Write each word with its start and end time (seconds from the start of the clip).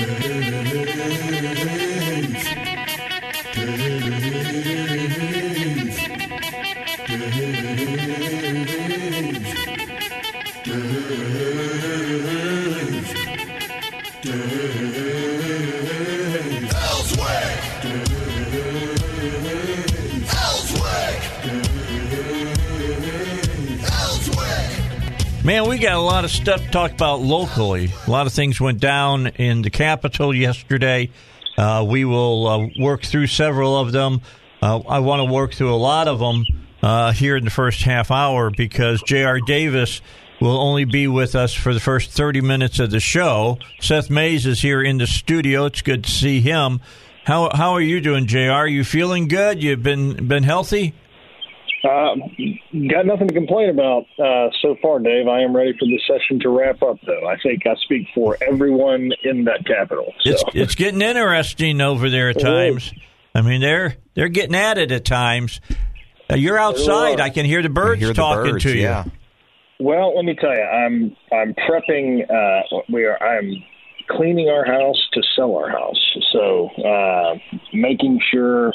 Yeah. 0.00 0.50
Man, 25.50 25.68
we 25.68 25.78
got 25.78 25.94
a 25.94 26.00
lot 26.00 26.24
of 26.24 26.30
stuff 26.30 26.62
to 26.62 26.70
talk 26.70 26.92
about 26.92 27.22
locally. 27.22 27.90
A 28.06 28.08
lot 28.08 28.28
of 28.28 28.32
things 28.32 28.60
went 28.60 28.78
down 28.78 29.26
in 29.26 29.62
the 29.62 29.70
Capitol 29.70 30.32
yesterday. 30.32 31.10
Uh, 31.58 31.84
we 31.88 32.04
will 32.04 32.46
uh, 32.46 32.68
work 32.78 33.02
through 33.02 33.26
several 33.26 33.76
of 33.76 33.90
them. 33.90 34.20
Uh, 34.62 34.78
I 34.78 35.00
want 35.00 35.18
to 35.18 35.24
work 35.24 35.52
through 35.54 35.74
a 35.74 35.76
lot 35.76 36.06
of 36.06 36.20
them 36.20 36.46
uh, 36.84 37.10
here 37.10 37.36
in 37.36 37.44
the 37.44 37.50
first 37.50 37.82
half 37.82 38.12
hour 38.12 38.50
because 38.50 39.02
J.R. 39.02 39.40
Davis 39.40 40.00
will 40.40 40.56
only 40.56 40.84
be 40.84 41.08
with 41.08 41.34
us 41.34 41.52
for 41.52 41.74
the 41.74 41.80
first 41.80 42.12
30 42.12 42.42
minutes 42.42 42.78
of 42.78 42.92
the 42.92 43.00
show. 43.00 43.58
Seth 43.80 44.08
Mays 44.08 44.46
is 44.46 44.62
here 44.62 44.80
in 44.80 44.98
the 44.98 45.08
studio. 45.08 45.64
It's 45.64 45.82
good 45.82 46.04
to 46.04 46.10
see 46.12 46.40
him. 46.40 46.80
How 47.24 47.50
how 47.52 47.72
are 47.72 47.80
you 47.80 48.00
doing, 48.00 48.28
J.R.? 48.28 48.56
Are 48.56 48.68
you 48.68 48.84
feeling 48.84 49.26
good? 49.26 49.60
You've 49.60 49.82
been 49.82 50.28
been 50.28 50.44
healthy? 50.44 50.94
Uh, 51.82 52.14
got 52.90 53.06
nothing 53.06 53.28
to 53.28 53.34
complain 53.34 53.70
about 53.70 54.04
uh, 54.18 54.50
so 54.60 54.76
far, 54.82 54.98
Dave. 54.98 55.26
I 55.28 55.40
am 55.40 55.56
ready 55.56 55.72
for 55.78 55.86
the 55.86 55.98
session 56.06 56.38
to 56.40 56.50
wrap 56.50 56.82
up, 56.82 56.98
though. 57.06 57.26
I 57.26 57.36
think 57.42 57.66
I 57.66 57.74
speak 57.84 58.06
for 58.14 58.36
everyone 58.42 59.12
in 59.22 59.44
that 59.44 59.64
capital. 59.64 60.12
So. 60.20 60.30
It's 60.30 60.44
it's 60.54 60.74
getting 60.74 61.00
interesting 61.00 61.80
over 61.80 62.10
there 62.10 62.28
at 62.30 62.40
times. 62.40 62.92
I 63.34 63.40
mean, 63.40 63.62
they're 63.62 63.96
they're 64.14 64.28
getting 64.28 64.54
at 64.54 64.76
it 64.76 64.92
at 64.92 65.06
times. 65.06 65.60
Uh, 66.30 66.36
you're 66.36 66.58
outside. 66.58 67.18
I 67.18 67.30
can 67.30 67.46
hear 67.46 67.62
the 67.62 67.70
birds 67.70 68.00
hear 68.00 68.08
the 68.08 68.14
talking 68.14 68.52
birds, 68.52 68.64
to 68.64 68.74
you. 68.74 68.82
yeah. 68.82 69.04
Well, 69.78 70.14
let 70.14 70.26
me 70.26 70.34
tell 70.34 70.54
you, 70.54 70.62
I'm 70.62 71.16
I'm 71.32 71.54
prepping. 71.54 72.30
Uh, 72.30 72.82
we 72.92 73.06
are. 73.06 73.20
I'm 73.22 73.50
cleaning 74.10 74.50
our 74.50 74.66
house 74.66 75.00
to 75.14 75.22
sell 75.34 75.56
our 75.56 75.70
house. 75.70 76.16
So 76.32 76.68
uh, 76.84 77.38
making 77.72 78.20
sure, 78.30 78.74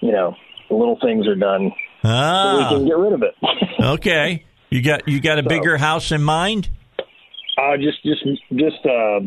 you 0.00 0.12
know, 0.12 0.34
the 0.68 0.74
little 0.74 0.98
things 1.00 1.26
are 1.26 1.36
done 1.36 1.72
so 2.02 2.08
we 2.08 2.14
Ah, 2.14 2.68
can 2.70 2.86
get 2.86 2.96
rid 2.96 3.12
of 3.12 3.22
it. 3.22 3.34
okay. 3.80 4.44
You 4.70 4.82
got 4.82 5.06
you 5.08 5.20
got 5.20 5.38
a 5.38 5.42
bigger 5.42 5.76
house 5.76 6.12
in 6.12 6.22
mind? 6.22 6.68
uh, 7.58 7.76
just 7.76 8.02
just 8.04 8.24
just 8.54 8.86
uh, 8.86 9.20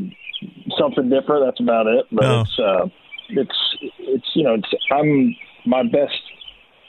something 0.78 1.10
different. 1.10 1.46
That's 1.46 1.60
about 1.60 1.88
it. 1.88 2.06
But 2.12 2.26
Oh. 2.26 2.42
it's 2.42 2.60
uh, 2.60 2.86
it's 3.30 3.58
it's 4.00 4.30
you 4.36 4.44
know 4.44 4.54
it's 4.56 4.70
I'm 4.92 5.36
my 5.66 5.84
best 5.84 6.18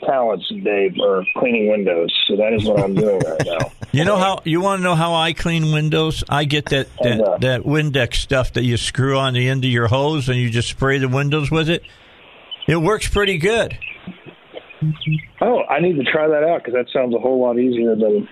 talents, 0.06 0.46
Dave, 0.62 0.94
are 1.02 1.24
cleaning 1.36 1.68
windows. 1.70 2.12
So 2.28 2.36
that 2.36 2.52
is 2.52 2.64
what 2.64 2.80
I'm 2.80 2.94
doing 2.94 3.20
right 3.20 3.42
now. 3.44 3.70
You 3.94 4.04
know 4.04 4.16
how 4.16 4.40
you 4.44 4.60
want 4.60 4.80
to 4.80 4.82
know 4.82 4.96
how 4.96 5.14
I 5.14 5.32
clean 5.34 5.70
windows? 5.72 6.24
I 6.28 6.46
get 6.46 6.64
that 6.70 6.88
And, 7.00 7.20
uh, 7.22 7.38
that, 7.38 7.40
that 7.42 7.62
Windex 7.62 8.16
stuff 8.16 8.52
that 8.54 8.64
you 8.64 8.76
screw 8.76 9.16
on 9.16 9.34
the 9.34 9.48
end 9.48 9.64
of 9.64 9.70
your 9.70 9.86
hose 9.86 10.28
and 10.28 10.36
you 10.36 10.50
just 10.50 10.68
spray 10.68 10.98
the 10.98 11.06
windows 11.08 11.48
with 11.48 11.68
it. 11.70 11.84
It 12.66 12.74
works 12.78 13.08
pretty 13.08 13.38
good. 13.38 13.78
Oh, 15.40 15.62
I 15.68 15.80
need 15.80 15.96
to 15.96 16.04
try 16.04 16.26
that 16.28 16.44
out 16.44 16.62
because 16.64 16.74
that 16.74 16.86
sounds 16.92 17.14
a 17.14 17.18
whole 17.18 17.40
lot 17.40 17.58
easier 17.58 17.94
than 17.96 18.28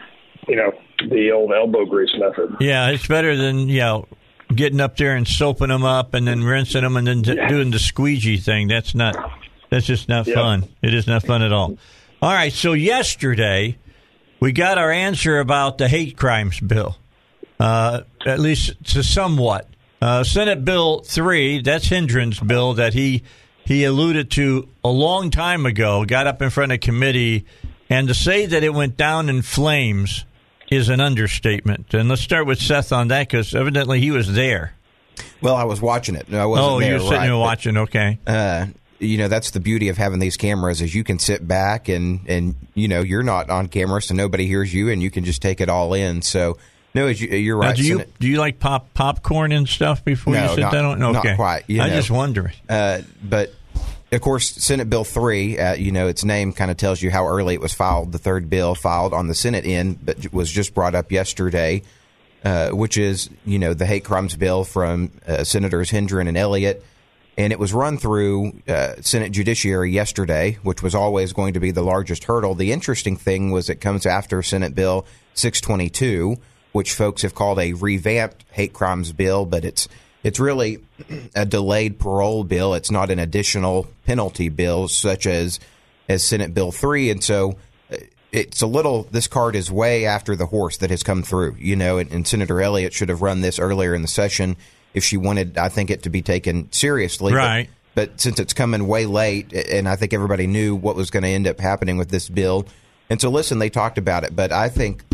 you 0.49 0.57
know 0.57 0.73
the 1.09 1.31
old 1.33 1.53
elbow 1.53 1.85
grease 1.85 2.11
method. 2.19 2.57
Yeah, 2.61 2.91
it's 2.91 3.07
better 3.07 3.37
than 3.37 3.69
you 3.69 3.81
know 3.81 4.07
getting 4.55 4.81
up 4.81 4.97
there 4.97 5.17
and 5.17 5.27
soaping 5.27 5.69
them 5.69 5.85
up 5.85 6.15
and 6.15 6.27
then 6.29 6.43
rinsing 6.45 6.83
them 6.83 6.97
and 6.97 7.07
then 7.07 7.23
d- 7.23 7.39
doing 7.49 7.71
the 7.71 7.79
squeegee 7.79 8.37
thing. 8.37 8.69
That's 8.69 8.95
not. 8.95 9.17
That's 9.71 9.87
just 9.87 10.09
not 10.09 10.27
Yep. 10.27 10.35
fun. 10.37 10.69
It 10.83 10.93
is 10.93 11.07
not 11.07 11.25
fun 11.25 11.43
at 11.43 11.53
all. 11.53 11.79
All 12.21 12.33
right. 12.33 12.53
So 12.53 12.73
yesterday 12.75 13.79
we 14.41 14.53
got 14.53 14.77
our 14.79 14.91
answer 14.93 15.39
about 15.41 15.79
the 15.79 15.89
hate 15.89 16.17
crimes 16.19 16.61
bill, 16.61 16.97
uh, 17.59 18.03
at 18.27 18.39
least 18.41 18.75
to 18.93 19.03
somewhat. 19.03 19.69
Uh, 20.03 20.25
Senate 20.25 20.65
Bill 20.65 21.01
three. 21.01 21.63
That's 21.63 21.89
Hendren's 21.89 22.39
bill 22.41 22.75
that 22.75 22.93
he 22.93 23.23
he 23.65 23.85
alluded 23.85 24.31
to 24.33 24.69
a 24.85 24.89
long 24.89 25.31
time 25.31 25.67
ago. 25.67 26.05
Got 26.05 26.27
up 26.27 26.43
in 26.43 26.51
front 26.51 26.73
of 26.73 26.81
committee, 26.81 27.47
and 27.89 28.09
to 28.09 28.15
say 28.15 28.47
that 28.47 28.63
it 28.63 28.75
went 28.75 28.97
down 28.97 29.29
in 29.29 29.43
flames 29.43 30.25
is 30.71 30.89
an 30.89 31.01
understatement. 31.01 31.93
And 31.95 32.09
let's 32.09 32.23
start 32.23 32.47
with 32.47 32.61
Seth 32.61 32.93
on 32.93 33.09
that 33.09 33.29
because 33.29 33.55
evidently 33.55 34.01
he 34.01 34.11
was 34.11 34.33
there. 34.33 34.75
Well, 35.41 35.55
I 35.55 35.65
was 35.65 35.81
watching 35.83 36.15
it. 36.15 36.29
No, 36.29 36.43
I 36.43 36.47
wasn't 36.47 36.69
oh, 36.69 36.81
there, 36.81 36.89
you 36.89 36.95
were 36.95 37.01
sitting 37.01 37.17
right, 37.17 37.25
there 37.25 37.35
but, 37.35 37.41
watching. 37.41 37.77
Okay. 37.77 38.19
Uh, 38.27 38.67
you 38.99 39.19
know, 39.19 39.29
that's 39.29 39.51
the 39.51 39.61
beauty 39.61 39.89
of 39.89 39.99
having 39.99 40.21
these 40.21 40.37
cameras 40.37 40.81
is 40.81 40.95
you 40.95 41.05
can 41.05 41.19
sit 41.19 41.47
back 41.47 41.89
and 41.89 42.21
and 42.29 42.55
you 42.75 42.89
know 42.89 43.01
you're 43.01 43.25
not 43.25 43.51
on 43.51 43.67
camera, 43.67 44.01
so 44.01 44.15
nobody 44.15 44.47
hears 44.47 44.73
you, 44.73 44.89
and 44.91 45.03
you 45.03 45.11
can 45.11 45.25
just 45.25 45.43
take 45.43 45.61
it 45.61 45.69
all 45.69 45.93
in. 45.93 46.23
So, 46.23 46.57
no, 46.95 47.07
you, 47.09 47.29
you're 47.29 47.61
Now, 47.61 47.69
right. 47.69 47.77
do 47.77 47.83
you 47.85 48.05
do 48.21 48.29
you 48.29 48.39
like 48.39 48.59
pop 48.59 48.93
popcorn 48.95 49.53
and 49.53 49.69
stuff 49.69 50.05
before 50.05 50.35
No, 50.35 50.43
you 50.43 50.49
sit 50.57 50.61
not- 50.61 50.73
down? 50.73 50.99
not 50.99 51.17
Okay. 51.17 51.35
quite, 51.37 51.65
you 51.69 51.81
I 51.81 51.89
know. 51.89 51.95
just 51.97 52.11
wonder. 52.11 52.53
Uh, 52.69 53.03
but 53.23 53.53
of 54.13 54.21
course, 54.21 54.51
Senate 54.51 54.91
Bill 54.91 55.05
three, 55.05 55.59
uh, 55.59 55.75
you 55.75 55.91
know, 55.91 56.07
its 56.07 56.23
name 56.25 56.53
kind 56.53 56.71
of 56.71 56.77
tells 56.77 57.01
you 57.01 57.11
how 57.11 57.27
early 57.27 57.55
it 57.55 57.61
was 57.61 57.73
filed. 57.73 58.13
The 58.13 58.19
third 58.19 58.51
bill 58.51 58.75
filed 58.75 59.15
on 59.15 59.27
the 59.29 59.35
Senate 59.35 59.65
end, 59.65 60.05
but 60.05 60.33
was 60.33 60.51
just 60.51 60.75
brought 60.75 60.95
up 60.95 61.11
yesterday, 61.11 61.83
uh, 62.45 62.71
which 62.71 62.99
is 62.99 63.31
you 63.47 63.59
know 63.59 63.73
the 63.73 63.87
hate 63.87 64.05
crimes 64.05 64.37
bill 64.37 64.65
from 64.65 65.11
uh, 65.27 65.45
Senators 65.45 65.89
Hendren 65.91 66.29
and 66.29 66.37
Elliott, 66.37 66.85
and 67.39 67.55
it 67.55 67.59
was 67.59 67.73
run 67.73 67.97
through 67.97 68.53
uh, 68.69 68.97
Senate 69.01 69.33
Judiciary 69.33 69.91
yesterday, 69.93 70.59
which 70.63 70.83
was 70.83 70.95
always 70.95 71.33
going 71.33 71.55
to 71.55 71.61
be 71.61 71.71
the 71.71 71.83
largest 71.83 72.25
hurdle. 72.25 72.55
The 72.55 72.71
interesting 72.71 73.17
thing 73.17 73.51
was 73.51 73.71
it 73.71 73.77
comes 73.81 74.05
after 74.05 74.43
Senate 74.43 74.75
Bill 74.75 75.07
six 75.33 75.59
twenty 75.59 75.89
two, 75.89 76.37
which 76.73 76.93
folks 76.93 77.23
have 77.23 77.35
called 77.35 77.59
a 77.59 77.73
revamped 77.75 78.45
hate 78.53 78.73
crimes 78.73 79.13
bill, 79.13 79.45
but 79.47 79.65
it's 79.65 79.89
it's 80.23 80.41
really 80.41 80.79
a 81.35 81.45
delayed 81.47 81.99
parole 81.99 82.45
bill. 82.45 82.75
It's 82.75 82.91
not 82.91 83.11
an 83.11 83.19
additional 83.19 83.87
penalty 84.07 84.49
bill 84.49 84.89
such 84.89 85.27
as 85.27 85.61
as 86.09 86.23
Senate 86.25 86.53
Bill 86.55 86.73
three, 86.73 87.11
and 87.11 87.23
so 87.23 87.57
uh, 87.93 87.97
it's 88.33 88.63
a 88.63 88.67
little. 88.67 89.05
This 89.11 89.29
card 89.29 89.55
is 89.55 89.71
way 89.71 90.05
after 90.07 90.35
the 90.35 90.47
horse 90.47 90.79
that 90.79 90.91
has 90.91 91.03
come 91.03 91.23
through, 91.23 91.57
you 91.59 91.77
know. 91.77 91.99
And, 91.99 92.11
and 92.11 92.27
Senator 92.27 92.61
Elliott 92.61 92.93
should 92.93 93.09
have 93.09 93.23
run 93.23 93.41
this 93.41 93.59
earlier 93.59 93.95
in 93.95 94.03
the 94.03 94.09
session 94.09 94.57
if 94.95 95.05
she 95.05 95.17
wanted. 95.17 95.59
I 95.59 95.69
think 95.69 95.91
it 95.91 96.03
to 96.05 96.11
be 96.11 96.23
taken 96.23 96.71
seriously, 96.73 97.33
But- 97.33 97.39
Right. 97.39 97.71
But, 97.95 98.23
since 98.23 98.41
it's 98.41 98.55
coming 98.55 98.89
way 98.89 99.05
late, 99.05 99.53
and 99.53 99.87
I 99.87 99.97
think 99.97 100.15
everybody 100.15 100.47
knew 100.47 100.75
what 100.75 100.97
was 100.97 101.11
going 101.11 101.25
to 101.25 101.29
end 101.29 101.47
up 101.47 101.61
happening 101.61 101.99
with 101.99 102.09
this 102.09 102.27
bill, 102.27 102.65
and 103.11 103.21
so 103.21 103.29
listen, 103.29 103.59
they 103.59 103.69
talked 103.69 103.99
about 103.99 104.25
it. 104.25 104.35
But 104.35 104.51
I 104.51 104.71
think 104.71 105.05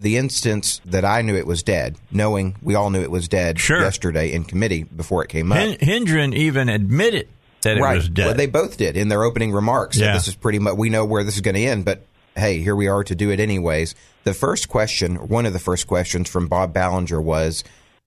the 0.00 0.16
instance 0.16 0.80
that 0.86 1.04
I 1.04 1.20
knew 1.22 1.36
it 1.36 1.46
was 1.46 1.62
dead, 1.62 1.96
knowing 2.10 2.56
we 2.62 2.74
all 2.74 2.90
knew 2.90 3.02
it 3.02 3.10
was 3.10 3.28
dead 3.28 3.60
Sure. 3.60 3.80
yesterday 3.82 4.32
in 4.32 4.44
committee 4.44 4.84
before 4.84 5.22
it 5.22 5.28
came 5.28 5.52
up. 5.52 5.58
Hen- 5.58 5.78
Hendren 5.80 6.32
even 6.32 6.68
admitted 6.70 7.28
that 7.62 7.76
it 7.76 7.80
right. 7.82 7.96
was 7.96 8.08
dead. 8.08 8.26
Well, 8.26 8.34
they 8.34 8.46
both 8.46 8.78
did 8.78 8.96
in 8.96 9.08
their 9.08 9.22
opening 9.22 9.52
remarks. 9.52 9.98
Yeah. 9.98 10.14
This 10.14 10.26
is 10.28 10.34
pretty 10.34 10.58
much, 10.58 10.76
we 10.76 10.88
know 10.88 11.04
where 11.04 11.22
this 11.22 11.34
is 11.34 11.42
going 11.42 11.54
to 11.56 11.60
end, 11.64 11.84
but 11.84 12.06
hey, 12.34 12.60
here 12.60 12.74
we 12.74 12.88
are 12.88 13.04
to 13.04 13.14
do 13.14 13.30
it 13.30 13.40
anyways. 13.40 13.94
The 14.24 14.32
first 14.32 14.68
question, 14.70 15.16
one 15.28 15.44
of 15.44 15.52
the 15.52 15.58
first 15.58 15.86
questions 15.86 16.28
from 16.30 16.46
Bob 16.48 16.72
Ballinger 16.72 17.20
was 17.20 17.62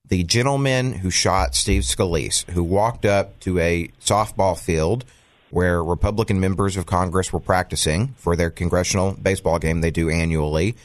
the 0.07 0.23
gentleman 0.23 0.93
who 0.93 1.11
shot 1.11 1.53
Steve 1.53 1.83
Scalise, 1.83 2.49
who 2.51 2.63
walked 2.63 3.05
up 3.05 3.39
to 3.41 3.59
a 3.59 3.89
softball 4.03 4.57
field 4.57 5.05
where 5.51 5.83
Republican 5.83 6.39
members 6.39 6.75
of 6.75 6.87
Congress 6.87 7.31
were 7.31 7.39
practicing 7.39 8.07
for 8.17 8.35
their 8.35 8.49
congressional 8.49 9.11
baseball 9.13 9.59
game 9.59 9.81
they 9.81 9.91
do 9.91 10.09
annually. 10.09 10.75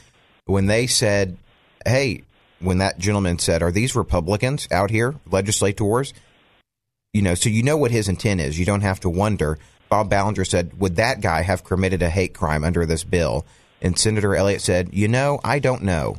When 0.48 0.66
they 0.66 0.86
said, 0.86 1.36
hey, 1.86 2.24
when 2.58 2.78
that 2.78 2.98
gentleman 2.98 3.38
said, 3.38 3.62
are 3.62 3.70
these 3.70 3.94
Republicans 3.94 4.66
out 4.72 4.90
here, 4.90 5.14
legislators? 5.30 6.12
you 7.12 7.22
know, 7.22 7.34
so 7.34 7.48
you 7.48 7.62
know 7.62 7.76
what 7.76 7.90
his 7.90 8.08
intent 8.08 8.40
is. 8.40 8.58
You 8.58 8.66
don't 8.66 8.82
have 8.82 9.00
to 9.00 9.10
wonder. 9.10 9.58
Bob 9.88 10.10
Ballinger 10.10 10.44
said, 10.44 10.78
would 10.78 10.96
that 10.96 11.20
guy 11.20 11.42
have 11.42 11.64
committed 11.64 12.02
a 12.02 12.10
hate 12.10 12.34
crime 12.34 12.64
under 12.64 12.84
this 12.84 13.04
bill? 13.04 13.46
And 13.80 13.98
Senator 13.98 14.36
Elliott 14.36 14.60
said, 14.60 14.90
you 14.92 15.08
know, 15.08 15.40
I 15.42 15.58
don't 15.58 15.82
know. 15.82 16.18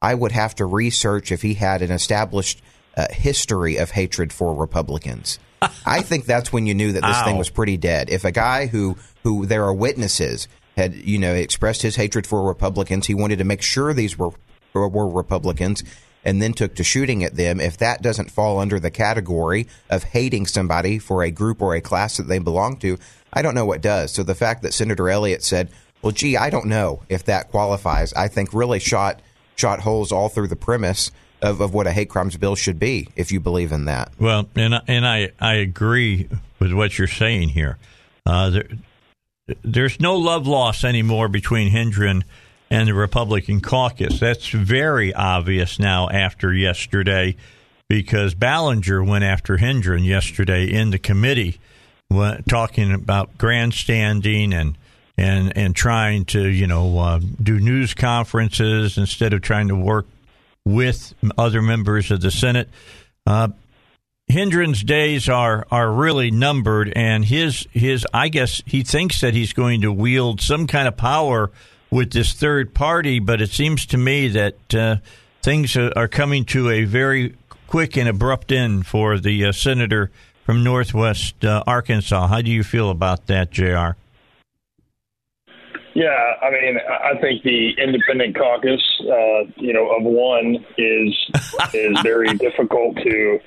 I 0.00 0.14
would 0.14 0.32
have 0.32 0.54
to 0.56 0.66
research 0.66 1.30
if 1.32 1.42
he 1.42 1.54
had 1.54 1.82
an 1.82 1.90
established 1.90 2.62
uh, 2.96 3.06
history 3.10 3.76
of 3.76 3.90
hatred 3.90 4.32
for 4.32 4.54
Republicans. 4.54 5.38
I 5.86 6.02
think 6.02 6.24
that's 6.24 6.52
when 6.52 6.66
you 6.66 6.74
knew 6.74 6.92
that 6.92 7.02
this 7.02 7.16
Ow. 7.16 7.24
thing 7.24 7.38
was 7.38 7.50
pretty 7.50 7.76
dead. 7.76 8.10
If 8.10 8.24
a 8.24 8.32
guy 8.32 8.66
who 8.66 8.96
who 9.22 9.46
there 9.46 9.64
are 9.64 9.72
witnesses 9.72 10.48
had 10.76 10.94
you 10.94 11.18
know 11.18 11.34
expressed 11.34 11.82
his 11.82 11.96
hatred 11.96 12.26
for 12.26 12.46
Republicans, 12.46 13.06
he 13.06 13.14
wanted 13.14 13.38
to 13.38 13.44
make 13.44 13.62
sure 13.62 13.92
these 13.92 14.18
were 14.18 14.30
were 14.72 15.08
Republicans, 15.08 15.84
and 16.24 16.42
then 16.42 16.52
took 16.52 16.74
to 16.74 16.84
shooting 16.84 17.22
at 17.22 17.36
them. 17.36 17.60
If 17.60 17.76
that 17.78 18.02
doesn't 18.02 18.30
fall 18.30 18.58
under 18.58 18.80
the 18.80 18.90
category 18.90 19.68
of 19.88 20.02
hating 20.02 20.46
somebody 20.46 20.98
for 20.98 21.22
a 21.22 21.30
group 21.30 21.62
or 21.62 21.74
a 21.74 21.80
class 21.80 22.16
that 22.16 22.24
they 22.24 22.38
belong 22.38 22.78
to, 22.78 22.98
I 23.32 23.42
don't 23.42 23.54
know 23.54 23.66
what 23.66 23.80
does. 23.80 24.12
So 24.12 24.22
the 24.22 24.34
fact 24.34 24.62
that 24.62 24.74
Senator 24.74 25.08
Elliott 25.08 25.44
said, 25.44 25.70
"Well, 26.02 26.12
gee, 26.12 26.36
I 26.36 26.50
don't 26.50 26.66
know 26.66 27.02
if 27.08 27.24
that 27.24 27.50
qualifies," 27.50 28.12
I 28.14 28.28
think 28.28 28.52
really 28.52 28.80
shot 28.80 29.20
shot 29.56 29.80
holes 29.80 30.10
all 30.10 30.28
through 30.28 30.48
the 30.48 30.56
premise 30.56 31.12
of, 31.40 31.60
of 31.60 31.72
what 31.72 31.86
a 31.86 31.92
hate 31.92 32.08
crimes 32.08 32.36
bill 32.36 32.56
should 32.56 32.80
be. 32.80 33.08
If 33.14 33.30
you 33.30 33.38
believe 33.38 33.70
in 33.70 33.84
that. 33.84 34.12
Well, 34.18 34.48
and 34.56 34.80
and 34.88 35.06
I 35.06 35.30
I 35.40 35.54
agree 35.54 36.28
with 36.58 36.72
what 36.72 36.98
you're 36.98 37.06
saying 37.06 37.50
here. 37.50 37.78
Uh, 38.26 38.50
there, 38.50 38.68
there's 39.62 40.00
no 40.00 40.16
love 40.16 40.46
lost 40.46 40.84
anymore 40.84 41.28
between 41.28 41.68
Hendren 41.68 42.24
and 42.70 42.88
the 42.88 42.94
Republican 42.94 43.60
caucus. 43.60 44.18
That's 44.18 44.48
very 44.48 45.12
obvious 45.12 45.78
now 45.78 46.08
after 46.08 46.52
yesterday, 46.52 47.36
because 47.88 48.34
Ballinger 48.34 49.04
went 49.04 49.24
after 49.24 49.58
Hendren 49.58 50.04
yesterday 50.04 50.72
in 50.72 50.90
the 50.90 50.98
committee, 50.98 51.58
talking 52.48 52.92
about 52.92 53.38
grandstanding 53.38 54.52
and. 54.52 54.78
And, 55.16 55.56
and 55.56 55.76
trying 55.76 56.24
to 56.24 56.48
you 56.48 56.66
know 56.66 56.98
uh, 56.98 57.20
do 57.40 57.60
news 57.60 57.94
conferences 57.94 58.98
instead 58.98 59.32
of 59.32 59.42
trying 59.42 59.68
to 59.68 59.76
work 59.76 60.06
with 60.64 61.14
other 61.38 61.62
members 61.62 62.10
of 62.10 62.20
the 62.20 62.32
Senate. 62.32 62.68
Uh, 63.24 63.50
Hendren's 64.28 64.82
days 64.82 65.28
are 65.28 65.66
are 65.70 65.92
really 65.92 66.30
numbered, 66.30 66.92
and 66.96 67.24
his 67.24 67.66
his 67.72 68.06
I 68.12 68.28
guess 68.28 68.62
he 68.66 68.82
thinks 68.82 69.20
that 69.20 69.34
he's 69.34 69.52
going 69.52 69.82
to 69.82 69.92
wield 69.92 70.40
some 70.40 70.66
kind 70.66 70.88
of 70.88 70.96
power 70.96 71.50
with 71.90 72.12
this 72.12 72.32
third 72.32 72.74
party, 72.74 73.18
but 73.18 73.40
it 73.40 73.50
seems 73.50 73.86
to 73.86 73.98
me 73.98 74.28
that 74.28 74.74
uh, 74.74 74.96
things 75.42 75.76
are 75.76 75.92
are 75.94 76.08
coming 76.08 76.44
to 76.46 76.70
a 76.70 76.84
very 76.84 77.36
quick 77.66 77.96
and 77.96 78.08
abrupt 78.08 78.50
end 78.50 78.86
for 78.86 79.18
the 79.18 79.44
uh, 79.44 79.52
senator 79.52 80.10
from 80.44 80.64
Northwest 80.64 81.44
uh, 81.44 81.62
Arkansas. 81.66 82.26
How 82.26 82.40
do 82.40 82.50
you 82.50 82.62
feel 82.62 82.90
about 82.90 83.26
that, 83.26 83.50
J.R.? 83.50 83.96
Yeah, 85.94 86.08
I 86.42 86.50
mean, 86.50 86.76
I 86.88 87.20
think 87.20 87.44
the 87.44 87.70
independent 87.78 88.36
caucus, 88.36 88.82
uh, 89.02 89.50
you 89.56 89.72
know, 89.72 89.90
of 89.90 90.02
one 90.02 90.56
is 90.76 91.14
is 91.72 92.00
very 92.02 92.34
difficult 92.38 92.96
to 92.96 93.38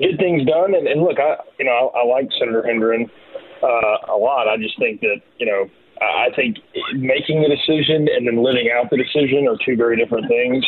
get 0.00 0.18
things 0.18 0.44
done. 0.48 0.74
And, 0.74 0.88
and 0.88 1.02
look, 1.02 1.20
I 1.20 1.36
you 1.58 1.64
know, 1.64 1.92
I, 1.94 2.00
I 2.00 2.04
like 2.06 2.28
Senator 2.38 2.64
Hendren 2.64 3.10
uh, 3.62 4.12
a 4.12 4.16
lot. 4.16 4.48
I 4.48 4.56
just 4.56 4.78
think 4.78 5.00
that 5.00 5.20
you 5.38 5.46
know, 5.46 5.68
I 6.00 6.34
think 6.34 6.56
making 6.96 7.44
a 7.44 7.48
decision 7.48 8.08
and 8.08 8.26
then 8.26 8.42
living 8.42 8.72
out 8.72 8.90
the 8.90 8.96
decision 8.96 9.46
are 9.46 9.56
two 9.64 9.76
very 9.76 9.96
different 9.96 10.28
things. 10.28 10.64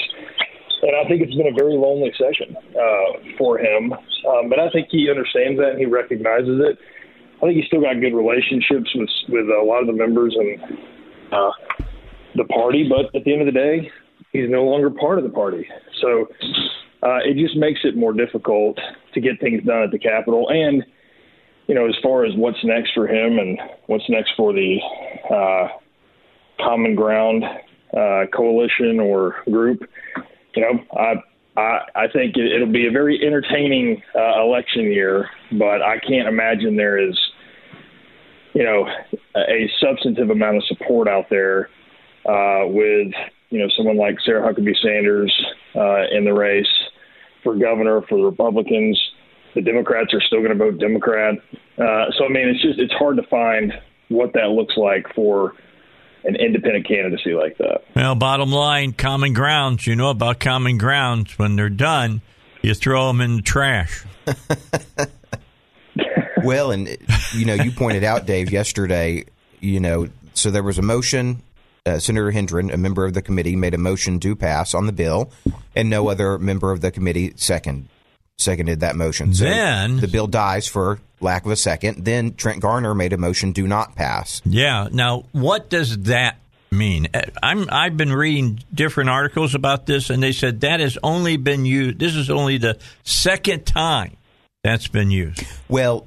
And 0.82 0.96
I 0.98 1.08
think 1.08 1.22
it's 1.22 1.34
been 1.34 1.46
a 1.46 1.54
very 1.56 1.78
lonely 1.78 2.12
session 2.18 2.56
uh, 2.74 3.38
for 3.38 3.58
him. 3.58 3.92
Um, 3.92 4.50
but 4.50 4.58
I 4.58 4.68
think 4.70 4.88
he 4.90 5.08
understands 5.08 5.58
that 5.58 5.70
and 5.70 5.78
he 5.78 5.86
recognizes 5.86 6.58
it. 6.58 6.76
I 7.38 7.46
think 7.46 7.56
he's 7.56 7.66
still 7.66 7.82
got 7.82 7.98
good 8.00 8.14
relationships 8.14 8.90
with 8.94 9.10
with 9.28 9.46
a 9.46 9.62
lot 9.64 9.80
of 9.80 9.86
the 9.86 9.92
members 9.92 10.34
and 10.38 10.78
uh, 11.32 11.50
the 12.34 12.44
party, 12.44 12.88
but 12.88 13.14
at 13.16 13.24
the 13.24 13.32
end 13.32 13.42
of 13.42 13.46
the 13.46 13.58
day, 13.58 13.90
he's 14.32 14.48
no 14.48 14.64
longer 14.64 14.90
part 14.90 15.18
of 15.18 15.24
the 15.24 15.30
party. 15.30 15.66
So 16.00 16.28
uh, 17.02 17.18
it 17.24 17.36
just 17.36 17.56
makes 17.56 17.80
it 17.84 17.96
more 17.96 18.12
difficult 18.12 18.78
to 19.14 19.20
get 19.20 19.40
things 19.40 19.62
done 19.64 19.82
at 19.82 19.90
the 19.90 19.98
Capitol. 19.98 20.48
And, 20.48 20.84
you 21.66 21.74
know, 21.74 21.86
as 21.86 21.94
far 22.02 22.24
as 22.24 22.32
what's 22.36 22.62
next 22.64 22.92
for 22.94 23.06
him 23.06 23.38
and 23.38 23.58
what's 23.86 24.08
next 24.08 24.32
for 24.36 24.52
the 24.52 24.78
uh, 25.30 25.68
Common 26.64 26.94
Ground 26.94 27.44
uh, 27.96 28.24
coalition 28.34 29.00
or 29.00 29.36
group, 29.50 29.82
you 30.54 30.62
know, 30.62 30.98
I. 30.98 31.14
I, 31.54 31.80
I 31.94 32.08
think 32.08 32.38
it, 32.38 32.50
it'll 32.50 32.72
be 32.72 32.86
a 32.86 32.90
very 32.90 33.20
entertaining 33.22 34.02
uh, 34.16 34.40
election 34.42 34.84
year, 34.84 35.28
but 35.58 35.82
I 35.82 35.98
can't 35.98 36.26
imagine 36.26 36.76
there 36.76 36.96
is 36.96 37.14
you 38.54 38.64
know, 38.64 38.86
a 39.36 39.70
substantive 39.80 40.30
amount 40.30 40.58
of 40.58 40.64
support 40.64 41.08
out 41.08 41.26
there 41.30 41.68
uh, 42.26 42.66
with, 42.66 43.12
you 43.50 43.58
know, 43.58 43.68
someone 43.76 43.96
like 43.96 44.16
Sarah 44.24 44.42
Huckabee 44.42 44.76
Sanders 44.82 45.32
uh, 45.74 46.04
in 46.10 46.24
the 46.24 46.32
race 46.32 46.66
for 47.42 47.56
governor 47.56 48.02
for 48.08 48.18
the 48.18 48.24
Republicans. 48.24 49.00
The 49.54 49.62
Democrats 49.62 50.14
are 50.14 50.20
still 50.20 50.40
going 50.40 50.52
to 50.52 50.58
vote 50.58 50.78
Democrat. 50.78 51.34
Uh, 51.78 52.06
so, 52.16 52.24
I 52.24 52.28
mean, 52.28 52.48
it's 52.48 52.62
just, 52.62 52.78
it's 52.78 52.92
hard 52.94 53.16
to 53.16 53.22
find 53.24 53.72
what 54.08 54.32
that 54.34 54.48
looks 54.48 54.76
like 54.76 55.06
for 55.14 55.54
an 56.24 56.36
independent 56.36 56.86
candidacy 56.86 57.34
like 57.34 57.58
that. 57.58 57.82
Well, 57.94 58.14
bottom 58.14 58.50
line, 58.50 58.92
common 58.92 59.32
grounds. 59.32 59.86
You 59.86 59.96
know 59.96 60.10
about 60.10 60.40
common 60.40 60.78
grounds. 60.78 61.38
When 61.38 61.56
they're 61.56 61.68
done, 61.68 62.22
you 62.62 62.74
throw 62.74 63.08
them 63.08 63.20
in 63.20 63.36
the 63.36 63.42
trash. 63.42 64.04
well, 66.44 66.70
and 66.70 66.96
you 67.34 67.44
know, 67.44 67.54
you 67.54 67.72
pointed 67.72 68.04
out, 68.04 68.26
Dave, 68.26 68.52
yesterday. 68.52 69.24
You 69.60 69.80
know, 69.80 70.08
so 70.34 70.50
there 70.50 70.62
was 70.62 70.78
a 70.78 70.82
motion. 70.82 71.42
Uh, 71.84 71.98
Senator 71.98 72.30
Hendren, 72.30 72.70
a 72.70 72.76
member 72.76 73.04
of 73.04 73.12
the 73.12 73.22
committee, 73.22 73.56
made 73.56 73.74
a 73.74 73.78
motion 73.78 74.20
to 74.20 74.36
pass 74.36 74.72
on 74.72 74.86
the 74.86 74.92
bill, 74.92 75.32
and 75.74 75.90
no 75.90 76.08
other 76.08 76.38
member 76.38 76.70
of 76.70 76.80
the 76.80 76.92
committee 76.92 77.32
second 77.36 77.88
seconded 78.38 78.80
that 78.80 78.94
motion. 78.94 79.34
So 79.34 79.44
Then- 79.44 79.96
the 79.98 80.06
bill 80.06 80.28
dies 80.28 80.68
for 80.68 81.00
lack 81.20 81.44
of 81.44 81.50
a 81.50 81.56
second. 81.56 82.04
Then 82.04 82.34
Trent 82.34 82.60
Garner 82.60 82.94
made 82.94 83.12
a 83.12 83.16
motion 83.16 83.50
do 83.50 83.66
not 83.66 83.96
pass. 83.96 84.40
Yeah. 84.44 84.88
Now, 84.92 85.24
what 85.32 85.70
does 85.70 85.98
that 86.04 86.36
mean? 86.70 87.08
Uh, 87.12 87.22
I'm 87.42 87.68
I've 87.70 87.96
been 87.96 88.12
reading 88.12 88.60
different 88.72 89.10
articles 89.10 89.54
about 89.56 89.86
this, 89.86 90.08
and 90.08 90.22
they 90.22 90.32
said 90.32 90.60
that 90.60 90.78
has 90.78 90.98
only 91.02 91.36
been 91.36 91.64
used. 91.64 91.98
This 91.98 92.14
is 92.14 92.30
only 92.30 92.58
the 92.58 92.78
second 93.02 93.66
time 93.66 94.16
that's 94.62 94.86
been 94.86 95.10
used. 95.10 95.42
Well, 95.68 96.06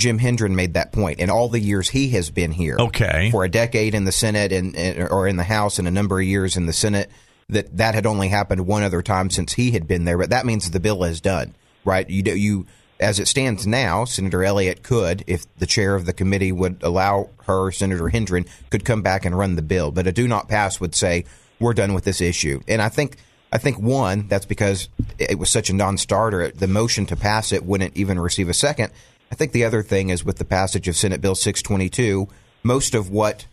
Jim 0.00 0.18
Hendren 0.18 0.56
made 0.56 0.74
that 0.74 0.92
point. 0.92 1.20
In 1.20 1.30
all 1.30 1.48
the 1.48 1.60
years 1.60 1.90
he 1.90 2.08
has 2.10 2.30
been 2.30 2.50
here, 2.50 2.76
Okay. 2.78 3.30
for 3.30 3.44
a 3.44 3.48
decade 3.48 3.94
in 3.94 4.04
the 4.04 4.12
Senate 4.12 4.50
and, 4.50 4.74
or 5.10 5.28
in 5.28 5.36
the 5.36 5.44
House, 5.44 5.78
and 5.78 5.86
a 5.86 5.90
number 5.90 6.18
of 6.18 6.26
years 6.26 6.56
in 6.56 6.66
the 6.66 6.72
Senate, 6.72 7.10
that 7.50 7.76
that 7.76 7.94
had 7.94 8.06
only 8.06 8.28
happened 8.28 8.66
one 8.66 8.82
other 8.82 9.02
time 9.02 9.28
since 9.30 9.52
he 9.52 9.70
had 9.72 9.86
been 9.86 10.04
there. 10.06 10.16
But 10.18 10.30
that 10.30 10.46
means 10.46 10.70
the 10.70 10.80
bill 10.80 11.04
is 11.04 11.20
done, 11.20 11.54
right? 11.84 12.08
You 12.08 12.22
do 12.22 12.36
you. 12.36 12.66
As 12.98 13.18
it 13.18 13.28
stands 13.28 13.66
now, 13.66 14.04
Senator 14.04 14.44
Elliott 14.44 14.82
could, 14.82 15.24
if 15.26 15.44
the 15.56 15.64
chair 15.66 15.94
of 15.94 16.04
the 16.04 16.12
committee 16.12 16.52
would 16.52 16.82
allow 16.82 17.30
her, 17.46 17.70
Senator 17.72 18.08
Hendren, 18.10 18.44
could 18.68 18.84
come 18.84 19.00
back 19.00 19.24
and 19.24 19.38
run 19.38 19.56
the 19.56 19.62
bill. 19.62 19.90
But 19.90 20.06
a 20.06 20.12
do 20.12 20.28
not 20.28 20.50
pass 20.50 20.80
would 20.80 20.94
say, 20.94 21.24
we're 21.58 21.72
done 21.72 21.94
with 21.94 22.04
this 22.04 22.20
issue. 22.20 22.60
And 22.68 22.82
I 22.82 22.90
think 22.90 23.16
I 23.52 23.58
think 23.58 23.78
one, 23.80 24.28
that's 24.28 24.46
because 24.46 24.88
it 25.18 25.38
was 25.38 25.50
such 25.50 25.70
a 25.70 25.72
non-starter. 25.72 26.50
The 26.50 26.68
motion 26.68 27.06
to 27.06 27.16
pass 27.16 27.52
it 27.52 27.64
wouldn't 27.64 27.96
even 27.96 28.20
receive 28.20 28.48
a 28.50 28.54
second. 28.54 28.92
I 29.30 29.36
think 29.36 29.52
the 29.52 29.64
other 29.64 29.82
thing 29.82 30.08
is 30.08 30.24
with 30.24 30.38
the 30.38 30.44
passage 30.44 30.88
of 30.88 30.96
Senate 30.96 31.20
Bill 31.20 31.34
622, 31.34 32.28
most 32.62 32.94
of 32.94 33.10
what 33.10 33.46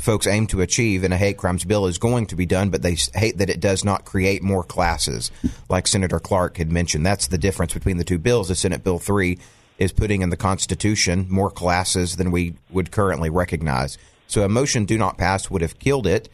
folks 0.00 0.26
aim 0.26 0.46
to 0.48 0.60
achieve 0.60 1.04
in 1.04 1.12
a 1.12 1.16
hate 1.16 1.38
crimes 1.38 1.64
bill 1.64 1.86
is 1.86 1.96
going 1.96 2.26
to 2.26 2.36
be 2.36 2.44
done, 2.44 2.70
but 2.70 2.82
they 2.82 2.96
hate 3.14 3.38
that 3.38 3.48
it 3.48 3.60
does 3.60 3.84
not 3.84 4.04
create 4.04 4.42
more 4.42 4.62
classes, 4.62 5.30
like 5.68 5.86
Senator 5.86 6.20
Clark 6.20 6.58
had 6.58 6.70
mentioned. 6.70 7.06
That's 7.06 7.28
the 7.28 7.38
difference 7.38 7.72
between 7.72 7.96
the 7.96 8.04
two 8.04 8.18
bills. 8.18 8.48
The 8.48 8.54
Senate 8.54 8.84
Bill 8.84 8.98
3 8.98 9.38
is 9.78 9.92
putting 9.92 10.20
in 10.20 10.28
the 10.28 10.36
Constitution 10.36 11.26
more 11.30 11.50
classes 11.50 12.16
than 12.16 12.30
we 12.30 12.54
would 12.68 12.90
currently 12.90 13.30
recognize. 13.30 13.96
So 14.26 14.42
a 14.42 14.48
motion 14.48 14.84
do 14.84 14.98
not 14.98 15.16
pass 15.16 15.50
would 15.50 15.62
have 15.62 15.78
killed 15.78 16.06
it. 16.06 16.28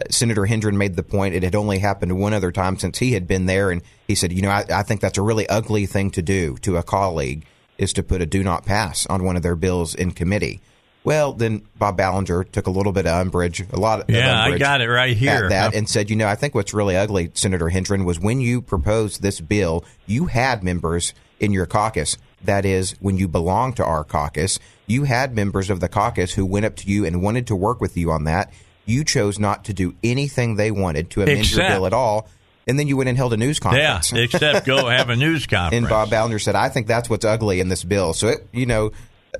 Uh, 0.00 0.04
Senator 0.10 0.46
Hendren 0.46 0.78
made 0.78 0.96
the 0.96 1.02
point 1.02 1.34
it 1.34 1.42
had 1.42 1.54
only 1.54 1.80
happened 1.80 2.18
one 2.18 2.32
other 2.32 2.52
time 2.52 2.78
since 2.78 2.98
he 2.98 3.12
had 3.12 3.26
been 3.26 3.46
there, 3.46 3.70
and 3.70 3.82
he 4.06 4.14
said, 4.14 4.32
"You 4.32 4.42
know, 4.42 4.50
I, 4.50 4.64
I 4.70 4.82
think 4.82 5.00
that's 5.00 5.18
a 5.18 5.22
really 5.22 5.48
ugly 5.48 5.84
thing 5.86 6.10
to 6.12 6.22
do 6.22 6.56
to 6.62 6.78
a 6.78 6.82
colleague 6.82 7.44
is 7.78 7.92
to 7.94 8.02
put 8.02 8.20
a 8.20 8.26
do 8.26 8.42
not 8.42 8.66
pass 8.66 9.06
on 9.06 9.24
one 9.24 9.36
of 9.36 9.42
their 9.42 9.56
bills 9.56 9.94
in 9.94 10.10
committee." 10.10 10.60
Well, 11.04 11.32
then 11.32 11.62
Bob 11.78 11.96
Ballinger 11.96 12.44
took 12.44 12.66
a 12.66 12.70
little 12.70 12.92
bit 12.92 13.06
of 13.06 13.18
umbrage, 13.18 13.64
a 13.72 13.78
lot 13.78 14.00
of 14.00 14.10
Yeah, 14.10 14.42
I 14.42 14.58
got 14.58 14.80
it 14.82 14.88
right 14.90 15.16
here. 15.16 15.44
at 15.44 15.48
that, 15.50 15.74
and 15.74 15.88
said, 15.88 16.10
"You 16.10 16.16
know, 16.16 16.26
I 16.28 16.34
think 16.34 16.54
what's 16.54 16.74
really 16.74 16.96
ugly, 16.96 17.30
Senator 17.34 17.70
Hendren, 17.70 18.04
was 18.04 18.20
when 18.20 18.40
you 18.40 18.60
proposed 18.60 19.22
this 19.22 19.40
bill, 19.40 19.84
you 20.06 20.26
had 20.26 20.62
members 20.62 21.14
in 21.40 21.52
your 21.52 21.64
caucus. 21.66 22.18
That 22.44 22.66
is, 22.66 22.94
when 23.00 23.16
you 23.16 23.26
belonged 23.26 23.76
to 23.76 23.84
our 23.84 24.04
caucus, 24.04 24.58
you 24.86 25.04
had 25.04 25.34
members 25.34 25.70
of 25.70 25.80
the 25.80 25.88
caucus 25.88 26.34
who 26.34 26.44
went 26.44 26.66
up 26.66 26.76
to 26.76 26.88
you 26.88 27.06
and 27.06 27.22
wanted 27.22 27.46
to 27.46 27.56
work 27.56 27.80
with 27.80 27.96
you 27.96 28.10
on 28.10 28.24
that." 28.24 28.52
You 28.84 29.04
chose 29.04 29.38
not 29.38 29.64
to 29.66 29.72
do 29.72 29.94
anything 30.02 30.56
they 30.56 30.70
wanted 30.70 31.10
to 31.10 31.22
amend 31.22 31.40
Except- 31.40 31.56
your 31.56 31.68
bill 31.68 31.86
at 31.86 31.92
all, 31.92 32.28
and 32.68 32.78
then 32.78 32.86
you 32.86 32.96
went 32.96 33.08
and 33.08 33.16
held 33.16 33.32
a 33.32 33.36
news 33.36 33.58
conference. 33.58 34.12
Yeah, 34.12 34.20
except 34.20 34.66
go 34.66 34.86
have 34.88 35.08
a 35.08 35.16
news 35.16 35.46
conference. 35.46 35.74
and 35.74 35.88
Bob 35.88 36.10
Ballinger 36.10 36.38
said, 36.38 36.54
"I 36.54 36.68
think 36.68 36.86
that's 36.86 37.08
what's 37.08 37.24
ugly 37.24 37.60
in 37.60 37.68
this 37.68 37.82
bill." 37.82 38.12
So 38.12 38.28
it, 38.28 38.46
you 38.52 38.66
know, 38.66 38.92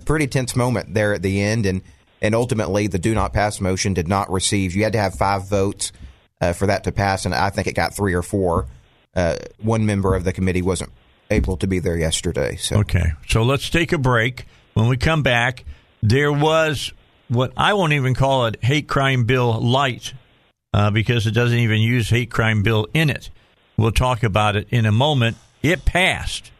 pretty 0.06 0.26
tense 0.26 0.56
moment 0.56 0.94
there 0.94 1.12
at 1.12 1.22
the 1.22 1.40
end, 1.42 1.66
and 1.66 1.82
and 2.22 2.34
ultimately 2.34 2.86
the 2.86 2.98
do 2.98 3.14
not 3.14 3.32
pass 3.32 3.60
motion 3.60 3.94
did 3.94 4.08
not 4.08 4.30
receive. 4.30 4.74
You 4.74 4.84
had 4.84 4.94
to 4.94 4.98
have 4.98 5.14
five 5.14 5.48
votes 5.48 5.92
uh, 6.40 6.54
for 6.54 6.66
that 6.66 6.84
to 6.84 6.92
pass, 6.92 7.26
and 7.26 7.34
I 7.34 7.50
think 7.50 7.66
it 7.66 7.74
got 7.74 7.94
three 7.94 8.14
or 8.14 8.22
four. 8.22 8.66
Uh, 9.14 9.36
one 9.58 9.84
member 9.84 10.14
of 10.14 10.24
the 10.24 10.32
committee 10.32 10.62
wasn't 10.62 10.92
able 11.30 11.56
to 11.58 11.66
be 11.66 11.80
there 11.80 11.96
yesterday. 11.96 12.56
So 12.56 12.78
Okay, 12.80 13.12
so 13.26 13.42
let's 13.42 13.68
take 13.68 13.92
a 13.92 13.98
break. 13.98 14.46
When 14.74 14.88
we 14.88 14.96
come 14.96 15.22
back, 15.22 15.64
there 16.02 16.32
was 16.32 16.92
what 17.28 17.52
I 17.56 17.74
won't 17.74 17.92
even 17.92 18.14
call 18.14 18.46
it 18.46 18.62
hate 18.62 18.88
crime 18.88 19.24
bill 19.24 19.60
light 19.60 20.14
uh, 20.72 20.90
because 20.90 21.26
it 21.26 21.32
doesn't 21.32 21.58
even 21.58 21.80
use 21.80 22.10
hate 22.10 22.30
crime 22.30 22.62
bill 22.62 22.86
in 22.94 23.10
it. 23.10 23.30
We'll 23.76 23.92
talk 23.92 24.22
about 24.22 24.56
it 24.56 24.68
in 24.70 24.86
a 24.86 24.92
moment. 24.92 25.36
It 25.62 25.84
passed, 25.84 26.50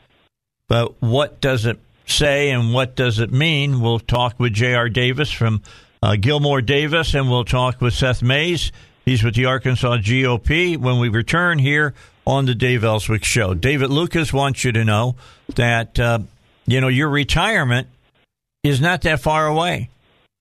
but 0.69 1.01
what 1.03 1.41
does 1.41 1.67
it 1.67 1.79
say 2.07 2.51
and 2.51 2.73
what 2.73 2.97
does 2.97 3.19
it 3.19 3.33
mean? 3.33 3.81
We'll 3.81 4.01
talk 4.01 4.39
with 4.39 4.55
J.R. 4.55 4.89
Davis 4.89 5.31
from 5.31 5.63
uh, 6.03 6.17
Gilmore 6.17 6.63
Davis, 6.63 7.15
and 7.15 7.31
we'll 7.31 7.45
talk 7.45 7.81
with 7.81 7.95
Seth 7.95 8.23
Mays. 8.23 8.73
He's 9.05 9.23
with 9.23 9.35
the 9.35 9.47
Arkansas 9.47 9.99
GOP 9.99 10.77
when 10.77 10.99
we 10.99 11.09
return 11.09 11.59
here 11.59 11.95
on 12.27 12.45
the 12.45 12.55
Dave 12.55 12.85
Elswick 12.85 13.25
Show. 13.25 13.55
David 13.55 13.91
Lucas 13.91 14.33
wants 14.33 14.65
you 14.65 14.73
to 14.73 14.85
know 14.85 15.17
that, 15.55 15.99
uh, 15.99 16.19
you 16.67 16.81
know, 16.81 16.89
your 16.89 17.09
retirement 17.09 17.89
is 18.63 18.81
not 18.81 19.03
that 19.03 19.21
far 19.21 19.47
away. 19.47 19.89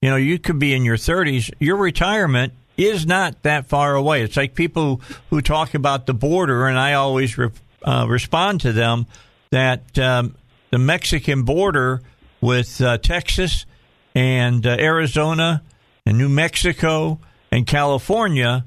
You 0.02 0.10
know, 0.10 0.18
you 0.18 0.38
could 0.38 0.60
be 0.60 0.74
in 0.74 0.84
your 0.84 0.98
30s. 0.98 1.50
Your 1.60 1.78
retirement 1.78 2.54
is 2.78 3.06
not 3.06 3.42
that 3.44 3.68
far 3.68 3.96
away. 3.96 4.22
It's 4.22 4.38
like 4.38 4.54
people 4.54 5.02
who 5.30 5.42
talk 5.42 5.74
about 5.74 6.06
the 6.06 6.14
border, 6.14 6.68
and 6.68 6.78
I 6.78 6.94
always 6.94 7.38
re- 7.38 7.50
uh, 7.84 8.06
respond 8.08 8.62
to 8.62 8.72
them 8.72 9.08
that 9.52 9.98
um, 9.98 10.36
the 10.72 10.78
Mexican 10.78 11.44
border 11.44 12.02
with 12.42 12.80
uh, 12.82 12.98
Texas 13.00 13.66
and 14.14 14.66
uh, 14.66 14.78
Arizona 14.80 15.64
and 16.06 16.18
New 16.18 16.30
Mexico 16.30 17.20
and 17.52 17.66
California 17.66 18.66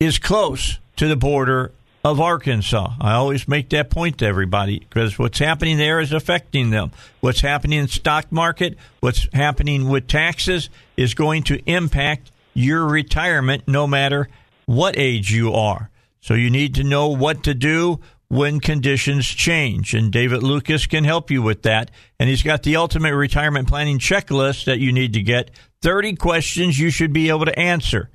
is 0.00 0.18
close 0.18 0.78
to 0.96 1.08
the 1.08 1.16
border 1.16 1.72
of 2.04 2.20
Arkansas. 2.20 2.92
I 3.00 3.14
always 3.14 3.48
make 3.48 3.70
that 3.70 3.90
point 3.90 4.18
to 4.18 4.26
everybody 4.26 4.78
because 4.78 5.18
what's 5.18 5.38
happening 5.38 5.78
there 5.78 6.00
is 6.00 6.12
affecting 6.12 6.70
them. 6.70 6.92
What's 7.20 7.40
happening 7.40 7.80
in 7.80 7.88
stock 7.88 8.30
market, 8.30 8.78
what's 9.00 9.28
happening 9.32 9.88
with 9.88 10.06
taxes 10.06 10.70
is 10.96 11.14
going 11.14 11.42
to 11.44 11.58
impact 11.70 12.30
your 12.58 12.86
retirement 12.86 13.64
no 13.66 13.86
matter 13.86 14.28
what 14.66 14.98
age 14.98 15.32
you 15.32 15.54
are. 15.54 15.90
So 16.20 16.34
you 16.34 16.50
need 16.50 16.74
to 16.74 16.84
know 16.84 17.08
what 17.08 17.44
to 17.44 17.54
do 17.54 18.00
when 18.28 18.60
conditions 18.60 19.26
change. 19.26 19.94
And 19.94 20.12
David 20.12 20.42
Lucas 20.42 20.86
can 20.86 21.04
help 21.04 21.30
you 21.30 21.40
with 21.40 21.62
that. 21.62 21.90
And 22.18 22.28
he's 22.28 22.42
got 22.42 22.64
the 22.64 22.76
ultimate 22.76 23.14
retirement 23.14 23.68
planning 23.68 23.98
checklist 23.98 24.64
that 24.66 24.80
you 24.80 24.92
need 24.92 25.14
to 25.14 25.22
get 25.22 25.50
30 25.82 26.16
questions 26.16 26.78
you 26.78 26.90
should 26.90 27.12
be 27.12 27.28
able 27.28 27.46
to 27.46 27.58
answer. 27.58 28.10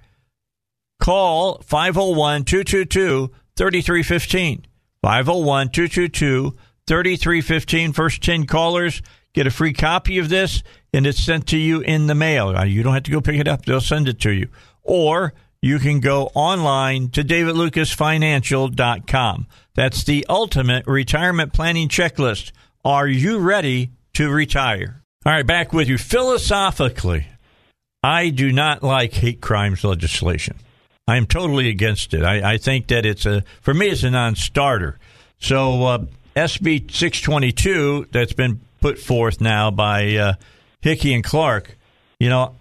Call 1.00 1.60
501 1.64 2.44
222 2.44 3.32
3315. 3.56 4.66
501 5.02 5.70
222 5.70 6.56
3315. 6.86 7.94
First 7.94 8.22
10 8.22 8.46
callers 8.46 9.02
get 9.34 9.48
a 9.48 9.52
free 9.52 9.74
copy 9.74 10.20
of 10.20 10.30
this, 10.30 10.64
and 10.94 11.06
it's 11.08 11.22
sent 11.22 11.48
to 11.48 11.58
you 11.58 11.82
in 11.82 12.08
the 12.08 12.16
mail. 12.16 12.50
Uh, 12.56 12.64
You 12.64 12.84
don't 12.84 12.94
have 12.94 13.04
to 13.04 13.12
go 13.12 13.20
pick 13.22 13.40
it 13.40 13.48
up, 13.48 13.66
they'll 13.66 13.82
send 13.82 14.08
it 14.08 14.20
to 14.22 14.32
you. 14.32 14.48
Or 14.84 15.34
you 15.62 15.80
can 15.80 16.00
go 16.00 16.30
online 16.36 17.10
to 17.12 17.24
davidlucasfinancial.com. 17.24 19.48
That's 19.76 20.04
the 20.04 20.26
ultimate 20.30 20.86
retirement 20.86 21.54
planning 21.54 21.90
checklist. 21.90 22.52
Are 22.86 23.08
you 23.08 23.40
ready 23.40 23.90
to 24.14 24.30
retire? 24.30 25.02
All 25.26 25.32
right, 25.32 25.48
back 25.48 25.72
with 25.74 25.88
you. 25.88 25.98
Philosophically, 25.98 27.26
I 28.04 28.30
do 28.30 28.52
not 28.52 28.84
like 28.84 29.14
hate 29.14 29.40
crimes 29.42 29.84
legislation. 29.86 30.58
I 31.08 31.18
am 31.18 31.26
totally 31.26 31.70
against 31.70 32.14
it. 32.14 32.24
I, 32.24 32.54
I 32.54 32.58
think 32.58 32.88
that 32.88 33.06
it's 33.06 33.26
a, 33.26 33.44
for 33.62 33.74
me, 33.74 33.88
it's 33.88 34.04
a 34.04 34.12
non 34.12 34.36
starter. 34.36 35.00
So, 35.40 35.84
uh, 35.86 36.06
SB 36.36 36.92
622, 36.92 38.08
that's 38.12 38.34
been 38.34 38.60
put 38.82 39.00
forth 39.00 39.40
now 39.40 39.72
by 39.72 40.16
uh, 40.16 40.34
Hickey 40.84 41.14
and 41.14 41.24
Clark, 41.24 41.78
you 42.20 42.30
know, 42.30 42.56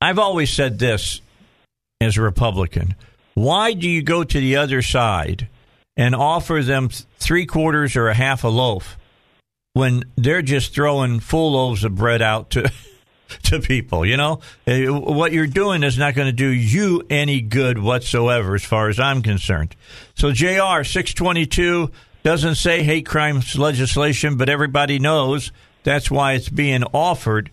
I've 0.00 0.18
always 0.18 0.52
said 0.52 0.78
this 0.78 1.22
as 2.02 2.18
a 2.18 2.22
Republican. 2.22 2.94
Why 3.34 3.72
do 3.72 3.88
you 3.88 4.02
go 4.02 4.24
to 4.24 4.40
the 4.40 4.56
other 4.56 4.82
side 4.82 5.48
and 5.96 6.14
offer 6.14 6.62
them 6.62 6.90
three 7.18 7.46
quarters 7.46 7.96
or 7.96 8.08
a 8.08 8.14
half 8.14 8.44
a 8.44 8.48
loaf 8.48 8.98
when 9.72 10.04
they're 10.16 10.42
just 10.42 10.74
throwing 10.74 11.20
full 11.20 11.52
loaves 11.52 11.82
of 11.82 11.94
bread 11.94 12.20
out 12.20 12.50
to 12.50 12.70
to 13.44 13.60
people? 13.60 14.04
You 14.04 14.18
know, 14.18 14.40
Eh, 14.66 14.86
what 14.86 15.32
you're 15.32 15.46
doing 15.46 15.82
is 15.82 15.96
not 15.96 16.14
going 16.14 16.26
to 16.28 16.32
do 16.32 16.48
you 16.48 17.02
any 17.08 17.40
good 17.40 17.78
whatsoever, 17.78 18.54
as 18.54 18.64
far 18.64 18.90
as 18.90 19.00
I'm 19.00 19.22
concerned. 19.22 19.74
So, 20.14 20.30
J.R. 20.30 20.84
six 20.84 21.14
twenty 21.14 21.46
two 21.46 21.90
doesn't 22.22 22.56
say 22.56 22.82
hate 22.82 23.06
crimes 23.06 23.56
legislation, 23.58 24.36
but 24.36 24.50
everybody 24.50 24.98
knows 24.98 25.52
that's 25.86 26.10
why 26.10 26.32
it's 26.32 26.48
being 26.48 26.82
offered. 26.92 27.50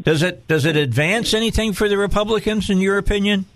Does 0.00 0.22
it 0.22 0.46
does 0.46 0.66
it 0.66 0.76
advance 0.76 1.34
anything 1.34 1.72
for 1.72 1.88
the 1.88 1.96
Republicans, 1.96 2.68
in 2.68 2.78
your 2.78 2.98
opinion? 2.98 3.46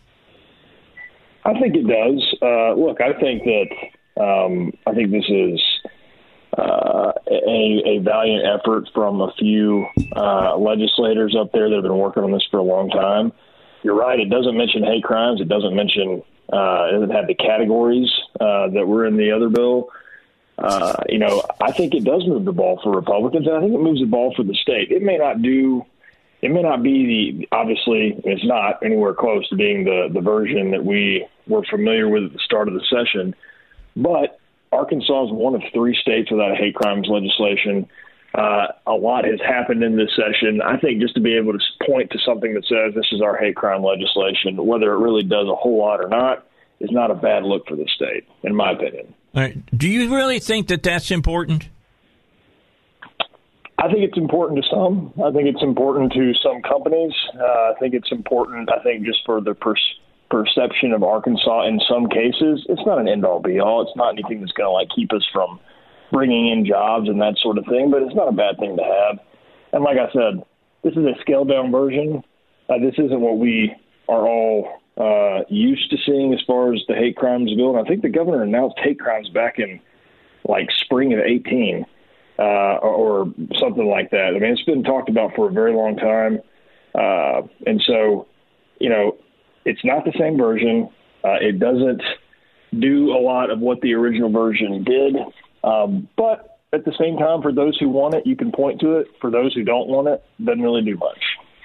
I 1.44 1.52
think 1.60 1.76
it 1.76 1.86
does. 1.86 2.34
Uh, 2.40 2.72
look, 2.72 3.00
I 3.02 3.12
think 3.20 3.42
that 3.44 4.20
um, 4.20 4.72
I 4.86 4.94
think 4.94 5.10
this 5.10 5.28
is 5.28 5.60
uh, 6.56 7.12
a, 7.30 7.82
a 7.84 7.98
valiant 8.02 8.46
effort 8.46 8.88
from 8.94 9.20
a 9.20 9.32
few 9.38 9.86
uh, 10.16 10.56
legislators 10.56 11.36
up 11.38 11.52
there 11.52 11.68
that 11.68 11.74
have 11.74 11.84
been 11.84 11.98
working 11.98 12.24
on 12.24 12.32
this 12.32 12.42
for 12.50 12.58
a 12.58 12.62
long 12.62 12.88
time. 12.88 13.32
You're 13.82 13.96
right; 13.96 14.18
it 14.18 14.30
doesn't 14.30 14.56
mention 14.56 14.82
hate 14.82 15.04
crimes. 15.04 15.42
It 15.42 15.48
doesn't 15.48 15.76
mention. 15.76 16.22
Uh, 16.50 16.88
it 16.88 16.92
doesn't 16.92 17.10
have 17.10 17.26
the 17.26 17.34
categories 17.34 18.10
uh, 18.40 18.68
that 18.70 18.86
were 18.86 19.06
in 19.06 19.18
the 19.18 19.30
other 19.30 19.50
bill. 19.50 19.90
Uh, 20.56 20.94
you 21.08 21.18
know, 21.18 21.42
I 21.60 21.72
think 21.72 21.94
it 21.94 22.04
does 22.04 22.26
move 22.26 22.44
the 22.44 22.52
ball 22.52 22.80
for 22.82 22.94
Republicans, 22.94 23.46
and 23.46 23.56
I 23.56 23.60
think 23.60 23.74
it 23.74 23.80
moves 23.80 24.00
the 24.00 24.06
ball 24.06 24.32
for 24.36 24.44
the 24.44 24.54
state. 24.54 24.90
It 24.90 25.02
may 25.02 25.16
not 25.16 25.42
do 25.42 25.84
it 26.44 26.50
may 26.50 26.60
not 26.60 26.82
be 26.82 27.38
the 27.40 27.56
obviously 27.56 28.20
it's 28.22 28.44
not 28.44 28.82
anywhere 28.84 29.14
close 29.14 29.48
to 29.48 29.56
being 29.56 29.84
the 29.84 30.08
the 30.12 30.20
version 30.20 30.72
that 30.72 30.84
we 30.84 31.26
were 31.46 31.64
familiar 31.70 32.08
with 32.08 32.24
at 32.24 32.32
the 32.34 32.38
start 32.38 32.68
of 32.68 32.74
the 32.74 32.84
session, 32.90 33.34
but 33.96 34.38
Arkansas 34.70 35.26
is 35.26 35.32
one 35.32 35.54
of 35.54 35.62
three 35.72 35.96
states 35.98 36.30
without 36.30 36.52
a 36.52 36.54
hate 36.54 36.74
crimes 36.74 37.08
legislation. 37.08 37.88
Uh, 38.34 38.66
a 38.86 38.92
lot 38.92 39.24
has 39.24 39.40
happened 39.40 39.82
in 39.82 39.96
this 39.96 40.10
session. 40.14 40.60
I 40.60 40.76
think 40.76 41.00
just 41.00 41.14
to 41.14 41.20
be 41.20 41.34
able 41.36 41.52
to 41.52 41.60
point 41.86 42.10
to 42.10 42.18
something 42.26 42.52
that 42.54 42.66
says 42.66 42.92
this 42.94 43.06
is 43.12 43.22
our 43.22 43.38
hate 43.38 43.56
crime 43.56 43.82
legislation, 43.82 44.56
whether 44.66 44.92
it 44.92 44.98
really 44.98 45.22
does 45.22 45.48
a 45.48 45.54
whole 45.54 45.78
lot 45.78 46.00
or 46.00 46.08
not, 46.08 46.46
is 46.80 46.90
not 46.90 47.10
a 47.10 47.14
bad 47.14 47.44
look 47.44 47.66
for 47.68 47.76
the 47.76 47.88
state, 47.94 48.28
in 48.42 48.54
my 48.54 48.72
opinion. 48.72 49.14
Do 49.34 49.88
you 49.88 50.14
really 50.14 50.38
think 50.38 50.68
that 50.68 50.82
that's 50.82 51.10
important? 51.10 51.68
I 53.76 53.88
think 53.88 54.04
it's 54.04 54.16
important 54.16 54.62
to 54.62 54.70
some. 54.70 55.12
I 55.22 55.32
think 55.32 55.48
it's 55.48 55.62
important 55.62 56.12
to 56.12 56.32
some 56.42 56.62
companies. 56.62 57.12
Uh, 57.34 57.42
I 57.42 57.74
think 57.80 57.94
it's 57.94 58.10
important. 58.12 58.70
I 58.70 58.82
think 58.82 59.04
just 59.04 59.18
for 59.26 59.40
the 59.40 59.54
per- 59.54 59.74
perception 60.30 60.92
of 60.92 61.02
Arkansas 61.02 61.66
in 61.66 61.80
some 61.88 62.08
cases, 62.08 62.64
it's 62.68 62.80
not 62.86 62.98
an 62.98 63.08
end 63.08 63.24
all 63.24 63.40
be 63.40 63.58
all. 63.58 63.82
It's 63.82 63.96
not 63.96 64.12
anything 64.12 64.40
that's 64.40 64.52
going 64.52 64.68
to 64.68 64.70
like 64.70 64.88
keep 64.94 65.12
us 65.12 65.26
from 65.32 65.58
bringing 66.12 66.48
in 66.50 66.64
jobs 66.64 67.08
and 67.08 67.20
that 67.20 67.34
sort 67.42 67.58
of 67.58 67.64
thing. 67.66 67.90
But 67.90 68.02
it's 68.02 68.14
not 68.14 68.28
a 68.28 68.32
bad 68.32 68.58
thing 68.58 68.76
to 68.76 68.84
have. 68.84 69.18
And 69.72 69.82
like 69.82 69.98
I 69.98 70.10
said, 70.12 70.44
this 70.84 70.92
is 70.92 71.04
a 71.04 71.20
scaled 71.20 71.48
down 71.48 71.72
version. 71.72 72.22
Uh, 72.70 72.78
this 72.78 72.94
isn't 72.96 73.20
what 73.20 73.38
we 73.38 73.74
are 74.08 74.26
all 74.26 74.80
uh, 74.96 75.40
used 75.48 75.90
to 75.90 75.96
seeing 76.06 76.32
as 76.32 76.40
far 76.46 76.72
as 76.72 76.80
the 76.88 76.94
hate 76.94 77.16
crimes 77.16 77.52
bill. 77.54 77.76
And 77.76 77.84
I 77.84 77.88
think 77.88 78.02
the 78.02 78.08
governor 78.08 78.42
announced 78.42 78.76
hate 78.78 79.00
crimes 79.00 79.28
back 79.30 79.58
in 79.58 79.80
like 80.46 80.68
spring 80.84 81.12
of 81.12 81.20
18 81.20 81.84
uh, 82.38 82.42
or, 82.42 83.32
something 83.58 83.86
like 83.86 84.10
that. 84.10 84.34
I 84.36 84.38
mean, 84.38 84.52
it's 84.52 84.62
been 84.62 84.82
talked 84.82 85.08
about 85.08 85.34
for 85.34 85.48
a 85.48 85.52
very 85.52 85.72
long 85.72 85.96
time. 85.96 86.40
Uh, 86.94 87.46
and 87.66 87.82
so, 87.86 88.26
you 88.78 88.88
know, 88.88 89.16
it's 89.64 89.84
not 89.84 90.04
the 90.04 90.12
same 90.18 90.36
version. 90.36 90.90
Uh, 91.24 91.38
it 91.40 91.58
doesn't 91.58 92.02
do 92.78 93.12
a 93.12 93.20
lot 93.20 93.50
of 93.50 93.60
what 93.60 93.80
the 93.80 93.94
original 93.94 94.30
version 94.30 94.84
did. 94.84 95.16
Um, 95.62 96.08
but 96.16 96.58
at 96.72 96.84
the 96.84 96.92
same 96.98 97.16
time, 97.16 97.40
for 97.40 97.52
those 97.52 97.78
who 97.78 97.88
want 97.88 98.14
it, 98.14 98.26
you 98.26 98.36
can 98.36 98.52
point 98.52 98.80
to 98.80 98.98
it. 98.98 99.06
For 99.20 99.30
those 99.30 99.54
who 99.54 99.62
don't 99.62 99.88
want 99.88 100.08
it, 100.08 100.22
doesn't 100.44 100.62
really 100.62 100.82
do 100.82 100.96
much. 100.96 101.20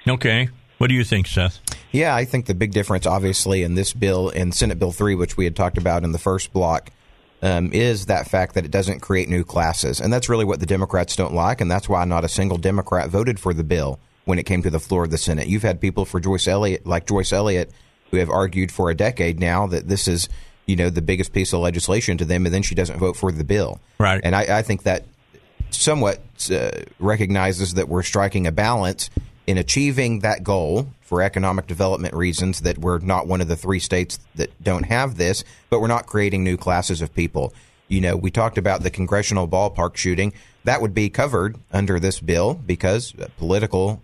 Okay. 0.08 0.48
What 0.78 0.88
do 0.88 0.94
you 0.94 1.04
think, 1.04 1.26
Seth? 1.26 1.60
Yeah, 1.92 2.14
I 2.14 2.24
think 2.24 2.46
the 2.46 2.54
big 2.54 2.72
difference, 2.72 3.06
obviously, 3.06 3.62
in 3.62 3.74
this 3.74 3.92
bill 3.92 4.28
in 4.28 4.52
Senate 4.52 4.78
Bill 4.78 4.92
3, 4.92 5.14
which 5.14 5.36
we 5.36 5.44
had 5.44 5.56
talked 5.56 5.78
about 5.78 6.04
in 6.04 6.12
the 6.12 6.18
first 6.18 6.52
block, 6.52 6.90
um, 7.42 7.72
is 7.72 8.06
that 8.06 8.28
fact 8.28 8.54
that 8.54 8.64
it 8.64 8.70
doesn't 8.70 9.00
create 9.00 9.28
new 9.28 9.44
classes. 9.44 10.00
And 10.00 10.12
that's 10.12 10.28
really 10.28 10.44
what 10.44 10.60
the 10.60 10.66
Democrats 10.66 11.16
don't 11.16 11.34
like, 11.34 11.60
and 11.60 11.70
that's 11.70 11.88
why 11.88 12.04
not 12.04 12.24
a 12.24 12.28
single 12.28 12.58
Democrat 12.58 13.08
voted 13.08 13.40
for 13.40 13.52
the 13.52 13.64
bill 13.64 13.98
when 14.24 14.38
it 14.38 14.44
came 14.44 14.62
to 14.62 14.70
the 14.70 14.78
floor 14.80 15.04
of 15.04 15.10
the 15.10 15.18
Senate. 15.18 15.48
You've 15.48 15.62
had 15.62 15.80
people 15.80 16.04
for 16.04 16.20
Joyce 16.20 16.46
Elliott, 16.46 16.86
like 16.86 17.06
Joyce 17.06 17.32
Elliott, 17.32 17.72
who 18.10 18.18
have 18.18 18.30
argued 18.30 18.70
for 18.70 18.90
a 18.90 18.94
decade 18.94 19.40
now 19.40 19.66
that 19.68 19.88
this 19.88 20.06
is, 20.06 20.28
you 20.66 20.76
know, 20.76 20.90
the 20.90 21.02
biggest 21.02 21.32
piece 21.32 21.52
of 21.52 21.60
legislation 21.60 22.18
to 22.18 22.24
them, 22.24 22.44
and 22.46 22.54
then 22.54 22.62
she 22.62 22.74
doesn't 22.74 22.98
vote 22.98 23.16
for 23.16 23.32
the 23.32 23.44
bill. 23.44 23.80
Right. 23.98 24.20
And 24.22 24.36
I, 24.36 24.58
I 24.58 24.62
think 24.62 24.82
that 24.82 25.04
somewhat 25.70 26.20
uh, 26.50 26.70
recognizes 26.98 27.74
that 27.74 27.88
we're 27.88 28.02
striking 28.02 28.46
a 28.46 28.52
balance 28.52 29.10
in 29.50 29.58
achieving 29.58 30.20
that 30.20 30.44
goal 30.44 30.86
for 31.00 31.20
economic 31.20 31.66
development 31.66 32.14
reasons 32.14 32.60
that 32.60 32.78
we're 32.78 33.00
not 33.00 33.26
one 33.26 33.40
of 33.40 33.48
the 33.48 33.56
three 33.56 33.80
states 33.80 34.20
that 34.36 34.48
don't 34.62 34.84
have 34.84 35.16
this, 35.16 35.42
but 35.70 35.80
we're 35.80 35.88
not 35.88 36.06
creating 36.06 36.44
new 36.44 36.56
classes 36.56 37.02
of 37.02 37.12
people. 37.12 37.52
You 37.88 38.00
know, 38.00 38.16
we 38.16 38.30
talked 38.30 38.58
about 38.58 38.84
the 38.84 38.90
congressional 38.90 39.48
ballpark 39.48 39.96
shooting. 39.96 40.32
That 40.62 40.80
would 40.80 40.94
be 40.94 41.10
covered 41.10 41.58
under 41.72 41.98
this 41.98 42.20
bill 42.20 42.54
because 42.54 43.12
political 43.38 44.00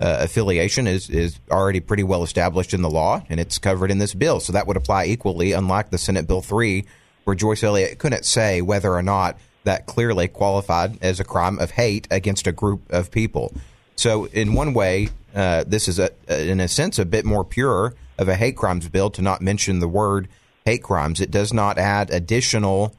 uh, 0.00 0.20
affiliation 0.20 0.86
is, 0.86 1.10
is 1.10 1.38
already 1.50 1.80
pretty 1.80 2.02
well 2.02 2.22
established 2.22 2.72
in 2.72 2.80
the 2.80 2.88
law 2.88 3.22
and 3.28 3.38
it's 3.38 3.58
covered 3.58 3.90
in 3.90 3.98
this 3.98 4.14
bill. 4.14 4.40
So 4.40 4.54
that 4.54 4.66
would 4.66 4.78
apply 4.78 5.04
equally, 5.04 5.52
unlike 5.52 5.90
the 5.90 5.98
Senate 5.98 6.26
Bill 6.26 6.40
3, 6.40 6.86
where 7.24 7.36
Joyce 7.36 7.62
Elliott 7.62 7.98
couldn't 7.98 8.24
say 8.24 8.62
whether 8.62 8.94
or 8.94 9.02
not 9.02 9.38
that 9.64 9.84
clearly 9.84 10.28
qualified 10.28 10.96
as 11.02 11.20
a 11.20 11.24
crime 11.24 11.58
of 11.58 11.72
hate 11.72 12.08
against 12.10 12.46
a 12.46 12.52
group 12.52 12.90
of 12.90 13.10
people. 13.10 13.52
So, 13.98 14.26
in 14.26 14.54
one 14.54 14.74
way, 14.74 15.08
uh, 15.34 15.64
this 15.66 15.88
is, 15.88 15.98
a, 15.98 16.12
in 16.28 16.60
a 16.60 16.68
sense, 16.68 17.00
a 17.00 17.04
bit 17.04 17.24
more 17.24 17.44
pure 17.44 17.94
of 18.16 18.28
a 18.28 18.36
hate 18.36 18.56
crimes 18.56 18.88
bill 18.88 19.10
to 19.10 19.22
not 19.22 19.42
mention 19.42 19.80
the 19.80 19.88
word 19.88 20.28
hate 20.64 20.84
crimes. 20.84 21.20
It 21.20 21.32
does 21.32 21.52
not 21.52 21.78
add 21.78 22.12
additional 22.12 22.94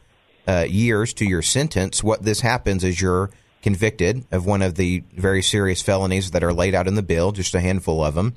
uh, 0.45 0.65
years 0.67 1.13
to 1.13 1.25
your 1.25 1.41
sentence. 1.41 2.03
What 2.03 2.23
this 2.23 2.41
happens 2.41 2.83
is 2.83 2.99
you're 2.99 3.29
convicted 3.61 4.25
of 4.33 4.45
one 4.45 4.61
of 4.61 4.75
the 4.75 5.01
very 5.13 5.41
serious 5.41 5.81
felonies 5.81 6.31
that 6.31 6.43
are 6.43 6.51
laid 6.51 6.75
out 6.75 6.85
in 6.85 6.95
the 6.95 7.01
bill, 7.01 7.31
just 7.31 7.55
a 7.55 7.61
handful 7.61 8.03
of 8.03 8.15
them, 8.15 8.35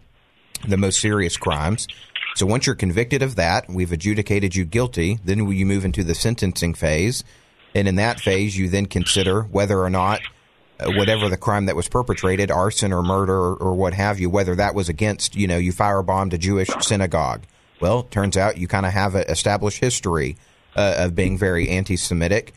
the 0.69 0.77
most 0.77 1.01
serious 1.01 1.37
crimes. 1.37 1.89
So 2.37 2.47
once 2.47 2.67
you're 2.67 2.77
convicted 2.77 3.23
of 3.23 3.35
that, 3.35 3.69
we've 3.69 3.91
adjudicated 3.91 4.55
you 4.55 4.65
guilty, 4.65 5.19
then 5.25 5.51
you 5.51 5.67
move 5.67 5.85
into 5.85 6.05
the 6.05 6.15
sentencing 6.15 6.75
phase. 6.75 7.25
And 7.75 7.89
in 7.89 7.97
that 7.97 8.21
phase, 8.21 8.57
you 8.57 8.69
then 8.69 8.87
consider 8.87 9.43
whether 9.43 9.81
or 9.81 9.91
not 9.91 10.21
whatever 10.87 11.29
the 11.29 11.37
crime 11.37 11.67
that 11.67 11.77
was 11.77 11.89
perpetrated, 11.89 12.51
arson 12.51 12.93
or 12.93 13.03
murder 13.03 13.35
or, 13.35 13.57
or, 13.57 13.75
what 13.75 13.95
have 13.95 14.19
you, 14.19 14.31
whether 14.31 14.55
that 14.55 14.75
was 14.75 14.89
against, 14.89 15.37
you 15.37 15.47
know, 15.47 15.59
you 15.59 15.73
firebombed 15.73 16.33
a 16.33 16.39
Jewish 16.39 16.69
synagogue. 16.81 17.43
Well, 17.81 18.05
turns 18.05 18.37
out 18.37 18.59
you 18.59 18.69
kind 18.69 18.87
of 18.87 18.93
have 18.93 19.15
an 19.15 19.25
established 19.29 19.81
history 19.81 20.37
uh, 20.77 20.95
of 20.99 21.15
being 21.15 21.37
very 21.37 21.69
anti 21.69 21.97
Semitic. 21.97 22.55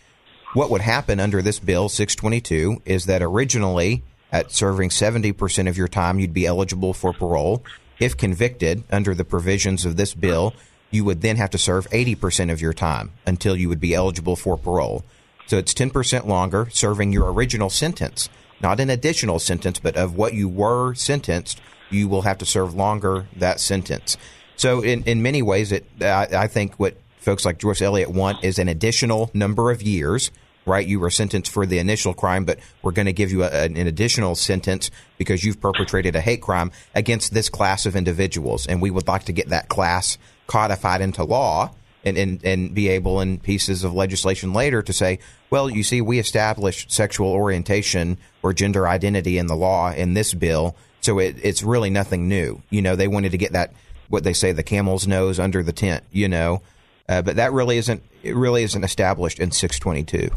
What 0.53 0.70
would 0.70 0.82
happen 0.82 1.20
under 1.20 1.41
this 1.41 1.60
bill, 1.60 1.89
622, 1.89 2.82
is 2.86 3.05
that 3.08 3.22
originally, 3.22 4.03
at 4.32 4.51
serving 4.51 4.89
70% 4.89 5.67
of 5.67 5.77
your 5.77 5.88
time, 5.88 6.20
you'd 6.20 6.34
be 6.34 6.46
eligible 6.46 6.94
for 6.94 7.12
parole. 7.12 7.63
If 8.00 8.15
convicted 8.17 8.84
under 8.91 9.13
the 9.13 9.25
provisions 9.25 9.86
of 9.86 9.98
this 9.98 10.13
bill, 10.13 10.53
you 10.91 11.03
would 11.03 11.22
then 11.22 11.36
have 11.38 11.50
to 11.51 11.58
serve 11.58 11.89
80% 11.89 12.51
of 12.51 12.62
your 12.62 12.74
time 12.74 13.12
until 13.25 13.55
you 13.55 13.67
would 13.70 13.79
be 13.79 13.94
eligible 13.94 14.36
for 14.36 14.58
parole. 14.58 15.03
So 15.48 15.58
it's 15.58 15.74
10% 15.74 16.25
longer, 16.25 16.68
serving 16.72 17.12
your 17.12 17.32
original 17.32 17.70
sentence, 17.70 18.30
not 18.62 18.80
an 18.80 18.90
additional 18.90 19.40
sentence, 19.40 19.80
but 19.80 19.96
of 19.96 20.16
what 20.16 20.34
you 20.34 20.50
were 20.50 20.96
sentenced, 20.96 21.62
you 21.90 22.08
will 22.08 22.24
have 22.24 22.38
to 22.40 22.46
serve 22.46 22.74
longer 22.74 23.28
that 23.36 23.60
sentence. 23.60 24.18
So 24.56 24.82
in, 24.82 25.04
in 25.04 25.22
many 25.22 25.42
ways, 25.42 25.72
it 25.72 25.86
I, 26.02 26.28
I 26.32 26.48
think 26.48 26.75
what 26.75 26.98
folks 27.20 27.46
like 27.46 27.60
Joyce 27.60 27.82
Elliott 27.82 28.10
want 28.10 28.44
is 28.44 28.58
an 28.58 28.68
additional 28.68 29.30
number 29.34 29.72
of 29.72 29.82
years 29.82 30.32
right? 30.66 30.86
You 30.86 31.00
were 31.00 31.10
sentenced 31.10 31.52
for 31.52 31.66
the 31.66 31.80
initial 31.80 32.14
crime, 32.14 32.44
but 32.46 32.60
we're 32.82 32.92
going 32.92 33.06
to 33.06 33.14
give 33.14 33.32
you 33.32 33.44
a, 33.44 33.50
an 33.50 33.88
additional 33.88 34.36
sentence 34.36 34.90
because 35.18 35.44
you've 35.44 35.62
perpetrated 35.62 36.16
a 36.16 36.22
hate 36.22 36.42
crime 36.42 36.72
against 36.94 37.34
this 37.34 37.50
class 37.50 37.86
of 37.86 37.96
individuals. 37.96 38.66
And 38.68 38.82
we 38.82 38.92
would 38.92 39.08
like 39.08 39.25
to 39.25 39.34
get 39.34 39.50
that 39.50 39.70
class 39.70 40.18
codified 40.48 41.02
into 41.02 41.24
law 41.24 41.72
and, 42.05 42.17
and, 42.17 42.45
and 42.45 42.74
be 42.74 42.88
able 42.89 43.19
in 43.19 43.39
pieces 43.39 43.83
of 43.83 43.93
legislation 43.93 44.53
later 44.53 44.81
to 44.81 44.93
say, 44.93 45.19
well, 45.50 45.69
you 45.69 45.83
see, 45.83 46.01
we 46.01 46.19
established 46.19 46.91
sexual 46.91 47.29
orientation 47.29 48.17
or 48.43 48.53
gender 48.53 48.88
identity 48.88 49.38
in 49.38 49.47
the 49.47 49.55
law 49.55 49.91
in 49.91 50.13
this 50.13 50.33
bill. 50.33 50.75
So 51.01 51.19
it, 51.19 51.35
it's 51.41 51.63
really 51.63 51.89
nothing 51.89 52.27
new. 52.27 52.62
You 52.69 52.81
know, 52.81 52.95
they 52.95 53.07
wanted 53.07 53.31
to 53.31 53.38
get 53.38 53.53
that, 53.53 53.74
what 54.09 54.24
they 54.24 54.33
say, 54.33 54.51
the 54.51 54.63
camel's 54.63 55.07
nose 55.07 55.39
under 55.39 55.63
the 55.63 55.74
tent, 55.74 56.03
you 56.12 56.29
know. 56.29 56.62
Uh, 57.09 57.21
but 57.21 57.35
that 57.35 57.51
really 57.51 57.77
isn't 57.77 58.01
it 58.24 58.35
really 58.35 58.63
isn't 58.63 58.83
established 58.83 59.39
in 59.39 59.51
622. 59.51 60.29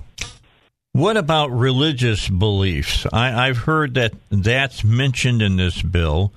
What 0.92 1.16
about 1.16 1.50
religious 1.50 2.28
beliefs? 2.28 3.07
I, 3.12 3.46
have 3.46 3.59
heard 3.59 3.94
that 3.94 4.12
that's 4.31 4.85
mentioned 4.85 5.40
in 5.42 5.57
this 5.57 5.81
bill. 5.81 6.33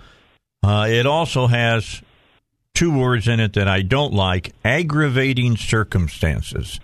Uh, 0.64 0.88
it 0.90 1.06
also 1.06 1.48
has 1.48 2.02
two 2.74 2.98
words 2.98 3.28
in 3.28 3.40
it 3.40 3.54
that 3.54 3.68
I 3.68 3.82
don't 3.82 4.14
like 4.14 4.54
aggravating 4.64 5.58
circumstances. 5.58 6.80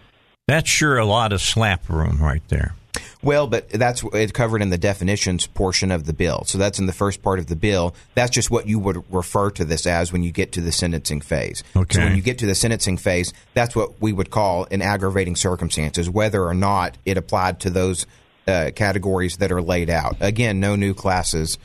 That's 0.48 0.70
sure 0.70 0.98
a 0.98 1.06
lot 1.06 1.34
of 1.34 1.42
slap 1.42 1.90
room 1.90 2.22
right 2.22 2.44
there. 2.48 2.76
Well, 3.24 3.48
but 3.48 3.70
that's 3.70 4.04
it's 4.14 4.32
covered 4.32 4.62
in 4.62 4.70
the 4.70 4.78
definitions 4.78 5.48
portion 5.48 5.92
of 5.92 6.06
the 6.06 6.14
bill. 6.14 6.44
So 6.46 6.58
that's 6.58 6.80
in 6.80 6.86
the 6.86 6.94
first 6.94 7.22
part 7.22 7.40
of 7.40 7.48
the 7.48 7.56
bill. 7.56 7.96
That's 8.16 8.32
just 8.32 8.52
what 8.52 8.68
you 8.68 8.80
would 8.80 9.04
refer 9.12 9.50
to 9.52 9.66
this 9.66 9.86
as 9.86 10.14
when 10.14 10.24
you 10.24 10.32
get 10.32 10.52
to 10.54 10.62
the 10.62 10.72
sentencing 10.72 11.22
phase. 11.22 11.64
Okay. 11.76 11.96
So 11.96 12.04
when 12.06 12.16
you 12.16 12.22
get 12.22 12.38
to 12.40 12.46
the 12.46 12.56
sentencing 12.56 12.98
phase, 12.98 13.34
that's 13.54 13.76
what 13.76 14.00
we 14.02 14.14
would 14.14 14.30
call 14.30 14.68
an 14.72 14.82
aggravating 14.82 15.36
circumstances, 15.36 16.10
whether 16.10 16.44
or 16.44 16.54
not 16.54 16.98
it 17.06 17.18
applied 17.18 17.60
to 17.62 17.70
those 17.70 18.06
uh, 18.48 18.72
categories 18.76 19.38
that 19.38 19.52
are 19.52 19.62
laid 19.62 19.90
out. 19.90 20.18
Again, 20.22 20.60
no 20.60 20.76
new 20.76 20.94
classes 20.94 21.58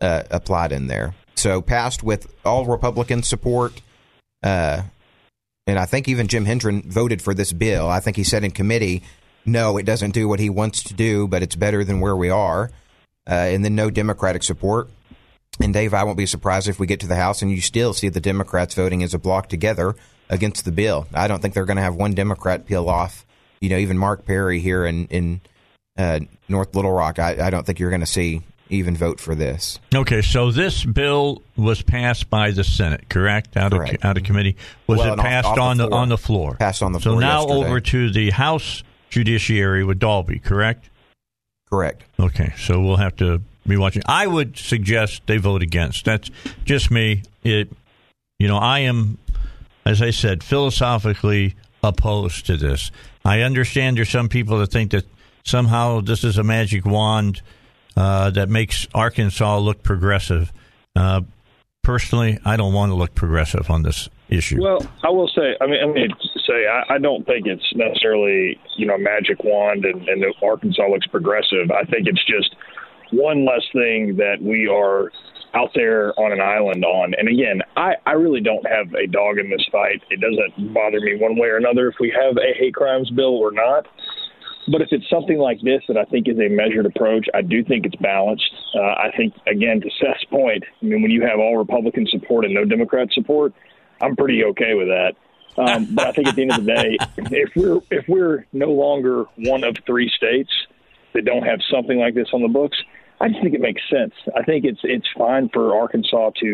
uh, 0.00 0.22
applied 0.30 0.72
in 0.72 0.86
there. 0.86 1.14
So 1.36 1.60
passed 1.60 2.02
with 2.02 2.32
all 2.44 2.64
Republican 2.66 3.22
support. 3.22 3.80
Uh, 4.42 4.82
and 5.66 5.78
I 5.78 5.86
think 5.86 6.08
even 6.08 6.28
Jim 6.28 6.44
Hendren 6.44 6.82
voted 6.82 7.22
for 7.22 7.34
this 7.34 7.52
bill. 7.52 7.88
I 7.88 8.00
think 8.00 8.16
he 8.16 8.24
said 8.24 8.44
in 8.44 8.50
committee 8.50 9.02
no, 9.46 9.76
it 9.76 9.84
doesn't 9.84 10.12
do 10.12 10.26
what 10.26 10.40
he 10.40 10.48
wants 10.48 10.82
to 10.84 10.94
do, 10.94 11.28
but 11.28 11.42
it's 11.42 11.56
better 11.56 11.84
than 11.84 12.00
where 12.00 12.16
we 12.16 12.30
are. 12.30 12.70
Uh, 13.28 13.34
and 13.34 13.64
then 13.64 13.74
no 13.74 13.90
Democratic 13.90 14.42
support. 14.42 14.88
And 15.60 15.72
Dave, 15.72 15.94
I 15.94 16.04
won't 16.04 16.18
be 16.18 16.26
surprised 16.26 16.68
if 16.68 16.80
we 16.80 16.86
get 16.86 17.00
to 17.00 17.06
the 17.06 17.16
House 17.16 17.42
and 17.42 17.50
you 17.50 17.60
still 17.60 17.92
see 17.92 18.08
the 18.08 18.20
Democrats 18.20 18.74
voting 18.74 19.02
as 19.02 19.14
a 19.14 19.18
block 19.18 19.48
together 19.48 19.94
against 20.28 20.64
the 20.64 20.72
bill. 20.72 21.06
I 21.14 21.28
don't 21.28 21.40
think 21.40 21.54
they're 21.54 21.64
going 21.64 21.76
to 21.76 21.82
have 21.82 21.94
one 21.94 22.12
Democrat 22.12 22.66
peel 22.66 22.88
off. 22.88 23.24
You 23.60 23.68
know, 23.68 23.76
even 23.76 23.96
Mark 23.96 24.26
Perry 24.26 24.60
here 24.60 24.84
in 24.84 25.06
in 25.06 25.40
uh, 25.96 26.20
North 26.48 26.74
Little 26.74 26.92
Rock. 26.92 27.18
I, 27.18 27.46
I 27.46 27.50
don't 27.50 27.64
think 27.64 27.78
you're 27.78 27.90
going 27.90 28.00
to 28.00 28.06
see 28.06 28.42
even 28.70 28.96
vote 28.96 29.20
for 29.20 29.34
this. 29.34 29.78
Okay, 29.94 30.22
so 30.22 30.50
this 30.50 30.84
bill 30.84 31.42
was 31.56 31.82
passed 31.82 32.30
by 32.30 32.50
the 32.50 32.64
Senate, 32.64 33.08
correct? 33.08 33.56
Out 33.56 33.72
correct. 33.72 33.96
of 33.96 34.04
out 34.04 34.16
of 34.16 34.24
committee. 34.24 34.56
Was 34.86 34.98
well, 34.98 35.14
it 35.14 35.18
passed 35.18 35.46
off, 35.46 35.58
off 35.58 35.64
on 35.64 35.76
the, 35.76 35.88
the, 35.88 35.94
on 35.94 36.08
the 36.08 36.18
floor? 36.18 36.56
Passed 36.58 36.82
on 36.82 36.92
the 36.92 37.00
so 37.00 37.10
floor. 37.10 37.20
So 37.22 37.26
now 37.26 37.40
yesterday. 37.40 37.66
over 37.66 37.80
to 37.80 38.10
the 38.10 38.30
House 38.30 38.82
Judiciary 39.10 39.84
with 39.84 39.98
Dalby, 39.98 40.38
correct? 40.38 40.90
Correct. 41.70 42.04
Okay, 42.18 42.52
so 42.56 42.80
we'll 42.80 42.96
have 42.96 43.16
to 43.16 43.40
be 43.66 43.76
watching. 43.76 44.02
I 44.06 44.26
would 44.26 44.56
suggest 44.56 45.22
they 45.26 45.38
vote 45.38 45.62
against. 45.62 46.04
That's 46.04 46.30
just 46.64 46.90
me. 46.90 47.22
It, 47.42 47.70
you 48.38 48.48
know, 48.48 48.58
I 48.58 48.80
am, 48.80 49.18
as 49.84 50.02
I 50.02 50.10
said, 50.10 50.42
philosophically 50.42 51.54
opposed 51.82 52.46
to 52.46 52.56
this. 52.56 52.90
I 53.24 53.42
understand 53.42 53.96
there's 53.96 54.10
some 54.10 54.28
people 54.28 54.58
that 54.58 54.70
think 54.70 54.90
that 54.92 55.04
somehow 55.44 56.00
this 56.00 56.24
is 56.24 56.38
a 56.38 56.42
magic 56.42 56.84
wand 56.84 57.42
uh, 57.96 58.30
that 58.30 58.48
makes 58.48 58.86
Arkansas 58.94 59.58
look 59.58 59.82
progressive. 59.82 60.52
Uh, 60.96 61.22
personally, 61.82 62.38
I 62.44 62.56
don't 62.56 62.72
want 62.72 62.90
to 62.90 62.96
look 62.96 63.14
progressive 63.14 63.70
on 63.70 63.82
this 63.82 64.08
issue. 64.28 64.62
Well, 64.62 64.86
I 65.02 65.10
will 65.10 65.28
say, 65.28 65.56
I 65.60 65.66
mean, 65.66 65.82
I 65.82 65.86
mean, 65.86 66.08
say 66.46 66.66
I, 66.66 66.94
I 66.94 66.98
don't 66.98 67.26
think 67.26 67.46
it's 67.46 67.74
necessarily 67.74 68.58
you 68.76 68.86
know 68.86 68.98
magic 68.98 69.42
wand 69.44 69.84
and, 69.84 70.08
and 70.08 70.24
Arkansas 70.42 70.86
looks 70.88 71.06
progressive. 71.06 71.70
I 71.70 71.84
think 71.84 72.06
it's 72.06 72.24
just 72.24 72.54
one 73.12 73.44
less 73.44 73.62
thing 73.72 74.16
that 74.16 74.38
we 74.40 74.68
are 74.68 75.10
out 75.54 75.70
there 75.74 76.18
on 76.18 76.32
an 76.32 76.40
island 76.40 76.84
on. 76.84 77.14
And 77.14 77.28
again, 77.28 77.62
I, 77.76 77.94
I 78.06 78.12
really 78.12 78.40
don't 78.40 78.66
have 78.66 78.92
a 78.94 79.06
dog 79.06 79.38
in 79.38 79.50
this 79.50 79.64
fight. 79.70 80.02
It 80.10 80.20
doesn't 80.20 80.74
bother 80.74 81.00
me 81.00 81.16
one 81.16 81.38
way 81.38 81.46
or 81.48 81.56
another 81.56 81.88
if 81.88 81.94
we 82.00 82.10
have 82.10 82.36
a 82.36 82.58
hate 82.58 82.74
crimes 82.74 83.10
bill 83.10 83.36
or 83.36 83.52
not. 83.52 83.86
But 84.68 84.80
if 84.80 84.88
it's 84.92 85.08
something 85.10 85.38
like 85.38 85.60
this 85.60 85.82
that 85.88 85.96
I 85.96 86.04
think 86.04 86.28
is 86.28 86.38
a 86.38 86.48
measured 86.48 86.86
approach, 86.86 87.26
I 87.34 87.42
do 87.42 87.62
think 87.62 87.84
it's 87.84 87.96
balanced. 87.96 88.50
Uh, 88.74 88.80
I 88.80 89.10
think, 89.16 89.34
again, 89.46 89.80
to 89.82 89.90
Seth's 90.00 90.24
point, 90.24 90.64
I 90.82 90.84
mean, 90.86 91.02
when 91.02 91.10
you 91.10 91.22
have 91.22 91.38
all 91.38 91.56
Republican 91.56 92.06
support 92.06 92.44
and 92.44 92.54
no 92.54 92.64
Democrat 92.64 93.08
support, 93.12 93.52
I'm 94.00 94.16
pretty 94.16 94.42
okay 94.44 94.74
with 94.74 94.88
that. 94.88 95.14
Um, 95.58 95.88
but 95.94 96.06
I 96.06 96.12
think 96.12 96.28
at 96.28 96.36
the 96.36 96.42
end 96.42 96.52
of 96.52 96.64
the 96.64 96.72
day, 96.72 96.98
if 97.30 97.50
we're 97.54 97.80
if 97.90 98.08
we're 98.08 98.46
no 98.52 98.72
longer 98.72 99.24
one 99.36 99.64
of 99.64 99.76
three 99.86 100.10
states 100.16 100.50
that 101.12 101.24
don't 101.24 101.42
have 101.42 101.60
something 101.70 101.98
like 101.98 102.14
this 102.14 102.28
on 102.32 102.42
the 102.42 102.48
books, 102.48 102.78
I 103.20 103.28
just 103.28 103.42
think 103.42 103.54
it 103.54 103.60
makes 103.60 103.82
sense. 103.90 104.14
I 104.34 104.42
think 104.42 104.64
it's 104.64 104.80
it's 104.82 105.06
fine 105.16 105.50
for 105.50 105.78
Arkansas 105.78 106.30
to, 106.40 106.46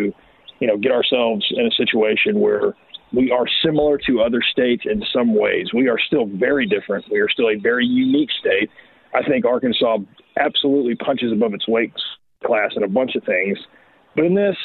you 0.58 0.66
know, 0.66 0.76
get 0.76 0.92
ourselves 0.92 1.46
in 1.50 1.66
a 1.66 1.70
situation 1.70 2.40
where 2.40 2.74
we 3.12 3.30
are 3.30 3.46
similar 3.64 3.98
to 4.06 4.20
other 4.20 4.40
states 4.52 4.84
in 4.84 5.02
some 5.12 5.34
ways. 5.34 5.68
We 5.74 5.88
are 5.88 5.98
still 5.98 6.26
very 6.26 6.66
different. 6.66 7.06
We 7.10 7.20
are 7.20 7.28
still 7.28 7.48
a 7.48 7.56
very 7.56 7.86
unique 7.86 8.30
state. 8.38 8.70
I 9.14 9.26
think 9.28 9.44
Arkansas 9.44 9.98
absolutely 10.38 10.94
punches 10.94 11.32
above 11.32 11.54
its 11.54 11.66
weight 11.66 11.92
class 12.44 12.70
in 12.76 12.84
a 12.84 12.88
bunch 12.88 13.16
of 13.16 13.24
things. 13.24 13.58
But 14.14 14.24
in 14.24 14.34
this, 14.34 14.56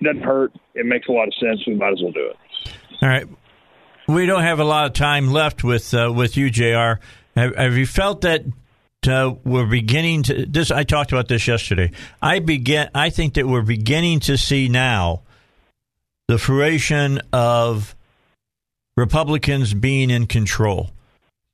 it 0.00 0.04
doesn't 0.04 0.22
hurt. 0.22 0.52
It 0.74 0.86
makes 0.86 1.08
a 1.08 1.12
lot 1.12 1.28
of 1.28 1.34
sense. 1.34 1.60
We 1.66 1.74
might 1.74 1.92
as 1.92 2.00
well 2.02 2.12
do 2.12 2.30
it. 2.30 2.36
All 3.02 3.08
right. 3.08 3.26
We 4.08 4.26
don't 4.26 4.42
have 4.42 4.60
a 4.60 4.64
lot 4.64 4.86
of 4.86 4.92
time 4.94 5.30
left 5.30 5.62
with 5.62 5.94
uh, 5.94 6.12
with 6.14 6.36
you, 6.36 6.50
J.R. 6.50 7.00
Have, 7.36 7.54
have 7.54 7.76
you 7.76 7.86
felt 7.86 8.22
that 8.22 8.44
uh, 9.08 9.34
we're 9.44 9.66
beginning 9.66 10.24
to 10.24 10.46
this. 10.46 10.70
I 10.70 10.84
talked 10.84 11.12
about 11.12 11.28
this 11.28 11.46
yesterday. 11.46 11.92
I 12.20 12.40
begin. 12.40 12.90
I 12.94 13.10
think 13.10 13.34
that 13.34 13.46
we're 13.46 13.62
beginning 13.62 14.20
to 14.20 14.36
see 14.36 14.68
now 14.68 15.22
the 16.30 16.38
fruition 16.38 17.20
of 17.32 17.96
Republicans 18.96 19.74
being 19.74 20.10
in 20.10 20.28
control. 20.28 20.92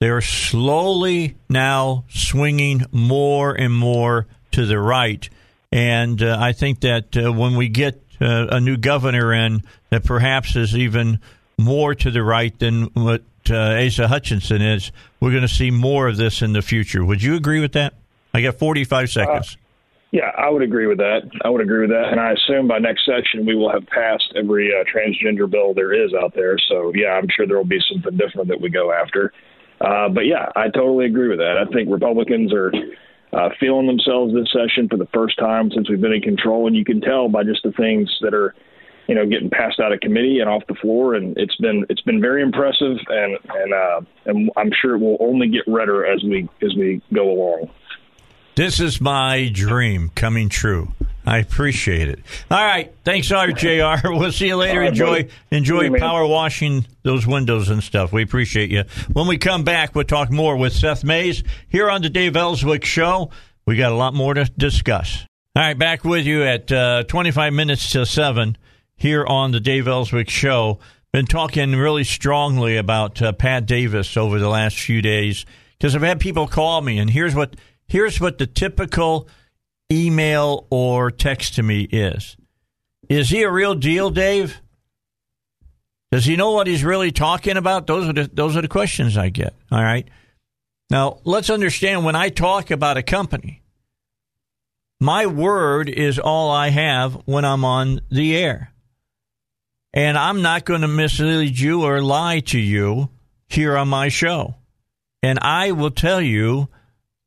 They're 0.00 0.20
slowly 0.20 1.36
now 1.48 2.04
swinging 2.10 2.84
more 2.92 3.54
and 3.54 3.72
more 3.72 4.26
to 4.50 4.66
the 4.66 4.78
right, 4.78 5.26
and 5.72 6.22
uh, 6.22 6.36
I 6.38 6.52
think 6.52 6.80
that 6.80 7.16
uh, 7.16 7.32
when 7.32 7.56
we 7.56 7.70
get 7.70 8.02
uh, 8.20 8.48
a 8.50 8.60
new 8.60 8.76
governor 8.76 9.32
in, 9.32 9.62
that 9.88 10.04
perhaps 10.04 10.56
is 10.56 10.76
even 10.76 11.20
more 11.56 11.94
to 11.94 12.10
the 12.10 12.22
right 12.22 12.56
than 12.58 12.90
what 12.92 13.22
uh, 13.48 13.82
Asa 13.82 14.08
Hutchinson 14.08 14.60
is, 14.60 14.92
we're 15.20 15.30
going 15.30 15.40
to 15.40 15.48
see 15.48 15.70
more 15.70 16.06
of 16.06 16.18
this 16.18 16.42
in 16.42 16.52
the 16.52 16.60
future. 16.60 17.02
Would 17.02 17.22
you 17.22 17.34
agree 17.34 17.60
with 17.60 17.72
that? 17.72 17.94
I 18.34 18.42
got 18.42 18.56
45 18.56 19.08
seconds. 19.08 19.56
Yeah, 20.16 20.32
I 20.38 20.48
would 20.48 20.62
agree 20.62 20.86
with 20.86 20.96
that. 20.96 21.28
I 21.44 21.50
would 21.50 21.60
agree 21.60 21.82
with 21.82 21.90
that. 21.90 22.08
And 22.10 22.18
I 22.18 22.32
assume 22.32 22.66
by 22.66 22.78
next 22.78 23.04
session 23.04 23.44
we 23.44 23.54
will 23.54 23.70
have 23.70 23.86
passed 23.88 24.32
every 24.34 24.72
uh, 24.72 24.82
transgender 24.88 25.44
bill 25.50 25.74
there 25.74 25.92
is 25.92 26.14
out 26.14 26.32
there. 26.34 26.56
So, 26.70 26.90
yeah, 26.94 27.08
I'm 27.08 27.28
sure 27.28 27.46
there 27.46 27.58
will 27.58 27.64
be 27.64 27.80
something 27.92 28.16
different 28.16 28.48
that 28.48 28.58
we 28.58 28.70
go 28.70 28.90
after. 28.92 29.30
Uh, 29.78 30.08
but, 30.08 30.24
yeah, 30.24 30.48
I 30.56 30.70
totally 30.70 31.04
agree 31.04 31.28
with 31.28 31.36
that. 31.36 31.58
I 31.60 31.70
think 31.70 31.90
Republicans 31.90 32.50
are 32.54 32.72
uh, 33.34 33.50
feeling 33.60 33.86
themselves 33.86 34.32
this 34.32 34.50
session 34.50 34.88
for 34.88 34.96
the 34.96 35.08
first 35.12 35.38
time 35.38 35.70
since 35.70 35.90
we've 35.90 36.00
been 36.00 36.14
in 36.14 36.22
control. 36.22 36.66
And 36.66 36.74
you 36.74 36.84
can 36.86 37.02
tell 37.02 37.28
by 37.28 37.44
just 37.44 37.62
the 37.62 37.72
things 37.72 38.08
that 38.22 38.32
are– 38.32 38.54
you 39.08 39.14
know, 39.14 39.24
getting 39.24 39.50
passed 39.50 39.78
out 39.78 39.92
of 39.92 40.00
committee 40.00 40.40
and 40.40 40.50
off 40.50 40.62
the 40.66 40.74
floor, 40.74 41.14
and 41.14 41.36
it's 41.38 41.54
been 41.58 41.86
it's 41.88 42.00
been 42.00 42.20
very 42.20 42.42
impressive, 42.42 42.96
and 43.06 43.38
and 43.54 43.72
uh, 43.72 44.00
and 44.24 44.50
I'm 44.56 44.72
sure 44.80 44.96
it 44.96 44.98
will 44.98 45.16
only 45.20 45.48
get 45.48 45.62
redder 45.68 46.04
as 46.04 46.24
we 46.24 46.48
as 46.60 46.74
we 46.76 47.00
go 47.14 47.30
along. 47.30 47.70
This 48.56 48.80
is 48.80 49.02
my 49.02 49.50
dream 49.52 50.10
coming 50.14 50.48
true. 50.48 50.94
I 51.26 51.38
appreciate 51.38 52.08
it. 52.08 52.20
All 52.50 52.56
right, 52.64 52.90
thanks, 53.04 53.28
RJR. 53.28 54.18
We'll 54.18 54.32
see 54.32 54.46
you 54.46 54.56
later. 54.56 54.82
Enjoy 54.82 55.28
enjoy 55.50 55.98
power 55.98 56.26
washing 56.26 56.86
those 57.02 57.26
windows 57.26 57.68
and 57.68 57.82
stuff. 57.82 58.14
We 58.14 58.22
appreciate 58.22 58.70
you. 58.70 58.84
When 59.12 59.26
we 59.26 59.36
come 59.36 59.62
back, 59.62 59.94
we'll 59.94 60.04
talk 60.04 60.30
more 60.30 60.56
with 60.56 60.72
Seth 60.72 61.04
Mays 61.04 61.44
here 61.68 61.90
on 61.90 62.00
the 62.00 62.08
Dave 62.08 62.34
Elswick 62.34 62.86
Show. 62.86 63.30
We 63.66 63.76
got 63.76 63.92
a 63.92 63.94
lot 63.94 64.14
more 64.14 64.32
to 64.32 64.46
discuss. 64.46 65.26
All 65.54 65.62
right, 65.62 65.78
back 65.78 66.02
with 66.02 66.24
you 66.24 66.42
at 66.42 66.72
uh, 66.72 67.02
25 67.02 67.52
minutes 67.52 67.90
to 67.92 68.06
7 68.06 68.56
here 68.96 69.26
on 69.26 69.52
the 69.52 69.60
Dave 69.60 69.86
Elswick 69.86 70.30
Show. 70.30 70.78
Been 71.12 71.26
talking 71.26 71.72
really 71.72 72.04
strongly 72.04 72.78
about 72.78 73.20
uh, 73.20 73.32
Pat 73.32 73.66
Davis 73.66 74.16
over 74.16 74.38
the 74.38 74.48
last 74.48 74.78
few 74.78 75.02
days 75.02 75.44
because 75.76 75.94
I've 75.94 76.00
had 76.00 76.20
people 76.20 76.46
call 76.46 76.80
me, 76.80 76.98
and 76.98 77.10
here's 77.10 77.34
what 77.34 77.54
here's 77.88 78.20
what 78.20 78.38
the 78.38 78.46
typical 78.46 79.28
email 79.90 80.66
or 80.70 81.10
text 81.10 81.54
to 81.56 81.62
me 81.62 81.82
is: 81.82 82.36
Is 83.08 83.30
he 83.30 83.42
a 83.42 83.50
real 83.50 83.74
deal, 83.74 84.10
Dave? 84.10 84.60
Does 86.12 86.24
he 86.24 86.36
know 86.36 86.52
what 86.52 86.66
he's 86.66 86.84
really 86.84 87.10
talking 87.10 87.56
about? 87.56 87.86
Those 87.86 88.08
are 88.08 88.12
the, 88.12 88.30
those 88.32 88.56
are 88.56 88.62
the 88.62 88.68
questions 88.68 89.18
I 89.18 89.28
get. 89.28 89.54
All 89.70 89.82
right. 89.82 90.08
Now 90.88 91.18
let's 91.24 91.50
understand 91.50 92.04
when 92.04 92.14
I 92.14 92.28
talk 92.28 92.70
about 92.70 92.96
a 92.96 93.02
company, 93.02 93.62
my 95.00 95.26
word 95.26 95.88
is 95.88 96.18
all 96.18 96.50
I 96.50 96.70
have 96.70 97.14
when 97.26 97.44
I'm 97.44 97.64
on 97.64 98.00
the 98.10 98.36
air. 98.36 98.72
And 99.92 100.16
I'm 100.16 100.42
not 100.42 100.64
going 100.64 100.82
to 100.82 100.88
mislead 100.88 101.58
you 101.58 101.82
or 101.82 102.02
lie 102.02 102.40
to 102.40 102.58
you 102.58 103.08
here 103.48 103.76
on 103.76 103.88
my 103.88 104.08
show. 104.08 104.54
And 105.22 105.38
I 105.40 105.72
will 105.72 105.90
tell 105.90 106.20
you 106.20 106.68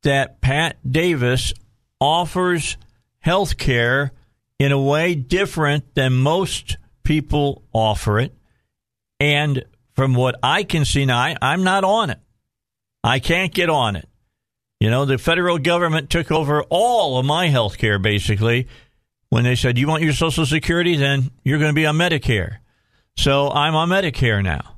that 0.02 0.40
Pat 0.40 0.76
Davis 0.88 1.52
offers 2.00 2.76
health 3.18 3.58
care 3.58 4.12
in 4.58 4.72
a 4.72 4.80
way 4.80 5.14
different 5.14 5.94
than 5.94 6.12
most 6.14 6.76
people 7.02 7.62
offer 7.72 8.18
it. 8.18 8.34
And 9.18 9.64
from 9.94 10.14
what 10.14 10.36
I 10.42 10.64
can 10.64 10.84
see 10.84 11.04
now, 11.04 11.18
I, 11.18 11.36
I'm 11.42 11.62
not 11.62 11.84
on 11.84 12.10
it. 12.10 12.18
I 13.02 13.18
can't 13.18 13.52
get 13.52 13.70
on 13.70 13.96
it. 13.96 14.08
You 14.78 14.88
know, 14.88 15.04
the 15.04 15.18
federal 15.18 15.58
government 15.58 16.08
took 16.08 16.32
over 16.32 16.62
all 16.70 17.18
of 17.18 17.26
my 17.26 17.48
health 17.48 17.76
care 17.76 17.98
basically 17.98 18.66
when 19.28 19.44
they 19.44 19.54
said, 19.54 19.76
You 19.76 19.86
want 19.88 20.02
your 20.02 20.14
Social 20.14 20.46
Security? 20.46 20.96
Then 20.96 21.30
you're 21.44 21.58
going 21.58 21.70
to 21.70 21.74
be 21.74 21.86
on 21.86 21.96
Medicare. 21.96 22.58
So 23.16 23.50
I'm 23.50 23.74
on 23.74 23.90
Medicare 23.90 24.42
now. 24.42 24.76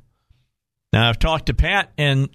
Now, 0.93 1.09
I've 1.09 1.19
talked 1.19 1.47
to 1.47 1.55
Pat, 1.55 1.91
and 1.97 2.29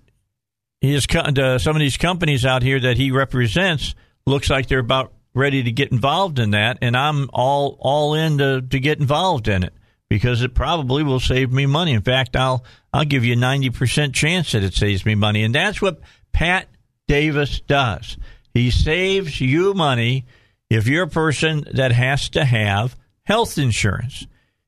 his, 0.82 1.08
uh, 1.16 1.58
some 1.58 1.76
of 1.76 1.80
these 1.80 1.98
companies 1.98 2.46
out 2.46 2.64
here 2.64 2.80
that 2.80 2.98
he 2.98 3.12
represents 3.12 3.96
looks 4.26 4.50
like 4.50 4.68
they're 4.68 4.80
about 4.80 5.14
ready 5.34 5.64
to 5.64 5.72
get 5.72 5.92
involved 5.92 6.40
in 6.40 6.52
that, 6.52 6.80
and 6.82 6.98
I'm 6.98 7.30
all 7.34 7.78
all 7.80 8.14
in 8.16 8.40
to, 8.40 8.62
to 8.62 8.80
get 8.80 9.00
involved 9.00 9.48
in 9.48 9.64
it 9.64 9.74
because 10.10 10.42
it 10.42 10.54
probably 10.54 11.04
will 11.04 11.20
save 11.20 11.52
me 11.52 11.66
money. 11.66 11.94
In 11.94 12.02
fact, 12.02 12.36
I'll 12.36 12.64
I'll 12.92 13.06
give 13.06 13.24
you 13.24 13.34
a 13.34 13.38
ninety 13.38 13.70
percent 13.70 14.14
chance 14.16 14.52
that 14.52 14.64
it 14.64 14.74
saves 14.74 15.06
me 15.06 15.16
money, 15.16 15.44
and 15.44 15.54
that's 15.54 15.82
what 15.82 16.02
Pat 16.32 16.68
Davis 17.08 17.62
does. 17.62 18.18
He 18.54 18.72
saves 18.72 19.40
you 19.40 19.74
money 19.74 20.26
if 20.70 20.88
you're 20.88 21.04
a 21.04 21.10
person 21.10 21.66
that 21.74 21.92
has 21.92 22.30
to 22.30 22.44
have 22.44 22.98
health 23.24 23.58
insurance. 23.58 24.26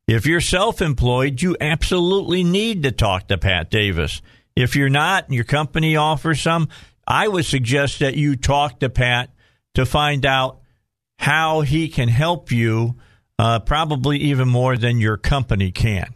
If 0.08 0.26
you're 0.26 0.42
self 0.42 0.82
employed, 0.82 1.42
you 1.42 1.56
absolutely 1.60 2.44
need 2.44 2.84
to 2.84 2.92
talk 2.92 3.28
to 3.28 3.38
Pat 3.38 3.70
Davis. 3.70 4.22
If 4.56 4.76
you're 4.76 4.90
not 4.90 5.26
and 5.26 5.34
your 5.34 5.44
company 5.44 5.96
offers 5.96 6.42
some, 6.42 6.70
I 7.08 7.28
would 7.28 7.46
suggest 7.46 8.00
that 8.00 8.16
you 8.16 8.36
talk 8.36 8.80
to 8.80 8.90
Pat 8.90 9.32
to 9.76 9.86
find 9.86 10.26
out 10.26 10.60
how 11.18 11.62
he 11.62 11.90
can 11.90 12.08
help 12.08 12.52
you, 12.52 12.96
uh, 13.38 13.60
probably 13.60 14.18
even 14.20 14.48
more 14.48 14.78
than 14.78 15.00
your 15.00 15.18
company 15.18 15.72
can. 15.72 16.14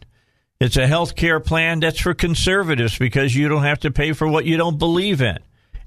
It's 0.60 0.76
a 0.76 0.86
health 0.86 1.16
care 1.16 1.40
plan 1.40 1.80
that's 1.80 2.00
for 2.00 2.14
conservatives 2.14 2.96
because 2.96 3.34
you 3.34 3.48
don't 3.48 3.64
have 3.64 3.80
to 3.80 3.90
pay 3.90 4.12
for 4.12 4.28
what 4.28 4.44
you 4.44 4.56
don't 4.56 4.78
believe 4.78 5.20
in. 5.20 5.38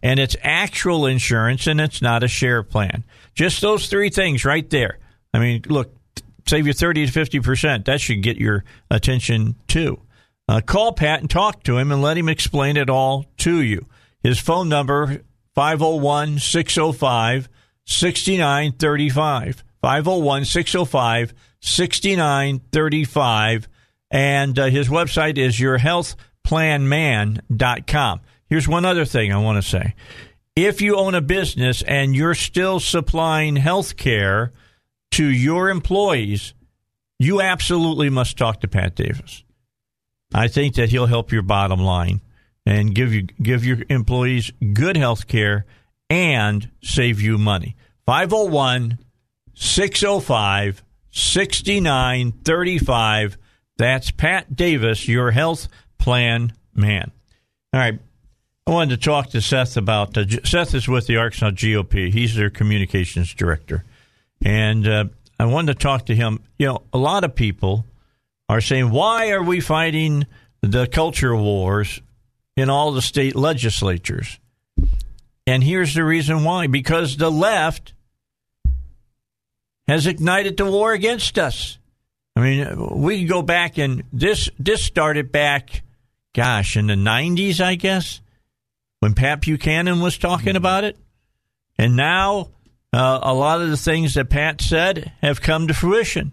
And 0.03 0.19
it's 0.19 0.36
actual 0.43 1.05
insurance 1.05 1.65
and 1.67 1.81
it's 1.81 2.01
not 2.01 2.23
a 2.23 2.27
share 2.27 2.62
plan. 2.62 3.03
Just 3.33 3.62
those 3.62 3.88
three 3.88 4.10
things 4.10 4.45
right 4.45 4.69
there. 4.69 4.99
I 5.33 5.39
mean, 5.39 5.63
look, 5.67 5.95
save 6.47 6.67
you 6.67 6.73
30 6.73 7.07
to 7.07 7.12
50%. 7.12 7.86
That 7.86 8.01
should 8.01 8.21
get 8.21 8.38
your 8.38 8.63
attention 8.91 9.55
too. 9.67 9.99
Uh, 10.47 10.62
call 10.62 10.93
Pat 10.93 11.19
and 11.19 11.29
talk 11.29 11.62
to 11.63 11.77
him 11.77 11.91
and 11.91 12.01
let 12.01 12.17
him 12.17 12.29
explain 12.29 12.77
it 12.77 12.89
all 12.89 13.25
to 13.38 13.62
you. 13.62 13.86
His 14.21 14.39
phone 14.39 14.69
number 14.69 15.21
501 15.55 16.39
605 16.39 17.49
6935. 17.86 19.63
501 19.81 20.45
605 20.45 21.33
6935. 21.60 23.67
And 24.10 24.57
uh, 24.57 24.67
his 24.67 24.88
website 24.88 25.38
is 25.38 25.60
yourhealthplanman.com. 25.60 28.21
Here's 28.49 28.67
one 28.67 28.86
other 28.86 29.05
thing 29.05 29.33
I 29.33 29.38
want 29.38 29.62
to 29.62 29.69
say. 29.69 29.93
If 30.55 30.81
you 30.81 30.95
own 30.95 31.13
a 31.13 31.21
business 31.21 31.81
and 31.81 32.15
you're 32.15 32.33
still 32.33 32.79
supplying 32.79 33.57
health 33.57 33.97
care, 33.97 34.53
to 35.12 35.25
your 35.25 35.69
employees, 35.69 36.53
you 37.19 37.41
absolutely 37.41 38.10
must 38.10 38.38
talk 38.38 38.62
to 38.62 38.67
Pat 38.67 38.95
Davis. 38.95 39.43
I 40.33 40.47
think 40.47 40.75
that 40.75 40.89
he'll 40.89 41.05
help 41.05 41.31
your 41.31 41.41
bottom 41.41 41.79
line 41.79 42.21
and 42.65 42.93
give 42.93 43.13
you 43.13 43.23
give 43.41 43.63
your 43.63 43.77
employees 43.89 44.51
good 44.73 44.97
health 44.97 45.27
care 45.27 45.65
and 46.09 46.69
save 46.81 47.21
you 47.21 47.37
money. 47.37 47.75
501 48.05 48.99
605 49.53 50.83
6935. 51.11 53.37
That's 53.77 54.11
Pat 54.11 54.55
Davis, 54.55 55.07
your 55.07 55.31
health 55.31 55.67
plan 55.97 56.53
man. 56.73 57.11
All 57.73 57.79
right. 57.79 57.99
I 58.65 58.71
wanted 58.71 58.99
to 58.99 59.05
talk 59.05 59.29
to 59.29 59.41
Seth 59.41 59.77
about 59.77 60.17
uh, 60.17 60.25
Seth 60.43 60.75
is 60.75 60.89
with 60.89 61.07
the 61.07 61.17
Arkansas 61.17 61.51
GOP. 61.51 62.11
He's 62.11 62.35
their 62.35 62.49
communications 62.49 63.33
director. 63.33 63.85
And 64.43 64.85
uh, 64.85 65.05
I 65.39 65.45
wanted 65.45 65.73
to 65.73 65.79
talk 65.79 66.07
to 66.07 66.15
him. 66.15 66.43
You 66.59 66.67
know, 66.67 66.81
a 66.91 66.97
lot 66.97 67.23
of 67.23 67.33
people 67.33 67.85
are 68.49 68.62
saying, 68.62 68.91
why 68.91 69.31
are 69.31 69.43
we 69.43 69.60
fighting 69.60 70.25
the 70.62 70.88
culture 70.88 71.36
wars 71.36 72.01
in 72.55 72.69
all 72.69 72.91
the 72.91 73.01
state 73.01 73.36
legislatures? 73.36 74.39
And 75.45 75.63
here's 75.63 75.93
the 75.93 76.03
reason 76.03 76.43
why 76.43 76.67
because 76.67 77.17
the 77.17 77.31
left 77.31 77.93
has 79.88 80.05
ignited 80.05 80.57
the 80.57 80.65
war 80.65 80.91
against 80.91 81.39
us. 81.39 81.77
I 82.36 82.41
mean, 82.41 82.99
we 83.01 83.19
can 83.19 83.27
go 83.27 83.41
back 83.41 83.77
and 83.77 84.03
this 84.13 84.49
this 84.60 84.83
started 84.83 85.31
back, 85.31 85.81
gosh, 86.36 86.77
in 86.77 86.88
the 86.88 86.93
'90s, 86.93 87.62
I 87.62 87.75
guess, 87.75 88.21
when 88.99 89.13
Pat 89.13 89.41
Buchanan 89.41 90.01
was 90.01 90.17
talking 90.17 90.55
about 90.55 90.83
it, 90.83 90.97
and 91.79 91.95
now 91.95 92.49
uh, 92.93 93.19
a 93.23 93.33
lot 93.33 93.62
of 93.62 93.69
the 93.69 93.77
things 93.77 94.13
that 94.15 94.29
Pat 94.29 94.62
said 94.62 95.13
have 95.21 95.41
come 95.41 95.67
to 95.67 95.73
fruition. 95.73 96.31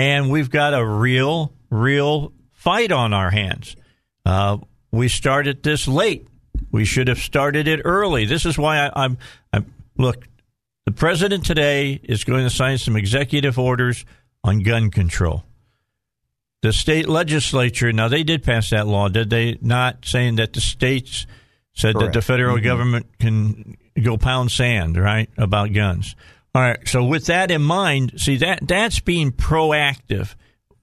And 0.00 0.30
we've 0.30 0.48
got 0.48 0.72
a 0.72 0.82
real, 0.82 1.52
real 1.68 2.32
fight 2.54 2.90
on 2.90 3.12
our 3.12 3.30
hands. 3.30 3.76
Uh, 4.24 4.56
we 4.90 5.08
started 5.08 5.62
this 5.62 5.86
late. 5.86 6.26
We 6.72 6.86
should 6.86 7.06
have 7.08 7.18
started 7.18 7.68
it 7.68 7.82
early. 7.84 8.24
This 8.24 8.46
is 8.46 8.56
why 8.56 8.86
I, 8.86 9.04
I'm, 9.04 9.18
I'm. 9.52 9.70
Look, 9.98 10.26
the 10.86 10.92
president 10.92 11.44
today 11.44 12.00
is 12.02 12.24
going 12.24 12.44
to 12.44 12.50
sign 12.50 12.78
some 12.78 12.96
executive 12.96 13.58
orders 13.58 14.06
on 14.42 14.62
gun 14.62 14.90
control. 14.90 15.44
The 16.62 16.72
state 16.72 17.06
legislature, 17.06 17.92
now 17.92 18.08
they 18.08 18.22
did 18.22 18.42
pass 18.42 18.70
that 18.70 18.86
law, 18.86 19.08
did 19.08 19.28
they 19.28 19.58
not? 19.60 20.06
Saying 20.06 20.36
that 20.36 20.54
the 20.54 20.62
states 20.62 21.26
said 21.74 21.94
Correct. 21.94 22.14
that 22.14 22.18
the 22.20 22.22
federal 22.22 22.56
Mm-hmm. 22.56 22.64
government 22.64 23.06
can 23.18 23.76
go 24.02 24.16
pound 24.16 24.50
sand, 24.50 24.96
right, 24.96 25.28
about 25.36 25.74
guns. 25.74 26.16
All 26.54 26.62
right. 26.62 26.88
So 26.88 27.04
with 27.04 27.26
that 27.26 27.50
in 27.50 27.62
mind, 27.62 28.14
see 28.16 28.36
that 28.38 28.66
that's 28.66 29.00
being 29.00 29.30
proactive. 29.30 30.34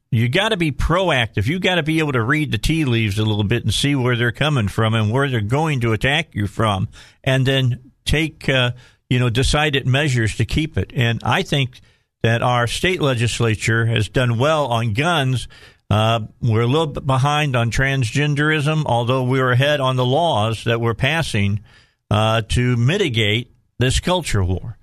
You 0.09 0.29
got 0.29 0.49
to 0.49 0.57
be 0.57 0.71
proactive. 0.71 1.47
You 1.47 1.59
got 1.59 1.75
to 1.75 1.83
be 1.83 1.99
able 1.99 2.13
to 2.13 2.23
read 2.23 2.51
the 2.51 2.57
tea 2.57 2.85
leaves 2.85 3.19
a 3.19 3.25
little 3.25 3.43
bit 3.43 3.63
and 3.63 3.73
see 3.73 3.93
where 3.93 4.15
they're 4.15 4.31
coming 4.31 4.69
from 4.69 4.93
and 4.93 5.11
where 5.11 5.29
they're 5.29 5.41
going 5.41 5.81
to 5.81 5.91
attack 5.91 6.33
you 6.33 6.47
from, 6.47 6.87
and 7.23 7.45
then 7.45 7.91
take 8.05 8.47
uh, 8.47 8.71
you 9.09 9.19
know 9.19 9.29
decided 9.29 9.85
measures 9.85 10.37
to 10.37 10.45
keep 10.45 10.77
it. 10.77 10.91
And 10.95 11.21
I 11.23 11.41
think 11.43 11.81
that 12.23 12.41
our 12.41 12.67
state 12.67 13.01
legislature 13.01 13.85
has 13.85 14.07
done 14.07 14.37
well 14.37 14.67
on 14.67 14.93
guns. 14.93 15.49
Uh, 15.89 16.21
we're 16.41 16.61
a 16.61 16.67
little 16.67 16.87
bit 16.87 17.05
behind 17.05 17.55
on 17.55 17.71
transgenderism, 17.71 18.83
although 18.85 19.23
we're 19.23 19.51
ahead 19.51 19.81
on 19.81 19.97
the 19.97 20.05
laws 20.05 20.63
that 20.63 20.79
we're 20.79 20.93
passing 20.93 21.61
uh, 22.09 22.41
to 22.49 22.77
mitigate 22.77 23.53
this 23.77 23.99
culture 23.99 24.43
war. 24.43 24.76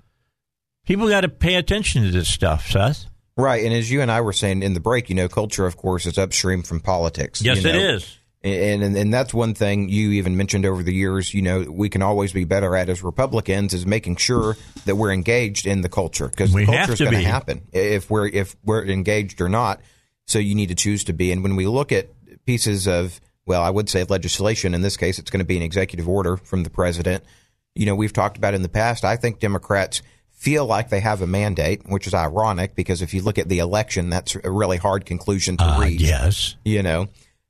People 0.84 1.08
got 1.08 1.22
to 1.22 1.28
pay 1.28 1.54
attention 1.54 2.04
to 2.04 2.10
this 2.10 2.28
stuff, 2.28 2.70
Seth. 2.70 3.06
Right, 3.36 3.64
and 3.64 3.74
as 3.74 3.90
you 3.90 4.00
and 4.00 4.10
I 4.10 4.20
were 4.20 4.32
saying 4.32 4.62
in 4.62 4.74
the 4.74 4.80
break, 4.80 5.08
you 5.08 5.16
know, 5.16 5.28
culture, 5.28 5.66
of 5.66 5.76
course, 5.76 6.06
is 6.06 6.18
upstream 6.18 6.62
from 6.62 6.80
politics. 6.80 7.42
Yes, 7.42 7.64
you 7.64 7.72
know? 7.72 7.78
is. 7.78 8.18
And, 8.44 8.82
and 8.82 8.96
and 8.96 9.12
that's 9.12 9.32
one 9.32 9.54
thing 9.54 9.88
you 9.88 10.12
even 10.12 10.36
mentioned 10.36 10.66
over 10.66 10.82
the 10.82 10.94
years. 10.94 11.32
You 11.32 11.40
know, 11.40 11.62
we 11.62 11.88
can 11.88 12.02
always 12.02 12.32
be 12.32 12.44
better 12.44 12.76
at 12.76 12.90
as 12.90 13.02
Republicans 13.02 13.72
is 13.72 13.86
making 13.86 14.16
sure 14.16 14.56
that 14.84 14.96
we're 14.96 15.12
engaged 15.12 15.66
in 15.66 15.80
the 15.80 15.88
culture 15.88 16.28
because 16.28 16.52
the 16.52 16.66
culture 16.66 16.92
is 16.92 17.00
going 17.00 17.14
to 17.14 17.22
happen 17.22 17.62
if 17.72 18.10
we're 18.10 18.28
if 18.28 18.54
we're 18.62 18.84
engaged 18.84 19.40
or 19.40 19.48
not. 19.48 19.80
So 20.26 20.38
you 20.38 20.54
need 20.54 20.68
to 20.68 20.74
choose 20.74 21.04
to 21.04 21.14
be. 21.14 21.32
And 21.32 21.42
when 21.42 21.56
we 21.56 21.66
look 21.66 21.90
at 21.90 22.10
pieces 22.44 22.86
of 22.86 23.18
well, 23.46 23.62
I 23.62 23.70
would 23.70 23.88
say 23.88 24.04
legislation. 24.04 24.74
In 24.74 24.82
this 24.82 24.98
case, 24.98 25.18
it's 25.18 25.30
going 25.30 25.40
to 25.40 25.46
be 25.46 25.56
an 25.56 25.62
executive 25.62 26.08
order 26.08 26.36
from 26.36 26.64
the 26.64 26.70
president. 26.70 27.24
You 27.74 27.86
know, 27.86 27.94
we've 27.94 28.12
talked 28.12 28.36
about 28.36 28.52
in 28.52 28.60
the 28.60 28.68
past. 28.68 29.06
I 29.06 29.16
think 29.16 29.40
Democrats 29.40 30.02
feel 30.44 30.66
like 30.66 30.90
they 30.90 31.00
have 31.00 31.22
a 31.22 31.26
mandate, 31.26 31.88
which 31.88 32.06
is 32.06 32.12
ironic 32.12 32.74
because 32.74 33.00
if 33.00 33.14
you 33.14 33.22
look 33.22 33.38
at 33.38 33.48
the 33.48 33.60
election, 33.60 34.10
that's 34.10 34.36
a 34.44 34.50
really 34.50 34.76
hard 34.76 35.06
conclusion 35.06 35.56
to 35.56 35.64
Uh, 35.64 35.80
reach 35.80 36.02
yes. 36.02 36.56
you 36.64 36.82
know. 36.82 37.08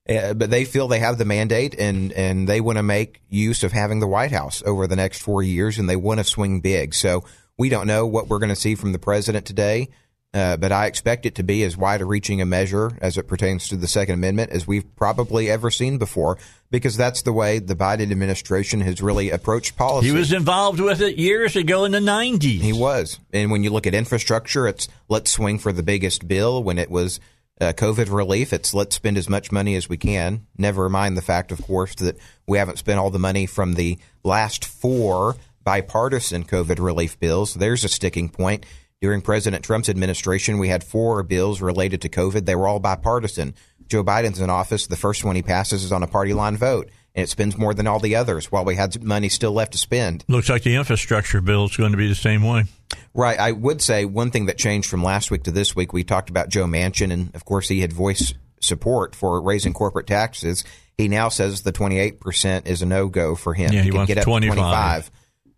Uh, 0.08 0.34
but 0.34 0.50
they 0.50 0.64
feel 0.64 0.86
they 0.86 1.00
have 1.00 1.18
the 1.18 1.24
mandate 1.24 1.74
and, 1.78 2.12
and 2.12 2.48
they 2.48 2.60
want 2.60 2.76
to 2.78 2.82
make 2.82 3.20
use 3.30 3.64
of 3.64 3.72
having 3.72 4.00
the 4.00 4.06
White 4.06 4.30
House 4.32 4.62
over 4.64 4.86
the 4.86 4.96
next 4.96 5.22
four 5.22 5.42
years 5.42 5.78
and 5.78 5.88
they 5.88 5.96
want 5.96 6.20
to 6.20 6.24
swing 6.24 6.60
big. 6.60 6.94
So 6.94 7.24
we 7.58 7.68
don't 7.68 7.86
know 7.86 8.06
what 8.06 8.28
we're 8.28 8.38
going 8.38 8.50
to 8.50 8.56
see 8.56 8.74
from 8.74 8.92
the 8.92 8.98
president 8.98 9.44
today, 9.46 9.88
uh, 10.34 10.56
but 10.56 10.72
I 10.72 10.86
expect 10.86 11.26
it 11.26 11.36
to 11.36 11.44
be 11.44 11.62
as 11.62 11.76
wide 11.76 12.02
reaching 12.02 12.40
a 12.40 12.44
measure 12.44 12.98
as 13.00 13.16
it 13.16 13.28
pertains 13.28 13.68
to 13.68 13.76
the 13.76 13.86
Second 13.86 14.14
Amendment 14.14 14.50
as 14.50 14.66
we've 14.66 14.96
probably 14.96 15.48
ever 15.48 15.70
seen 15.70 15.96
before, 15.96 16.38
because 16.72 16.96
that's 16.96 17.22
the 17.22 17.32
way 17.32 17.60
the 17.60 17.76
Biden 17.76 18.10
administration 18.10 18.80
has 18.80 19.00
really 19.00 19.30
approached 19.30 19.76
policy. 19.76 20.08
He 20.08 20.12
was 20.12 20.32
involved 20.32 20.80
with 20.80 21.00
it 21.00 21.18
years 21.18 21.54
ago 21.54 21.84
in 21.84 21.92
the 21.92 22.00
90s. 22.00 22.60
He 22.60 22.72
was. 22.72 23.20
And 23.32 23.52
when 23.52 23.62
you 23.62 23.70
look 23.70 23.86
at 23.86 23.94
infrastructure, 23.94 24.66
it's 24.66 24.88
let's 25.08 25.30
swing 25.30 25.60
for 25.60 25.72
the 25.72 25.84
biggest 25.84 26.26
bill. 26.26 26.64
When 26.64 26.78
it 26.80 26.90
was 26.90 27.20
uh, 27.60 27.72
COVID 27.72 28.12
relief, 28.12 28.52
it's 28.52 28.74
let's 28.74 28.96
spend 28.96 29.16
as 29.16 29.28
much 29.28 29.52
money 29.52 29.76
as 29.76 29.88
we 29.88 29.96
can. 29.96 30.48
Never 30.58 30.88
mind 30.88 31.16
the 31.16 31.22
fact, 31.22 31.52
of 31.52 31.62
course, 31.62 31.94
that 31.96 32.18
we 32.48 32.58
haven't 32.58 32.78
spent 32.78 32.98
all 32.98 33.10
the 33.10 33.20
money 33.20 33.46
from 33.46 33.74
the 33.74 33.98
last 34.24 34.64
four 34.64 35.36
bipartisan 35.62 36.44
COVID 36.44 36.80
relief 36.80 37.20
bills. 37.20 37.54
There's 37.54 37.84
a 37.84 37.88
sticking 37.88 38.28
point. 38.28 38.66
During 39.04 39.20
President 39.20 39.62
Trump's 39.62 39.90
administration, 39.90 40.56
we 40.56 40.68
had 40.68 40.82
four 40.82 41.22
bills 41.22 41.60
related 41.60 42.00
to 42.00 42.08
COVID. 42.08 42.46
They 42.46 42.54
were 42.54 42.66
all 42.66 42.80
bipartisan. 42.80 43.54
Joe 43.86 44.02
Biden's 44.02 44.40
in 44.40 44.48
office. 44.48 44.86
The 44.86 44.96
first 44.96 45.26
one 45.26 45.36
he 45.36 45.42
passes 45.42 45.84
is 45.84 45.92
on 45.92 46.02
a 46.02 46.06
party 46.06 46.32
line 46.32 46.56
vote, 46.56 46.88
and 47.14 47.22
it 47.22 47.28
spends 47.28 47.58
more 47.58 47.74
than 47.74 47.86
all 47.86 47.98
the 48.00 48.16
others 48.16 48.50
while 48.50 48.64
we 48.64 48.76
had 48.76 49.04
money 49.04 49.28
still 49.28 49.52
left 49.52 49.72
to 49.72 49.78
spend. 49.78 50.24
Looks 50.26 50.48
like 50.48 50.62
the 50.62 50.76
infrastructure 50.76 51.42
bill 51.42 51.66
is 51.66 51.76
going 51.76 51.90
to 51.90 51.98
be 51.98 52.08
the 52.08 52.14
same 52.14 52.42
way. 52.42 52.64
Right. 53.12 53.38
I 53.38 53.52
would 53.52 53.82
say 53.82 54.06
one 54.06 54.30
thing 54.30 54.46
that 54.46 54.56
changed 54.56 54.88
from 54.88 55.04
last 55.04 55.30
week 55.30 55.42
to 55.42 55.50
this 55.50 55.76
week, 55.76 55.92
we 55.92 56.02
talked 56.02 56.30
about 56.30 56.48
Joe 56.48 56.64
Manchin, 56.64 57.12
and 57.12 57.34
of 57.34 57.44
course, 57.44 57.68
he 57.68 57.82
had 57.82 57.92
voiced 57.92 58.36
support 58.62 59.14
for 59.14 59.38
raising 59.42 59.74
corporate 59.74 60.06
taxes. 60.06 60.64
He 60.96 61.08
now 61.08 61.28
says 61.28 61.60
the 61.60 61.72
28% 61.72 62.66
is 62.66 62.80
a 62.80 62.86
no 62.86 63.08
go 63.08 63.34
for 63.34 63.52
him. 63.52 63.70
Yeah, 63.70 63.82
he 63.82 63.90
can 63.90 63.98
wants 63.98 64.08
get 64.08 64.16
up 64.16 64.24
25. 64.24 64.54
25. 64.54 65.10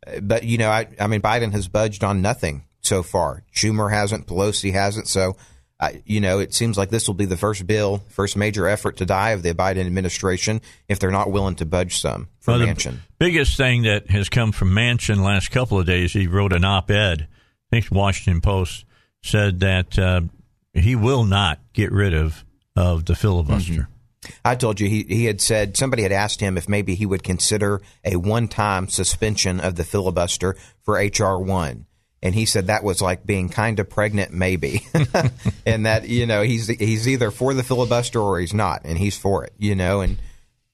Uh, 0.04 0.20
But, 0.20 0.42
you 0.42 0.58
know, 0.58 0.68
I, 0.68 0.88
I 0.98 1.06
mean, 1.06 1.22
Biden 1.22 1.52
has 1.52 1.68
budged 1.68 2.02
on 2.02 2.22
nothing 2.22 2.64
so 2.86 3.02
far. 3.02 3.42
Schumer 3.54 3.90
hasn't, 3.90 4.26
Pelosi 4.26 4.72
hasn't. 4.72 5.08
So, 5.08 5.36
uh, 5.78 5.90
you 6.06 6.20
know, 6.20 6.38
it 6.38 6.54
seems 6.54 6.78
like 6.78 6.88
this 6.90 7.06
will 7.06 7.14
be 7.14 7.26
the 7.26 7.36
first 7.36 7.66
bill, 7.66 8.02
first 8.08 8.36
major 8.36 8.66
effort 8.66 8.96
to 8.98 9.06
die 9.06 9.30
of 9.30 9.42
the 9.42 9.52
Biden 9.54 9.84
administration 9.84 10.60
if 10.88 10.98
they're 10.98 11.10
not 11.10 11.30
willing 11.30 11.56
to 11.56 11.66
budge 11.66 11.98
some 12.00 12.28
for 12.40 12.52
Well, 12.52 12.60
the 12.60 12.66
Manchin. 12.66 12.96
biggest 13.18 13.56
thing 13.58 13.82
that 13.82 14.08
has 14.10 14.28
come 14.30 14.52
from 14.52 14.70
Manchin 14.70 15.18
last 15.22 15.50
couple 15.50 15.78
of 15.78 15.84
days, 15.86 16.12
he 16.14 16.26
wrote 16.26 16.52
an 16.54 16.64
op-ed. 16.64 17.26
I 17.30 17.76
think 17.76 17.88
the 17.90 17.94
Washington 17.94 18.40
Post 18.40 18.84
said 19.22 19.60
that 19.60 19.98
uh, 19.98 20.22
he 20.72 20.94
will 20.96 21.24
not 21.24 21.58
get 21.72 21.92
rid 21.92 22.14
of 22.14 22.44
of 22.76 23.06
the 23.06 23.14
filibuster. 23.16 23.88
I 24.44 24.54
told 24.54 24.80
you 24.80 24.88
he, 24.88 25.02
he 25.08 25.24
had 25.24 25.40
said 25.40 25.76
somebody 25.76 26.02
had 26.02 26.12
asked 26.12 26.40
him 26.40 26.58
if 26.58 26.68
maybe 26.68 26.94
he 26.94 27.06
would 27.06 27.22
consider 27.22 27.80
a 28.04 28.16
one 28.16 28.48
time 28.48 28.88
suspension 28.88 29.60
of 29.60 29.76
the 29.76 29.84
filibuster 29.84 30.56
for 30.82 30.94
HR 30.96 31.38
one. 31.38 31.86
And 32.22 32.34
he 32.34 32.46
said 32.46 32.66
that 32.66 32.82
was 32.82 33.02
like 33.02 33.26
being 33.26 33.48
kind 33.48 33.78
of 33.78 33.90
pregnant, 33.90 34.32
maybe, 34.32 34.86
and 35.66 35.86
that 35.86 36.08
you 36.08 36.26
know 36.26 36.42
he's 36.42 36.66
he's 36.66 37.06
either 37.06 37.30
for 37.30 37.54
the 37.54 37.62
filibuster 37.62 38.20
or 38.20 38.40
he's 38.40 38.54
not, 38.54 38.82
and 38.84 38.98
he's 38.98 39.16
for 39.16 39.44
it, 39.44 39.52
you 39.58 39.74
know. 39.74 40.00
And 40.00 40.18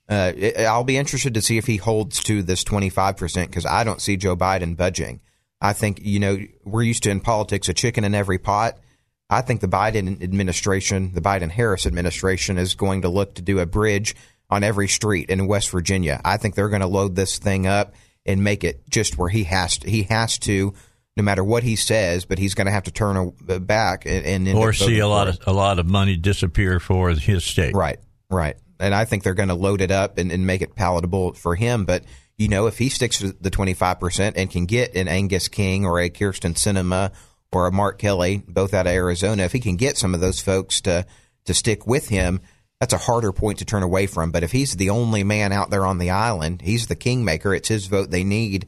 uh, 0.09 0.33
it, 0.37 0.61
I'll 0.61 0.85
be 0.85 0.97
interested 0.97 1.35
to 1.35 1.43
see 1.43 1.59
if 1.59 1.67
he 1.67 1.77
holds 1.77 2.23
to 2.25 2.43
this 2.43 2.63
twenty 2.65 2.91
five 2.91 3.17
percent 3.17 3.51
because 3.51 3.67
I 3.67 3.83
don't 3.83 4.01
see 4.01 4.17
Joe 4.17 4.37
Biden 4.37 4.77
budging. 4.77 5.21
I 5.61 5.73
think 5.73 6.01
you 6.03 6.21
know 6.21 6.39
we're 6.65 6.83
used 6.83 7.03
to 7.05 7.11
in 7.11 7.21
politics 7.21 7.69
a 7.69 7.75
chicken 7.75 8.05
in 8.05 8.15
every 8.15 8.39
pot. 8.39 8.79
I 9.29 9.41
think 9.41 9.61
the 9.63 9.69
Biden 9.69 10.23
administration, 10.23 11.15
the 11.15 11.23
Biden 11.23 11.51
Harris 11.51 11.87
administration, 11.87 12.59
is 12.59 12.75
going 12.75 13.03
to 13.03 13.09
look 13.09 13.35
to 13.35 13.43
do 13.43 13.59
a 13.59 13.67
bridge 13.67 14.15
on 14.51 14.63
every 14.63 14.87
street 14.87 15.31
in 15.31 15.47
West 15.47 15.71
Virginia. 15.71 16.21
I 16.25 16.37
think 16.37 16.55
they're 16.55 16.69
going 16.69 16.83
to 16.83 16.87
load 16.87 17.17
this 17.17 17.39
thing 17.39 17.67
up 17.67 17.95
and 18.27 18.45
make 18.45 18.65
it 18.65 18.89
just 18.91 19.17
where 19.17 19.31
he 19.31 19.45
has 19.45 19.79
to. 19.79 19.91
He 19.91 20.03
has 20.05 20.39
to, 20.41 20.75
no 21.17 21.23
matter 21.23 21.45
what 21.45 21.63
he 21.63 21.77
says, 21.77 22.25
but 22.25 22.39
he's 22.39 22.55
going 22.55 22.67
to 22.67 22.73
have 22.73 22.85
to 22.85 22.91
turn 22.91 23.35
a, 23.49 23.61
back 23.61 24.07
and, 24.07 24.49
and 24.49 24.57
Or 24.57 24.73
see 24.73 24.99
a 24.99 25.09
lot 25.09 25.29
of 25.29 25.39
a 25.47 25.53
lot 25.53 25.79
of 25.79 25.87
money 25.87 26.17
disappear 26.17 26.81
for 26.81 27.11
his 27.11 27.45
state. 27.45 27.75
right, 27.75 27.99
right. 28.31 28.57
And 28.81 28.95
I 28.95 29.05
think 29.05 29.23
they're 29.23 29.35
going 29.35 29.49
to 29.51 29.55
load 29.55 29.81
it 29.81 29.91
up 29.91 30.19
and, 30.19 30.33
and 30.33 30.47
make 30.47 30.63
it 30.63 30.75
palatable 30.75 31.35
for 31.35 31.55
him. 31.55 31.85
But 31.85 32.05
you 32.37 32.49
know, 32.49 32.67
if 32.67 32.79
he 32.79 32.89
sticks 32.89 33.19
to 33.19 33.33
the 33.33 33.51
twenty 33.51 33.75
five 33.75 34.01
percent 34.01 34.37
and 34.37 34.51
can 34.51 34.67
get 34.67 34.97
an 34.97 35.07
Angus 35.07 35.49
King 35.49 35.85
or 35.85 36.01
a 36.01 36.11
Kyrsten 36.11 36.55
Sinema 36.55 37.13
or 37.53 37.67
a 37.67 37.73
Mark 37.73 37.99
Kelly, 37.99 38.43
both 38.49 38.75
out 38.75 38.87
of 38.87 38.93
Arizona, 38.93 39.45
if 39.45 39.53
he 39.53 39.61
can 39.61 39.77
get 39.77 39.99
some 39.99 40.15
of 40.15 40.21
those 40.21 40.41
folks 40.41 40.81
to 40.83 41.07
to 41.45 41.55
stick 41.55 41.87
with 41.87 42.09
him, 42.09 42.41
that's 42.81 42.95
a 42.95 42.99
harder 42.99 43.33
point 43.33 43.59
to 43.59 43.65
turn 43.65 43.83
away 43.83 44.07
from. 44.07 44.33
But 44.33 44.43
if 44.43 44.51
he's 44.51 44.75
the 44.77 44.91
only 44.91 45.23
man 45.25 45.53
out 45.53 45.71
there 45.71 45.85
on 45.85 45.99
the 45.99 46.11
island, 46.11 46.63
he's 46.63 46.87
the 46.87 46.97
kingmaker. 46.97 47.55
It's 47.55 47.69
his 47.69 47.87
vote 47.87 48.11
they 48.11 48.25
need. 48.25 48.67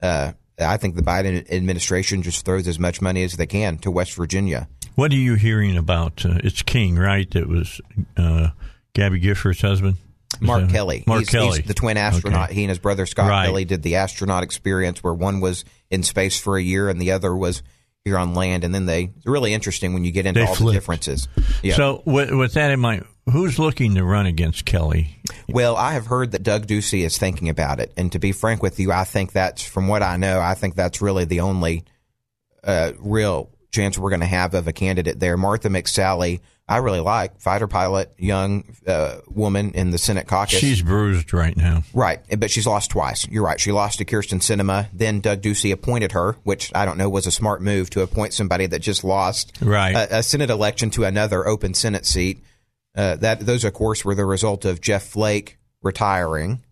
Uh, 0.00 0.32
I 0.68 0.76
think 0.76 0.96
the 0.96 1.02
Biden 1.02 1.50
administration 1.50 2.22
just 2.22 2.44
throws 2.44 2.68
as 2.68 2.78
much 2.78 3.00
money 3.00 3.22
as 3.24 3.34
they 3.34 3.46
can 3.46 3.78
to 3.78 3.90
West 3.90 4.14
Virginia. 4.14 4.68
What 4.94 5.12
are 5.12 5.16
you 5.16 5.34
hearing 5.34 5.76
about? 5.76 6.24
Uh, 6.26 6.38
it's 6.44 6.62
King, 6.62 6.96
right? 6.96 7.32
It 7.34 7.48
was 7.48 7.80
uh, 8.16 8.48
Gabby 8.92 9.20
Giffords' 9.20 9.62
husband. 9.62 9.96
Mark 10.40 10.62
that- 10.62 10.70
Kelly. 10.70 11.04
Mark 11.06 11.20
he's, 11.20 11.30
Kelly, 11.30 11.58
He's 11.58 11.66
the 11.66 11.74
twin 11.74 11.96
astronaut. 11.96 12.50
Okay. 12.50 12.54
He 12.54 12.62
and 12.64 12.68
his 12.68 12.78
brother 12.78 13.04
Scott 13.06 13.28
Right. 13.30 13.46
Kelly 13.46 13.64
did 13.64 13.82
the 13.82 13.96
astronaut 13.96 14.42
experience 14.42 15.02
where 15.02 15.14
one 15.14 15.40
was 15.40 15.64
in 15.90 16.02
space 16.02 16.38
for 16.38 16.56
a 16.56 16.62
year 16.62 16.88
and 16.88 17.00
the 17.00 17.12
other 17.12 17.34
was 17.34 17.62
on 18.18 18.34
land. 18.34 18.64
And 18.64 18.74
then 18.74 18.86
they, 18.86 19.12
it's 19.16 19.26
really 19.26 19.52
interesting 19.52 19.94
when 19.94 20.04
you 20.04 20.12
get 20.12 20.26
into 20.26 20.40
They 20.40 20.46
all 20.46 20.54
flipped. 20.54 20.68
the 20.74 20.80
differences. 20.80 21.28
Yeah. 21.62 21.74
So, 21.74 22.02
with, 22.04 22.30
with 22.32 22.54
that 22.54 22.70
in 22.70 22.80
mind, 22.80 23.04
who's 23.30 23.58
looking 23.58 23.94
to 23.94 24.04
run 24.04 24.26
against 24.26 24.64
Kelly? 24.64 25.16
Well, 25.48 25.76
I 25.76 25.92
have 25.92 26.06
heard 26.06 26.32
that 26.32 26.42
Doug 26.42 26.66
Ducey 26.66 27.04
is 27.04 27.18
thinking 27.18 27.48
about 27.48 27.80
it, 27.80 27.92
and 27.96 28.10
to 28.12 28.18
be 28.18 28.32
frank 28.32 28.62
with 28.62 28.78
you, 28.80 28.92
I 28.92 29.04
think 29.04 29.32
that's 29.32 29.62
from 29.62 29.88
what 29.88 30.02
I 30.02 30.16
know. 30.16 30.40
I 30.40 30.54
think 30.54 30.74
that's 30.74 31.00
really 31.00 31.24
the 31.24 31.40
only 31.40 31.84
uh, 32.64 32.92
real 32.98 33.50
chance 33.72 33.96
we're 33.98 34.10
going 34.10 34.20
to 34.20 34.26
have 34.26 34.54
of 34.54 34.66
a 34.68 34.72
candidate 34.72 35.20
there. 35.20 35.36
Martha 35.36 35.68
McSally, 35.68 36.40
I 36.70 36.76
really 36.76 37.00
like 37.00 37.40
fighter 37.40 37.66
pilot, 37.66 38.12
young 38.16 38.76
uh, 38.86 39.16
woman 39.28 39.72
in 39.72 39.90
the 39.90 39.98
Senate 39.98 40.26
caucus. 40.28 40.58
She's 40.58 40.80
bruised 40.82 41.32
right 41.32 41.56
now. 41.56 41.82
Right, 41.92 42.20
but 42.38 42.50
she's 42.50 42.66
lost 42.66 42.92
twice. 42.92 43.26
You're 43.28 43.44
right. 43.44 43.58
She 43.60 43.72
lost 43.72 43.98
to 43.98 44.04
Kyrsten 44.04 44.38
Sinema. 44.40 44.86
Then 44.92 45.18
Doug 45.20 45.42
Ducey 45.42 45.72
appointed 45.72 46.12
her, 46.12 46.36
which 46.44 46.70
I 46.74 46.84
don't 46.84 46.96
know 46.96 47.10
was 47.10 47.26
a 47.26 47.32
smart 47.32 47.60
move 47.60 47.90
to 47.90 48.02
appoint 48.02 48.34
somebody 48.34 48.66
that 48.66 48.78
just 48.82 49.02
lost 49.02 49.58
Right. 49.60 49.96
a, 49.96 50.18
a 50.18 50.22
Senate 50.22 50.48
election 50.48 50.90
to 50.90 51.04
another 51.04 51.46
open 51.46 51.74
Senate 51.74 52.06
seat. 52.06 52.44
Uh, 52.96 53.16
that 53.16 53.40
those, 53.40 53.64
of 53.64 53.72
course, 53.72 54.04
were 54.04 54.14
the 54.14 54.24
result 54.24 54.64
of 54.64 54.80
Jeff 54.80 55.02
Flake 55.04 55.58
retiring, 55.82 56.62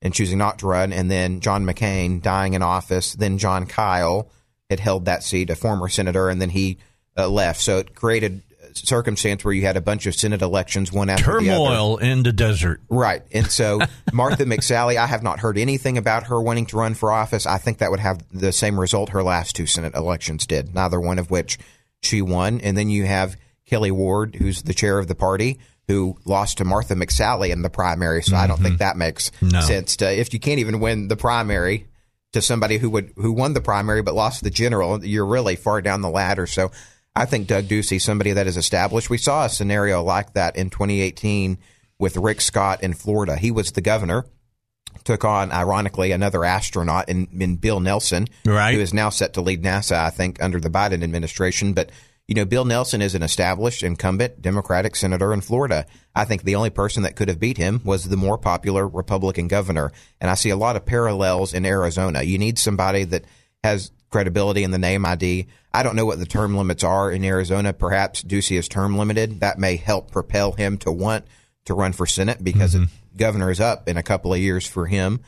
and 0.00 0.14
choosing 0.14 0.38
not 0.38 0.58
to 0.60 0.66
run, 0.66 0.92
and 0.92 1.10
then 1.10 1.40
John 1.40 1.64
McCain 1.64 2.22
dying 2.22 2.54
in 2.54 2.62
office. 2.62 3.12
Then 3.12 3.38
Jon 3.38 3.66
Kyl 3.66 4.28
had 4.70 4.80
held 4.80 5.04
that 5.04 5.22
seat, 5.22 5.50
a 5.50 5.56
former 5.56 5.88
senator, 5.88 6.28
and 6.28 6.40
then 6.40 6.50
he 6.50 6.78
uh, 7.18 7.28
left. 7.28 7.60
So 7.60 7.78
it 7.78 7.94
created 7.94 8.42
circumstance 8.74 9.44
where 9.44 9.54
you 9.54 9.62
had 9.62 9.76
a 9.76 9.80
bunch 9.80 10.06
of 10.06 10.14
Senate 10.14 10.42
elections, 10.42 10.92
one 10.92 11.10
after 11.10 11.24
the 11.24 11.50
other. 11.50 11.64
Turmoil 11.64 11.96
in 11.98 12.22
the 12.22 12.32
desert. 12.32 12.80
Right. 12.88 13.22
And 13.32 13.46
so 13.50 13.80
Martha 14.12 14.44
McSally, 14.44 14.96
I 14.96 15.06
have 15.06 15.22
not 15.22 15.40
heard 15.40 15.58
anything 15.58 15.98
about 15.98 16.24
her 16.24 16.40
wanting 16.40 16.66
to 16.66 16.76
run 16.76 16.94
for 16.94 17.12
office. 17.12 17.46
I 17.46 17.58
think 17.58 17.78
that 17.78 17.90
would 17.90 18.00
have 18.00 18.22
the 18.32 18.52
same 18.52 18.78
result 18.78 19.10
her 19.10 19.22
last 19.22 19.56
two 19.56 19.66
Senate 19.66 19.94
elections 19.94 20.46
did, 20.46 20.74
neither 20.74 21.00
one 21.00 21.18
of 21.18 21.30
which 21.30 21.58
she 22.02 22.22
won. 22.22 22.60
And 22.60 22.76
then 22.76 22.88
you 22.90 23.04
have 23.04 23.36
Kelli 23.70 23.92
Ward, 23.92 24.34
who's 24.34 24.62
the 24.62 24.74
chair 24.74 24.98
of 24.98 25.08
the 25.08 25.14
party, 25.14 25.58
who 25.88 26.18
lost 26.24 26.58
to 26.58 26.64
Martha 26.64 26.94
McSally 26.94 27.50
in 27.50 27.62
the 27.62 27.70
primary. 27.70 28.22
So 28.22 28.36
I 28.36 28.46
don't 28.46 28.56
think 28.58 28.74
mm-hmm. 28.74 28.78
that 28.78 28.96
makes 28.96 29.30
No. 29.40 29.60
sense. 29.60 29.96
To, 29.96 30.10
if 30.12 30.32
you 30.32 30.40
can't 30.40 30.60
even 30.60 30.80
win 30.80 31.08
the 31.08 31.16
primary 31.16 31.86
to 32.32 32.40
somebody 32.40 32.78
who 32.78 32.88
would 32.90 33.12
who 33.16 33.32
won 33.32 33.52
the 33.52 33.60
primary 33.60 34.00
but 34.02 34.14
lost 34.14 34.42
the 34.42 34.50
general, 34.50 35.04
you're 35.04 35.26
really 35.26 35.56
far 35.56 35.82
down 35.82 36.00
the 36.00 36.08
ladder. 36.08 36.46
So 36.46 36.70
I 37.14 37.26
think 37.26 37.46
Doug 37.46 37.64
Ducey, 37.66 38.00
somebody 38.00 38.32
that 38.32 38.46
is 38.46 38.56
established. 38.56 39.10
We 39.10 39.18
saw 39.18 39.44
a 39.44 39.48
scenario 39.50 40.02
like 40.02 40.32
that 40.34 40.56
in 40.56 40.70
2018 40.70 41.58
with 41.98 42.16
Rick 42.16 42.40
Scott 42.40 42.82
in 42.82 42.94
Florida. 42.94 43.36
He 43.36 43.50
was 43.50 43.72
the 43.72 43.80
governor 43.80 44.24
took 45.04 45.24
on, 45.24 45.50
ironically, 45.52 46.12
another 46.12 46.44
astronaut 46.44 47.08
in, 47.08 47.26
in 47.38 47.56
Bill 47.56 47.80
Nelson, 47.80 48.28
Right. 48.44 48.74
who 48.74 48.80
is 48.80 48.94
now 48.94 49.10
set 49.10 49.34
to 49.34 49.40
lead 49.40 49.62
NASA, 49.62 49.96
I 49.96 50.10
think, 50.10 50.42
under 50.42 50.60
the 50.60 50.70
Biden 50.70 51.02
administration. 51.02 51.72
But, 51.72 51.90
you 52.28 52.34
know, 52.34 52.44
Bill 52.44 52.64
Nelson 52.64 53.02
is 53.02 53.14
an 53.14 53.22
established 53.22 53.82
incumbent 53.82 54.40
Democratic 54.42 54.94
senator 54.94 55.32
in 55.32 55.40
Florida. 55.40 55.86
I 56.14 56.24
think 56.24 56.42
the 56.42 56.54
only 56.54 56.70
person 56.70 57.02
that 57.02 57.16
could 57.16 57.28
have 57.28 57.40
beat 57.40 57.56
him 57.58 57.80
was 57.84 58.04
the 58.04 58.16
more 58.16 58.38
popular 58.38 58.86
Republican 58.86 59.48
governor. 59.48 59.92
And 60.20 60.30
I 60.30 60.34
see 60.34 60.50
a 60.50 60.56
lot 60.56 60.76
of 60.76 60.86
parallels 60.86 61.52
in 61.54 61.66
Arizona. 61.66 62.22
You 62.22 62.38
need 62.38 62.58
somebody 62.58 63.04
that 63.04 63.24
has 63.64 63.90
credibility 64.12 64.62
in 64.62 64.70
the 64.70 64.78
name 64.78 65.04
ID. 65.04 65.46
I 65.74 65.82
don't 65.82 65.96
know 65.96 66.06
what 66.06 66.18
the 66.18 66.26
term 66.26 66.54
limits 66.56 66.84
are 66.84 67.10
in 67.10 67.24
Arizona. 67.24 67.72
Perhaps 67.72 68.22
Ducey 68.22 68.58
is 68.58 68.68
term 68.68 68.96
limited. 68.96 69.40
That 69.40 69.58
may 69.58 69.76
help 69.76 70.12
propel 70.12 70.52
him 70.52 70.76
to 70.78 70.92
want 70.92 71.24
to 71.64 71.74
run 71.74 71.92
for 71.92 72.06
Senate 72.06 72.42
because 72.44 72.74
the 72.74 72.88
governor 73.16 73.50
is 73.50 73.58
up 73.60 73.88
in 73.88 73.96
a 73.96 74.02
couple 74.02 74.32
of 74.32 74.38
years 74.38 74.66
for 74.66 74.86
him. 74.86 75.20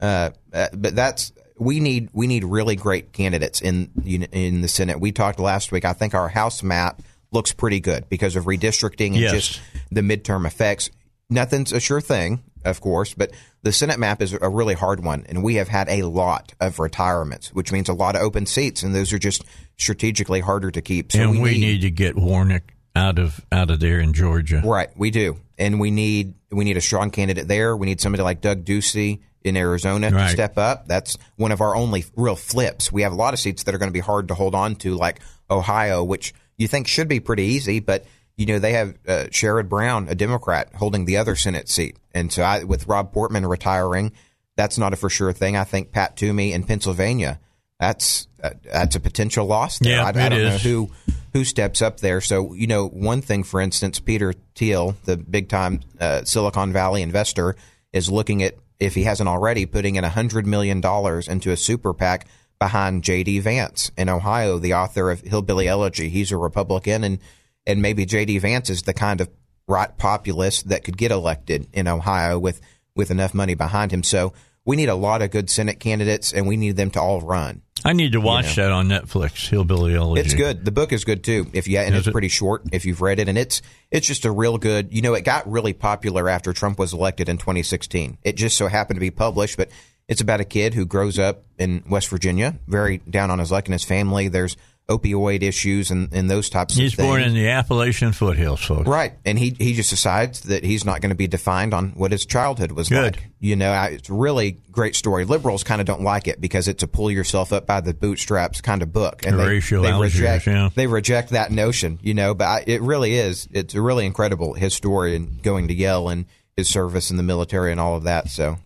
Uh, 0.00 0.30
uh, 0.52 0.68
but 0.72 0.94
that's 0.94 1.32
we 1.58 1.80
need 1.80 2.08
we 2.12 2.26
need 2.26 2.44
really 2.44 2.76
great 2.76 3.12
candidates 3.12 3.60
in 3.60 3.90
in 4.32 4.62
the 4.62 4.68
Senate. 4.68 4.98
We 5.00 5.12
talked 5.12 5.38
last 5.38 5.72
week. 5.72 5.84
I 5.84 5.92
think 5.92 6.14
our 6.14 6.28
House 6.28 6.62
map 6.62 7.02
looks 7.32 7.52
pretty 7.52 7.80
good 7.80 8.08
because 8.08 8.36
of 8.36 8.44
redistricting 8.44 9.08
and 9.08 9.16
Yes. 9.16 9.32
just 9.32 9.60
the 9.90 10.00
midterm 10.00 10.46
effects. 10.46 10.90
Nothing's 11.28 11.72
a 11.72 11.78
sure 11.80 12.00
thing, 12.00 12.42
of 12.64 12.80
course, 12.80 13.14
but 13.14 13.30
the 13.62 13.72
Senate 13.72 13.98
map 13.98 14.22
is 14.22 14.32
a 14.32 14.48
really 14.48 14.74
hard 14.74 15.04
one, 15.04 15.24
and 15.28 15.42
we 15.42 15.56
have 15.56 15.68
had 15.68 15.88
a 15.88 16.02
lot 16.02 16.54
of 16.60 16.78
retirements, 16.78 17.52
which 17.52 17.72
means 17.72 17.88
a 17.88 17.92
lot 17.92 18.16
of 18.16 18.22
open 18.22 18.46
seats, 18.46 18.82
and 18.82 18.94
those 18.94 19.12
are 19.12 19.18
just 19.18 19.44
strategically 19.76 20.40
harder 20.40 20.70
to 20.70 20.80
keep. 20.80 21.12
So 21.12 21.20
and 21.20 21.42
we, 21.42 21.58
need, 21.58 21.82
to 21.82 21.90
get 21.90 22.16
Warnock 22.16 22.62
out 22.96 23.18
of 23.18 23.44
out 23.52 23.70
of 23.70 23.80
there 23.80 24.00
in 24.00 24.12
Georgia. 24.14 24.62
Right, 24.64 24.88
we 24.96 25.10
do, 25.10 25.36
and 25.58 25.78
we 25.78 25.90
need 25.90 26.34
we 26.50 26.64
need 26.64 26.76
a 26.76 26.80
strong 26.80 27.10
candidate 27.10 27.48
there. 27.48 27.76
We 27.76 27.86
need 27.86 28.00
somebody 28.00 28.22
like 28.22 28.40
Doug 28.40 28.64
Ducey 28.64 29.20
in 29.42 29.56
Arizona 29.56 30.10
to 30.10 30.28
step 30.28 30.58
up. 30.58 30.86
That's 30.86 31.16
one 31.36 31.52
of 31.52 31.60
our 31.60 31.74
only 31.74 32.04
real 32.16 32.36
flips. 32.36 32.92
We 32.92 33.02
have 33.02 33.12
a 33.12 33.16
lot 33.16 33.34
of 33.34 33.40
seats 33.40 33.64
that 33.64 33.74
are 33.74 33.78
going 33.78 33.88
to 33.88 33.94
be 33.94 34.00
hard 34.00 34.28
to 34.28 34.34
hold 34.34 34.54
on 34.54 34.76
to, 34.76 34.94
like 34.94 35.20
Ohio, 35.50 36.04
which 36.04 36.34
you 36.56 36.68
think 36.68 36.88
should 36.88 37.08
be 37.08 37.20
pretty 37.20 37.44
easy, 37.44 37.80
but 37.80 38.04
you 38.40 38.46
know 38.46 38.58
they 38.58 38.72
have 38.72 38.94
uh, 39.06 39.26
Sherrod 39.30 39.68
Brown, 39.68 40.08
a 40.08 40.14
Democrat, 40.14 40.70
holding 40.74 41.04
the 41.04 41.18
other 41.18 41.36
Senate 41.36 41.68
seat, 41.68 41.98
and 42.14 42.32
so 42.32 42.42
I, 42.42 42.64
with 42.64 42.86
Rob 42.86 43.12
Portman 43.12 43.44
retiring, 43.44 44.12
that's 44.56 44.78
not 44.78 44.94
a 44.94 44.96
for 44.96 45.10
sure 45.10 45.34
thing. 45.34 45.58
I 45.58 45.64
think 45.64 45.92
Pat 45.92 46.16
Toomey 46.16 46.54
in 46.54 46.64
Pennsylvania, 46.64 47.38
that's 47.78 48.28
uh, 48.42 48.52
that's 48.64 48.96
a 48.96 49.00
potential 49.00 49.44
loss 49.44 49.78
there. 49.78 49.96
Yeah, 49.96 50.04
I, 50.04 50.08
I 50.08 50.28
don't 50.30 50.42
know 50.42 50.56
who 50.56 50.90
who 51.34 51.44
steps 51.44 51.82
up 51.82 52.00
there. 52.00 52.22
So 52.22 52.54
you 52.54 52.66
know, 52.66 52.88
one 52.88 53.20
thing, 53.20 53.42
for 53.44 53.60
instance, 53.60 54.00
Peter 54.00 54.32
Thiel, 54.54 54.96
the 55.04 55.18
big 55.18 55.50
time 55.50 55.80
uh, 56.00 56.24
Silicon 56.24 56.72
Valley 56.72 57.02
investor, 57.02 57.56
is 57.92 58.10
looking 58.10 58.42
at 58.42 58.54
if 58.78 58.94
he 58.94 59.02
hasn't 59.02 59.28
already 59.28 59.66
putting 59.66 59.96
in 59.96 60.04
hundred 60.04 60.46
million 60.46 60.80
dollars 60.80 61.28
into 61.28 61.50
a 61.50 61.58
super 61.58 61.92
PAC 61.92 62.26
behind 62.58 63.04
J.D. 63.04 63.40
Vance 63.40 63.90
in 63.98 64.08
Ohio, 64.08 64.58
the 64.58 64.72
author 64.72 65.10
of 65.10 65.20
Hillbilly 65.20 65.68
Elegy. 65.68 66.08
He's 66.08 66.32
a 66.32 66.38
Republican, 66.38 67.04
and 67.04 67.18
and 67.66 67.82
maybe 67.82 68.04
J.D. 68.06 68.38
Vance 68.38 68.70
is 68.70 68.82
the 68.82 68.94
kind 68.94 69.20
of 69.20 69.28
right 69.68 69.96
populist 69.96 70.68
that 70.68 70.84
could 70.84 70.96
get 70.96 71.10
elected 71.10 71.68
in 71.72 71.86
Ohio 71.88 72.38
with 72.38 72.60
with 72.96 73.10
enough 73.10 73.34
money 73.34 73.54
behind 73.54 73.92
him. 73.92 74.02
So 74.02 74.32
we 74.64 74.76
need 74.76 74.88
a 74.88 74.94
lot 74.94 75.22
of 75.22 75.30
good 75.30 75.48
Senate 75.48 75.80
candidates, 75.80 76.32
and 76.32 76.46
we 76.46 76.56
need 76.56 76.76
them 76.76 76.90
to 76.92 77.00
all 77.00 77.20
run. 77.20 77.62
I 77.82 77.94
need 77.94 78.12
to 78.12 78.20
watch 78.20 78.56
that 78.56 78.72
on 78.72 78.88
Netflix. 78.88 79.48
Hillbilly 79.48 79.94
Elegy. 79.94 80.20
It's 80.20 80.34
good. 80.34 80.66
The 80.66 80.70
book 80.70 80.92
is 80.92 81.04
good 81.04 81.24
too. 81.24 81.46
If 81.54 81.66
you 81.66 81.78
and 81.78 81.94
Is 81.94 82.00
it's 82.00 82.08
it? 82.08 82.12
pretty 82.12 82.28
short 82.28 82.62
if 82.72 82.84
you've 82.84 83.00
read 83.00 83.18
it, 83.20 83.28
and 83.28 83.38
it's 83.38 83.62
it's 83.90 84.06
just 84.06 84.26
a 84.26 84.30
real 84.30 84.58
good. 84.58 84.92
You 84.92 85.00
know, 85.00 85.14
it 85.14 85.24
got 85.24 85.50
really 85.50 85.72
popular 85.72 86.28
after 86.28 86.52
Trump 86.52 86.78
was 86.78 86.92
elected 86.92 87.28
in 87.30 87.38
2016. 87.38 88.18
It 88.22 88.36
just 88.36 88.58
so 88.58 88.66
happened 88.66 88.96
to 88.96 89.00
be 89.00 89.10
published, 89.10 89.56
but 89.56 89.70
it's 90.08 90.20
about 90.20 90.40
a 90.40 90.44
kid 90.44 90.74
who 90.74 90.84
grows 90.84 91.18
up 91.18 91.44
in 91.56 91.82
West 91.88 92.08
Virginia, 92.08 92.58
very 92.66 92.98
down 92.98 93.30
on 93.30 93.38
his 93.38 93.50
luck 93.50 93.66
in 93.66 93.72
his 93.72 93.84
family. 93.84 94.28
There's 94.28 94.56
opioid 94.90 95.42
issues 95.42 95.90
and, 95.90 96.12
and 96.12 96.28
those 96.28 96.50
types 96.50 96.74
He's 96.74 96.92
of 96.92 96.96
things. 96.96 97.06
He's 97.06 97.10
born 97.10 97.22
in 97.22 97.34
the 97.34 97.48
Appalachian 97.48 98.12
foothills, 98.12 98.60
folks. 98.60 98.88
Right, 98.88 99.14
and 99.24 99.38
he 99.38 99.56
he 99.58 99.74
just 99.74 99.90
decides 99.90 100.40
that 100.42 100.64
he's 100.64 100.84
not 100.84 101.00
going 101.00 101.10
to 101.10 101.16
be 101.16 101.28
defined 101.28 101.72
on 101.72 101.90
what 101.90 102.12
his 102.12 102.26
childhood 102.26 102.72
was 102.72 102.88
Good. 102.88 103.16
like. 103.16 103.26
You 103.38 103.56
know, 103.56 103.70
I, 103.70 103.86
it's 103.86 104.10
a 104.10 104.12
really 104.12 104.58
great 104.70 104.94
story. 104.94 105.24
Liberals 105.24 105.64
kind 105.64 105.80
of 105.80 105.86
don't 105.86 106.02
like 106.02 106.28
it 106.28 106.40
because 106.40 106.68
it's 106.68 106.82
a 106.82 106.88
pull 106.88 107.10
yourself 107.10 107.52
up 107.52 107.66
by 107.66 107.80
the 107.80 107.94
bootstraps 107.94 108.60
kind 108.60 108.82
of 108.82 108.92
book, 108.92 109.24
and 109.24 109.38
they, 109.38 109.44
Horatio 109.44 109.82
they 109.82 109.88
Algiers, 109.88 110.20
reject 110.20 110.46
yeah. 110.46 110.68
they 110.74 110.86
reject 110.86 111.30
that 111.30 111.50
notion. 111.50 111.98
You 112.02 112.14
know, 112.14 112.34
but 112.34 112.44
I, 112.44 112.64
it 112.66 112.82
really 112.82 113.14
is. 113.14 113.48
It's 113.52 113.74
a 113.74 113.80
really 113.80 114.04
incredible 114.04 114.54
his 114.54 114.74
story 114.74 115.16
and 115.16 115.42
going 115.42 115.68
to 115.68 115.74
Yale 115.74 116.08
and 116.08 116.26
his 116.56 116.68
service 116.68 117.10
in 117.10 117.16
the 117.16 117.22
military 117.22 117.70
and 117.70 117.80
all 117.80 117.96
of 117.96 118.04
that. 118.04 118.28
So 118.28 118.58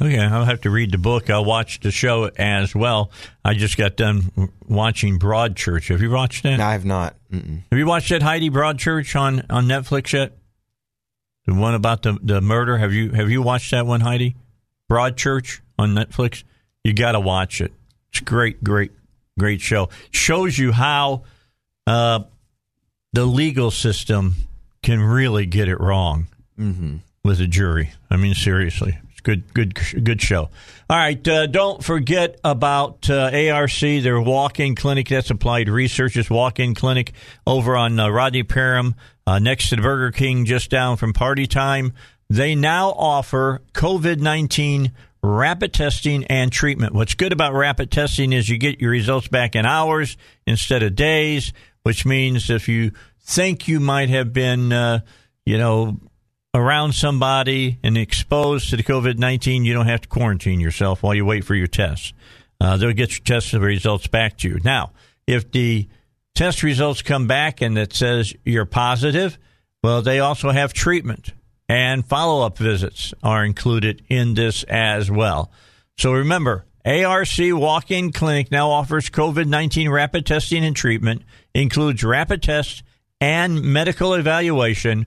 Okay, 0.00 0.18
I'll 0.18 0.46
have 0.46 0.62
to 0.62 0.70
read 0.70 0.90
the 0.90 0.98
book. 0.98 1.28
I'll 1.28 1.44
watch 1.44 1.80
the 1.80 1.90
show 1.90 2.30
as 2.36 2.74
well. 2.74 3.10
I 3.44 3.52
just 3.54 3.76
got 3.76 3.96
done 3.96 4.50
watching 4.66 5.18
Broadchurch. 5.18 5.88
Have 5.88 6.00
you 6.00 6.10
watched 6.10 6.42
that? 6.44 6.56
no, 6.56 6.64
I 6.64 6.72
have 6.72 6.86
not. 6.86 7.14
Mm-mm. 7.30 7.62
Have 7.70 7.78
you 7.78 7.86
watched 7.86 8.08
that 8.08 8.22
Heidi 8.22 8.48
Broadchurch 8.48 9.18
on, 9.20 9.44
on 9.50 9.66
Netflix 9.66 10.12
yet? 10.14 10.32
The 11.46 11.54
one 11.54 11.74
about 11.74 12.02
the, 12.02 12.18
the 12.22 12.40
murder. 12.40 12.78
Have 12.78 12.92
you 12.92 13.10
have 13.10 13.28
you 13.28 13.42
watched 13.42 13.70
that 13.72 13.84
one, 13.86 14.00
Heidi? 14.00 14.36
Broadchurch 14.90 15.60
on 15.78 15.94
Netflix. 15.94 16.44
You 16.84 16.94
got 16.94 17.12
to 17.12 17.20
watch 17.20 17.60
it. 17.60 17.72
It's 18.10 18.20
a 18.20 18.24
great, 18.24 18.62
great, 18.64 18.92
great 19.38 19.60
show. 19.60 19.88
Shows 20.10 20.58
you 20.58 20.72
how 20.72 21.24
uh, 21.86 22.20
the 23.12 23.24
legal 23.26 23.70
system 23.70 24.36
can 24.82 25.00
really 25.00 25.44
get 25.46 25.68
it 25.68 25.80
wrong 25.80 26.28
with 27.24 27.40
a 27.40 27.46
jury. 27.46 27.90
I 28.10 28.16
mean, 28.16 28.34
seriously, 28.34 28.98
good, 29.22 29.52
good, 29.54 29.74
good 30.04 30.20
show. 30.20 30.50
All 30.90 30.96
right, 30.96 31.26
uh, 31.28 31.46
don't 31.46 31.82
forget 31.82 32.38
about 32.44 33.08
uh, 33.08 33.30
ARC, 33.32 33.80
their 33.80 34.20
walk-in 34.20 34.74
clinic. 34.74 35.08
That's 35.08 35.30
applied 35.30 35.68
research. 35.68 36.16
It's 36.16 36.28
walk-in 36.28 36.74
clinic 36.74 37.12
over 37.46 37.76
on 37.76 37.98
uh, 37.98 38.08
Rodney 38.08 38.42
Parham, 38.42 38.94
uh, 39.26 39.38
next 39.38 39.70
to 39.70 39.76
the 39.76 39.82
Burger 39.82 40.10
King, 40.10 40.44
just 40.44 40.70
down 40.70 40.96
from 40.96 41.12
Party 41.12 41.46
Time. 41.46 41.92
They 42.28 42.54
now 42.54 42.90
offer 42.90 43.62
COVID 43.74 44.20
nineteen 44.20 44.92
rapid 45.22 45.72
testing 45.72 46.24
and 46.24 46.50
treatment. 46.50 46.94
What's 46.94 47.14
good 47.14 47.32
about 47.32 47.54
rapid 47.54 47.90
testing 47.90 48.32
is 48.32 48.48
you 48.48 48.58
get 48.58 48.80
your 48.80 48.90
results 48.90 49.28
back 49.28 49.54
in 49.54 49.64
hours 49.64 50.16
instead 50.46 50.82
of 50.82 50.96
days, 50.96 51.52
which 51.84 52.04
means 52.04 52.50
if 52.50 52.68
you 52.68 52.90
think 53.20 53.68
you 53.68 53.78
might 53.78 54.08
have 54.08 54.32
been, 54.32 54.72
uh, 54.72 55.00
you 55.46 55.58
know, 55.58 56.00
around 56.54 56.94
somebody 56.94 57.78
and 57.82 57.96
exposed 57.96 58.70
to 58.70 58.76
the 58.76 58.82
COVID 58.82 59.18
19, 59.18 59.64
you 59.64 59.72
don't 59.72 59.86
have 59.86 60.02
to 60.02 60.08
quarantine 60.08 60.60
yourself 60.60 61.02
while 61.02 61.14
you 61.14 61.24
wait 61.24 61.44
for 61.44 61.54
your 61.54 61.66
test. 61.66 62.14
Uh, 62.60 62.76
they'll 62.76 62.92
get 62.92 63.12
your 63.12 63.24
test 63.24 63.52
results 63.52 64.06
back 64.06 64.38
to 64.38 64.48
you. 64.48 64.58
Now, 64.62 64.92
if 65.26 65.50
the 65.50 65.88
test 66.34 66.62
results 66.62 67.02
come 67.02 67.26
back 67.26 67.60
and 67.60 67.76
it 67.76 67.92
says 67.92 68.34
you're 68.44 68.66
positive, 68.66 69.38
well, 69.82 70.02
they 70.02 70.20
also 70.20 70.50
have 70.50 70.72
treatment 70.72 71.32
and 71.68 72.06
follow 72.06 72.44
up 72.44 72.58
visits 72.58 73.14
are 73.22 73.44
included 73.44 74.02
in 74.08 74.34
this 74.34 74.62
as 74.64 75.10
well. 75.10 75.50
So 75.98 76.12
remember, 76.12 76.66
ARC 76.84 77.28
Walk 77.38 77.90
In 77.90 78.12
Clinic 78.12 78.50
now 78.50 78.70
offers 78.70 79.08
COVID 79.08 79.46
19 79.46 79.88
rapid 79.88 80.26
testing 80.26 80.64
and 80.64 80.76
treatment, 80.76 81.22
includes 81.54 82.04
rapid 82.04 82.42
tests 82.42 82.82
and 83.20 83.62
medical 83.62 84.14
evaluation. 84.14 85.06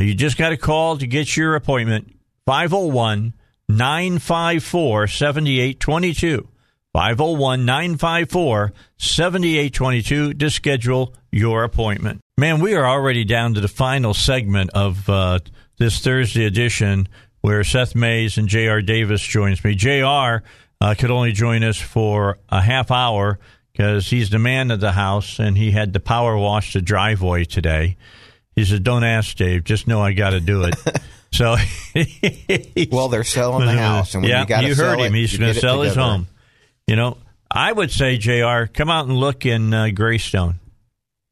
You 0.00 0.14
just 0.14 0.38
got 0.38 0.52
a 0.52 0.56
call 0.56 0.96
to 0.98 1.06
get 1.06 1.36
your 1.36 1.54
appointment 1.54 2.14
501 2.46 3.34
954 3.68 5.06
7822. 5.06 6.48
501 6.92 7.64
954 7.64 8.72
7822 8.98 10.34
to 10.34 10.50
schedule 10.50 11.14
your 11.30 11.62
appointment. 11.62 12.20
Man, 12.36 12.60
we 12.60 12.74
are 12.74 12.86
already 12.86 13.24
down 13.24 13.54
to 13.54 13.60
the 13.60 13.68
final 13.68 14.14
segment 14.14 14.70
of 14.74 15.08
uh, 15.08 15.38
this 15.78 16.00
Thursday 16.00 16.46
edition 16.46 17.08
where 17.42 17.62
Seth 17.62 17.94
Mays 17.94 18.38
and 18.38 18.48
J.R. 18.48 18.82
Davis 18.82 19.22
joins 19.22 19.62
me. 19.62 19.74
J.R. 19.74 20.42
Uh, 20.80 20.94
could 20.98 21.10
only 21.10 21.32
join 21.32 21.62
us 21.62 21.78
for 21.78 22.38
a 22.48 22.60
half 22.60 22.90
hour 22.90 23.38
because 23.72 24.08
he's 24.08 24.30
the 24.30 24.38
man 24.38 24.70
of 24.70 24.80
the 24.80 24.92
house 24.92 25.38
and 25.38 25.56
he 25.56 25.70
had 25.70 25.92
to 25.92 26.00
power 26.00 26.36
wash 26.36 26.72
the 26.72 26.82
driveway 26.82 27.44
today. 27.44 27.96
He 28.60 28.64
said, 28.72 28.84
"Don't 28.84 29.04
ask 29.04 29.36
Dave, 29.36 29.64
just 29.64 29.86
know 29.86 30.00
I 30.00 30.12
got 30.12 30.30
to 30.30 30.40
do 30.40 30.64
it." 30.64 30.74
so, 31.32 31.56
well, 32.90 33.08
they're 33.08 33.24
selling 33.24 33.66
the 33.66 33.72
house, 33.78 34.14
and 34.14 34.22
when 34.22 34.30
yeah, 34.30 34.60
you, 34.60 34.68
you 34.68 34.74
heard 34.74 35.00
him. 35.00 35.14
it, 35.14 35.18
He's 35.18 35.36
going 35.36 35.54
to 35.54 35.60
sell 35.60 35.82
his 35.82 35.94
home. 35.94 36.26
You 36.86 36.96
know, 36.96 37.18
I 37.50 37.72
would 37.72 37.90
say, 37.90 38.16
J.R. 38.18 38.66
Come 38.66 38.90
out 38.90 39.06
and 39.06 39.16
look 39.16 39.46
in 39.46 39.72
uh, 39.72 39.88
Greystone. 39.90 40.56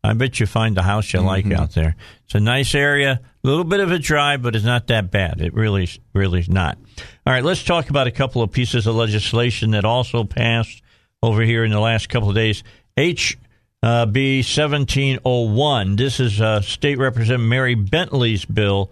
I 0.04 0.12
bet 0.14 0.38
you 0.38 0.46
find 0.46 0.78
a 0.78 0.82
house 0.82 1.12
you 1.12 1.20
like 1.20 1.44
Mm-hmm. 1.44 1.60
out 1.60 1.72
there. 1.74 1.96
It's 2.24 2.34
a 2.34 2.40
nice 2.40 2.74
area, 2.74 3.20
a 3.44 3.46
little 3.46 3.64
bit 3.64 3.80
of 3.80 3.90
a 3.90 3.98
drive, 3.98 4.42
but 4.42 4.54
it's 4.54 4.64
not 4.64 4.86
that 4.86 5.10
bad. 5.10 5.40
It 5.40 5.52
really, 5.54 5.88
really 6.14 6.40
is 6.40 6.48
not. 6.48 6.78
All 7.26 7.32
right, 7.32 7.42
let's 7.44 7.64
talk 7.64 7.90
about 7.90 8.06
a 8.06 8.12
couple 8.12 8.40
of 8.42 8.52
pieces 8.52 8.86
of 8.86 8.94
legislation 8.94 9.72
that 9.72 9.84
also 9.84 10.22
passed 10.24 10.82
over 11.22 11.42
here 11.42 11.64
in 11.64 11.72
the 11.72 11.80
last 11.80 12.08
couple 12.08 12.28
of 12.28 12.34
days. 12.36 12.62
HB 13.82 14.38
1701. 14.38 15.96
This 15.96 16.18
is 16.18 16.40
uh, 16.40 16.60
State 16.60 16.98
Representative 16.98 17.46
Mary 17.46 17.76
Bentley's 17.76 18.44
bill 18.44 18.90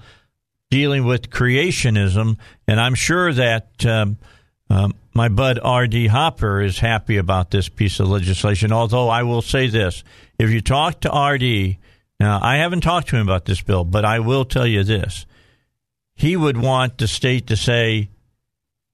dealing 0.70 1.04
with 1.04 1.30
creationism, 1.30 2.36
and 2.68 2.80
I'm 2.80 2.94
sure 2.94 3.32
that 3.32 3.84
um, 3.84 4.16
um, 4.70 4.94
my 5.12 5.28
bud 5.28 5.58
R.D. 5.60 6.06
Hopper 6.06 6.62
is 6.62 6.78
happy 6.78 7.16
about 7.16 7.50
this 7.50 7.68
piece 7.68 7.98
of 7.98 8.08
legislation. 8.08 8.72
Although 8.72 9.08
I 9.08 9.24
will 9.24 9.42
say 9.42 9.66
this: 9.66 10.04
if 10.38 10.50
you 10.50 10.60
talk 10.60 11.00
to 11.00 11.10
R.D., 11.10 11.78
now 12.20 12.38
I 12.40 12.58
haven't 12.58 12.82
talked 12.82 13.08
to 13.08 13.16
him 13.16 13.22
about 13.22 13.44
this 13.44 13.60
bill, 13.60 13.82
but 13.82 14.04
I 14.04 14.20
will 14.20 14.44
tell 14.44 14.68
you 14.68 14.84
this: 14.84 15.26
he 16.14 16.36
would 16.36 16.56
want 16.56 16.98
the 16.98 17.08
state 17.08 17.48
to 17.48 17.56
say 17.56 18.08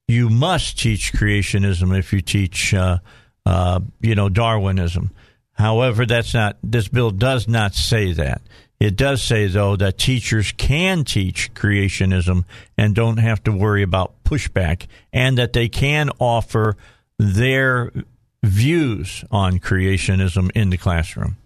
you 0.08 0.30
must 0.30 0.78
teach 0.78 1.12
creationism 1.12 1.96
if 1.98 2.14
you 2.14 2.22
teach, 2.22 2.72
uh, 2.72 2.98
uh, 3.44 3.80
you 4.00 4.14
know, 4.14 4.30
Darwinism. 4.30 5.10
However, 5.54 6.06
that's 6.06 6.34
not. 6.34 6.56
This 6.62 6.88
bill 6.88 7.10
does 7.10 7.46
not 7.46 7.74
say 7.74 8.12
that. 8.12 8.42
It 8.80 8.96
does 8.96 9.22
say, 9.22 9.46
though, 9.46 9.76
that 9.76 9.98
teachers 9.98 10.52
can 10.56 11.04
teach 11.04 11.54
creationism 11.54 12.44
and 12.76 12.94
don't 12.94 13.18
have 13.18 13.42
to 13.44 13.52
worry 13.52 13.82
about 13.82 14.24
pushback, 14.24 14.86
and 15.12 15.38
that 15.38 15.52
they 15.52 15.68
can 15.68 16.10
offer 16.18 16.76
their 17.18 17.92
views 18.42 19.24
on 19.30 19.60
creationism 19.60 20.50
in 20.52 20.70
the 20.70 20.76
classroom. 20.76 21.36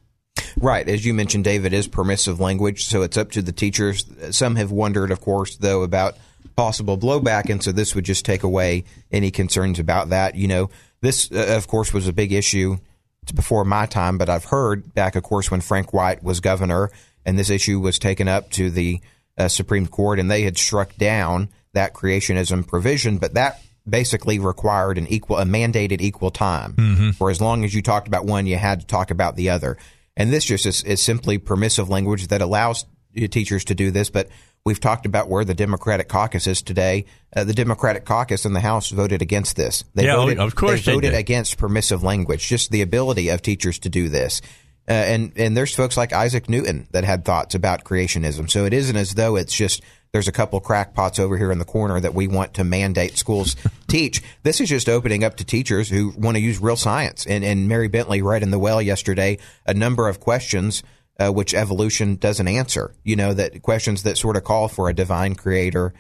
Right. 0.57 0.89
As 0.89 1.05
you 1.05 1.13
mentioned, 1.13 1.45
David, 1.45 1.75
is 1.75 1.87
permissive 1.87 2.41
language, 2.41 2.87
so 2.87 3.03
it's 3.03 3.19
up 3.19 3.33
to 3.33 3.43
the 3.43 3.53
teachers. 3.53 4.07
Some 4.31 4.57
have 4.57 4.71
wondered, 4.71 5.11
of 5.11 5.21
course, 5.21 5.57
though, 5.57 5.83
about 5.83 6.17
possible 6.57 6.97
blowback, 6.97 7.51
and 7.51 7.63
so 7.63 7.71
this 7.73 7.95
would 7.95 8.05
just 8.05 8.25
take 8.25 8.45
away 8.45 8.85
any 9.13 9.31
concerns 9.31 9.79
about 9.79 10.09
that. 10.09 10.37
You 10.37 10.49
know, 10.49 10.71
this, 11.03 11.31
uh, 11.31 11.55
of 11.57 11.69
course, 11.69 11.93
was 11.93 12.09
a 12.09 12.13
big 12.15 12.33
issue 12.33 12.79
it's 13.27 13.33
before 13.33 13.65
my 13.65 13.87
time, 13.87 14.19
but 14.19 14.29
I've 14.29 14.45
heard 14.45 14.95
back, 14.95 15.17
of 15.17 15.25
course, 15.25 15.51
when 15.51 15.61
Frank 15.61 15.93
White 15.93 16.23
was 16.23 16.39
governor, 16.39 16.93
and 17.25 17.37
this 17.37 17.51
issue 17.51 17.81
was 17.81 17.99
taken 17.99 18.29
up 18.29 18.51
to 18.51 18.71
the 18.71 19.01
uh, 19.37 19.49
Supreme 19.49 19.89
Court, 19.89 20.21
and 20.21 20.31
they 20.31 20.43
had 20.43 20.57
struck 20.57 20.95
down 20.95 21.49
that 21.73 21.93
creationism 21.93 22.65
provision, 22.65 23.19
but 23.19 23.35
that 23.35 23.61
basically 23.89 24.39
required 24.39 24.97
an 24.97 25.09
equal, 25.09 25.39
a 25.39 25.45
mandated 25.45 26.01
equal 26.01 26.31
time. 26.31 26.75
For 27.15 27.29
as 27.29 27.41
long 27.41 27.65
as 27.65 27.75
you 27.75 27.83
talked 27.83 28.07
about 28.07 28.27
one, 28.27 28.47
you 28.47 28.57
had 28.57 28.81
to 28.83 28.87
talk 28.87 29.11
about 29.11 29.35
the 29.35 29.51
other. 29.51 29.77
And 30.17 30.33
this 30.33 30.45
just 30.45 30.65
is, 30.65 30.85
is 30.85 31.03
simply 31.03 31.39
permissive 31.39 31.89
language 31.89 32.29
that 32.29 32.43
allows 32.43 32.85
teachers 33.13 33.65
to 33.65 33.75
do 33.75 33.91
this. 33.91 34.09
But 34.09 34.29
we've 34.67 34.81
talked 34.81 35.07
about 35.07 35.29
where 35.31 35.45
the 35.45 35.55
Democratic 35.55 36.09
caucus 36.09 36.47
is 36.47 36.61
today. 36.61 37.07
Uh, 37.35 37.45
the 37.45 37.55
Democratic 37.55 38.05
caucus 38.05 38.45
in 38.45 38.53
the 38.53 38.61
House 38.61 38.91
voted 38.91 39.23
against 39.23 39.55
this. 39.57 39.85
They 39.95 40.05
Yeah, 40.05 40.17
voted, 40.17 40.39
of 40.41 40.55
course 40.57 40.85
they 40.85 40.93
voted 40.93 41.13
did. 41.13 41.19
against 41.19 41.57
permissive 41.57 42.03
language, 42.03 42.47
just 42.47 42.71
the 42.73 42.83
ability 42.83 43.29
of 43.29 43.41
teachers 43.41 43.79
to 43.79 43.89
do 43.89 44.09
this. 44.09 44.43
Uh, 44.89 44.93
and 44.93 45.33
and 45.37 45.57
there's 45.57 45.75
folks 45.75 45.97
like 45.97 46.13
Isaac 46.13 46.49
Newton 46.49 46.87
that 46.93 47.05
had 47.05 47.25
thoughts 47.25 47.55
about 47.55 47.83
creationism. 47.85 48.51
So 48.51 48.67
it 48.67 48.73
isn't 48.73 48.97
as 48.97 49.15
though 49.15 49.37
it's 49.37 49.55
just 49.55 49.83
there's 50.13 50.29
a 50.29 50.33
couple 50.33 50.61
crackpots 50.61 51.19
over 51.19 51.37
here 51.37 51.51
in 51.53 51.59
the 51.59 51.65
corner 51.65 51.99
that 52.01 52.15
we 52.15 52.27
want 52.29 52.55
to 52.55 52.65
mandate 52.65 53.19
schools 53.19 53.57
teach. 53.89 54.23
This 54.45 54.61
is 54.61 54.69
just 54.69 54.89
opening 54.89 55.25
up 55.25 55.37
to 55.37 55.45
teachers 55.45 55.89
who 55.89 56.13
want 56.17 56.37
to 56.37 56.41
use 56.41 56.61
real 56.61 56.77
science. 56.77 57.27
And 57.27 57.45
and 57.45 57.69
Mary 57.69 57.89
Bentley 57.89 58.23
read 58.23 58.43
in 58.45 58.51
the 58.53 58.59
well 58.61 58.81
yesterday 58.81 59.39
a 59.67 59.75
number 59.75 60.09
of 60.09 60.21
questions 60.21 60.83
uh, 61.19 61.31
which 61.31 61.55
evolution 61.55 62.17
doesn't 62.17 62.49
answer. 62.49 62.95
You 63.05 63.17
know 63.17 63.35
that 63.35 63.63
questions 63.63 64.03
that 64.03 64.19
sort 64.19 64.37
of 64.37 64.45
call 64.45 64.69
for 64.69 64.89
a 64.89 64.95
divine 64.95 65.35
creator. 65.35 65.95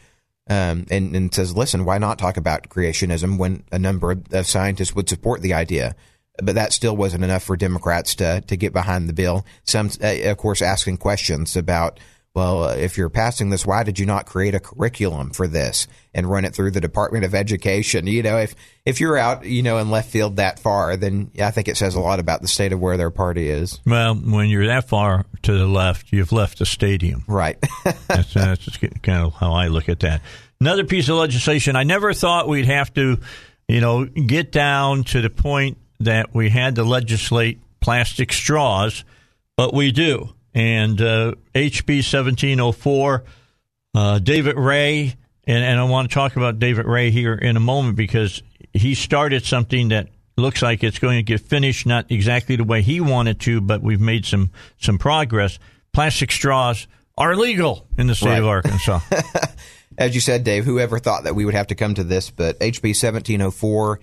Um, 0.48 0.86
and, 0.92 1.16
and 1.16 1.34
says, 1.34 1.56
listen, 1.56 1.84
why 1.84 1.98
not 1.98 2.20
talk 2.20 2.36
about 2.36 2.68
creationism 2.68 3.36
when 3.36 3.64
a 3.72 3.80
number 3.80 4.12
of, 4.12 4.46
scientists 4.46 4.94
would 4.94 5.08
support 5.08 5.42
the 5.42 5.54
idea? 5.54 5.96
But 6.40 6.54
that 6.54 6.72
still 6.72 6.96
wasn't 6.96 7.24
enough 7.24 7.42
for 7.42 7.56
Democrats 7.56 8.14
to, 8.14 8.42
to 8.42 8.56
get 8.56 8.72
behind 8.72 9.08
the 9.08 9.12
bill. 9.12 9.44
Some, 9.64 9.90
uh, 10.00 10.30
of 10.30 10.36
course, 10.36 10.62
asking 10.62 10.98
questions 10.98 11.56
about, 11.56 11.98
well, 12.36 12.64
uh, 12.64 12.74
if 12.74 12.98
you're 12.98 13.08
passing 13.08 13.48
this, 13.48 13.64
why 13.64 13.82
did 13.82 13.98
you 13.98 14.04
not 14.04 14.26
create 14.26 14.54
a 14.54 14.60
curriculum 14.60 15.30
for 15.30 15.48
this 15.48 15.88
and 16.12 16.28
run 16.28 16.44
it 16.44 16.54
through 16.54 16.70
the 16.70 16.82
Department 16.82 17.24
of 17.24 17.34
Education? 17.34 18.06
You 18.06 18.22
know, 18.22 18.36
if, 18.36 18.54
if 18.84 19.00
you're 19.00 19.16
out, 19.16 19.46
you 19.46 19.62
know, 19.62 19.78
in 19.78 19.90
left 19.90 20.10
field 20.10 20.36
that 20.36 20.58
far, 20.58 20.98
then 20.98 21.30
I 21.40 21.50
think 21.50 21.66
it 21.66 21.78
says 21.78 21.94
a 21.94 22.00
lot 22.00 22.20
about 22.20 22.42
the 22.42 22.48
state 22.48 22.74
of 22.74 22.78
where 22.78 22.98
their 22.98 23.08
party 23.10 23.48
is. 23.48 23.80
Well, 23.86 24.14
when 24.14 24.50
you're 24.50 24.66
that 24.66 24.86
far 24.86 25.24
to 25.44 25.52
the 25.56 25.64
left, 25.64 26.12
you've 26.12 26.30
left 26.30 26.58
the 26.58 26.66
stadium. 26.66 27.24
Right. 27.26 27.56
That's, 28.06 28.34
that's 28.34 28.62
just 28.62 28.80
kind 28.80 29.24
of 29.24 29.32
how 29.32 29.54
I 29.54 29.68
look 29.68 29.88
at 29.88 30.00
that. 30.00 30.20
Another 30.60 30.84
piece 30.84 31.08
of 31.08 31.16
legislation. 31.16 31.74
I 31.74 31.84
never 31.84 32.12
thought 32.12 32.48
we'd 32.48 32.66
have 32.66 32.92
to, 32.94 33.18
you 33.66 33.80
know, 33.80 34.04
get 34.04 34.52
down 34.52 35.04
to 35.04 35.22
the 35.22 35.30
point 35.30 35.78
that 36.00 36.34
we 36.34 36.50
had 36.50 36.74
to 36.74 36.84
legislate 36.84 37.60
plastic 37.80 38.30
straws, 38.30 39.04
but 39.56 39.72
we 39.72 39.90
do. 39.90 40.34
And 40.56 40.98
uh, 41.02 41.34
HB 41.54 41.96
1704, 41.96 43.24
uh, 43.94 44.18
David 44.20 44.56
Ray, 44.56 45.14
and, 45.46 45.62
and 45.62 45.78
I 45.78 45.84
want 45.84 46.08
to 46.08 46.14
talk 46.14 46.36
about 46.36 46.58
David 46.58 46.86
Ray 46.86 47.10
here 47.10 47.34
in 47.34 47.58
a 47.58 47.60
moment 47.60 47.94
because 47.94 48.42
he 48.72 48.94
started 48.94 49.44
something 49.44 49.88
that 49.88 50.08
looks 50.38 50.62
like 50.62 50.82
it's 50.82 50.98
going 50.98 51.18
to 51.18 51.22
get 51.22 51.42
finished, 51.42 51.84
not 51.84 52.10
exactly 52.10 52.56
the 52.56 52.64
way 52.64 52.80
he 52.80 53.02
wanted 53.02 53.38
to, 53.40 53.60
but 53.60 53.82
we've 53.82 54.00
made 54.00 54.24
some 54.24 54.50
some 54.78 54.96
progress. 54.96 55.58
Plastic 55.92 56.32
straws 56.32 56.86
are 57.18 57.36
legal 57.36 57.86
in 57.98 58.06
the 58.06 58.14
state 58.14 58.38
of 58.38 58.46
Arkansas. 58.46 59.00
as 59.98 60.14
you 60.14 60.22
said, 60.22 60.42
Dave, 60.42 60.64
whoever 60.64 60.98
thought 60.98 61.24
that 61.24 61.34
we 61.34 61.44
would 61.44 61.54
have 61.54 61.66
to 61.66 61.74
come 61.74 61.92
to 61.94 62.04
this, 62.04 62.30
but 62.30 62.58
HB 62.60 62.96
1704 62.96 64.00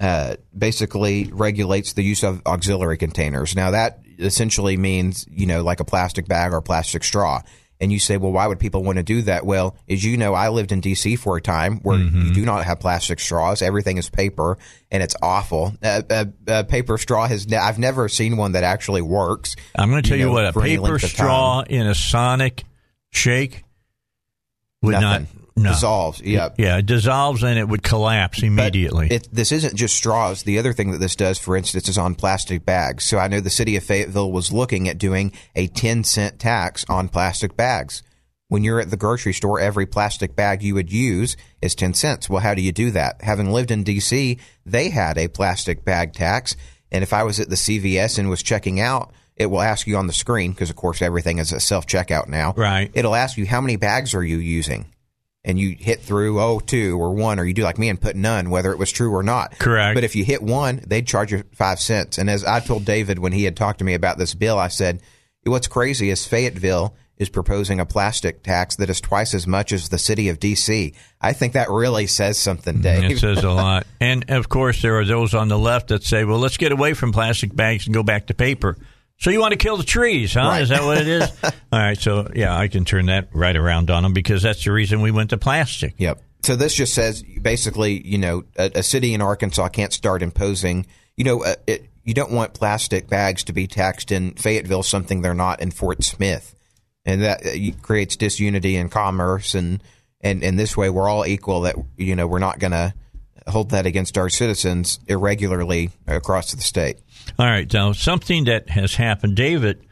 uh, 0.00 0.34
basically 0.56 1.30
regulates 1.32 1.92
the 1.92 2.02
use 2.02 2.24
of 2.24 2.42
auxiliary 2.44 2.98
containers. 2.98 3.54
Now, 3.54 3.70
that 3.70 4.00
essentially 4.24 4.76
means, 4.76 5.26
you 5.30 5.46
know, 5.46 5.62
like 5.62 5.80
a 5.80 5.84
plastic 5.84 6.26
bag 6.26 6.52
or 6.52 6.58
a 6.58 6.62
plastic 6.62 7.04
straw. 7.04 7.42
And 7.80 7.90
you 7.90 7.98
say, 7.98 8.16
well, 8.16 8.30
why 8.30 8.46
would 8.46 8.60
people 8.60 8.84
want 8.84 8.98
to 8.98 9.02
do 9.02 9.22
that? 9.22 9.44
Well, 9.44 9.76
as 9.88 10.04
you 10.04 10.16
know, 10.16 10.34
I 10.34 10.50
lived 10.50 10.70
in 10.70 10.80
D.C. 10.80 11.16
for 11.16 11.36
a 11.36 11.40
time 11.42 11.80
where 11.80 11.98
you 11.98 12.32
do 12.32 12.44
not 12.44 12.64
have 12.64 12.78
plastic 12.78 13.18
straws. 13.18 13.60
Everything 13.60 13.98
is 13.98 14.08
paper, 14.08 14.56
and 14.92 15.02
it's 15.02 15.16
awful. 15.20 15.74
Uh, 15.82 16.02
uh, 16.08 16.24
uh, 16.46 16.62
paper 16.62 16.96
straw 16.96 17.26
has. 17.26 17.48
Ne- 17.48 17.56
I've 17.56 17.80
never 17.80 18.08
seen 18.08 18.36
one 18.36 18.52
that 18.52 18.62
actually 18.62 19.02
works. 19.02 19.56
I'm 19.74 19.90
going 19.90 20.00
to 20.00 20.08
tell 20.08 20.16
you, 20.16 20.26
know, 20.26 20.32
what 20.32 20.46
a 20.46 20.52
paper 20.52 21.00
straw 21.00 21.62
in 21.68 21.88
a 21.88 21.94
Sonic 21.96 22.62
shake 23.10 23.64
would 24.80 24.92
Nothing. 24.92 25.26
No. 25.56 25.70
dissolves. 25.70 26.20
Yep. 26.20 26.56
Yeah, 26.58 26.78
it 26.78 26.86
dissolves 26.86 27.42
and 27.42 27.58
it 27.58 27.68
would 27.68 27.82
collapse 27.82 28.42
immediately. 28.42 29.08
It, 29.10 29.28
this 29.32 29.52
isn't 29.52 29.76
just 29.76 29.96
straws. 29.96 30.42
The 30.42 30.58
other 30.58 30.72
thing 30.72 30.92
that 30.92 30.98
this 30.98 31.16
does, 31.16 31.38
for 31.38 31.56
instance, 31.56 31.88
is 31.88 31.98
on 31.98 32.14
plastic 32.14 32.64
bags. 32.64 33.04
So 33.04 33.18
I 33.18 33.28
know 33.28 33.40
the 33.40 33.50
city 33.50 33.76
of 33.76 33.84
Fayetteville 33.84 34.32
was 34.32 34.52
looking 34.52 34.88
at 34.88 34.98
doing 34.98 35.32
a 35.54 35.66
10 35.68 36.04
cent 36.04 36.38
tax 36.38 36.84
on 36.88 37.08
plastic 37.08 37.56
bags. 37.56 38.02
When 38.48 38.64
you're 38.64 38.80
at 38.80 38.90
the 38.90 38.98
grocery 38.98 39.32
store, 39.32 39.60
every 39.60 39.86
plastic 39.86 40.36
bag 40.36 40.62
you 40.62 40.74
would 40.74 40.92
use 40.92 41.36
is 41.62 41.74
10 41.74 41.94
cents. 41.94 42.28
Well, 42.28 42.42
how 42.42 42.54
do 42.54 42.60
you 42.60 42.72
do 42.72 42.90
that? 42.90 43.22
Having 43.22 43.50
lived 43.50 43.70
in 43.70 43.82
DC, 43.82 44.38
they 44.66 44.90
had 44.90 45.16
a 45.16 45.28
plastic 45.28 45.84
bag 45.84 46.12
tax. 46.12 46.54
And 46.90 47.02
if 47.02 47.14
I 47.14 47.22
was 47.22 47.40
at 47.40 47.48
the 47.48 47.56
CVS 47.56 48.18
and 48.18 48.28
was 48.28 48.42
checking 48.42 48.78
out, 48.78 49.12
it 49.36 49.46
will 49.46 49.62
ask 49.62 49.86
you 49.86 49.96
on 49.96 50.06
the 50.06 50.12
screen, 50.12 50.52
because 50.52 50.68
of 50.68 50.76
course 50.76 51.00
everything 51.00 51.38
is 51.38 51.52
a 51.52 51.60
self 51.60 51.86
checkout 51.86 52.28
now. 52.28 52.52
Right. 52.54 52.90
It'll 52.92 53.14
ask 53.14 53.38
you 53.38 53.46
how 53.46 53.62
many 53.62 53.76
bags 53.76 54.14
are 54.14 54.22
you 54.22 54.36
using? 54.36 54.91
And 55.44 55.58
you 55.58 55.74
hit 55.78 56.00
through 56.00 56.40
oh 56.40 56.60
two 56.60 56.98
or 57.00 57.14
one 57.14 57.38
or 57.40 57.44
you 57.44 57.54
do 57.54 57.62
like 57.62 57.78
me 57.78 57.88
and 57.88 58.00
put 58.00 58.14
none 58.16 58.50
whether 58.50 58.72
it 58.72 58.78
was 58.78 58.92
true 58.92 59.12
or 59.12 59.22
not 59.22 59.58
Correct. 59.58 59.94
but 59.94 60.04
if 60.04 60.14
you 60.14 60.24
hit 60.24 60.42
one 60.42 60.82
they'd 60.86 61.06
charge 61.06 61.32
you 61.32 61.42
five 61.54 61.80
cents 61.80 62.18
and 62.18 62.30
as 62.30 62.44
i 62.44 62.60
told 62.60 62.84
david 62.84 63.18
when 63.18 63.32
he 63.32 63.44
had 63.44 63.56
talked 63.56 63.80
to 63.80 63.84
me 63.84 63.94
about 63.94 64.18
this 64.18 64.34
bill 64.34 64.58
i 64.58 64.68
said 64.68 65.00
what's 65.44 65.66
crazy 65.68 66.10
is 66.10 66.26
fayetteville 66.26 66.94
is 67.18 67.28
proposing 67.28 67.78
a 67.78 67.86
plastic 67.86 68.42
tax 68.42 68.76
that 68.76 68.90
is 68.90 69.00
twice 69.00 69.34
as 69.34 69.46
much 69.46 69.72
as 69.72 69.88
the 69.88 69.98
city 69.98 70.28
of 70.28 70.38
dc 70.38 70.94
i 71.20 71.32
think 71.32 71.52
that 71.54 71.70
really 71.70 72.06
says 72.06 72.38
something 72.38 72.76
mm, 72.76 72.82
dave 72.82 73.10
It 73.10 73.18
says 73.18 73.44
a 73.44 73.50
lot. 73.50 73.86
And 74.00 74.30
of 74.30 74.48
course, 74.48 74.82
there 74.82 74.98
are 74.98 75.04
those 75.04 75.32
on 75.34 75.46
the 75.46 75.58
left 75.58 75.88
that 75.88 76.02
say, 76.02 76.24
well, 76.24 76.38
let's 76.38 76.56
get 76.56 76.72
away 76.72 76.92
from 76.94 77.12
plastic 77.12 77.54
bags 77.54 77.86
and 77.86 77.94
go 77.94 78.02
back 78.02 78.26
to 78.26 78.34
paper. 78.34 78.76
So 79.22 79.30
you 79.30 79.38
want 79.38 79.52
to 79.52 79.56
kill 79.56 79.76
the 79.76 79.84
trees, 79.84 80.34
huh? 80.34 80.40
Right. 80.40 80.62
Is 80.62 80.70
that 80.70 80.82
what 80.82 80.98
it 80.98 81.06
is? 81.06 81.30
All 81.44 81.78
right. 81.78 81.96
So 81.96 82.28
yeah, 82.34 82.58
I 82.58 82.66
can 82.66 82.84
turn 82.84 83.06
that 83.06 83.28
right 83.32 83.54
around 83.54 83.88
on 83.88 84.02
them 84.02 84.12
because 84.12 84.42
that's 84.42 84.64
the 84.64 84.72
reason 84.72 85.00
we 85.00 85.12
went 85.12 85.30
to 85.30 85.38
plastic. 85.38 85.94
Yep. 85.98 86.20
So 86.42 86.56
this 86.56 86.74
just 86.74 86.92
says 86.92 87.22
basically, 87.22 88.04
you 88.04 88.18
know, 88.18 88.42
a, 88.58 88.72
a 88.74 88.82
city 88.82 89.14
in 89.14 89.22
Arkansas 89.22 89.68
can't 89.68 89.92
start 89.92 90.22
imposing, 90.22 90.86
you 91.16 91.22
know, 91.22 91.44
uh, 91.44 91.54
it, 91.68 91.88
you 92.02 92.14
don't 92.14 92.32
want 92.32 92.54
plastic 92.54 93.08
bags 93.08 93.44
to 93.44 93.52
be 93.52 93.68
taxed 93.68 94.10
in 94.10 94.32
Fayetteville, 94.32 94.82
something 94.82 95.22
they're 95.22 95.34
not 95.34 95.62
in 95.62 95.70
Fort 95.70 96.02
Smith, 96.02 96.56
and 97.04 97.22
that 97.22 97.46
uh, 97.46 97.76
creates 97.80 98.16
disunity 98.16 98.74
in 98.74 98.88
commerce, 98.88 99.54
and 99.54 99.84
and 100.20 100.42
and 100.42 100.58
this 100.58 100.76
way 100.76 100.90
we're 100.90 101.08
all 101.08 101.24
equal. 101.24 101.60
That 101.60 101.76
you 101.96 102.16
know 102.16 102.26
we're 102.26 102.40
not 102.40 102.58
going 102.58 102.72
to 102.72 102.92
hold 103.46 103.70
that 103.70 103.86
against 103.86 104.18
our 104.18 104.28
citizens 104.28 104.98
irregularly 105.06 105.90
across 106.08 106.50
the 106.52 106.60
state. 106.60 106.98
All 107.38 107.46
right. 107.46 107.72
Now, 107.72 107.92
something 107.92 108.44
that 108.44 108.70
has 108.70 108.94
happened, 108.94 109.36
David 109.36 109.84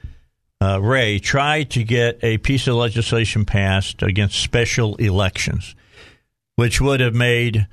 uh, 0.61 0.81
Ray 0.81 1.19
tried 1.19 1.71
to 1.71 1.85
get 1.85 2.19
a 2.23 2.39
piece 2.39 2.67
of 2.67 2.75
legislation 2.75 3.45
passed 3.45 4.03
against 4.03 4.41
special 4.41 4.97
elections, 4.97 5.75
which 6.57 6.81
would 6.81 7.01
have 7.01 7.15
made 7.15 7.67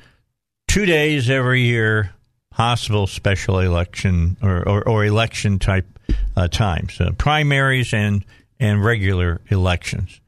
two 0.68 0.86
days 0.86 1.30
every 1.30 1.62
year 1.62 2.14
possible 2.50 3.06
special 3.06 3.60
election 3.60 4.38
or, 4.42 4.68
or, 4.68 4.88
or 4.88 5.06
election 5.06 5.60
type 5.60 5.86
uh, 6.36 6.48
times, 6.48 7.00
uh, 7.02 7.12
primaries 7.18 7.94
and, 7.94 8.24
and 8.60 8.84
regular 8.84 9.42
elections. 9.50 10.22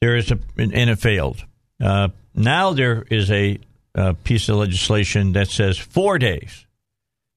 There 0.00 0.16
is 0.16 0.30
a, 0.30 0.38
and 0.56 0.72
it 0.72 0.98
failed. 0.98 1.44
Uh, 1.82 2.08
now 2.34 2.72
there 2.72 3.04
is 3.10 3.30
a, 3.30 3.58
a 3.94 4.14
piece 4.14 4.48
of 4.48 4.56
legislation 4.56 5.32
that 5.32 5.48
says 5.48 5.76
four 5.76 6.18
days 6.18 6.65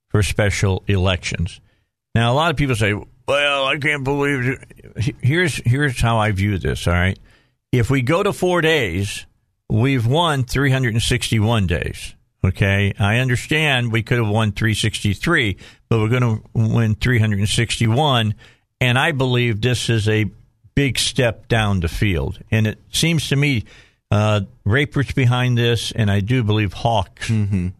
for 0.09 0.21
special 0.23 0.83
elections. 0.87 1.61
Now, 2.15 2.31
a 2.31 2.35
lot 2.35 2.51
of 2.51 2.57
people 2.57 2.75
say, 2.75 2.93
"Well, 3.27 3.65
I 3.65 3.77
can't 3.77 4.03
believe." 4.03 4.59
It. 4.95 5.15
Here's 5.21 5.57
here's 5.65 6.01
how 6.01 6.17
I 6.17 6.31
view 6.31 6.57
this. 6.57 6.87
All 6.87 6.93
right, 6.93 7.17
if 7.71 7.89
we 7.89 8.01
go 8.01 8.23
to 8.23 8.33
four 8.33 8.61
days, 8.61 9.25
we've 9.69 10.05
won 10.05 10.43
361 10.43 11.67
days. 11.67 12.15
Okay, 12.43 12.93
I 12.97 13.17
understand 13.17 13.91
we 13.91 14.01
could 14.01 14.17
have 14.17 14.29
won 14.29 14.53
363, 14.53 15.57
but 15.89 15.99
we're 15.99 16.07
going 16.07 16.21
to 16.21 16.41
win 16.53 16.95
361, 16.95 18.33
and 18.79 18.97
I 18.97 19.11
believe 19.11 19.61
this 19.61 19.89
is 19.89 20.07
a 20.07 20.25
big 20.73 20.97
step 20.97 21.49
down 21.49 21.81
the 21.81 21.89
field. 21.89 22.39
And 22.49 22.65
it 22.65 22.79
seems 22.91 23.27
to 23.27 23.35
me 23.35 23.65
uh, 24.11 24.41
Rapert's 24.65 25.11
behind 25.11 25.57
this, 25.57 25.91
and 25.91 26.09
I 26.09 26.19
do 26.19 26.43
believe 26.43 26.73
Hawks 26.73 27.29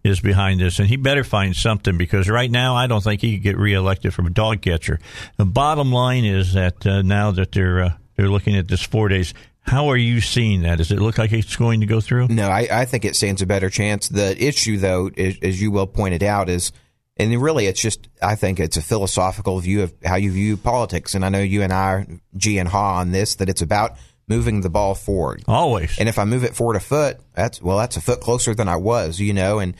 is 0.03 0.19
behind 0.19 0.59
this, 0.59 0.80
and 0.80 0.88
he 0.88 0.95
better 0.95 1.23
find 1.23 1.55
something 1.55 1.97
because 1.97 2.30
right 2.30 2.51
now 2.51 2.75
I 2.75 2.88
don't 2.88 3.03
think 3.03 3.21
he 3.21 3.36
could 3.36 3.43
get 3.43 3.57
reelected 3.57 4.13
from 4.13 4.27
a 4.27 4.30
dog 4.30 4.61
catcher. 4.61 4.99
The 5.38 5.45
bottom 5.45 5.91
line 5.91 6.25
is 6.25 6.53
that 6.53 6.86
uh, 6.86 7.01
now 7.01 7.32
that 7.32 7.51
they're 7.51 7.82
uh, 7.82 7.93
they're 8.15 8.30
looking 8.30 8.55
at 8.55 8.67
this 8.67 8.84
four 8.84 9.07
days, 9.07 9.34
how 9.61 9.88
are 9.89 9.97
you 9.97 10.21
seeing 10.21 10.61
that? 10.63 10.77
Does 10.77 10.91
it 10.91 10.99
look 10.99 11.17
like 11.17 11.32
it's 11.32 11.55
going 11.55 11.80
to 11.80 11.86
go 11.86 12.01
through? 12.01 12.27
No, 12.27 12.47
I, 12.49 12.67
I 12.71 12.86
think 12.86 13.05
it 13.05 13.15
stands 13.15 13.41
a 13.41 13.45
better 13.47 13.69
chance. 13.69 14.07
The 14.07 14.36
issue, 14.43 14.77
though, 14.77 15.09
is, 15.15 15.38
as 15.41 15.61
you 15.61 15.71
well 15.71 15.88
pointed 15.88 16.23
out, 16.23 16.49
is 16.49 16.71
and 17.17 17.41
really 17.41 17.65
it's 17.65 17.82
just 17.82 18.07
I 18.21 18.36
think 18.36 18.59
it's 18.59 18.77
a 18.77 18.82
philosophical 18.82 19.59
view 19.59 19.84
of 19.84 19.93
how 20.05 20.15
you 20.15 20.32
view 20.32 20.57
politics. 20.57 21.15
And 21.15 21.25
I 21.25 21.30
know 21.30 21.39
you 21.39 21.63
and 21.63 21.73
I 21.73 21.91
are 21.91 22.07
G 22.38 22.57
and 22.59 22.69
Ha 22.69 22.99
on 22.99 23.11
this 23.11 23.36
that 23.36 23.49
it's 23.49 23.61
about 23.61 23.97
moving 24.30 24.61
the 24.61 24.69
ball 24.69 24.95
forward. 24.95 25.43
Always. 25.47 25.97
And 25.99 26.07
if 26.07 26.19
I 26.19 26.25
move 26.25 26.43
it 26.43 26.55
forward 26.55 26.75
a 26.75 26.80
foot, 26.80 27.17
that's 27.34 27.61
well, 27.61 27.77
that's 27.77 27.97
a 27.97 28.01
foot 28.01 28.21
closer 28.21 28.55
than 28.55 28.67
I 28.67 28.77
was, 28.77 29.19
you 29.19 29.34
know. 29.34 29.59
And 29.59 29.73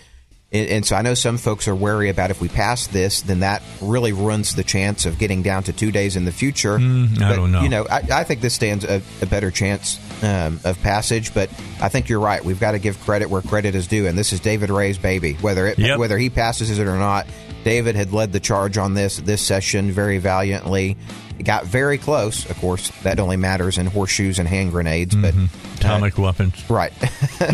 and, 0.52 0.84
so 0.84 0.96
I 0.96 1.04
know 1.04 1.14
some 1.14 1.38
folks 1.38 1.68
are 1.68 1.76
wary 1.76 2.10
about 2.10 2.32
if 2.32 2.42
we 2.42 2.48
pass 2.48 2.88
this, 2.88 3.22
then 3.22 3.42
that 3.42 3.62
really 3.82 4.14
ruins 4.14 4.56
the 4.56 4.64
chance 4.64 5.06
of 5.06 5.20
getting 5.20 5.44
down 5.44 5.62
to 5.64 5.74
two 5.74 5.92
days 5.92 6.16
in 6.16 6.26
the 6.26 6.32
future. 6.32 6.80
Mm, 6.80 7.22
I 7.22 7.30
but, 7.30 7.36
don't 7.36 7.52
know. 7.52 7.62
You 7.62 7.70
know, 7.70 7.86
I, 7.88 8.02
I 8.12 8.24
think 8.24 8.42
this 8.42 8.56
stands 8.56 8.84
a, 8.84 9.04
a 9.22 9.28
better 9.28 9.52
chance 9.52 10.00
um, 10.24 10.60
of 10.64 10.82
passage. 10.82 11.36
But 11.36 11.52
I 11.80 11.90
think 11.90 12.10
you're 12.10 12.20
right. 12.20 12.44
We've 12.44 12.60
got 12.60 12.72
to 12.72 12.80
give 12.80 13.00
credit 13.02 13.30
where 13.30 13.44
credit 13.44 13.76
is 13.76 13.86
due, 13.86 14.08
and 14.08 14.18
this 14.18 14.34
is 14.34 14.40
David 14.40 14.72
Ray's 14.72 14.98
baby. 14.98 15.34
Whether 15.34 15.68
it 15.68 15.78
Yep. 15.78 16.00
whether 16.00 16.18
he 16.18 16.32
passes 16.32 16.80
it 16.80 16.88
or 16.88 16.98
not, 16.98 17.28
David 17.64 17.96
had 17.96 18.12
led 18.12 18.32
the 18.32 18.40
charge 18.40 18.78
on 18.78 18.96
this 18.96 19.18
this 19.18 19.44
session 19.44 19.92
very 19.92 20.18
valiantly. 20.18 20.98
It 21.40 21.44
got 21.44 21.66
very 21.66 21.98
close. 21.98 22.50
Of 22.50 22.58
course, 22.60 22.90
that 23.04 23.20
only 23.20 23.38
matters 23.38 23.78
in 23.78 23.86
horseshoes 23.88 24.40
and 24.40 24.48
hand 24.48 24.72
grenades, 24.72 25.16
but 25.16 25.34
mm-hmm. 25.34 25.76
Atomic 25.78 26.20
uh, 26.20 26.22
weapons. 26.24 26.70
Right. 26.70 26.92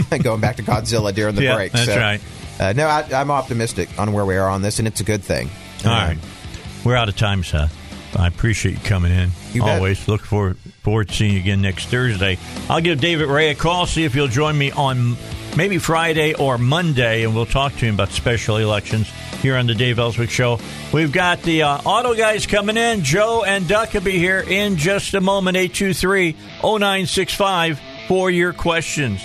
Going 0.23 0.41
back 0.41 0.55
to 0.57 0.63
Godzilla 0.63 1.13
during 1.13 1.35
the 1.35 1.43
Yeah, 1.43 1.55
break. 1.55 1.71
that's 1.71 1.85
So, 1.85 1.97
right. 1.97 2.21
Uh, 2.59 2.73
no, 2.73 2.87
I, 2.87 3.05
I'm 3.13 3.29
optimistic 3.31 3.89
on 3.99 4.11
where 4.13 4.25
we 4.25 4.37
are 4.37 4.49
on 4.49 4.61
this, 4.61 4.79
and 4.79 4.87
it's 4.87 5.01
a 5.01 5.03
good 5.03 5.23
thing. 5.23 5.49
All 5.85 5.91
uh, 5.91 6.07
right. 6.07 6.17
We're 6.83 6.95
out 6.95 7.09
of 7.09 7.15
time, 7.15 7.43
Seth. 7.43 7.75
I 8.17 8.27
appreciate 8.27 8.73
you 8.73 8.83
coming 8.83 9.11
in. 9.11 9.29
You 9.51 9.61
bet. 9.61 9.77
Always 9.77 10.07
look 10.07 10.21
forward, 10.21 10.57
forward 10.83 11.09
to 11.09 11.13
seeing 11.13 11.33
you 11.33 11.39
again 11.39 11.61
next 11.61 11.87
Thursday. 11.87 12.37
I'll 12.69 12.81
give 12.81 13.01
David 13.01 13.27
Ray 13.27 13.49
a 13.49 13.55
call, 13.55 13.85
see 13.85 14.03
if 14.05 14.13
he'll 14.13 14.27
join 14.27 14.57
me 14.57 14.71
on 14.71 15.17
maybe 15.55 15.77
Friday 15.77 16.33
or 16.33 16.57
Monday, 16.57 17.23
and 17.23 17.35
we'll 17.35 17.45
talk 17.45 17.73
to 17.73 17.85
him 17.85 17.95
about 17.95 18.09
special 18.09 18.57
elections 18.57 19.09
here 19.41 19.55
on 19.55 19.67
the 19.67 19.75
Dave 19.75 19.99
Elswick 19.99 20.29
Show. 20.29 20.59
We've 20.93 21.11
got 21.11 21.41
the 21.41 21.63
uh, 21.63 21.77
auto 21.85 22.13
guys 22.13 22.47
coming 22.47 22.77
in. 22.77 23.03
Joe 23.03 23.43
and 23.43 23.67
Duck 23.67 23.93
will 23.93 24.01
be 24.01 24.17
here 24.17 24.39
in 24.39 24.77
just 24.77 25.13
a 25.13 25.21
moment. 25.21 25.57
823 25.57 26.33
0965 26.61 27.79
for 28.07 28.29
your 28.29 28.53
questions. 28.53 29.21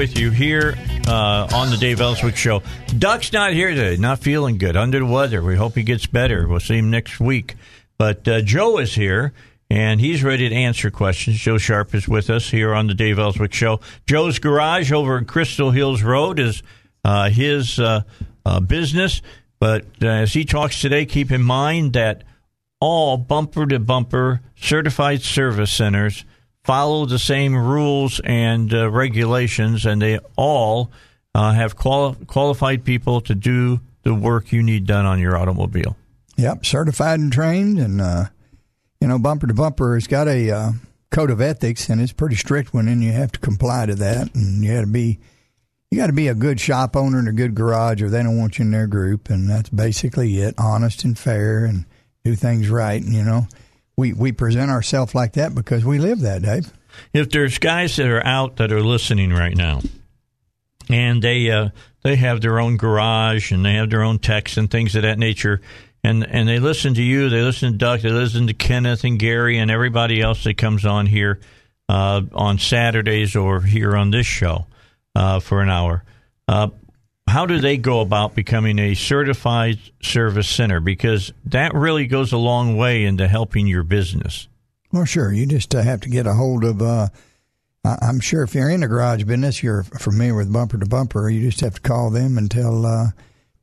With 0.00 0.18
you 0.18 0.30
here 0.30 0.78
uh, 1.08 1.46
on 1.52 1.68
the 1.68 1.76
Dave 1.76 2.00
Elswick 2.00 2.34
Show. 2.34 2.62
Duck's 2.98 3.34
not 3.34 3.52
here 3.52 3.68
today, 3.68 3.98
not 3.98 4.20
feeling 4.20 4.56
good, 4.56 4.74
under 4.74 5.00
the 5.00 5.04
weather. 5.04 5.42
We 5.42 5.56
hope 5.56 5.74
he 5.74 5.82
gets 5.82 6.06
better. 6.06 6.48
We'll 6.48 6.58
see 6.58 6.78
him 6.78 6.88
next 6.88 7.20
week. 7.20 7.54
But 7.98 8.26
uh, 8.26 8.40
Joe 8.40 8.78
is 8.78 8.94
here, 8.94 9.34
and 9.68 10.00
he's 10.00 10.24
ready 10.24 10.48
to 10.48 10.54
answer 10.54 10.90
questions. 10.90 11.38
Joe 11.38 11.58
Sharp 11.58 11.94
is 11.94 12.08
with 12.08 12.30
us 12.30 12.48
here 12.48 12.72
on 12.72 12.86
the 12.86 12.94
Dave 12.94 13.18
Elswick 13.18 13.52
Show. 13.52 13.80
Joe's 14.06 14.38
Garage 14.38 14.90
over 14.90 15.18
in 15.18 15.26
Crystal 15.26 15.70
Hills 15.70 16.02
Road 16.02 16.40
is 16.40 16.62
uh, 17.04 17.28
his 17.28 17.78
uh, 17.78 18.00
uh, 18.46 18.60
business. 18.60 19.20
But 19.58 19.84
uh, 20.00 20.06
as 20.06 20.32
he 20.32 20.46
talks 20.46 20.80
today, 20.80 21.04
keep 21.04 21.30
in 21.30 21.42
mind 21.42 21.92
that 21.92 22.24
all 22.80 23.18
bumper 23.18 23.66
to 23.66 23.78
bumper 23.78 24.40
certified 24.56 25.20
service 25.20 25.70
centers 25.70 26.24
follow 26.64 27.06
the 27.06 27.18
same 27.18 27.56
rules 27.56 28.20
and 28.24 28.72
uh, 28.72 28.90
regulations, 28.90 29.86
and 29.86 30.00
they 30.00 30.18
all 30.36 30.90
uh, 31.34 31.52
have 31.52 31.76
quali- 31.76 32.16
qualified 32.26 32.84
people 32.84 33.20
to 33.22 33.34
do 33.34 33.80
the 34.02 34.14
work 34.14 34.52
you 34.52 34.62
need 34.62 34.86
done 34.86 35.06
on 35.06 35.18
your 35.18 35.36
automobile. 35.36 35.96
Yep, 36.36 36.64
certified 36.64 37.20
and 37.20 37.32
trained, 37.32 37.78
and 37.78 38.00
uh, 38.00 38.24
you 39.00 39.08
know, 39.08 39.18
bumper 39.18 39.46
to 39.46 39.54
bumper 39.54 39.94
has 39.94 40.06
got 40.06 40.28
a 40.28 40.50
uh, 40.50 40.72
code 41.10 41.30
of 41.30 41.40
ethics, 41.40 41.88
and 41.88 42.00
it's 42.00 42.12
pretty 42.12 42.36
strict 42.36 42.72
one, 42.72 42.88
and 42.88 43.02
you 43.02 43.12
have 43.12 43.32
to 43.32 43.40
comply 43.40 43.86
to 43.86 43.94
that, 43.96 44.34
and 44.34 44.64
you 44.64 44.74
got 44.74 44.80
to 44.82 44.86
be. 44.86 45.18
You 45.92 45.98
got 45.98 46.06
to 46.06 46.12
be 46.12 46.28
a 46.28 46.36
good 46.36 46.60
shop 46.60 46.94
owner 46.94 47.18
and 47.18 47.26
a 47.26 47.32
good 47.32 47.56
garage, 47.56 48.00
or 48.00 48.08
they 48.08 48.22
don't 48.22 48.38
want 48.38 48.60
you 48.60 48.64
in 48.64 48.70
their 48.70 48.86
group, 48.86 49.28
and 49.28 49.50
that's 49.50 49.70
basically 49.70 50.38
it. 50.38 50.54
Honest 50.56 51.02
and 51.02 51.18
fair, 51.18 51.64
and 51.64 51.84
do 52.22 52.36
things 52.36 52.70
right. 52.70 53.02
And 53.02 53.12
you 53.12 53.24
know, 53.24 53.48
we 54.00 54.12
we 54.12 54.32
present 54.32 54.70
ourselves 54.70 55.14
like 55.14 55.34
that 55.34 55.54
because 55.54 55.84
we 55.84 55.98
live 55.98 56.20
that, 56.20 56.42
Dave. 56.42 56.72
If 57.12 57.30
there's 57.30 57.58
guys 57.58 57.96
that 57.96 58.06
are 58.08 58.24
out 58.26 58.56
that 58.56 58.72
are 58.72 58.82
listening 58.82 59.30
right 59.32 59.56
now, 59.56 59.80
and 60.88 61.22
they 61.22 61.50
uh, 61.50 61.68
they 62.02 62.16
have 62.16 62.40
their 62.40 62.58
own 62.58 62.76
garage 62.76 63.52
and 63.52 63.64
they 63.64 63.74
have 63.74 63.90
their 63.90 64.02
own 64.02 64.18
techs 64.18 64.56
and 64.56 64.70
things 64.70 64.96
of 64.96 65.02
that 65.02 65.18
nature, 65.18 65.60
and 66.02 66.26
and 66.26 66.48
they 66.48 66.58
listen 66.58 66.94
to 66.94 67.02
you, 67.02 67.28
they 67.28 67.42
listen 67.42 67.72
to 67.72 67.78
Duck, 67.78 68.00
they 68.00 68.10
listen 68.10 68.46
to 68.46 68.54
Kenneth 68.54 69.04
and 69.04 69.18
Gary 69.18 69.58
and 69.58 69.70
everybody 69.70 70.20
else 70.20 70.44
that 70.44 70.56
comes 70.56 70.84
on 70.86 71.06
here 71.06 71.38
uh, 71.88 72.22
on 72.32 72.58
Saturdays 72.58 73.36
or 73.36 73.60
here 73.60 73.96
on 73.96 74.10
this 74.10 74.26
show. 74.26 74.66
uh, 75.14 75.40
for 75.40 75.60
an 75.60 75.68
hour. 75.68 76.04
How 77.30 77.46
do 77.46 77.60
they 77.60 77.76
go 77.76 78.00
about 78.00 78.34
becoming 78.34 78.80
a 78.80 78.94
certified 78.94 79.78
service 80.02 80.48
center? 80.48 80.80
Because 80.80 81.32
that 81.44 81.74
really 81.74 82.08
goes 82.08 82.32
a 82.32 82.36
long 82.36 82.76
way 82.76 83.04
into 83.04 83.28
helping 83.28 83.68
your 83.68 83.84
business. 83.84 84.48
Well, 84.90 85.04
sure. 85.04 85.32
You 85.32 85.46
just 85.46 85.72
uh, 85.72 85.82
have 85.82 86.00
to 86.00 86.08
get 86.08 86.26
a 86.26 86.34
hold 86.34 86.64
of. 86.64 86.82
Uh, 86.82 87.06
I'm 87.84 88.18
sure 88.18 88.42
if 88.42 88.52
you're 88.56 88.68
in 88.68 88.80
the 88.80 88.88
garage 88.88 89.22
business, 89.22 89.62
you're 89.62 89.84
familiar 89.84 90.34
with 90.34 90.52
bumper 90.52 90.76
to 90.76 90.86
bumper. 90.86 91.30
You 91.30 91.48
just 91.48 91.60
have 91.60 91.74
to 91.74 91.80
call 91.80 92.10
them 92.10 92.36
and 92.36 92.50
tell 92.50 92.84
uh, 92.84 93.06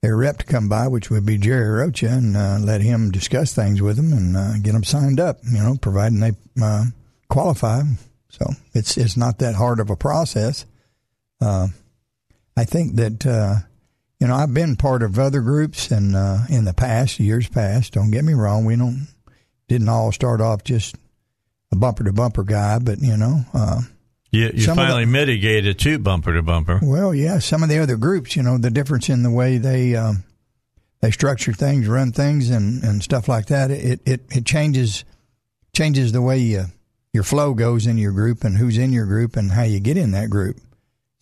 their 0.01 0.15
rep 0.15 0.37
to 0.37 0.45
come 0.45 0.69
by, 0.69 0.87
which 0.87 1.09
would 1.09 1.25
be 1.25 1.37
Jerry 1.37 1.67
Rocha, 1.67 2.07
and 2.07 2.37
uh, 2.37 2.59
let 2.61 2.79
him 2.79 3.11
discuss 3.11 3.53
things 3.53 3.81
with 3.81 3.97
them 3.97 4.13
and 4.13 4.37
uh, 4.37 4.53
get 4.59 4.71
them 4.71 4.85
signed 4.85 5.19
up. 5.19 5.39
You 5.43 5.59
know, 5.59 5.75
providing 5.75 6.21
they 6.21 6.31
uh, 6.63 6.85
qualify. 7.27 7.81
So 8.29 8.45
it's 8.73 8.95
it's 8.95 9.17
not 9.17 9.39
that 9.39 9.55
hard 9.55 9.81
of 9.81 9.89
a 9.89 9.97
process. 9.97 10.65
Uh, 12.57 12.61
I 12.61 12.65
think 12.65 12.95
that 12.95 13.25
uh, 13.25 13.55
you 14.19 14.27
know 14.27 14.35
I've 14.35 14.53
been 14.53 14.75
part 14.75 15.03
of 15.03 15.19
other 15.19 15.41
groups 15.41 15.91
and 15.91 16.15
uh, 16.15 16.39
in 16.49 16.65
the 16.65 16.73
past 16.73 17.19
years 17.19 17.47
past. 17.47 17.93
Don't 17.93 18.11
get 18.11 18.23
me 18.23 18.33
wrong, 18.33 18.65
we 18.65 18.75
don't 18.75 19.07
didn't 19.67 19.89
all 19.89 20.11
start 20.11 20.41
off 20.41 20.63
just 20.63 20.95
a 21.71 21.75
bumper 21.75 22.03
to 22.05 22.13
bumper 22.13 22.43
guy, 22.43 22.79
but 22.79 22.99
you 23.01 23.17
know, 23.17 23.41
uh, 23.53 23.81
You, 24.31 24.51
you 24.53 24.65
finally 24.65 25.05
the- 25.05 25.11
mitigated 25.11 25.77
to 25.79 25.99
bumper 25.99 26.33
to 26.33 26.41
bumper. 26.41 26.79
well, 26.81 27.13
yeah, 27.13 27.39
some 27.39 27.63
of 27.63 27.69
the 27.69 27.79
other 27.79 27.97
groups, 27.97 28.35
you 28.35 28.43
know, 28.43 28.57
the 28.57 28.71
difference 28.71 29.09
in 29.09 29.23
the 29.23 29.31
way 29.31 29.57
they 29.57 29.95
um, 29.95 30.23
they 31.01 31.11
structure 31.11 31.53
things, 31.53 31.87
run 31.87 32.11
things, 32.11 32.49
and, 32.49 32.83
and 32.83 33.03
stuff 33.03 33.27
like 33.27 33.47
that. 33.47 33.69
It, 33.71 34.01
it 34.05 34.21
it 34.31 34.45
changes 34.45 35.03
changes 35.73 36.11
the 36.11 36.21
way 36.23 36.39
you, 36.39 36.65
your 37.13 37.23
flow 37.23 37.53
goes 37.53 37.85
in 37.85 37.97
your 37.99 38.13
group 38.13 38.43
and 38.43 38.57
who's 38.57 38.77
in 38.79 38.91
your 38.93 39.05
group 39.05 39.35
and 39.35 39.51
how 39.51 39.63
you 39.63 39.79
get 39.79 39.95
in 39.97 40.11
that 40.11 40.29
group. 40.29 40.57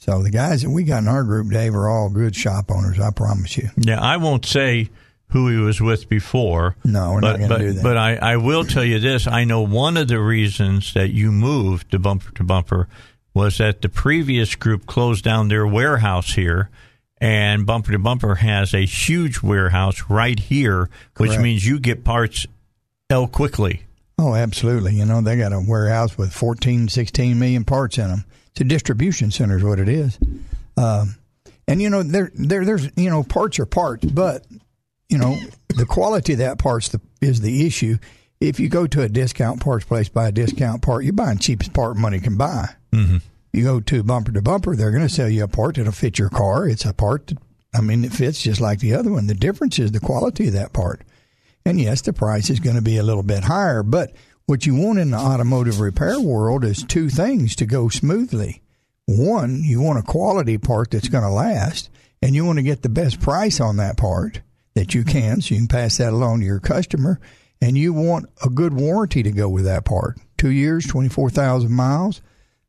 So 0.06 0.22
the 0.22 0.30
guys 0.30 0.62
that 0.62 0.70
we 0.70 0.84
got 0.84 1.00
in 1.00 1.08
our 1.08 1.24
group, 1.24 1.50
Dave, 1.50 1.74
are 1.74 1.90
all 1.90 2.12
good 2.12 2.36
shop 2.36 2.70
owners. 2.70 3.00
I 3.00 3.10
promise 3.10 3.58
you. 3.58 3.70
Yeah, 3.76 4.00
I 4.00 4.18
won't 4.18 4.46
say 4.46 4.92
who 5.30 5.50
he 5.50 5.58
was 5.58 5.82
with 5.82 6.08
before. 6.08 6.76
No, 6.86 7.14
we're 7.14 7.22
but, 7.22 7.40
not 7.40 7.50
going 7.50 7.60
to 7.60 7.68
do 7.68 7.74
that. 7.74 7.84
But 7.84 7.98
I, 7.98 8.16
I 8.18 8.38
will 8.38 8.64
tell 8.66 8.84
you 8.84 9.00
this: 9.00 9.26
I 9.26 9.46
know 9.46 9.62
one 9.62 9.98
of 9.98 10.08
the 10.08 10.20
reasons 10.20 10.94
that 10.94 11.10
you 11.10 11.32
moved 11.32 11.90
to 11.90 11.98
bumper 11.98 12.32
to 12.36 12.44
bumper 12.44 12.88
was 13.34 13.58
that 13.58 13.82
the 13.82 13.90
previous 13.90 14.54
group 14.54 14.86
closed 14.86 15.24
down 15.24 15.48
their 15.48 15.66
warehouse 15.66 16.36
here, 16.36 16.70
and 17.18 17.66
bumper 17.66 17.92
to 17.92 17.98
bumper 17.98 18.36
has 18.36 18.76
a 18.76 18.86
huge 18.86 19.42
warehouse 19.42 20.04
right 20.08 20.38
here, 20.38 20.88
which 21.18 21.30
Correct. 21.30 21.42
means 21.42 21.66
you 21.66 21.80
get 21.80 22.04
parts 22.04 22.46
L 23.10 23.26
quickly. 23.26 23.88
Oh, 24.20 24.36
absolutely. 24.36 24.94
You 24.94 25.06
know, 25.06 25.22
they 25.22 25.36
got 25.36 25.52
a 25.52 25.60
warehouse 25.60 26.16
with 26.16 26.32
14, 26.32 26.90
16 26.90 27.40
million 27.40 27.64
parts 27.64 27.98
in 27.98 28.10
them. 28.10 28.26
It's 28.56 28.62
a 28.62 28.64
distribution 28.64 29.32
center 29.32 29.58
is 29.58 29.64
what 29.66 29.80
it 29.80 29.90
is. 29.90 30.18
Um, 30.78 31.16
and, 31.68 31.82
you 31.82 31.90
know, 31.90 32.04
there, 32.04 32.32
there, 32.36 32.64
there's, 32.64 32.90
you 32.96 33.10
know, 33.10 33.22
parts 33.22 33.60
are 33.60 33.66
parts, 33.66 34.06
but, 34.06 34.46
you 35.10 35.18
know, 35.18 35.36
the 35.68 35.86
quality 35.86 36.34
of 36.34 36.40
that 36.40 36.58
part's 36.58 36.88
the, 36.88 37.02
is 37.20 37.42
the 37.42 37.68
issue. 37.68 37.98
If 38.40 38.62
you 38.62 38.70
go 38.70 38.88
to 38.88 39.02
a 39.02 39.10
discount 39.10 39.60
parts 39.60 39.84
place, 39.84 40.08
buy 40.08 40.30
a 40.30 40.32
discount 40.32 40.84
part, 40.84 41.04
you're 41.04 41.12
buying 41.12 41.38
cheapest 41.38 41.74
part 41.74 41.98
money 41.98 42.22
can 42.22 42.38
buy. 42.38 42.70
Mm-hmm. 42.94 43.18
You 43.52 43.64
go 43.64 43.82
to 43.82 44.04
bumper 44.04 44.32
to 44.32 44.42
bumper, 44.42 44.78
they're 44.78 44.92
going 44.92 45.06
to 45.06 45.14
sell 45.14 45.30
you 45.30 45.44
a 45.44 45.50
part 45.50 45.76
that'll 45.76 45.92
fit 45.92 46.18
your 46.18 46.30
car. 46.30 46.66
It's 46.66 46.86
a 46.86 46.94
part 46.94 47.28
that, 47.28 47.38
I 47.74 47.82
mean, 47.82 48.06
it 48.06 48.14
fits 48.14 48.42
just 48.42 48.62
like 48.62 48.80
the 48.80 48.94
other 48.94 49.12
one. 49.12 49.28
The 49.28 49.34
difference 49.34 49.80
is 49.80 49.92
the 49.92 50.00
quality 50.00 50.48
of 50.48 50.54
that 50.54 50.72
part. 50.72 51.02
And 51.66 51.78
yes, 51.78 52.02
the 52.02 52.14
price 52.14 52.50
is 52.50 52.62
going 52.62 52.78
to 52.78 52.82
be 52.82 52.96
a 52.96 53.04
little 53.04 53.24
bit 53.24 53.44
higher, 53.44 53.84
but 53.84 54.14
what 54.46 54.66
you 54.66 54.76
want 54.76 55.00
in 55.00 55.12
the 55.12 55.18
automotive 55.18 55.80
repair 55.80 56.20
world 56.20 56.64
is 56.64 56.84
two 56.84 57.10
things 57.10 57.56
to 57.56 57.66
go 57.66 57.90
smoothly. 57.90 58.62
One, 59.08 59.64
you 59.64 59.82
want 59.82 60.00
a 60.00 60.04
quality 60.04 60.58
part 60.58 60.92
that's 60.92 61.10
going 61.10 61.24
to 61.24 61.30
last, 61.30 61.90
and 62.22 62.36
you 62.36 62.46
want 62.46 62.58
to 62.58 62.64
get 62.64 62.82
the 62.82 62.90
best 62.90 63.20
price 63.20 63.60
on 63.60 63.78
that 63.78 63.98
part 63.98 64.42
that 64.76 64.94
you 64.94 65.04
can, 65.04 65.42
so 65.42 65.56
you 65.56 65.62
can 65.62 65.68
pass 65.68 65.98
that 65.98 66.14
along 66.14 66.40
to 66.40 66.46
your 66.46 66.60
customer. 66.60 67.20
And 67.62 67.78
you 67.78 67.94
want 67.94 68.28
a 68.44 68.50
good 68.50 68.74
warranty 68.74 69.24
to 69.24 69.32
go 69.32 69.48
with 69.48 69.66
that 69.66 69.86
part. 69.86 70.20
Two 70.38 70.52
years, 70.52 70.86
24,000 70.86 71.72
miles, 71.72 72.22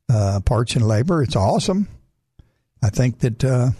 uh, 0.09 0.41
parts 0.41 0.77
and 0.77 0.87
labor. 0.87 1.23
It's 1.23 1.37
awesome. 1.37 1.89
I 2.83 2.91
think 2.91 3.19
that 3.21 3.45
uh, 3.45 3.71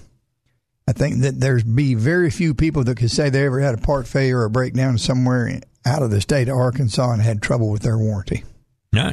I 0.89 0.93
think 0.93 1.23
that 1.23 1.41
there's 1.41 1.63
be 1.63 1.95
very 1.95 2.31
few 2.31 2.55
people 2.55 2.85
that 2.85 2.97
could 2.97 3.11
say 3.11 3.31
they 3.31 3.47
ever 3.47 3.61
had 3.61 3.75
a 3.75 3.83
part 3.83 4.09
failure 4.09 4.41
or 4.41 4.49
breakdown 4.49 4.99
somewhere 4.99 5.61
out 5.87 6.03
of 6.03 6.11
the 6.11 6.21
state 6.21 6.49
of 6.49 6.57
Arkansas 6.57 7.13
and 7.13 7.23
had 7.23 7.41
trouble 7.41 7.71
with 7.71 7.83
their 7.83 7.97
warranty. 7.97 8.45
No, 8.93 9.13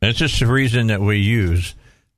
that's 0.00 0.18
just 0.18 0.38
the 0.40 0.46
reason 0.46 0.86
that 0.88 1.00
we 1.00 1.18
use, 1.18 1.74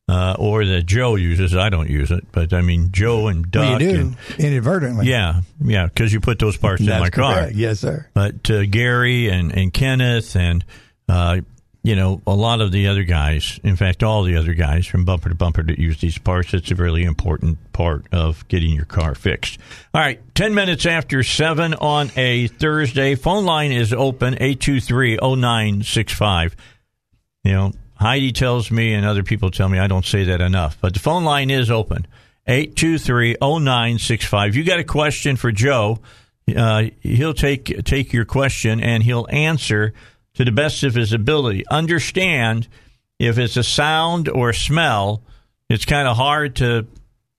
uh, 0.09 0.35
or 0.39 0.65
that 0.67 0.83
Joe 0.87 1.15
uses. 1.17 1.55
I 1.57 1.69
don't 1.71 1.89
use 1.89 2.11
it, 2.11 2.25
but 2.33 2.53
I 2.53 2.61
mean 2.61 2.91
Joe 2.93 3.29
and 3.29 3.51
Duck. 3.51 3.63
well, 3.63 3.83
you 3.83 3.93
do 3.93 4.01
and- 4.01 4.17
inadvertently. 4.39 5.07
yeah, 5.07 5.41
yeah, 5.65 5.87
because 5.87 6.13
you 6.13 6.21
put 6.21 6.39
those 6.39 6.57
parts 6.57 6.81
in 6.81 6.87
That's 6.89 7.01
my 7.01 7.11
car. 7.11 7.35
correct. 7.35 7.55
Yes, 7.57 7.81
sir. 7.81 8.07
but 8.15 8.51
uh, 8.51 8.67
Gary 8.67 9.29
and, 9.29 9.53
and 9.53 9.73
Kenneth 9.73 10.37
and 10.37 10.65
uh, 11.09 11.41
you 11.83 11.97
know 11.97 12.21
a 12.27 12.35
lot 12.35 12.61
of 12.61 12.73
the 12.73 12.89
other 12.89 13.05
guys, 13.05 13.59
in 13.65 13.77
fact, 13.77 14.03
all 14.03 14.23
the 14.23 14.37
other 14.37 14.55
guys 14.55 14.87
from 14.87 15.05
Bumper 15.05 15.31
to 15.31 15.35
Bumper 15.35 15.63
that 15.63 15.79
use 15.79 16.01
these 16.01 16.19
parts. 16.19 16.53
It's 16.53 16.71
a 16.71 16.75
really 16.75 17.05
important 17.05 17.73
part 17.73 18.05
of 18.13 18.47
getting 18.49 18.71
your 18.71 18.85
car 18.85 19.15
fixed. 19.15 19.59
All 19.95 20.01
right, 20.01 20.21
ten 20.35 20.55
minutes 20.55 20.87
after 20.87 21.23
seven 21.23 21.75
on 21.75 22.11
a 22.17 22.49
Thursday, 22.49 23.15
phone 23.15 23.45
line 23.45 23.73
is 23.73 23.93
open 23.93 24.37
eight 24.41 24.61
two 24.61 24.81
three 24.81 25.17
zero 25.17 25.35
nine 25.35 25.83
six 25.83 26.13
five. 26.13 26.55
You 27.45 27.53
know, 27.53 27.73
Heidi 27.95 28.33
tells 28.33 28.71
me, 28.71 28.93
and 28.93 29.07
other 29.07 29.23
people 29.23 29.51
tell 29.51 29.69
me 29.69 29.79
I 29.79 29.87
don't 29.87 30.05
say 30.05 30.25
that 30.25 30.41
enough, 30.41 30.79
but 30.81 30.95
the 30.95 31.01
phone 31.01 31.25
line 31.25 31.51
is 31.51 31.71
open. 31.71 32.07
823-0965. 32.49 34.55
You 34.55 34.65
got 34.65 34.81
a 34.81 34.85
question 34.85 35.37
for 35.37 35.53
Joe, 35.53 36.01
uh, 36.57 36.85
he'll 37.01 37.35
take 37.35 37.85
take 37.85 38.13
your 38.13 38.25
question 38.25 38.81
and 38.81 39.05
he'll 39.05 39.29
answer 39.31 39.95
to 40.41 40.45
the 40.47 40.53
best 40.53 40.83
of 40.85 40.95
his 40.95 41.13
ability. 41.13 41.67
Understand 41.69 42.67
if 43.19 43.37
it's 43.37 43.59
a 43.59 43.63
sound 43.63 44.27
or 44.29 44.55
smell, 44.55 45.23
it's 45.69 45.85
kind 45.85 46.09
of 46.09 46.17
hard 46.17 46.57
to 46.57 46.87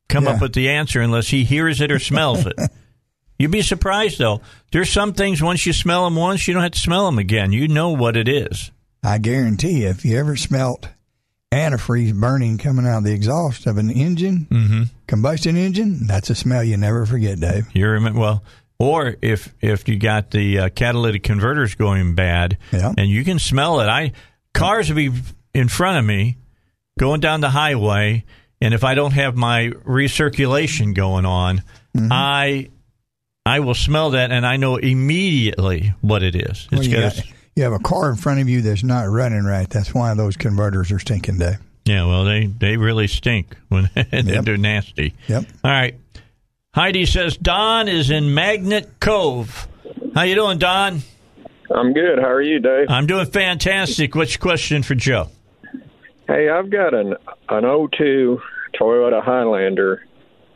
come 0.07 0.25
Yeah. 0.25 0.31
up 0.31 0.41
with 0.41 0.53
the 0.53 0.69
answer 0.69 1.01
unless 1.01 1.29
he 1.29 1.43
hears 1.43 1.81
it 1.81 1.91
or 1.91 1.97
smells 1.97 2.45
it. 2.45 2.53
You'd 3.39 3.49
be 3.49 3.63
surprised 3.63 4.19
though. 4.19 4.41
There's 4.71 4.91
some 4.91 5.13
things 5.13 5.41
once 5.41 5.65
you 5.65 5.73
smell 5.73 6.03
them 6.05 6.15
once, 6.15 6.47
you 6.47 6.53
don't 6.53 6.61
have 6.61 6.73
to 6.73 6.79
smell 6.79 7.07
them 7.07 7.17
again. 7.17 7.51
You 7.51 7.67
know 7.67 7.89
what 7.89 8.15
it 8.15 8.27
is. 8.27 8.69
I 9.03 9.17
guarantee 9.17 9.81
you, 9.81 9.87
if 9.87 10.05
you 10.05 10.19
ever 10.19 10.35
smelt 10.35 10.87
antifreeze 11.51 12.13
burning 12.13 12.59
coming 12.59 12.85
out 12.85 12.99
of 12.99 13.03
the 13.03 13.13
exhaust 13.13 13.65
of 13.65 13.77
an 13.77 13.89
engine, 13.89 14.45
Mm-hmm. 14.51 14.83
combustion 15.07 15.57
engine, 15.57 16.05
that's 16.05 16.29
a 16.29 16.35
smell 16.35 16.63
you 16.63 16.77
never 16.77 17.05
forget, 17.07 17.39
Dave. 17.39 17.65
You 17.73 17.87
remember 17.87 18.19
well, 18.19 18.43
or 18.81 19.15
if 19.21 19.53
if 19.61 19.87
you 19.87 19.97
got 19.99 20.31
the 20.31 20.59
uh, 20.59 20.69
catalytic 20.69 21.23
converters 21.23 21.75
going 21.75 22.15
bad, 22.15 22.57
Yeah. 22.71 22.93
and 22.97 23.09
you 23.09 23.23
can 23.23 23.39
smell 23.39 23.79
it. 23.81 23.87
I 23.87 24.11
cars 24.53 24.89
will 24.89 24.95
be 24.95 25.11
in 25.53 25.67
front 25.67 25.99
of 25.99 26.05
me 26.05 26.37
going 26.99 27.19
down 27.21 27.41
the 27.41 27.49
highway, 27.49 28.25
and 28.59 28.73
if 28.73 28.83
I 28.83 28.95
don't 28.95 29.11
have 29.13 29.35
my 29.35 29.69
recirculation 29.85 30.93
going 30.95 31.25
on, 31.25 31.63
Mm-hmm. 31.95 32.07
I 32.09 32.69
I 33.45 33.59
will 33.59 33.73
smell 33.73 34.11
that, 34.11 34.31
and 34.31 34.45
I 34.45 34.55
know 34.55 34.77
immediately 34.77 35.93
what 36.01 36.23
it 36.23 36.35
is. 36.35 36.67
Well, 36.71 36.79
It's 36.79 36.87
you, 36.89 36.95
got 36.95 37.15
got- 37.15 37.25
you 37.55 37.63
have 37.63 37.73
a 37.73 37.79
car 37.79 38.09
in 38.09 38.15
front 38.15 38.39
of 38.39 38.47
you 38.47 38.61
that's 38.61 38.81
not 38.83 39.09
running 39.09 39.43
right. 39.43 39.69
That's 39.69 39.93
why 39.93 40.13
those 40.13 40.37
converters 40.37 40.89
are 40.93 40.99
stinking, 40.99 41.37
Dave. 41.39 41.57
yeah. 41.83 42.05
Well, 42.05 42.23
they 42.23 42.45
they 42.45 42.77
really 42.77 43.07
stink 43.07 43.57
when 43.67 43.89
Yep. 43.95 44.45
they're 44.45 44.55
nasty. 44.57 45.13
Yep. 45.27 45.45
All 45.65 45.71
right. 45.71 45.95
Heidi 46.73 47.05
says 47.05 47.35
Don 47.35 47.89
is 47.89 48.09
in 48.09 48.33
Magnet 48.33 49.01
Cove. 49.01 49.67
How 50.15 50.21
you 50.21 50.35
doing, 50.35 50.57
Don? 50.57 51.01
I'm 51.69 51.91
good. 51.91 52.17
How 52.17 52.29
are 52.29 52.41
you, 52.41 52.59
Dave? 52.59 52.87
I'm 52.87 53.07
doing 53.07 53.25
fantastic. 53.25 54.15
What's 54.15 54.35
your 54.35 54.39
question 54.39 54.81
for 54.81 54.95
Joe? 54.95 55.27
Hey, 56.27 56.47
I've 56.47 56.69
got 56.69 56.93
an 56.93 57.15
an 57.49 57.63
02 57.63 58.39
Toyota 58.79 59.21
Highlander 59.21 60.07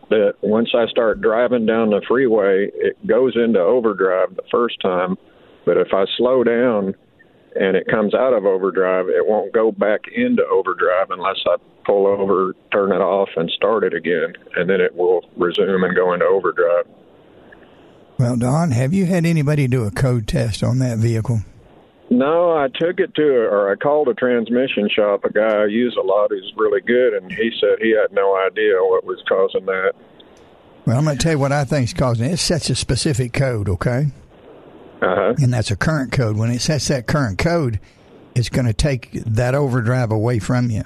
that 0.10 0.36
once 0.42 0.70
I 0.74 0.88
start 0.88 1.20
driving 1.20 1.66
down 1.66 1.90
the 1.90 2.02
freeway, 2.08 2.70
it 2.74 3.06
goes 3.06 3.34
into 3.36 3.60
overdrive 3.60 4.38
the 4.38 4.44
first 4.50 4.80
time, 4.82 5.18
but 5.66 5.76
if 5.76 5.90
I 5.94 6.06
slow 6.16 6.46
down 6.46 6.96
and 7.56 7.76
it 7.76 7.88
comes 7.88 8.14
out 8.14 8.32
of 8.34 8.46
overdrive, 8.46 9.10
it 9.10 9.28
won't 9.28 9.52
go 9.52 9.70
back 9.70 10.02
into 10.16 10.46
overdrive 10.46 11.08
unless 11.10 11.44
I 11.46 11.58
pull 11.86 12.08
over, 12.08 12.54
turn 12.72 12.92
it 12.92 13.02
off, 13.02 13.30
and 13.36 13.50
start 13.52 13.84
it 13.84 13.94
again, 13.94 14.34
and 14.56 14.70
then 14.70 14.82
it 14.82 14.96
will 14.96 15.22
resume 15.38 15.84
and 15.84 15.96
go 15.96 16.14
into 16.14 16.26
overdrive. 16.26 16.88
Well, 18.18 18.38
Don, 18.38 18.72
have 18.72 18.94
you 18.94 19.06
had 19.06 19.26
anybody 19.26 19.68
do 19.68 19.84
a 19.84 19.92
code 19.92 20.28
test 20.28 20.64
on 20.64 20.80
that 20.80 20.98
vehicle? 20.98 21.42
No, 22.10 22.56
I 22.56 22.68
took 22.68 23.00
it 23.00 23.14
to, 23.16 23.24
or 23.24 23.72
I 23.72 23.76
called 23.76 24.08
a 24.08 24.14
transmission 24.14 24.90
shop. 24.90 25.26
A 25.26 25.32
guy 25.32 25.64
I 25.64 25.66
use 25.66 25.98
a 26.00 26.06
lot 26.06 26.30
who's 26.30 26.54
really 26.56 26.82
good, 26.82 27.14
and 27.14 27.32
he 27.32 27.52
said 27.60 27.80
he 27.82 27.92
had 27.92 28.14
no 28.14 28.36
idea 28.38 28.76
what 28.80 29.06
was 29.06 29.22
causing 29.28 29.66
that. 29.66 29.94
Well, 30.86 30.98
I'm 30.98 31.04
going 31.04 31.18
to 31.18 31.24
tell 31.24 31.34
you 31.34 31.40
what 31.40 31.52
I 31.52 31.66
think 31.66 31.86
is 31.86 31.94
causing 31.94 32.28
it. 32.28 32.34
It 32.34 32.38
sets 32.38 32.70
a 32.70 32.76
specific 32.76 33.34
code, 33.34 33.68
okay? 33.70 34.08
Uh 35.02 35.16
huh. 35.16 35.34
And 35.40 35.52
that's 35.52 35.72
a 35.72 35.76
current 35.76 36.12
code. 36.12 36.38
When 36.38 36.52
it 36.52 36.62
sets 36.62 36.88
that 36.90 37.08
current 37.08 37.40
code, 37.40 37.80
it's 38.36 38.50
going 38.50 38.68
to 38.68 38.74
take 38.74 39.12
that 39.12 39.56
overdrive 39.56 40.12
away 40.12 40.40
from 40.40 40.70
you. 40.70 40.84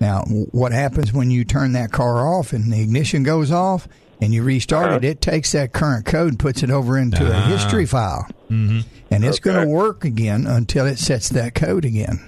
Now, 0.00 0.22
what 0.52 0.72
happens 0.72 1.12
when 1.12 1.30
you 1.30 1.44
turn 1.44 1.72
that 1.72 1.90
car 1.92 2.26
off 2.26 2.52
and 2.52 2.72
the 2.72 2.80
ignition 2.82 3.22
goes 3.22 3.50
off 3.50 3.88
and 4.20 4.32
you 4.34 4.42
restart 4.42 4.86
Uh-huh. 4.88 4.96
it? 4.96 5.04
It 5.04 5.20
takes 5.20 5.52
that 5.52 5.72
current 5.72 6.04
code 6.04 6.28
and 6.28 6.38
puts 6.38 6.62
it 6.62 6.70
over 6.70 6.98
into 6.98 7.26
a 7.26 7.40
history 7.42 7.86
file. 7.86 8.26
Mm-hmm. 8.50 8.80
And 9.10 9.24
it's 9.24 9.38
going 9.38 9.60
to 9.66 9.72
work 9.72 10.04
again 10.04 10.46
until 10.46 10.86
it 10.86 10.98
sets 10.98 11.28
that 11.30 11.54
code 11.54 11.84
again. 11.84 12.20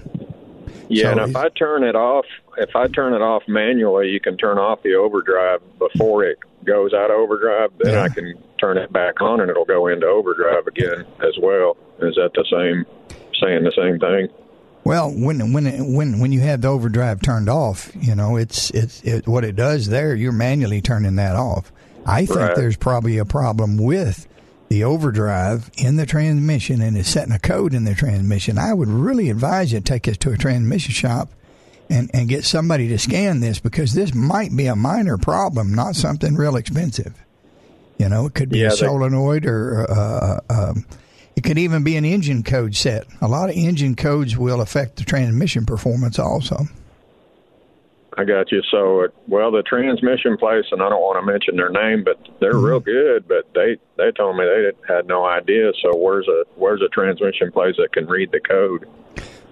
Yeah, 0.87 1.13
So 1.13 1.21
and 1.21 1.29
if 1.29 1.35
I 1.35 1.49
turn 1.49 1.83
it 1.83 1.95
off, 1.95 2.25
if 2.57 2.75
I 2.75 2.87
turn 2.87 3.13
it 3.13 3.21
off 3.21 3.43
manually, 3.47 4.09
you 4.09 4.19
can 4.19 4.37
turn 4.37 4.57
off 4.57 4.81
the 4.81 4.95
overdrive 4.95 5.61
before 5.77 6.23
it 6.23 6.39
goes 6.65 6.93
out 6.93 7.11
of 7.11 7.17
overdrive. 7.17 7.69
Then 7.79 7.93
Yeah. 7.93 8.01
I 8.03 8.09
can 8.09 8.33
turn 8.59 8.77
it 8.77 8.91
back 8.91 9.21
on, 9.21 9.39
and 9.41 9.49
it'll 9.51 9.65
go 9.65 9.85
into 9.87 10.07
overdrive 10.07 10.65
again 10.67 11.05
as 11.21 11.37
well. 11.41 11.77
Is 12.01 12.15
that 12.15 12.31
the 12.33 12.45
same? 12.49 12.85
Saying 13.39 13.63
the 13.63 13.71
same 13.71 13.99
thing? 13.99 14.27
Well, 14.83 15.11
when 15.11 15.53
when 15.53 15.93
when 15.93 16.19
when 16.19 16.31
you 16.31 16.39
have 16.41 16.61
the 16.61 16.69
overdrive 16.69 17.21
turned 17.21 17.49
off, 17.49 17.91
you 17.99 18.15
know 18.15 18.37
it's 18.37 18.69
it's 18.71 19.01
it, 19.03 19.27
what 19.27 19.43
it 19.45 19.55
does 19.55 19.87
there. 19.87 20.15
You're 20.15 20.31
manually 20.31 20.81
turning 20.81 21.15
that 21.17 21.35
off. 21.35 21.71
I 22.05 22.25
think 22.25 22.39
Right. 22.39 22.55
there's 22.55 22.77
probably 22.77 23.17
a 23.17 23.25
problem 23.25 23.77
with 23.77 24.25
the 24.69 24.83
overdrive 24.83 25.69
in 25.77 25.95
the 25.97 26.05
transmission 26.05 26.81
and 26.81 26.95
it's 26.97 27.09
setting 27.09 27.33
a 27.33 27.39
code 27.39 27.73
in 27.73 27.83
the 27.85 27.93
transmission. 27.93 28.57
I 28.57 28.73
would 28.73 28.87
really 28.87 29.29
advise 29.29 29.73
you 29.73 29.79
to 29.79 29.83
take 29.83 30.07
it 30.07 30.19
to 30.21 30.31
a 30.31 30.37
transmission 30.37 30.93
shop 30.93 31.29
and 31.89 32.09
and 32.13 32.29
get 32.29 32.43
somebody 32.45 32.87
to 32.87 32.97
scan 32.97 33.41
this 33.41 33.59
because 33.59 33.93
this 33.93 34.13
might 34.15 34.55
be 34.55 34.67
a 34.67 34.75
minor 34.75 35.17
problem, 35.17 35.73
not 35.73 35.95
something 35.95 36.35
real 36.35 36.55
expensive. 36.55 37.13
You 37.97 38.07
know, 38.09 38.25
it 38.27 38.33
could 38.33 38.49
be 38.49 38.59
Yeah, 38.59 38.67
a 38.67 38.71
solenoid 38.71 39.45
or 39.45 39.85
uh, 39.91 40.39
um, 40.49 40.85
it 41.35 41.43
could 41.43 41.57
even 41.57 41.83
be 41.83 41.95
an 41.95 42.05
engine 42.05 42.43
code 42.43 42.75
set. 42.75 43.05
A 43.21 43.27
lot 43.27 43.49
of 43.49 43.55
engine 43.55 43.95
codes 43.95 44.37
will 44.37 44.61
affect 44.61 44.97
the 44.97 45.03
transmission 45.05 45.65
performance 45.65 46.19
also. 46.19 46.65
I 48.17 48.25
got 48.25 48.51
you. 48.51 48.61
So, 48.69 49.05
uh, 49.05 49.07
well, 49.27 49.51
the 49.51 49.61
transmission 49.63 50.35
place, 50.37 50.65
and 50.71 50.81
I 50.81 50.89
don't 50.89 50.99
want 50.99 51.23
to 51.25 51.31
mention 51.31 51.55
their 51.55 51.69
name, 51.69 52.03
but 52.03 52.17
they're 52.41 52.53
Mm-hmm. 52.53 52.65
real 52.65 52.79
good. 52.81 53.27
But 53.27 53.53
they 53.53 53.77
they 53.97 54.11
told 54.11 54.35
me 54.35 54.43
they 54.43 54.93
had 54.93 55.05
no 55.07 55.25
idea. 55.25 55.71
So, 55.81 55.95
where's 55.95 56.27
a 56.27 56.43
where's 56.55 56.81
a 56.81 56.89
transmission 56.89 57.51
place 57.51 57.75
that 57.77 57.93
can 57.93 58.07
read 58.07 58.31
the 58.31 58.41
code? 58.41 58.87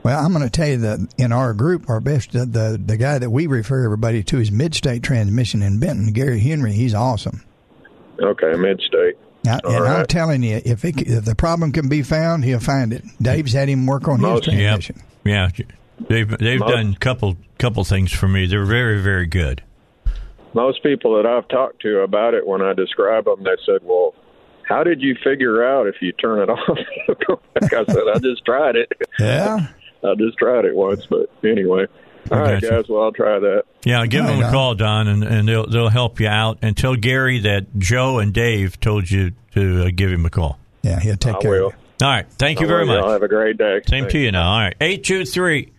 Well, 0.03 0.19
I'm 0.23 0.31
going 0.33 0.43
to 0.43 0.49
tell 0.49 0.67
you 0.67 0.77
that 0.77 0.99
in 1.17 1.31
our 1.31 1.53
group, 1.53 1.89
our 1.89 1.99
best, 1.99 2.31
the, 2.31 2.45
the, 2.45 2.81
the 2.83 2.95
guy 2.97 3.19
that 3.19 3.29
we 3.29 3.45
refer 3.47 3.83
everybody 3.83 4.23
to 4.23 4.39
is 4.39 4.51
Midstate 4.51 5.03
Transmission 5.03 5.61
in 5.61 5.79
Benton, 5.79 6.13
Gary 6.13 6.39
Henry. 6.39 6.71
He's 6.73 6.93
awesome. 6.93 7.43
Okay, 8.21 8.53
mid 8.55 8.79
state. 8.81 9.15
Now, 9.47 9.59
All 9.63 9.75
and 9.75 9.85
I'm 9.87 10.05
telling 10.05 10.43
you, 10.43 10.61
if, 10.65 10.83
it, 10.85 11.01
if 11.01 11.25
the 11.25 11.35
problem 11.35 11.71
can 11.71 11.87
be 11.89 12.01
found, 12.03 12.43
he'll 12.43 12.59
find 12.59 12.91
it. 12.93 13.03
Dave's 13.21 13.53
had 13.53 13.69
him 13.69 13.85
work 13.85 14.07
on 14.07 14.15
his 14.19 14.21
Most- 14.23 14.47
Yep. 14.47 14.55
transmission. 14.55 15.01
Yeah. 15.23 15.49
They've 16.09 16.37
they've 16.37 16.59
Most- 16.59 16.71
done 16.71 16.93
couple 16.95 17.37
couple 17.57 17.83
things 17.83 18.11
for 18.11 18.27
me. 18.27 18.45
They're 18.45 18.65
very 18.65 19.01
very 19.01 19.25
good. 19.25 19.63
most 20.53 20.81
people 20.83 21.15
that 21.17 21.25
I've 21.25 21.47
talked 21.47 21.81
to 21.81 21.99
about 22.01 22.33
it, 22.33 22.45
when 22.47 22.61
I 22.61 22.73
describe 22.73 23.25
them, 23.25 23.43
they 23.43 23.55
said, 23.65 23.81
"Well, 23.83 24.13
how 24.63 24.83
did 24.83 25.01
you 25.01 25.15
figure 25.23 25.63
out 25.65 25.87
if 25.87 25.95
you 26.01 26.11
turn 26.13 26.39
it 26.41 26.49
off?" 26.49 26.77
like 27.61 27.73
I 27.73 27.85
said, 27.85 28.03
"I 28.13 28.19
just 28.19 28.43
tried 28.45 28.75
it. 28.75 28.91
Yeah. 29.19 29.67
I 30.03 30.13
just 30.15 30.37
tried 30.37 30.65
it 30.65 30.75
once." 30.75 31.05
But 31.07 31.29
anyway, 31.43 31.85
all 32.31 32.39
right, 32.39 32.61
gotcha. 32.61 32.69
guys. 32.69 32.89
Well, 32.89 33.03
I'll 33.03 33.11
try 33.11 33.39
that. 33.39 33.63
Yeah, 33.83 34.05
give 34.05 34.23
Right 34.25 34.37
them 34.37 34.47
a 34.47 34.51
call, 34.51 34.75
Don, 34.75 35.07
and, 35.07 35.23
and 35.23 35.47
they'll 35.47 35.67
they'll 35.67 35.89
help 35.89 36.19
you 36.19 36.27
out. 36.27 36.59
And 36.61 36.75
tell 36.75 36.95
Gary 36.95 37.39
that 37.39 37.77
Joe 37.77 38.19
and 38.19 38.33
Dave 38.33 38.79
told 38.79 39.09
you 39.09 39.31
to 39.53 39.85
uh, 39.85 39.89
give 39.95 40.11
him 40.11 40.25
a 40.25 40.29
call. 40.29 40.59
Yeah, 40.81 40.99
he'll 40.99 41.17
take 41.17 41.35
I 41.35 41.39
care 41.39 41.51
will. 41.51 41.67
of 41.67 41.73
you. 41.73 42.05
All 42.05 42.11
right. 42.11 42.27
Thank 42.33 42.59
you 42.59 42.67
very 42.67 42.85
will. 42.85 42.95
much. 42.95 43.03
Y'all 43.03 43.11
have 43.11 43.23
a 43.23 43.27
great 43.27 43.57
day. 43.57 43.81
Same 43.87 44.03
Thanks. 44.03 44.13
to 44.13 44.19
you 44.19 44.31
now. 44.31 44.51
All 44.51 44.59
right. 44.59 44.75
823 44.79 45.73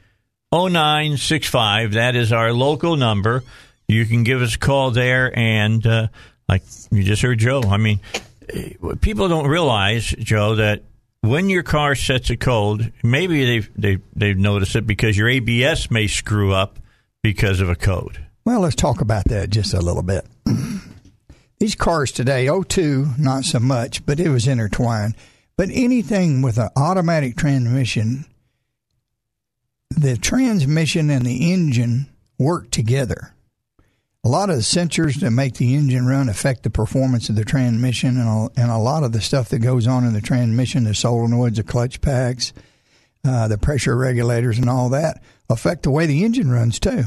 0965. 0.52 1.92
That 1.92 2.16
is 2.16 2.32
our 2.32 2.52
local 2.52 2.96
number. 2.96 3.44
You 3.86 4.04
can 4.04 4.24
give 4.24 4.42
us 4.42 4.56
a 4.56 4.58
call 4.58 4.90
there. 4.90 5.36
And 5.36 5.86
uh, 5.86 6.08
like 6.48 6.62
you 6.90 7.02
just 7.04 7.22
heard 7.22 7.38
Joe, 7.38 7.62
I 7.66 7.76
mean, 7.76 8.00
eh, 8.48 8.70
people 9.00 9.28
don't 9.28 9.46
realize, 9.46 10.06
Joe, 10.06 10.56
that 10.56 10.82
when 11.20 11.50
your 11.50 11.62
car 11.62 11.94
sets 11.94 12.30
a 12.30 12.36
code, 12.36 12.92
maybe 13.02 13.44
they've, 13.44 13.70
they've, 13.76 14.02
they've 14.14 14.38
noticed 14.38 14.76
it 14.76 14.86
because 14.86 15.16
your 15.16 15.28
ABS 15.28 15.90
may 15.90 16.06
screw 16.06 16.52
up 16.52 16.78
because 17.22 17.60
of 17.60 17.68
a 17.68 17.76
code. 17.76 18.24
Well, 18.44 18.60
let's 18.60 18.76
talk 18.76 19.00
about 19.00 19.24
that 19.26 19.50
just 19.50 19.74
a 19.74 19.80
little 19.80 20.02
bit. 20.02 20.26
These 21.58 21.74
cars 21.74 22.12
today, 22.12 22.48
02, 22.48 23.14
not 23.18 23.44
so 23.44 23.58
much, 23.58 24.06
but 24.06 24.20
it 24.20 24.28
was 24.28 24.46
intertwined. 24.46 25.16
But 25.56 25.70
anything 25.72 26.40
with 26.40 26.56
an 26.56 26.68
automatic 26.76 27.36
transmission, 27.36 28.24
the 29.90 30.16
transmission 30.16 31.10
and 31.10 31.26
the 31.26 31.52
engine 31.52 32.06
work 32.38 32.70
together. 32.70 33.34
A 34.28 34.36
lot 34.38 34.50
of 34.50 34.56
the 34.56 34.62
sensors 34.62 35.20
that 35.20 35.30
make 35.30 35.54
the 35.54 35.74
engine 35.74 36.04
run 36.04 36.28
affect 36.28 36.62
the 36.62 36.68
performance 36.68 37.30
of 37.30 37.34
the 37.34 37.46
transmission, 37.46 38.20
and 38.20 38.28
a, 38.28 38.60
and 38.60 38.70
a 38.70 38.76
lot 38.76 39.02
of 39.02 39.12
the 39.12 39.22
stuff 39.22 39.48
that 39.48 39.60
goes 39.60 39.86
on 39.86 40.04
in 40.04 40.12
the 40.12 40.20
transmission, 40.20 40.84
the 40.84 40.90
solenoids, 40.90 41.56
the 41.56 41.62
clutch 41.62 42.02
packs, 42.02 42.52
uh, 43.24 43.48
the 43.48 43.56
pressure 43.56 43.96
regulators, 43.96 44.58
and 44.58 44.68
all 44.68 44.90
that 44.90 45.22
affect 45.48 45.84
the 45.84 45.90
way 45.90 46.04
the 46.04 46.26
engine 46.26 46.50
runs 46.50 46.78
too. 46.78 47.04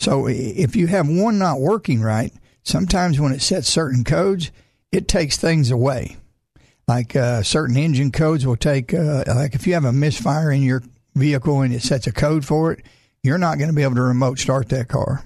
So 0.00 0.26
if 0.26 0.74
you 0.74 0.88
have 0.88 1.08
one 1.08 1.38
not 1.38 1.60
working 1.60 2.02
right, 2.02 2.32
sometimes 2.64 3.20
when 3.20 3.30
it 3.30 3.42
sets 3.42 3.68
certain 3.68 4.02
codes, 4.02 4.50
it 4.90 5.06
takes 5.06 5.36
things 5.36 5.70
away. 5.70 6.16
Like 6.88 7.14
uh, 7.14 7.44
certain 7.44 7.76
engine 7.76 8.10
codes 8.10 8.44
will 8.44 8.56
take, 8.56 8.92
uh, 8.92 9.22
like 9.28 9.54
if 9.54 9.68
you 9.68 9.74
have 9.74 9.84
a 9.84 9.92
misfire 9.92 10.50
in 10.50 10.62
your 10.62 10.82
vehicle 11.14 11.60
and 11.60 11.72
it 11.72 11.82
sets 11.82 12.08
a 12.08 12.12
code 12.12 12.44
for 12.44 12.72
it, 12.72 12.84
you're 13.22 13.38
not 13.38 13.58
going 13.58 13.70
to 13.70 13.76
be 13.76 13.84
able 13.84 13.94
to 13.94 14.02
remote 14.02 14.40
start 14.40 14.68
that 14.70 14.88
car. 14.88 15.24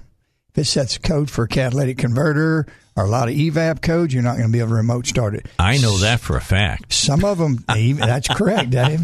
If 0.55 0.59
it 0.59 0.65
sets 0.67 0.97
code 0.97 1.29
for 1.29 1.43
a 1.43 1.47
catalytic 1.49 1.97
converter 1.97 2.65
or 2.95 3.03
a 3.03 3.09
lot 3.09 3.27
of 3.27 3.35
evap 3.35 3.81
codes, 3.81 4.13
you're 4.13 4.23
not 4.23 4.37
going 4.37 4.47
to 4.47 4.53
be 4.53 4.59
able 4.59 4.69
to 4.69 4.75
remote 4.75 5.05
start 5.05 5.35
it. 5.35 5.47
I 5.59 5.79
know 5.79 5.97
that 5.97 6.21
for 6.21 6.37
a 6.37 6.41
fact. 6.41 6.93
Some 6.93 7.25
of 7.25 7.39
them, 7.39 7.65
even, 7.75 8.07
that's 8.07 8.29
correct, 8.29 8.69
Dave. 8.69 9.01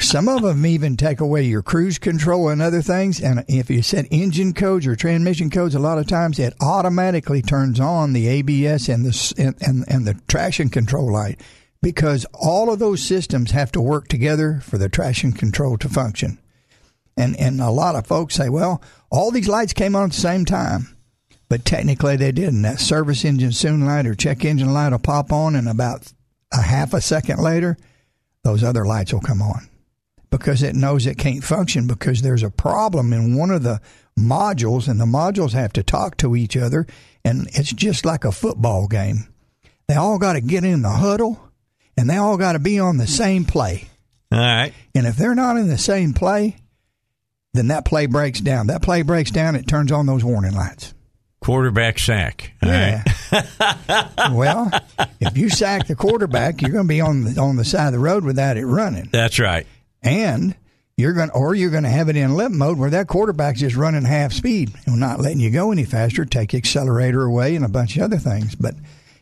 Some 0.00 0.28
of 0.28 0.42
them 0.42 0.66
even 0.66 0.96
take 0.96 1.20
away 1.20 1.44
your 1.44 1.62
cruise 1.62 2.00
control 2.00 2.48
and 2.48 2.60
other 2.60 2.82
things. 2.82 3.20
And 3.20 3.44
if 3.46 3.70
you 3.70 3.80
set 3.80 4.06
engine 4.10 4.54
codes 4.54 4.88
or 4.88 4.96
transmission 4.96 5.50
codes, 5.50 5.76
a 5.76 5.78
lot 5.78 5.98
of 5.98 6.08
times 6.08 6.40
it 6.40 6.54
automatically 6.60 7.42
turns 7.42 7.78
on 7.78 8.12
the 8.12 8.26
ABS 8.26 8.88
and 8.88 9.04
the 9.04 9.34
and, 9.38 9.54
and, 9.60 9.84
and 9.86 10.04
the 10.04 10.20
traction 10.26 10.68
control 10.68 11.12
light 11.12 11.40
because 11.80 12.26
all 12.34 12.72
of 12.72 12.80
those 12.80 13.04
systems 13.04 13.52
have 13.52 13.70
to 13.70 13.80
work 13.80 14.08
together 14.08 14.58
for 14.64 14.78
the 14.78 14.88
traction 14.88 15.30
control 15.30 15.78
to 15.78 15.88
function. 15.88 16.40
And 17.16 17.36
and 17.36 17.60
a 17.60 17.70
lot 17.70 17.94
of 17.94 18.04
folks 18.04 18.34
say, 18.34 18.48
well, 18.48 18.82
all 19.10 19.30
these 19.30 19.48
lights 19.48 19.72
came 19.72 19.96
on 19.96 20.04
at 20.04 20.10
the 20.10 20.16
same 20.16 20.44
time. 20.44 20.94
But 21.48 21.64
technically 21.64 22.16
they 22.16 22.32
didn't. 22.32 22.62
That 22.62 22.78
service 22.78 23.24
engine 23.24 23.52
soon 23.52 23.86
light 23.86 24.06
or 24.06 24.14
check 24.14 24.44
engine 24.44 24.72
light 24.72 24.92
will 24.92 24.98
pop 24.98 25.32
on 25.32 25.56
and 25.56 25.68
about 25.68 26.12
a 26.52 26.60
half 26.60 26.92
a 26.92 27.00
second 27.00 27.40
later, 27.40 27.76
those 28.44 28.62
other 28.62 28.84
lights 28.84 29.12
will 29.12 29.20
come 29.20 29.40
on 29.40 29.68
because 30.30 30.62
it 30.62 30.74
knows 30.74 31.06
it 31.06 31.16
can't 31.16 31.42
function 31.42 31.86
because 31.86 32.20
there's 32.20 32.42
a 32.42 32.50
problem 32.50 33.12
in 33.12 33.34
one 33.34 33.50
of 33.50 33.62
the 33.62 33.80
modules 34.18 34.88
and 34.88 35.00
the 35.00 35.06
modules 35.06 35.52
have 35.52 35.72
to 35.72 35.82
talk 35.82 36.16
to 36.18 36.36
each 36.36 36.56
other 36.56 36.86
and 37.24 37.48
it's 37.52 37.72
just 37.72 38.04
like 38.04 38.24
a 38.24 38.32
football 38.32 38.86
game. 38.86 39.28
They 39.86 39.94
all 39.94 40.18
got 40.18 40.34
to 40.34 40.40
get 40.40 40.64
in 40.64 40.82
the 40.82 40.90
huddle 40.90 41.40
and 41.96 42.08
they 42.08 42.16
all 42.16 42.36
got 42.36 42.52
to 42.52 42.58
be 42.58 42.78
on 42.78 42.98
the 42.98 43.06
same 43.06 43.44
play. 43.44 43.88
All 44.30 44.38
right. 44.38 44.72
And 44.94 45.06
if 45.06 45.16
they're 45.16 45.34
not 45.34 45.56
in 45.56 45.68
the 45.68 45.78
same 45.78 46.12
play, 46.12 46.56
then 47.54 47.68
that 47.68 47.84
play 47.84 48.06
breaks 48.06 48.40
down. 48.40 48.68
That 48.68 48.82
play 48.82 49.02
breaks 49.02 49.30
down, 49.30 49.56
it 49.56 49.66
turns 49.66 49.92
on 49.92 50.06
those 50.06 50.24
warning 50.24 50.54
lights. 50.54 50.94
Quarterback 51.40 51.98
sack. 51.98 52.52
All 52.62 52.68
right. 52.68 53.02
well, 54.32 54.70
if 55.20 55.38
you 55.38 55.48
sack 55.48 55.86
the 55.86 55.94
quarterback, 55.94 56.60
you're 56.60 56.72
going 56.72 56.84
to 56.84 56.88
be 56.88 57.00
on 57.00 57.24
the, 57.24 57.40
on 57.40 57.56
the 57.56 57.64
side 57.64 57.86
of 57.86 57.92
the 57.92 57.98
road 58.00 58.24
without 58.24 58.56
it 58.56 58.66
running. 58.66 59.08
That's 59.12 59.38
right. 59.38 59.66
and 60.02 60.54
you're 60.96 61.12
going 61.12 61.30
or 61.30 61.54
you're 61.54 61.70
going 61.70 61.84
to 61.84 61.88
have 61.88 62.08
it 62.08 62.16
in 62.16 62.34
limp 62.34 62.56
mode 62.56 62.76
where 62.76 62.90
that 62.90 63.06
quarterback's 63.06 63.60
just 63.60 63.76
running 63.76 64.04
half 64.04 64.32
speed 64.32 64.72
and 64.84 64.98
not 64.98 65.20
letting 65.20 65.38
you 65.38 65.48
go 65.50 65.70
any 65.70 65.84
faster, 65.84 66.24
take 66.24 66.50
the 66.50 66.58
accelerator 66.58 67.22
away, 67.22 67.54
and 67.54 67.64
a 67.64 67.68
bunch 67.68 67.96
of 67.96 68.02
other 68.02 68.18
things. 68.18 68.56
But 68.56 68.74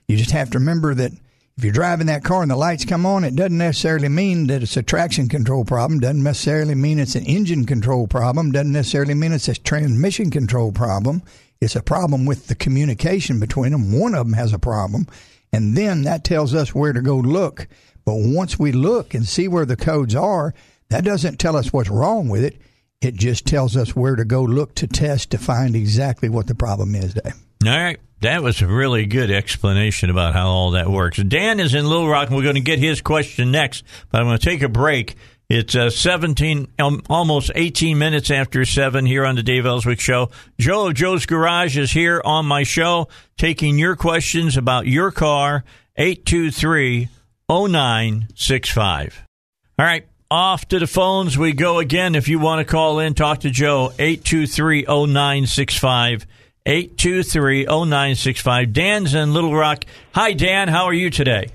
you 0.08 0.16
just 0.16 0.30
have 0.30 0.50
to 0.52 0.58
remember 0.58 0.94
that 0.94 1.12
if 1.56 1.64
you're 1.64 1.72
driving 1.72 2.08
that 2.08 2.22
car 2.22 2.42
and 2.42 2.50
the 2.50 2.56
lights 2.56 2.84
come 2.84 3.06
on, 3.06 3.24
it 3.24 3.34
doesn't 3.34 3.56
necessarily 3.56 4.10
mean 4.10 4.46
that 4.48 4.62
it's 4.62 4.76
a 4.76 4.82
traction 4.82 5.26
control 5.26 5.64
problem. 5.64 6.00
Doesn't 6.00 6.22
necessarily 6.22 6.74
mean 6.74 6.98
it's 6.98 7.14
an 7.14 7.24
engine 7.24 7.64
control 7.64 8.06
problem. 8.06 8.52
Doesn't 8.52 8.72
necessarily 8.72 9.14
mean 9.14 9.32
it's 9.32 9.48
a 9.48 9.54
transmission 9.54 10.30
control 10.30 10.70
problem. 10.70 11.22
It's 11.62 11.74
a 11.74 11.82
problem 11.82 12.26
with 12.26 12.48
the 12.48 12.54
communication 12.54 13.40
between 13.40 13.72
them. 13.72 13.98
One 13.98 14.14
of 14.14 14.26
them 14.26 14.34
has 14.34 14.52
a 14.52 14.58
problem, 14.58 15.06
and 15.50 15.74
then 15.74 16.02
that 16.02 16.24
tells 16.24 16.54
us 16.54 16.74
where 16.74 16.92
to 16.92 17.00
go 17.00 17.16
look. 17.16 17.68
But 18.04 18.16
once 18.18 18.58
we 18.58 18.72
look 18.72 19.14
and 19.14 19.26
see 19.26 19.48
where 19.48 19.64
the 19.64 19.76
codes 19.76 20.14
are, 20.14 20.52
that 20.90 21.04
doesn't 21.04 21.38
tell 21.38 21.56
us 21.56 21.72
what's 21.72 21.88
wrong 21.88 22.28
with 22.28 22.44
it. 22.44 22.60
It 23.00 23.14
just 23.14 23.46
tells 23.46 23.78
us 23.78 23.96
where 23.96 24.14
to 24.14 24.26
go 24.26 24.42
look 24.42 24.74
to 24.74 24.86
test 24.86 25.30
to 25.30 25.38
find 25.38 25.74
exactly 25.74 26.28
what 26.28 26.48
the 26.48 26.54
problem 26.54 26.94
is, 26.94 27.14
Dave. 27.14 27.45
All 27.66 27.76
right. 27.76 27.98
That 28.20 28.42
was 28.42 28.62
a 28.62 28.66
really 28.66 29.06
good 29.06 29.30
explanation 29.30 30.08
about 30.08 30.32
how 30.32 30.48
all 30.48 30.70
that 30.70 30.88
works. 30.88 31.18
Dan 31.22 31.60
is 31.60 31.74
in 31.74 31.86
Little 31.86 32.08
Rock, 32.08 32.28
and 32.28 32.36
we're 32.36 32.42
going 32.42 32.54
to 32.54 32.60
get 32.62 32.78
his 32.78 33.02
question 33.02 33.50
next, 33.50 33.84
but 34.10 34.20
I'm 34.20 34.26
going 34.26 34.38
to 34.38 34.44
take 34.44 34.62
a 34.62 34.68
break. 34.70 35.16
It's 35.48 35.76
uh, 35.76 35.90
17, 35.90 36.66
um, 36.78 37.02
almost 37.08 37.50
18 37.54 37.98
minutes 37.98 38.30
after 38.30 38.64
7 38.64 39.04
here 39.04 39.24
on 39.24 39.36
the 39.36 39.42
Dave 39.42 39.66
Elswick 39.66 40.00
Show. 40.00 40.30
Joe 40.58 40.88
of 40.88 40.94
Joe's 40.94 41.26
Garage 41.26 41.76
is 41.76 41.92
here 41.92 42.22
on 42.24 42.46
my 42.46 42.62
show 42.62 43.08
taking 43.36 43.78
your 43.78 43.96
questions 43.96 44.56
about 44.56 44.86
your 44.86 45.10
car, 45.12 45.62
823 45.96 47.08
0965. 47.48 49.24
All 49.78 49.86
right, 49.86 50.08
off 50.30 50.66
to 50.68 50.78
the 50.78 50.86
phones 50.86 51.38
we 51.38 51.52
go 51.52 51.78
again. 51.78 52.14
If 52.14 52.28
you 52.28 52.38
want 52.38 52.66
to 52.66 52.70
call 52.70 52.98
in, 52.98 53.14
talk 53.14 53.40
to 53.40 53.50
Joe, 53.50 53.92
823 53.98 54.84
0965. 54.84 56.26
823 56.66 57.66
0965. 57.66 58.72
Dan's 58.72 59.14
in 59.14 59.32
Little 59.32 59.54
Rock. 59.54 59.84
Hi, 60.12 60.32
Dan. 60.32 60.68
How 60.68 60.84
are 60.84 60.92
you 60.92 61.10
today? 61.10 61.48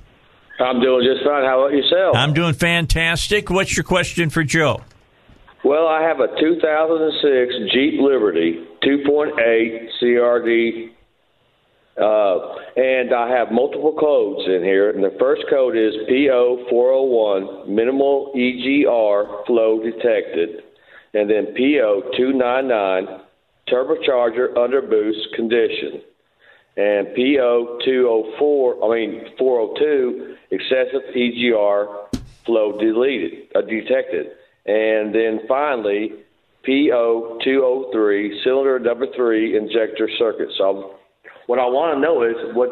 I'm 0.59 0.80
doing 0.80 1.05
just 1.05 1.26
fine. 1.26 1.43
How 1.43 1.66
about 1.66 1.76
yourself? 1.76 2.16
I'm 2.16 2.34
doing 2.34 2.53
fantastic. 2.53 3.49
What's 3.49 3.76
your 3.76 3.84
question 3.84 4.30
for 4.30 4.43
Joe? 4.43 4.82
Well, 5.64 5.88
I 5.88 6.01
have 6.03 6.20
a 6.20 6.28
2006 6.39 7.74
Jeep 7.74 7.99
Liberty 7.99 8.66
2.8 8.84 9.89
CRD, 10.01 10.89
uh, 11.97 12.55
and 12.76 13.14
I 13.14 13.30
have 13.38 13.51
multiple 13.51 13.95
codes 13.99 14.47
in 14.47 14.64
here. 14.64 14.89
And 14.89 15.03
the 15.03 15.16
first 15.20 15.43
code 15.49 15.76
is 15.78 15.93
PO401, 16.09 17.68
minimal 17.68 18.32
EGR 18.36 19.45
flow 19.45 19.84
detected, 19.84 20.64
and 21.14 21.30
then 21.30 21.53
PO299, 21.53 23.22
turbocharger 23.72 24.57
under 24.57 24.82
boost 24.82 25.34
condition 25.36 26.01
and 26.78 27.07
PO 27.15 27.80
204, 27.84 28.84
I 28.84 28.95
mean 28.95 29.26
402, 29.38 30.36
excessive 30.51 31.01
EGR 31.15 32.07
flow 32.45 32.80
deleted, 32.80 33.47
uh, 33.55 33.61
detected. 33.61 34.28
And 34.65 35.13
then 35.13 35.41
finally, 35.47 36.13
PO 36.65 37.39
203, 37.43 38.41
cylinder 38.43 38.80
number 38.80 39.07
three 39.15 39.57
injector 39.57 40.09
circuit. 40.17 40.49
So, 40.57 40.95
what 41.47 41.59
I 41.59 41.65
want 41.65 41.97
to 41.97 42.01
know 42.01 42.24
is 42.24 42.55
what 42.55 42.69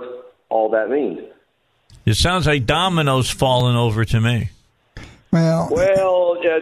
all 0.50 0.70
that 0.72 0.90
means. 0.90 1.20
It 2.06 2.16
sounds 2.16 2.48
like 2.48 2.66
dominoes 2.66 3.30
falling 3.30 3.76
over 3.76 4.06
to 4.06 4.22
me. 4.22 4.50
Well, 5.32 5.70
well, 5.72 6.20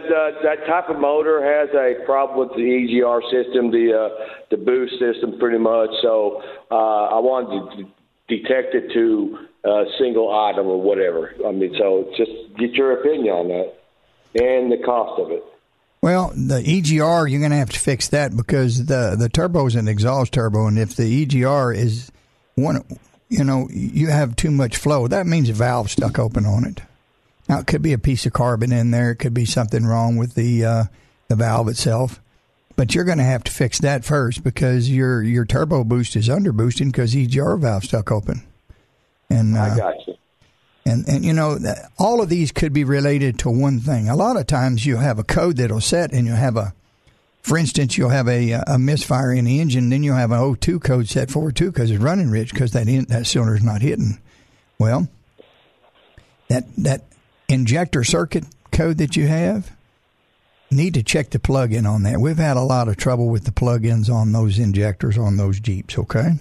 uh, 0.08 0.42
that 0.42 0.66
type 0.66 0.88
of 0.88 0.98
motor 0.98 1.42
has 1.42 1.70
a 1.74 2.04
problem 2.04 2.48
with 2.48 2.56
the 2.56 2.62
EGR 2.62 3.22
system, 3.30 3.70
the 3.70 3.92
uh, 3.94 4.26
the 4.50 4.56
boost 4.56 4.98
system, 4.98 5.38
pretty 5.38 5.58
much. 5.58 5.90
So 6.02 6.42
uh, 6.70 6.74
I 6.74 7.18
wanted 7.18 7.76
to 7.76 7.88
detect 8.28 8.74
it 8.74 8.92
to 8.92 9.38
a 9.64 9.84
single 9.98 10.34
item 10.34 10.66
or 10.66 10.80
whatever. 10.80 11.34
I 11.46 11.52
mean, 11.52 11.74
so 11.78 12.12
just 12.16 12.30
get 12.58 12.72
your 12.72 13.00
opinion 13.00 13.34
on 13.34 13.48
that 13.48 13.74
and 14.42 14.70
the 14.70 14.78
cost 14.84 15.20
of 15.20 15.30
it. 15.30 15.42
Well, 16.00 16.32
the 16.34 16.62
EGR 16.62 17.28
you're 17.28 17.40
going 17.40 17.50
to 17.50 17.56
have 17.56 17.70
to 17.70 17.80
fix 17.80 18.08
that 18.08 18.36
because 18.36 18.86
the 18.86 19.16
the 19.18 19.28
turbo 19.28 19.66
is 19.66 19.74
an 19.74 19.88
exhaust 19.88 20.32
turbo, 20.32 20.66
and 20.66 20.78
if 20.78 20.94
the 20.94 21.26
EGR 21.26 21.74
is 21.74 22.12
one, 22.54 22.84
you 23.28 23.44
know, 23.44 23.68
you 23.70 24.08
have 24.08 24.36
too 24.36 24.50
much 24.50 24.76
flow, 24.76 25.08
that 25.08 25.26
means 25.26 25.48
a 25.48 25.52
valve 25.52 25.90
stuck 25.90 26.18
open 26.18 26.46
on 26.46 26.64
it. 26.64 26.82
Now, 27.48 27.60
it 27.60 27.66
could 27.66 27.82
be 27.82 27.92
a 27.92 27.98
piece 27.98 28.26
of 28.26 28.32
carbon 28.32 28.72
in 28.72 28.90
there. 28.90 29.12
It 29.12 29.16
could 29.16 29.34
be 29.34 29.46
something 29.46 29.86
wrong 29.86 30.16
with 30.16 30.34
the 30.34 30.64
uh, 30.64 30.84
the 31.28 31.36
valve 31.36 31.68
itself. 31.68 32.20
But 32.76 32.94
you're 32.94 33.04
going 33.04 33.18
to 33.18 33.24
have 33.24 33.42
to 33.44 33.52
fix 33.52 33.80
that 33.80 34.04
first 34.04 34.44
because 34.44 34.88
your 34.90 35.22
your 35.22 35.44
turbo 35.44 35.82
boost 35.82 36.14
is 36.14 36.28
under 36.28 36.52
boosting 36.52 36.90
because 36.90 37.14
EGR 37.14 37.58
valve 37.58 37.84
stuck 37.84 38.12
open. 38.12 38.42
And 39.30 39.56
uh, 39.56 39.62
I 39.62 39.76
got 39.76 40.06
you. 40.06 40.14
And 40.84 41.08
and 41.08 41.24
you 41.24 41.32
know 41.32 41.58
all 41.98 42.22
of 42.22 42.28
these 42.28 42.52
could 42.52 42.72
be 42.72 42.84
related 42.84 43.38
to 43.40 43.50
one 43.50 43.80
thing. 43.80 44.08
A 44.08 44.16
lot 44.16 44.36
of 44.36 44.46
times 44.46 44.86
you 44.86 44.96
have 44.98 45.18
a 45.18 45.24
code 45.24 45.56
that'll 45.56 45.80
set, 45.80 46.12
and 46.12 46.26
you'll 46.26 46.36
have 46.36 46.56
a, 46.56 46.72
for 47.42 47.58
instance, 47.58 47.98
you'll 47.98 48.08
have 48.10 48.28
a 48.28 48.52
a 48.52 48.78
misfire 48.78 49.32
in 49.32 49.46
the 49.46 49.60
engine, 49.60 49.90
then 49.90 50.02
you'll 50.02 50.16
have 50.16 50.30
an 50.30 50.38
O2 50.38 50.82
code 50.82 51.08
set 51.08 51.30
for 51.30 51.48
it 51.50 51.56
too 51.56 51.72
because 51.72 51.90
it's 51.90 52.02
running 52.02 52.30
rich 52.30 52.52
because 52.52 52.72
that 52.72 52.88
in, 52.88 53.04
that 53.06 53.26
cylinder's 53.26 53.62
not 53.62 53.82
hitting. 53.82 54.18
Well, 54.78 55.08
that 56.48 56.64
that 56.78 57.02
injector 57.48 58.04
circuit 58.04 58.44
code 58.72 58.98
that 58.98 59.16
you 59.16 59.26
have, 59.26 59.70
need 60.70 60.94
to 60.94 61.02
check 61.02 61.30
the 61.30 61.38
plug-in 61.38 61.86
on 61.86 62.02
that. 62.02 62.20
We've 62.20 62.36
had 62.36 62.56
a 62.56 62.62
lot 62.62 62.88
of 62.88 62.96
trouble 62.96 63.28
with 63.28 63.44
the 63.44 63.52
plug-ins 63.52 64.10
on 64.10 64.32
those 64.32 64.58
injectors 64.58 65.16
on 65.16 65.36
those 65.36 65.60
Jeeps. 65.60 65.98
Okay. 65.98 66.32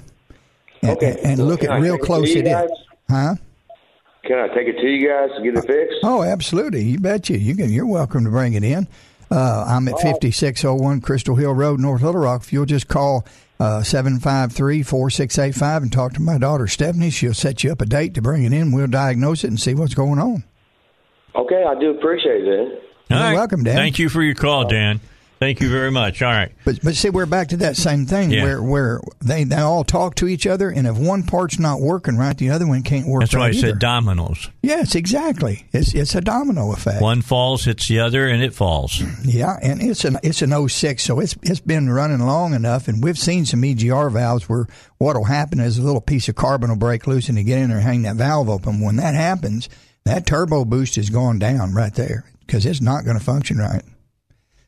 And, 0.81 0.91
okay. 0.97 1.19
And, 1.23 1.39
look 1.39 1.63
at 1.63 1.79
real 1.79 1.97
close 1.97 2.35
at 2.35 2.45
it. 2.45 2.71
Huh? 3.09 3.35
Can 4.23 4.37
I 4.37 4.47
take 4.49 4.67
it 4.67 4.79
to 4.81 4.87
you 4.87 5.07
guys 5.07 5.29
to 5.37 5.43
get 5.43 5.57
it 5.57 5.65
fixed? 5.65 5.99
Oh, 6.03 6.21
absolutely. 6.21 6.83
You 6.83 6.99
bet 6.99 7.29
you. 7.29 7.37
You 7.37 7.55
can. 7.55 7.71
You're 7.71 7.87
welcome 7.87 8.25
to 8.25 8.29
bring 8.29 8.53
it 8.53 8.63
in. 8.63 8.87
Uh, 9.31 9.65
I'm 9.67 9.87
at 9.87 9.99
5601 9.99 11.01
Crystal 11.01 11.35
Hill 11.35 11.53
Road, 11.53 11.79
North 11.79 12.01
Little 12.01 12.21
Rock. 12.21 12.43
If 12.43 12.53
you'll 12.53 12.65
just 12.65 12.87
call 12.87 13.25
uh, 13.59 13.83
753 13.83 14.83
4685 14.83 15.83
and 15.83 15.91
talk 15.91 16.13
to 16.13 16.21
my 16.21 16.37
daughter 16.37 16.67
Stephanie, 16.67 17.09
she'll 17.09 17.33
set 17.33 17.63
you 17.63 17.71
up 17.71 17.81
a 17.81 17.85
date 17.85 18.13
to 18.13 18.21
bring 18.21 18.43
it 18.43 18.53
in. 18.53 18.71
We'll 18.71 18.87
diagnose 18.87 19.43
it 19.43 19.47
and 19.47 19.59
see 19.59 19.73
what's 19.73 19.95
going 19.95 20.19
on. 20.19 20.43
Okay, 21.37 21.63
I 21.67 21.79
do 21.79 21.91
appreciate 21.91 22.43
it. 22.47 22.83
You're 23.09 23.19
right. 23.19 23.33
welcome, 23.33 23.63
Dan. 23.63 23.75
Thank 23.75 23.99
you 23.99 24.09
for 24.09 24.21
your 24.21 24.35
call, 24.35 24.67
Dan. 24.67 24.99
Thank 25.39 25.61
you 25.61 25.69
very 25.69 25.91
much. 25.91 26.23
All 26.23 26.31
right. 26.31 26.51
But 26.65 26.79
but 26.83 26.95
see, 26.95 27.11
we're 27.11 27.27
back 27.27 27.49
to 27.49 27.57
that 27.57 27.77
same 27.77 28.07
thing 28.07 28.31
Yeah. 28.31 28.41
where 28.43 28.63
where 28.63 29.01
they, 29.23 29.43
they 29.43 29.57
all 29.57 29.83
talk 29.83 30.15
to 30.15 30.27
each 30.27 30.47
other, 30.47 30.69
and 30.71 30.87
if 30.87 30.97
one 30.97 31.21
part's 31.21 31.59
not 31.59 31.79
working 31.79 32.17
right, 32.17 32.35
the 32.35 32.49
other 32.49 32.65
one 32.65 32.81
can't 32.81 33.07
work 33.07 33.21
That's 33.21 33.35
right 33.35 33.41
why 33.41 33.45
I 33.45 33.49
either. 33.51 33.59
said 33.67 33.79
dominoes. 33.79 34.49
yes, 34.63 34.95
exactly. 34.95 35.67
It's 35.73 35.93
it's 35.93 36.15
a 36.15 36.21
domino 36.21 36.73
effect. 36.73 37.03
One 37.03 37.21
falls, 37.21 37.65
hits 37.65 37.87
the 37.87 37.99
other, 37.99 38.27
and 38.27 38.41
it 38.41 38.55
falls. 38.55 38.99
Yeah, 39.23 39.57
and 39.61 39.79
it's 39.79 40.05
an 40.05 40.17
it's 40.23 40.41
an 40.41 40.67
06, 40.67 41.03
so 41.03 41.19
it's 41.19 41.35
it's 41.43 41.59
been 41.59 41.87
running 41.91 42.19
long 42.25 42.55
enough, 42.55 42.87
and 42.87 43.03
we've 43.03 43.19
seen 43.19 43.45
some 43.45 43.61
EGR 43.61 44.09
valves 44.11 44.49
where 44.49 44.65
what'll 44.97 45.25
happen 45.25 45.59
is 45.59 45.77
a 45.77 45.83
little 45.83 46.01
piece 46.01 46.27
of 46.27 46.33
carbon 46.33 46.71
will 46.71 46.77
break 46.77 47.05
loose 47.05 47.29
and 47.29 47.37
you 47.37 47.43
get 47.43 47.59
in 47.59 47.69
there 47.69 47.77
and 47.77 47.85
hang 47.85 48.01
that 48.01 48.15
valve 48.15 48.49
open. 48.49 48.81
When 48.81 48.95
that 48.95 49.13
happens, 49.13 49.69
that 50.07 50.25
turbo 50.25 50.65
boost 50.65 50.97
is 50.97 51.09
going 51.09 51.39
down 51.39 51.73
right 51.73 51.93
there 51.93 52.25
because 52.45 52.65
it's 52.65 52.81
not 52.81 53.05
going 53.05 53.17
to 53.17 53.23
function 53.23 53.57
right. 53.57 53.83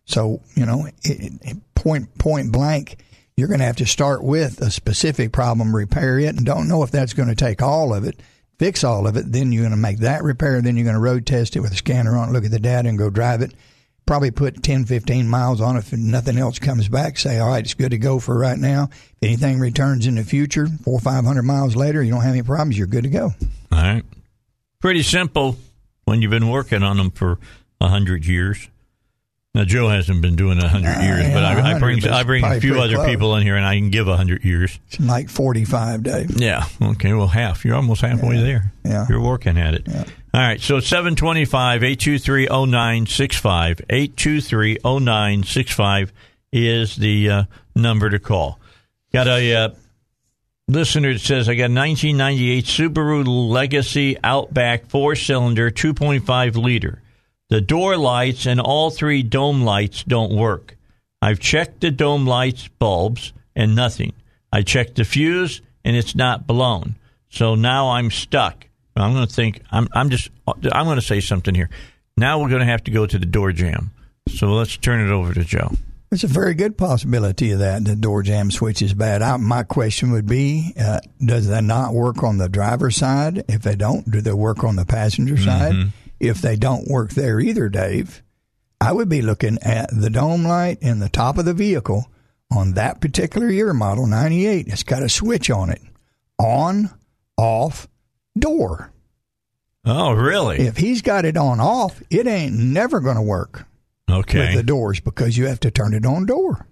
So 0.05 0.41
you 0.55 0.65
know, 0.65 0.87
it, 1.03 1.33
it, 1.41 1.57
point 1.75 2.17
point 2.17 2.51
blank, 2.51 2.97
you're 3.35 3.47
going 3.47 3.59
to 3.59 3.65
have 3.65 3.77
to 3.77 3.85
start 3.85 4.23
with 4.23 4.61
a 4.61 4.69
specific 4.69 5.31
problem, 5.31 5.75
repair 5.75 6.19
it, 6.19 6.35
and 6.35 6.45
don't 6.45 6.67
know 6.67 6.83
if 6.83 6.91
that's 6.91 7.13
going 7.13 7.29
to 7.29 7.35
take 7.35 7.61
all 7.61 7.93
of 7.93 8.03
it, 8.03 8.19
fix 8.57 8.83
all 8.83 9.07
of 9.07 9.15
it. 9.15 9.31
Then 9.31 9.51
you're 9.51 9.63
going 9.63 9.71
to 9.71 9.77
make 9.77 9.99
that 9.99 10.23
repair. 10.23 10.61
Then 10.61 10.75
you're 10.75 10.83
going 10.83 10.95
to 10.95 10.99
road 11.01 11.25
test 11.25 11.55
it 11.55 11.61
with 11.61 11.71
a 11.71 11.77
scanner 11.77 12.17
on, 12.17 12.29
it, 12.29 12.31
look 12.33 12.45
at 12.45 12.51
the 12.51 12.59
data, 12.59 12.89
and 12.89 12.97
go 12.97 13.09
drive 13.09 13.41
it. 13.41 13.53
Probably 14.05 14.31
put 14.31 14.63
10, 14.63 14.85
15 14.85 15.29
miles 15.29 15.61
on 15.61 15.75
it. 15.75 15.79
If 15.79 15.93
nothing 15.93 16.37
else 16.37 16.57
comes 16.57 16.89
back, 16.89 17.17
say, 17.17 17.39
all 17.39 17.49
right, 17.49 17.63
it's 17.63 17.75
good 17.75 17.91
to 17.91 17.97
go 17.99 18.19
for 18.19 18.37
right 18.37 18.57
now. 18.57 18.89
If 18.91 19.17
anything 19.21 19.59
returns 19.59 20.07
in 20.07 20.15
the 20.15 20.23
future, 20.23 20.67
four 20.83 20.99
500 20.99 21.43
miles 21.43 21.75
later, 21.75 22.01
you 22.01 22.11
don't 22.11 22.21
have 22.21 22.33
any 22.33 22.41
problems, 22.41 22.77
you're 22.77 22.87
good 22.87 23.03
to 23.03 23.09
go. 23.09 23.33
All 23.71 23.77
right. 23.79 24.03
Pretty 24.79 25.03
simple 25.03 25.57
when 26.05 26.21
you've 26.21 26.31
been 26.31 26.49
working 26.49 26.83
on 26.83 26.97
them 26.97 27.11
for 27.11 27.37
a 27.81 27.89
hundred 27.89 28.25
years. 28.25 28.69
Now 29.53 29.65
Joe 29.65 29.89
hasn't 29.89 30.21
been 30.21 30.35
doing 30.35 30.57
a 30.57 30.69
hundred 30.69 31.01
years, 31.01 31.33
but 31.33 31.43
I, 31.43 31.75
I 31.75 31.79
bring 31.79 32.07
I 32.07 32.23
bring 32.23 32.45
a 32.45 32.61
few 32.61 32.79
other 32.79 32.95
close. 32.95 33.07
people 33.09 33.35
in 33.35 33.43
here, 33.43 33.55
and 33.57 33.65
I 33.65 33.75
can 33.75 33.89
give 33.89 34.07
a 34.07 34.15
hundred 34.15 34.45
years. 34.45 34.79
It's 34.87 34.99
like 35.01 35.29
45, 35.29 36.03
Dave. 36.03 36.39
Yeah. 36.39 36.65
Okay. 36.81 37.13
Well, 37.13 37.27
half. 37.27 37.65
You're 37.65 37.75
almost 37.75 38.01
halfway 38.01 38.37
there. 38.37 38.71
Yeah. 38.85 39.05
You're 39.09 39.21
working 39.21 39.57
at 39.57 39.73
it. 39.73 39.87
All 39.89 40.39
right. 40.39 40.61
So 40.61 40.79
725 40.79 41.83
823 41.83 42.45
0965. 42.45 43.81
823 43.89 44.77
0965 44.83 46.13
is 46.53 46.95
the 46.95 47.29
uh, 47.29 47.43
number 47.75 48.09
to 48.09 48.19
call. 48.19 48.59
Got 49.11 49.27
a 49.27 49.53
uh, 49.55 49.69
listener 50.69 51.17
says, 51.17 51.49
I 51.49 51.55
got 51.55 51.71
a 51.71 51.73
1998 51.73 52.65
Subaru 52.65 53.49
Legacy 53.49 54.17
Outback 54.23 54.85
four 54.87 55.15
cylinder, 55.15 55.71
2.5 55.71 56.55
liter. 56.55 57.01
The 57.49 57.61
door 57.61 57.97
lights 57.97 58.45
and 58.45 58.61
all 58.61 58.91
three 58.91 59.23
dome 59.23 59.63
lights 59.63 60.03
don't 60.03 60.35
work. 60.35 60.77
I've 61.21 61.39
checked 61.39 61.81
the 61.81 61.91
dome 61.91 62.25
lights 62.25 62.67
bulbs 62.67 63.33
and 63.55 63.75
nothing. 63.75 64.13
I 64.53 64.61
checked 64.61 64.95
the 64.95 65.03
fuse 65.03 65.61
and 65.83 65.95
it's 65.95 66.15
not 66.15 66.45
blown. 66.47 66.95
So 67.29 67.55
now 67.55 67.89
I'm 67.89 68.11
stuck. 68.11 68.67
I'm 68.95 69.13
going 69.13 69.27
to 69.27 69.33
think 69.33 69.61
I'm 69.71 69.87
I'm 69.93 70.09
just 70.09 70.29
I'm 70.47 70.85
going 70.85 70.97
to 70.97 71.01
say 71.01 71.21
something 71.21 71.55
here. 71.55 71.69
Now 72.17 72.39
we're 72.39 72.49
going 72.49 72.59
to 72.59 72.65
have 72.65 72.83
to 72.83 72.91
go 72.91 73.05
to 73.05 73.17
the 73.17 73.25
door 73.25 73.51
jamb. 73.51 73.91
So 74.27 74.47
let's 74.47 74.75
turn 74.77 74.99
it 74.99 75.11
over 75.11 75.33
to 75.33 75.43
Joe. 75.43 75.71
There's 76.09 76.23
a 76.23 76.27
very 76.27 76.55
good 76.55 76.75
possibility 76.75 77.51
of 77.51 77.59
that. 77.59 77.85
The 77.85 77.95
door 77.95 78.23
jamb 78.23 78.49
switch 78.49 78.81
is 78.81 78.95
bad. 78.95 79.21
I, 79.21 79.37
my 79.37 79.61
question 79.61 80.11
would 80.11 80.25
be: 80.25 80.73
uh, 80.79 81.01
Does 81.23 81.47
that 81.49 81.63
not 81.63 81.93
work 81.93 82.23
on 82.23 82.37
the 82.39 82.49
driver's 82.49 82.95
side? 82.95 83.45
If 83.47 83.61
they 83.61 83.75
don't, 83.75 84.09
do 84.09 84.19
they 84.19 84.33
work 84.33 84.63
on 84.63 84.75
the 84.75 84.85
passenger 84.85 85.37
side? 85.37 85.73
If 86.19 86.41
they 86.41 86.55
don't 86.55 86.87
work 86.87 87.11
there 87.11 87.39
either, 87.39 87.69
Dave, 87.69 88.23
I 88.81 88.91
would 88.91 89.07
be 89.07 89.21
looking 89.21 89.59
at 89.61 89.89
the 89.95 90.09
dome 90.09 90.43
light 90.43 90.79
in 90.81 90.99
the 90.99 91.09
top 91.09 91.37
of 91.37 91.45
the 91.45 91.53
vehicle 91.53 92.09
on 92.51 92.73
that 92.73 93.01
particular 93.01 93.49
year 93.49 93.71
model, 93.71 94.07
'98. 94.07 94.67
It's 94.67 94.83
got 94.83 95.03
a 95.03 95.09
switch 95.09 95.51
on 95.51 95.69
it: 95.69 95.81
on, 96.39 96.89
off, 97.37 97.87
door. 98.37 98.91
Oh, 99.85 100.11
really? 100.13 100.57
If 100.57 100.77
he's 100.77 101.03
got 101.03 101.23
it 101.23 101.37
on 101.37 101.59
off, 101.59 102.01
it 102.09 102.25
ain't 102.25 102.55
never 102.55 102.99
going 102.99 103.15
to 103.15 103.21
work 103.21 103.67
Okay. 104.11 104.39
with 104.39 104.55
the 104.55 104.63
doors 104.63 104.99
because 104.99 105.37
you 105.37 105.47
have 105.47 105.59
to 105.61 105.71
turn 105.71 105.93
it 105.93 106.05
on 106.05 106.25
door. 106.25 106.65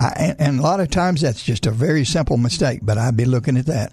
I, 0.00 0.08
and, 0.16 0.40
and 0.40 0.58
a 0.60 0.62
lot 0.62 0.80
of 0.80 0.90
times 0.90 1.20
that's 1.20 1.42
just 1.42 1.66
a 1.66 1.70
very 1.70 2.04
simple 2.04 2.36
mistake, 2.36 2.80
but 2.82 2.98
I'd 2.98 3.16
be 3.16 3.24
looking 3.24 3.56
at 3.56 3.66
that. 3.66 3.92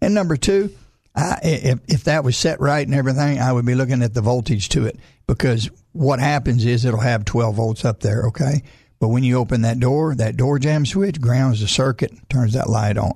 And 0.00 0.14
number 0.14 0.36
two, 0.36 0.74
I, 1.14 1.38
if, 1.42 1.80
if 1.86 2.04
that 2.04 2.24
was 2.24 2.36
set 2.36 2.60
right 2.60 2.84
and 2.84 2.94
everything, 2.94 3.38
I 3.38 3.52
would 3.52 3.64
be 3.64 3.74
looking 3.74 4.02
at 4.02 4.14
the 4.14 4.20
voltage 4.20 4.68
to 4.70 4.86
it 4.86 4.98
because 5.26 5.70
what 5.92 6.18
happens 6.18 6.64
is 6.64 6.84
it'll 6.84 7.00
have 7.00 7.24
12 7.24 7.54
volts 7.54 7.84
up 7.84 8.00
there, 8.00 8.24
okay? 8.26 8.62
But 8.98 9.08
when 9.08 9.22
you 9.22 9.38
open 9.38 9.62
that 9.62 9.80
door, 9.80 10.14
that 10.14 10.36
door 10.36 10.58
jamb 10.58 10.86
switch 10.86 11.20
grounds 11.20 11.60
the 11.60 11.68
circuit, 11.68 12.12
turns 12.28 12.54
that 12.54 12.68
light 12.68 12.98
on. 12.98 13.14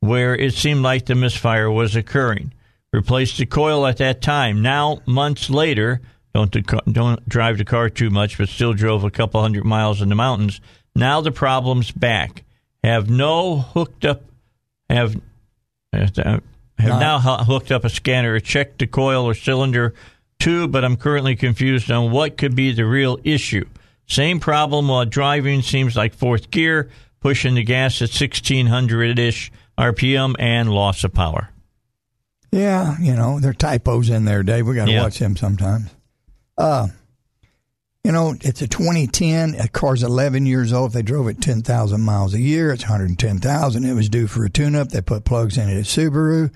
where 0.01 0.37
it 0.37 0.53
seemed 0.53 0.83
like 0.83 1.07
the 1.07 1.15
misfire 1.15 1.71
was 1.71 1.97
occurring. 1.97 2.53
Replaced 2.93 3.39
the 3.39 3.47
coil 3.47 3.87
at 3.87 3.97
that 3.97 4.21
time. 4.21 4.61
Now, 4.61 5.01
months 5.07 5.49
later, 5.49 6.03
don't 6.35 6.55
don't 6.93 7.27
drive 7.27 7.57
the 7.57 7.65
car 7.65 7.89
too 7.89 8.11
much, 8.11 8.37
but 8.37 8.51
still 8.51 8.75
drove 8.75 9.05
a 9.05 9.11
couple 9.11 9.41
hundred 9.41 9.65
miles 9.65 10.03
in 10.03 10.11
the 10.11 10.15
mountains. 10.15 10.61
Now 10.95 11.23
the 11.23 11.33
problem's 11.33 11.91
back. 11.91 12.45
Have 12.85 13.09
no 13.09 13.57
hooked 13.57 14.05
up. 14.05 14.23
Have 14.91 15.19
have 16.79 17.01
now 17.01 17.19
hooked 17.21 17.73
up 17.73 17.85
a 17.87 17.89
scanner. 17.89 18.39
Checked 18.39 18.81
the 18.81 18.87
coil 18.87 19.25
or 19.25 19.33
cylinder 19.33 19.95
too, 20.39 20.69
but 20.69 20.85
I'm 20.85 20.99
currently 20.99 21.37
confused 21.37 21.91
on 21.91 22.11
what 22.11 22.37
could 22.37 22.55
be 22.55 22.71
the 22.73 22.85
real 22.85 23.19
issue. 23.25 23.65
Same 24.13 24.41
problem 24.41 24.89
while 24.89 25.07
driving. 25.07 25.63
Seems 25.63 25.97
like 25.97 26.13
fourth 26.15 26.51
gear, 26.51 26.91
pushing 27.21 27.55
the 27.55 27.63
gas 27.65 28.03
at 28.03 28.11
1600 28.11 29.19
ish 29.19 29.51
RPM 29.79 30.35
and 30.39 30.71
loss 30.71 31.03
of 31.05 31.15
power. 31.15 31.49
Yeah, 32.51 32.97
you 33.01 33.15
know, 33.15 33.41
there 33.41 33.53
are 33.53 33.55
typos 33.55 34.11
in 34.11 34.27
there, 34.27 34.43
Dave. 34.43 34.67
We 34.67 34.75
got 34.75 34.85
to 34.85 34.93
Yeah. 34.93 35.03
watch 35.05 35.19
them 35.19 35.37
sometimes. 35.37 35.89
Uh, 36.59 36.89
you 38.05 38.13
know, 38.13 38.35
it's 38.43 38.61
a 38.61 38.69
2010. 38.69 39.55
A 39.59 39.69
car's 39.69 40.03
11 40.03 40.45
years 40.45 40.75
old. 40.75 40.89
If 40.91 40.93
they 40.93 41.03
drove 41.03 41.29
it 41.29 41.41
10,000 41.41 42.03
miles 42.03 42.35
a 42.35 42.41
year, 42.41 42.71
it's 42.73 42.83
110,000. 42.85 43.85
It 43.85 43.95
was 43.95 44.11
due 44.11 44.27
for 44.27 44.45
a 44.45 44.51
tune-up. 44.51 44.91
They 44.91 45.01
put 45.01 45.25
plugs 45.25 45.57
in 45.57 45.71
it 45.71 45.79
at 45.79 45.85
Subaru. 45.85 46.51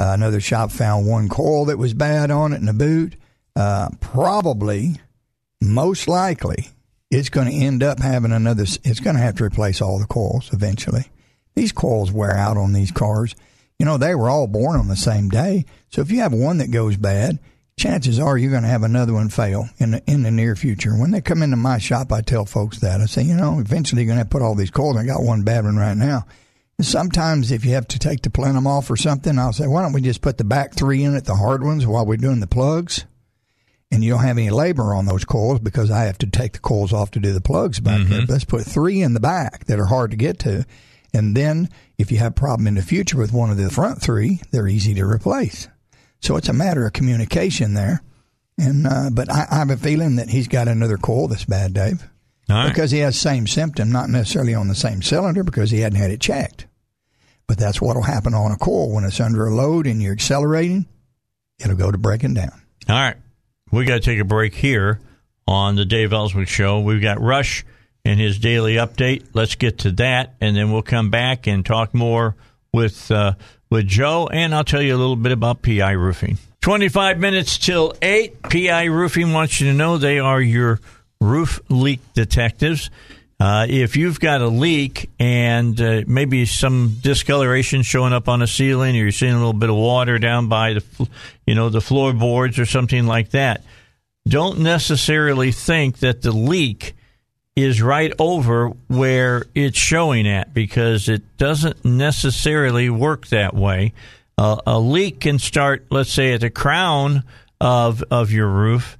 Uh, 0.00 0.10
another 0.14 0.40
shop 0.40 0.72
found 0.72 1.06
one 1.06 1.28
coil 1.28 1.66
that 1.66 1.78
was 1.78 1.94
bad 1.94 2.32
on 2.32 2.52
it 2.52 2.56
in 2.56 2.66
the 2.66 2.72
boot. 2.72 3.14
Uh, 3.54 3.90
probably, 4.00 4.96
most 5.60 6.08
likely, 6.08 6.70
it's 7.10 7.30
going 7.30 7.48
to 7.48 7.54
end 7.54 7.82
up 7.82 8.00
having 8.00 8.32
another. 8.32 8.62
It's 8.62 9.00
going 9.00 9.16
to 9.16 9.22
have 9.22 9.36
to 9.36 9.44
replace 9.44 9.80
all 9.80 9.98
the 9.98 10.06
coils 10.06 10.52
eventually. 10.52 11.06
These 11.54 11.72
coils 11.72 12.12
wear 12.12 12.36
out 12.36 12.56
on 12.56 12.72
these 12.72 12.90
cars. 12.90 13.34
You 13.78 13.86
know, 13.86 13.96
they 13.96 14.14
were 14.14 14.28
all 14.28 14.46
born 14.46 14.78
on 14.78 14.88
the 14.88 14.96
same 14.96 15.28
day. 15.28 15.64
So 15.90 16.00
if 16.00 16.10
you 16.10 16.20
have 16.20 16.32
one 16.32 16.58
that 16.58 16.70
goes 16.70 16.96
bad, 16.96 17.38
chances 17.78 18.18
are 18.18 18.36
you're 18.36 18.50
going 18.50 18.64
to 18.64 18.68
have 18.68 18.82
another 18.82 19.12
one 19.14 19.28
fail 19.28 19.68
in 19.78 19.92
the, 19.92 20.02
in 20.06 20.22
the 20.22 20.30
near 20.30 20.56
future. 20.56 20.92
When 20.92 21.12
they 21.12 21.20
come 21.20 21.42
into 21.42 21.56
my 21.56 21.78
shop, 21.78 22.12
I 22.12 22.20
tell 22.20 22.44
folks 22.44 22.80
that. 22.80 23.00
I 23.00 23.06
say, 23.06 23.22
you 23.22 23.34
know, 23.34 23.60
eventually 23.60 24.02
you're 24.02 24.08
going 24.08 24.16
to 24.16 24.20
have 24.20 24.28
to 24.28 24.32
put 24.32 24.42
all 24.42 24.54
these 24.54 24.70
coils. 24.70 24.96
I 24.96 25.04
got 25.04 25.22
one 25.22 25.42
bad 25.42 25.64
one 25.64 25.76
right 25.76 25.96
now. 25.96 26.26
And 26.76 26.86
sometimes 26.86 27.50
if 27.50 27.64
you 27.64 27.72
have 27.72 27.88
to 27.88 27.98
take 27.98 28.22
the 28.22 28.30
plenum 28.30 28.66
off 28.66 28.90
or 28.90 28.96
something, 28.96 29.38
I'll 29.38 29.52
say, 29.52 29.66
why 29.66 29.82
don't 29.82 29.92
we 29.92 30.00
just 30.00 30.22
put 30.22 30.38
the 30.38 30.44
back 30.44 30.74
three 30.74 31.02
in 31.02 31.16
it, 31.16 31.24
the 31.24 31.34
hard 31.34 31.64
ones, 31.64 31.86
while 31.86 32.06
we're 32.06 32.16
doing 32.18 32.40
the 32.40 32.46
plugs? 32.46 33.04
And 33.90 34.04
you 34.04 34.10
don't 34.12 34.22
have 34.22 34.36
any 34.36 34.50
labor 34.50 34.92
on 34.94 35.06
those 35.06 35.24
coils 35.24 35.60
because 35.60 35.90
I 35.90 36.04
have 36.04 36.18
to 36.18 36.26
take 36.26 36.52
the 36.52 36.58
coils 36.58 36.92
off 36.92 37.10
to 37.12 37.20
do 37.20 37.32
the 37.32 37.40
plugs 37.40 37.80
back 37.80 38.06
there. 38.06 38.20
Let's 38.28 38.44
put 38.44 38.62
three 38.62 39.00
in 39.00 39.14
the 39.14 39.20
back 39.20 39.64
that 39.64 39.80
are 39.80 39.86
hard 39.86 40.10
to 40.10 40.16
get 40.16 40.38
to. 40.40 40.66
And 41.14 41.34
then 41.34 41.70
if 41.96 42.12
you 42.12 42.18
have 42.18 42.32
a 42.32 42.34
problem 42.34 42.66
in 42.66 42.74
the 42.74 42.82
future 42.82 43.16
with 43.16 43.32
one 43.32 43.50
of 43.50 43.56
the 43.56 43.70
front 43.70 44.02
three, 44.02 44.42
they're 44.50 44.68
easy 44.68 44.92
to 44.94 45.04
replace. 45.06 45.68
So 46.20 46.36
it's 46.36 46.50
a 46.50 46.52
matter 46.52 46.86
of 46.86 46.92
communication 46.92 47.72
there. 47.72 48.02
And 48.58 48.86
uh, 48.86 49.08
but 49.12 49.30
I, 49.32 49.46
I 49.50 49.54
have 49.56 49.70
a 49.70 49.76
feeling 49.76 50.16
that 50.16 50.28
he's 50.28 50.48
got 50.48 50.68
another 50.68 50.98
coil 50.98 51.28
that's 51.28 51.44
bad, 51.46 51.72
Dave, 51.72 52.02
All 52.50 52.56
right. 52.56 52.68
because 52.68 52.90
he 52.90 52.98
has 52.98 53.18
same 53.18 53.46
symptom, 53.46 53.90
not 53.90 54.10
necessarily 54.10 54.54
on 54.54 54.68
the 54.68 54.74
same 54.74 55.00
cylinder 55.00 55.44
because 55.44 55.70
he 55.70 55.80
hadn't 55.80 55.98
had 55.98 56.10
it 56.10 56.20
checked. 56.20 56.66
But 57.46 57.56
that's 57.56 57.80
what'll 57.80 58.02
happen 58.02 58.34
on 58.34 58.52
a 58.52 58.56
coil 58.58 58.92
when 58.92 59.04
it's 59.04 59.20
under 59.20 59.46
a 59.46 59.54
load 59.54 59.86
and 59.86 60.02
you're 60.02 60.12
accelerating. 60.12 60.86
It'll 61.58 61.76
go 61.76 61.90
to 61.90 61.96
breaking 61.96 62.34
down. 62.34 62.60
All 62.88 62.96
right. 62.96 63.16
We 63.70 63.84
got 63.84 63.94
to 63.94 64.00
take 64.00 64.18
a 64.18 64.24
break 64.24 64.54
here 64.54 65.00
on 65.46 65.76
the 65.76 65.84
Dave 65.84 66.12
Elswick 66.12 66.48
Show. 66.48 66.80
We've 66.80 67.02
got 67.02 67.20
Rush 67.20 67.64
and 68.04 68.18
his 68.18 68.38
daily 68.38 68.74
update. 68.74 69.24
Let's 69.34 69.54
get 69.54 69.78
to 69.78 69.90
that, 69.92 70.34
and 70.40 70.56
then 70.56 70.72
we'll 70.72 70.82
come 70.82 71.10
back 71.10 71.46
and 71.46 71.64
talk 71.64 71.94
more 71.94 72.34
with 72.72 73.10
uh, 73.10 73.34
with 73.70 73.86
Joe, 73.86 74.28
and 74.32 74.54
I'll 74.54 74.64
tell 74.64 74.82
you 74.82 74.94
a 74.94 74.98
little 74.98 75.16
bit 75.16 75.32
about 75.32 75.62
PI 75.62 75.92
Roofing. 75.92 76.38
25 76.60 77.18
minutes 77.18 77.58
till 77.58 77.94
8. 78.02 78.42
PI 78.42 78.84
Roofing 78.84 79.32
wants 79.32 79.60
you 79.60 79.68
to 79.68 79.74
know 79.74 79.98
they 79.98 80.18
are 80.18 80.40
your 80.40 80.80
roof 81.20 81.60
leak 81.68 82.00
detectives. 82.14 82.90
Uh, 83.40 83.66
if 83.68 83.96
you've 83.96 84.18
got 84.18 84.40
a 84.40 84.48
leak 84.48 85.10
and 85.20 85.80
uh, 85.80 86.02
maybe 86.08 86.44
some 86.44 86.96
discoloration 87.00 87.82
showing 87.82 88.12
up 88.12 88.28
on 88.28 88.40
the 88.40 88.48
ceiling, 88.48 88.96
or 88.96 89.00
you're 89.00 89.12
seeing 89.12 89.32
a 89.32 89.38
little 89.38 89.52
bit 89.52 89.70
of 89.70 89.76
water 89.76 90.18
down 90.18 90.48
by 90.48 90.74
the, 90.74 91.08
you 91.46 91.54
know, 91.54 91.68
the 91.68 91.80
floorboards 91.80 92.58
or 92.58 92.66
something 92.66 93.06
like 93.06 93.30
that, 93.30 93.62
don't 94.26 94.58
necessarily 94.58 95.52
think 95.52 95.98
that 95.98 96.22
the 96.22 96.32
leak 96.32 96.94
is 97.54 97.80
right 97.80 98.12
over 98.18 98.68
where 98.88 99.44
it's 99.54 99.78
showing 99.78 100.28
at 100.28 100.52
because 100.52 101.08
it 101.08 101.36
doesn't 101.36 101.84
necessarily 101.84 102.90
work 102.90 103.28
that 103.28 103.54
way. 103.54 103.92
Uh, 104.36 104.60
a 104.66 104.78
leak 104.78 105.20
can 105.20 105.38
start, 105.38 105.86
let's 105.90 106.12
say, 106.12 106.32
at 106.32 106.40
the 106.40 106.50
crown 106.50 107.24
of 107.60 108.04
of 108.10 108.30
your 108.30 108.48
roof, 108.48 108.96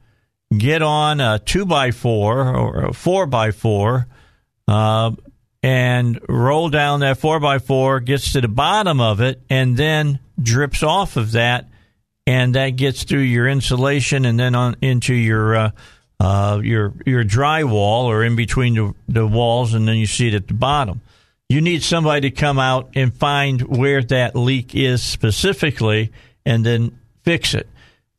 get 0.57 0.83
on 0.83 1.21
a 1.21 1.39
two 1.39 1.65
by 1.65 1.93
four 1.93 2.53
or 2.53 2.87
a 2.87 2.93
four 2.93 3.27
by 3.27 3.53
four, 3.53 4.09
uh, 4.69 5.13
and 5.63 6.21
roll 6.29 6.69
down 6.69 7.01
that 7.01 7.19
four 7.19 7.41
by 7.41 7.59
four, 7.59 8.01
gets 8.01 8.33
to 8.33 8.41
the 8.41 8.49
bottom 8.49 9.01
of 9.01 9.21
it, 9.21 9.41
and 9.51 9.77
then 9.77 10.21
drips 10.41 10.83
off 10.83 11.17
of 11.17 11.33
that, 11.33 11.69
and 12.27 12.55
that 12.55 12.71
gets 12.71 13.03
through 13.03 13.21
your 13.21 13.49
insulation 13.49 14.25
and 14.25 14.39
then 14.39 14.55
on 14.55 14.77
into 14.83 15.15
your 15.15 15.57
uh, 15.57 15.71
uh, 16.21 16.61
your 16.63 16.93
your 17.07 17.25
drywall 17.25 18.05
or 18.05 18.23
in 18.23 18.37
between 18.37 18.75
the, 18.75 18.95
the 19.09 19.27
walls, 19.27 19.75
and 19.75 19.89
then 19.89 19.97
you 19.97 20.07
see 20.07 20.29
it 20.29 20.35
at 20.35 20.47
the 20.47 20.55
bottom. 20.55 21.01
You 21.49 21.63
need 21.63 21.83
somebody 21.83 22.31
to 22.31 22.37
come 22.37 22.59
out 22.59 22.91
and 22.95 23.13
find 23.13 23.63
where 23.63 24.03
that 24.03 24.37
leak 24.37 24.75
is 24.75 25.03
specifically, 25.03 26.13
and 26.45 26.65
then 26.65 26.99
fix 27.23 27.55
it. 27.55 27.67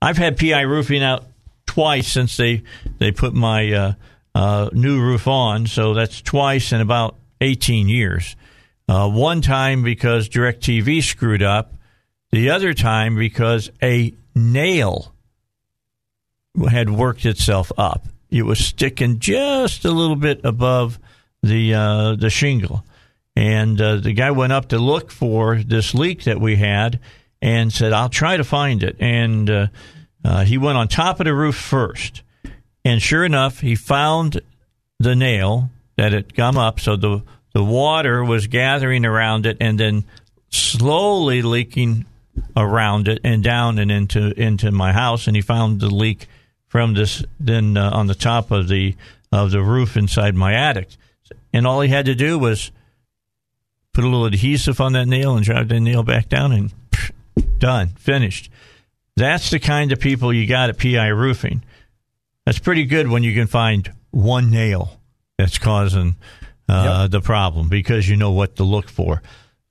I've 0.02 0.18
had 0.18 0.38
PI 0.38 0.62
roofing 0.62 1.04
out 1.04 1.26
twice 1.68 2.12
since 2.12 2.36
they 2.38 2.64
they 2.98 3.12
put 3.12 3.34
my 3.34 3.72
uh, 3.72 3.94
uh, 4.40 4.70
new 4.72 5.02
roof 5.02 5.28
on, 5.28 5.68
so 5.68 5.94
that's 5.94 6.22
twice 6.22 6.72
in 6.72 6.80
about 6.80 7.18
18 7.42 7.90
years. 7.90 8.38
Uh, 8.88 9.10
one 9.10 9.42
time 9.42 9.84
because 9.84 10.30
DirecTV 10.30 11.04
screwed 11.04 11.44
up, 11.44 11.74
the 12.32 12.50
other 12.50 12.74
time 12.74 13.18
because 13.18 13.70
a 13.84 14.14
nail 14.34 15.14
had 16.70 16.90
worked 16.90 17.26
itself 17.26 17.70
up. 17.78 18.08
it 18.30 18.44
was 18.44 18.60
sticking 18.60 19.20
just 19.20 19.84
a 19.84 19.92
little 19.92 20.16
bit 20.16 20.40
above 20.46 21.00
the 21.44 21.74
uh, 21.74 22.16
the 22.16 22.30
shingle. 22.30 22.86
And 23.36 23.80
uh, 23.82 23.98
the 23.98 24.14
guy 24.14 24.32
went 24.32 24.54
up 24.54 24.70
to 24.70 24.80
look 24.80 25.12
for 25.12 25.58
this 25.58 25.94
leak 25.94 26.24
that 26.24 26.40
we 26.40 26.56
had 26.56 27.02
and 27.42 27.74
said, 27.74 27.92
I'll 27.92 28.10
try 28.10 28.38
to 28.38 28.46
find 28.46 28.84
it. 28.84 28.96
And 29.02 29.50
uh, 29.50 29.68
uh, 30.24 30.46
he 30.46 30.58
went 30.58 30.78
on 30.78 30.88
top 30.88 31.20
of 31.20 31.26
the 31.26 31.34
roof 31.34 31.56
first. 31.56 32.24
And 32.86 33.02
sure 33.02 33.26
enough, 33.26 33.60
he 33.60 33.76
found 33.76 34.42
the 35.00 35.16
nail 35.16 35.70
that 35.98 36.12
had 36.12 36.36
come 36.36 36.58
up. 36.58 36.80
So 36.80 36.96
the, 36.96 37.24
the 37.54 37.64
water 37.64 38.24
was 38.24 38.48
gathering 38.48 39.06
around 39.06 39.46
it 39.46 39.58
and 39.60 39.80
then 39.80 40.06
slowly 40.50 41.42
leaking 41.42 42.06
around 42.56 43.08
it 43.08 43.20
and 43.24 43.44
down 43.44 43.78
and 43.80 43.92
into 43.92 44.32
into 44.42 44.72
my 44.72 44.94
house. 44.94 45.28
And 45.28 45.36
he 45.36 45.42
found 45.42 45.80
the 45.80 45.94
leak 45.94 46.28
from 46.68 46.94
this 46.94 47.24
then 47.40 47.76
uh, 47.78 47.92
on 47.92 48.08
the 48.08 48.16
top 48.16 48.52
of 48.52 48.68
the 48.68 48.96
of 49.32 49.52
the 49.52 49.62
roof 49.62 49.98
inside 49.98 50.36
my 50.36 50.54
attic. 50.54 50.90
And 51.54 51.68
all 51.68 51.82
he 51.82 51.90
had 51.90 52.06
to 52.06 52.16
do 52.16 52.40
was 52.40 52.72
put 53.94 54.04
a 54.04 54.08
little 54.08 54.26
adhesive 54.26 54.80
on 54.80 54.94
that 54.94 55.08
nail 55.08 55.36
and 55.36 55.46
drive 55.46 55.68
the 55.68 55.80
nail 55.80 56.04
back 56.04 56.30
down 56.30 56.52
and 56.52 56.74
done, 57.60 57.90
finished. 57.90 58.50
That's 59.16 59.50
the 59.50 59.60
kind 59.60 59.92
of 59.92 60.00
people 60.00 60.32
you 60.32 60.48
got 60.48 60.70
at 60.70 60.78
PI 60.78 61.08
Roofing. 61.08 61.64
That's 62.50 62.58
pretty 62.58 62.86
good 62.86 63.08
when 63.08 63.22
you 63.22 63.36
can 63.36 63.46
find 63.46 63.94
one 64.10 64.50
nail 64.50 65.00
that's 65.38 65.60
causing 65.60 66.16
uh, 66.68 67.02
yep. 67.04 67.12
the 67.12 67.22
problem 67.22 67.70
because 67.70 68.10
you 68.10 68.16
know 68.16 68.32
what 68.32 68.56
to 68.56 68.64
look 68.64 68.90
for. 68.90 69.22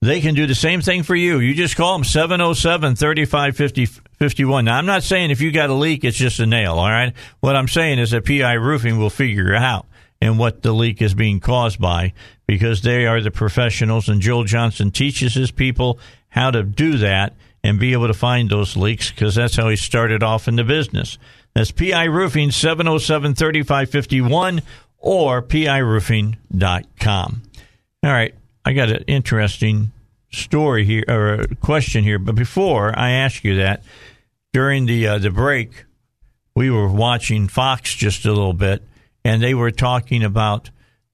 They 0.00 0.20
can 0.20 0.36
do 0.36 0.46
the 0.46 0.54
same 0.54 0.80
thing 0.80 1.02
for 1.02 1.16
you. 1.16 1.40
You 1.40 1.54
just 1.54 1.74
call 1.74 1.94
them 1.94 2.04
707 2.04 2.94
3551. 2.94 4.64
Now, 4.64 4.78
I'm 4.78 4.86
not 4.86 5.02
saying 5.02 5.32
if 5.32 5.40
you 5.40 5.50
got 5.50 5.70
a 5.70 5.74
leak, 5.74 6.04
it's 6.04 6.16
just 6.16 6.38
a 6.38 6.46
nail, 6.46 6.74
all 6.74 6.88
right? 6.88 7.14
What 7.40 7.56
I'm 7.56 7.66
saying 7.66 7.98
is 7.98 8.12
that 8.12 8.24
PI 8.24 8.52
Roofing 8.52 8.96
will 8.96 9.10
figure 9.10 9.56
out 9.56 9.86
and 10.22 10.38
what 10.38 10.62
the 10.62 10.70
leak 10.70 11.02
is 11.02 11.14
being 11.14 11.40
caused 11.40 11.80
by 11.80 12.12
because 12.46 12.82
they 12.82 13.08
are 13.08 13.20
the 13.20 13.32
professionals. 13.32 14.08
And 14.08 14.20
Joel 14.20 14.44
Johnson 14.44 14.92
teaches 14.92 15.34
his 15.34 15.50
people 15.50 15.98
how 16.28 16.52
to 16.52 16.62
do 16.62 16.98
that 16.98 17.34
and 17.64 17.80
be 17.80 17.92
able 17.92 18.06
to 18.06 18.14
find 18.14 18.48
those 18.48 18.76
leaks 18.76 19.10
because 19.10 19.34
that's 19.34 19.56
how 19.56 19.68
he 19.68 19.74
started 19.74 20.22
off 20.22 20.46
in 20.46 20.54
the 20.54 20.62
business. 20.62 21.18
That's 21.54 21.72
PI 21.72 22.04
Roofing 22.04 22.50
707 22.50 23.34
3551 23.34 24.62
or 24.98 25.42
piroofing.com. 25.42 27.42
All 28.04 28.10
right, 28.10 28.34
I 28.64 28.72
got 28.72 28.90
an 28.90 29.04
interesting 29.06 29.92
story 30.30 30.84
here 30.84 31.04
or 31.08 31.34
a 31.34 31.54
question 31.56 32.04
here, 32.04 32.18
but 32.18 32.34
before 32.34 32.98
I 32.98 33.10
ask 33.10 33.44
you 33.44 33.56
that, 33.56 33.82
during 34.52 34.86
the 34.86 35.06
uh, 35.06 35.18
the 35.18 35.30
break, 35.30 35.84
we 36.54 36.70
were 36.70 36.88
watching 36.88 37.48
Fox 37.48 37.94
just 37.94 38.24
a 38.24 38.30
little 38.30 38.52
bit, 38.52 38.82
and 39.24 39.42
they 39.42 39.54
were 39.54 39.70
talking 39.70 40.22
about 40.22 40.70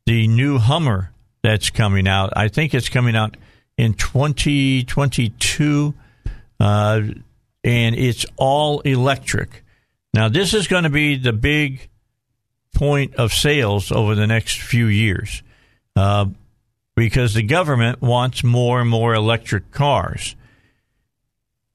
the 0.06 0.26
new 0.28 0.58
Hummer 0.58 1.12
that's 1.42 1.70
coming 1.70 2.08
out. 2.08 2.32
I 2.36 2.48
think 2.48 2.74
it's 2.74 2.88
coming 2.88 3.16
out 3.16 3.36
in 3.76 3.94
2022, 3.94 5.94
uh, 6.60 7.00
and 7.62 7.94
it's 7.94 8.26
all 8.36 8.80
electric. 8.80 9.62
Now, 10.14 10.28
this 10.28 10.54
is 10.54 10.68
going 10.68 10.84
to 10.84 10.90
be 10.90 11.16
the 11.16 11.32
big 11.32 11.88
point 12.72 13.16
of 13.16 13.32
sales 13.32 13.90
over 13.90 14.14
the 14.14 14.28
next 14.28 14.62
few 14.62 14.86
years 14.86 15.42
uh, 15.96 16.26
because 16.94 17.34
the 17.34 17.42
government 17.42 18.00
wants 18.00 18.44
more 18.44 18.80
and 18.80 18.88
more 18.88 19.12
electric 19.12 19.72
cars. 19.72 20.36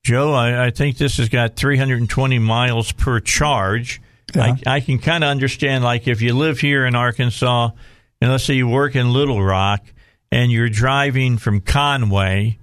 Joe, 0.06 0.32
I, 0.32 0.68
I 0.68 0.70
think 0.70 0.98
this 0.98 1.18
has 1.18 1.28
got 1.28 1.58
320 1.58 2.40
miles 2.40 2.94
per 2.94 3.20
charge. 3.20 4.02
Yeah. 4.34 4.56
I, 4.66 4.76
I 4.76 4.80
can 4.80 5.00
kind 5.00 5.26
of 5.26 5.30
understand, 5.30 5.84
like, 5.84 6.08
if 6.08 6.22
you 6.22 6.34
live 6.34 6.62
here 6.62 6.86
in 6.86 6.96
Arkansas, 6.96 7.72
and 8.22 8.32
let's 8.32 8.46
say 8.46 8.54
you 8.54 8.70
work 8.70 8.96
in 8.96 9.12
Little 9.12 9.44
Rock 9.44 9.84
and 10.32 10.50
you're 10.50 10.70
driving 10.70 11.38
from 11.38 11.60
Conway, 11.60 12.58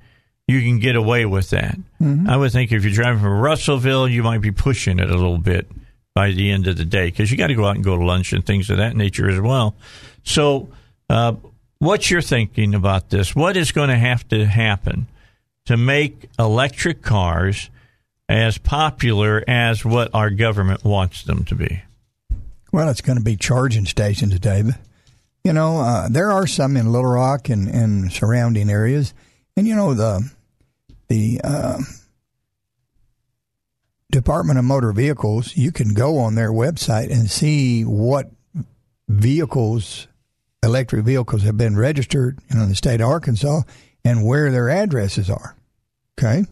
you 0.48 0.60
can 0.60 0.78
get 0.78 0.96
away 0.96 1.26
with 1.26 1.50
that. 1.50 1.76
Mm-hmm. 2.00 2.28
I 2.28 2.36
would 2.36 2.52
think 2.52 2.72
if 2.72 2.84
you're 2.84 2.92
driving 2.92 3.20
from 3.20 3.40
Russellville, 3.40 4.08
you 4.08 4.22
might 4.22 4.40
be 4.40 4.52
pushing 4.52 4.98
it 4.98 5.10
a 5.10 5.14
little 5.14 5.38
bit 5.38 5.66
by 6.14 6.30
the 6.30 6.50
end 6.50 6.66
of 6.66 6.76
the 6.76 6.84
day 6.84 7.06
because 7.06 7.30
you 7.30 7.36
got 7.36 7.48
to 7.48 7.54
go 7.54 7.66
out 7.66 7.74
and 7.74 7.84
go 7.84 7.96
to 7.96 8.04
lunch 8.04 8.32
and 8.32 8.44
things 8.44 8.70
of 8.70 8.78
that 8.78 8.96
nature 8.96 9.28
as 9.28 9.40
well. 9.40 9.74
So, 10.22 10.68
uh, 11.10 11.34
what's 11.78 12.10
your 12.10 12.22
thinking 12.22 12.74
about 12.74 13.10
this? 13.10 13.34
What 13.34 13.56
is 13.56 13.72
going 13.72 13.90
to 13.90 13.98
have 13.98 14.26
to 14.28 14.46
happen 14.46 15.08
to 15.66 15.76
make 15.76 16.28
electric 16.38 17.02
cars 17.02 17.70
as 18.28 18.58
popular 18.58 19.44
as 19.46 19.84
what 19.84 20.14
our 20.14 20.30
government 20.30 20.84
wants 20.84 21.22
them 21.24 21.44
to 21.44 21.54
be? 21.54 21.82
Well, 22.72 22.88
it's 22.88 23.00
going 23.00 23.18
to 23.18 23.24
be 23.24 23.36
charging 23.36 23.86
stations, 23.86 24.38
David. 24.38 24.74
You 25.44 25.52
know, 25.52 25.78
uh, 25.78 26.08
there 26.08 26.32
are 26.32 26.46
some 26.46 26.76
in 26.76 26.90
Little 26.90 27.10
Rock 27.10 27.48
and, 27.48 27.68
and 27.68 28.12
surrounding 28.12 28.68
areas, 28.68 29.14
and 29.56 29.66
you 29.66 29.76
know 29.76 29.94
the 29.94 30.28
the 31.08 31.40
uh, 31.42 31.78
Department 34.10 34.58
of 34.58 34.64
Motor 34.64 34.92
Vehicles. 34.92 35.56
You 35.56 35.72
can 35.72 35.94
go 35.94 36.18
on 36.18 36.34
their 36.34 36.50
website 36.50 37.10
and 37.10 37.30
see 37.30 37.82
what 37.82 38.30
vehicles, 39.08 40.08
electric 40.62 41.04
vehicles, 41.04 41.42
have 41.42 41.56
been 41.56 41.76
registered 41.76 42.38
in 42.48 42.68
the 42.68 42.74
state 42.74 43.00
of 43.00 43.08
Arkansas 43.08 43.62
and 44.04 44.24
where 44.24 44.50
their 44.50 44.68
addresses 44.68 45.28
are. 45.30 45.56
Okay. 46.18 46.44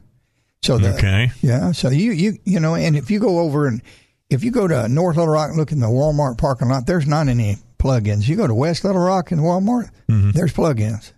So 0.62 0.78
the, 0.78 0.94
okay, 0.94 1.30
yeah. 1.42 1.72
So 1.72 1.90
you 1.90 2.12
you 2.12 2.38
you 2.44 2.58
know, 2.58 2.74
and 2.74 2.96
if 2.96 3.10
you 3.10 3.20
go 3.20 3.40
over 3.40 3.66
and 3.66 3.82
if 4.30 4.42
you 4.42 4.50
go 4.50 4.66
to 4.66 4.88
North 4.88 5.16
Little 5.16 5.32
Rock, 5.32 5.50
and 5.50 5.58
look 5.58 5.72
in 5.72 5.80
the 5.80 5.86
Walmart 5.86 6.38
parking 6.38 6.68
lot. 6.68 6.86
There's 6.86 7.06
not 7.06 7.28
any 7.28 7.58
plugins. 7.78 8.26
You 8.26 8.36
go 8.36 8.46
to 8.46 8.54
West 8.54 8.84
Little 8.84 9.02
Rock 9.02 9.30
and 9.30 9.40
Walmart. 9.40 9.90
Mm-hmm. 10.08 10.30
There's 10.30 10.52
plugins. 10.52 11.12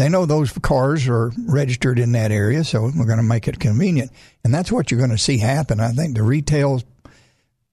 They 0.00 0.08
know 0.08 0.24
those 0.24 0.50
cars 0.50 1.06
are 1.08 1.30
registered 1.46 1.98
in 1.98 2.12
that 2.12 2.32
area, 2.32 2.64
so 2.64 2.84
we're 2.84 3.04
going 3.04 3.18
to 3.18 3.22
make 3.22 3.46
it 3.46 3.60
convenient, 3.60 4.10
and 4.42 4.54
that's 4.54 4.72
what 4.72 4.90
you're 4.90 4.96
going 4.96 5.10
to 5.10 5.18
see 5.18 5.36
happen. 5.36 5.78
I 5.78 5.90
think 5.90 6.16
the 6.16 6.22
retail 6.22 6.80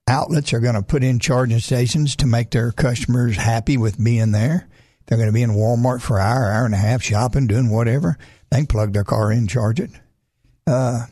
outlets 0.10 0.52
are 0.52 0.60
going 0.60 0.76
to 0.76 0.82
put 0.82 1.06
in 1.06 1.20
charging 1.20 1.60
stations 1.60 2.18
to 2.18 2.28
make 2.28 2.52
their 2.52 2.74
customers 2.74 3.38
happy 3.38 3.78
with 3.78 4.04
being 4.04 4.34
there. 4.34 4.68
They're 5.06 5.18
going 5.18 5.30
to 5.30 5.34
be 5.34 5.42
in 5.42 5.52
Walmart 5.52 6.02
for 6.02 6.20
an 6.20 6.28
hour, 6.28 6.52
hour 6.52 6.66
and 6.66 6.74
a 6.74 6.78
half 6.78 7.02
shopping, 7.02 7.48
doing 7.48 7.70
whatever. 7.70 8.18
They 8.52 8.58
can 8.58 8.68
plug 8.68 8.92
their 8.92 9.06
car 9.06 9.32
in, 9.32 9.48
charge 9.48 9.80
it. 9.80 9.92
Uh, 10.70 11.06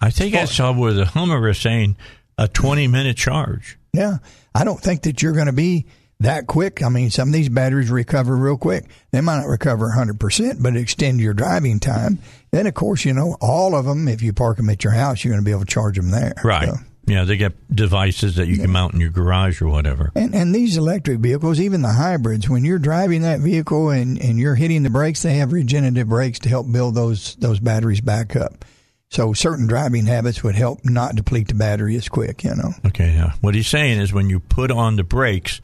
I 0.00 0.10
think 0.10 0.34
I 0.34 0.46
saw 0.46 0.72
where 0.72 0.94
the 0.94 1.06
Hummer 1.06 1.40
was 1.40 1.58
saying 1.58 1.96
a 2.38 2.48
20 2.48 2.88
minute 2.88 3.16
charge. 3.16 3.78
Yeah. 3.92 4.16
I 4.52 4.64
don't 4.64 4.80
think 4.80 5.02
that 5.02 5.22
you're 5.22 5.32
going 5.32 5.46
to 5.46 5.52
be 5.52 5.86
that 6.20 6.46
quick. 6.46 6.82
I 6.82 6.88
mean, 6.88 7.10
some 7.10 7.28
of 7.28 7.34
these 7.34 7.48
batteries 7.48 7.90
recover 7.90 8.36
real 8.36 8.56
quick. 8.56 8.86
They 9.10 9.20
might 9.20 9.38
not 9.38 9.48
recover 9.48 9.92
100%, 9.96 10.62
but 10.62 10.76
extend 10.76 11.20
your 11.20 11.34
driving 11.34 11.80
time. 11.80 12.18
Then, 12.50 12.66
of 12.66 12.74
course, 12.74 13.04
you 13.04 13.12
know, 13.12 13.36
all 13.40 13.74
of 13.74 13.84
them, 13.84 14.08
if 14.08 14.22
you 14.22 14.32
park 14.32 14.56
them 14.56 14.70
at 14.70 14.82
your 14.82 14.94
house, 14.94 15.24
you're 15.24 15.32
going 15.32 15.42
to 15.42 15.44
be 15.44 15.52
able 15.52 15.66
to 15.66 15.66
charge 15.66 15.96
them 15.96 16.10
there. 16.10 16.34
Right. 16.42 16.68
So, 16.68 16.76
yeah, 17.06 17.24
they 17.24 17.36
get 17.36 17.52
devices 17.74 18.36
that 18.36 18.48
you 18.48 18.58
can 18.58 18.70
mount 18.70 18.94
in 18.94 19.00
your 19.00 19.10
garage 19.10 19.62
or 19.62 19.68
whatever. 19.68 20.10
And 20.16 20.34
and 20.34 20.52
these 20.52 20.76
electric 20.76 21.20
vehicles, 21.20 21.60
even 21.60 21.80
the 21.82 21.92
hybrids, 21.92 22.48
when 22.48 22.64
you're 22.64 22.80
driving 22.80 23.22
that 23.22 23.38
vehicle 23.38 23.90
and, 23.90 24.20
and 24.20 24.40
you're 24.40 24.56
hitting 24.56 24.82
the 24.82 24.90
brakes, 24.90 25.22
they 25.22 25.34
have 25.34 25.52
regenerative 25.52 26.08
brakes 26.08 26.40
to 26.40 26.48
help 26.48 26.70
build 26.70 26.96
those 26.96 27.36
those 27.36 27.60
batteries 27.60 28.00
back 28.00 28.34
up. 28.34 28.64
So 29.08 29.32
certain 29.34 29.68
driving 29.68 30.06
habits 30.06 30.42
would 30.42 30.56
help 30.56 30.80
not 30.84 31.14
deplete 31.14 31.46
the 31.46 31.54
battery 31.54 31.94
as 31.94 32.08
quick, 32.08 32.42
you 32.42 32.56
know. 32.56 32.72
Okay, 32.86 33.12
yeah. 33.12 33.34
What 33.40 33.54
he's 33.54 33.68
saying 33.68 34.00
is 34.00 34.12
when 34.12 34.28
you 34.28 34.40
put 34.40 34.72
on 34.72 34.96
the 34.96 35.04
brakes, 35.04 35.60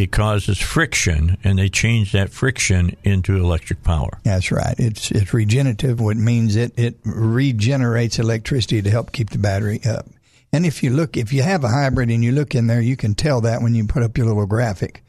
it 0.00 0.12
causes 0.12 0.58
friction, 0.58 1.36
and 1.44 1.58
they 1.58 1.68
change 1.68 2.12
that 2.12 2.30
friction 2.30 2.96
into 3.04 3.36
electric 3.36 3.82
power. 3.82 4.18
That's 4.24 4.50
right. 4.50 4.74
It's 4.78 5.10
it's 5.10 5.34
regenerative, 5.34 6.00
which 6.00 6.16
means 6.16 6.56
it 6.56 6.72
it 6.78 6.96
regenerates 7.04 8.18
electricity 8.18 8.82
to 8.82 8.90
help 8.90 9.12
keep 9.12 9.30
the 9.30 9.38
battery 9.38 9.80
up. 9.84 10.06
And 10.52 10.66
if 10.66 10.82
you 10.82 10.90
look, 10.90 11.16
if 11.16 11.32
you 11.32 11.42
have 11.42 11.64
a 11.64 11.68
hybrid 11.68 12.10
and 12.10 12.24
you 12.24 12.32
look 12.32 12.54
in 12.54 12.66
there, 12.66 12.80
you 12.80 12.96
can 12.96 13.14
tell 13.14 13.42
that 13.42 13.62
when 13.62 13.74
you 13.74 13.86
put 13.86 14.02
up 14.02 14.16
your 14.16 14.26
little 14.26 14.46
graphic 14.46 15.04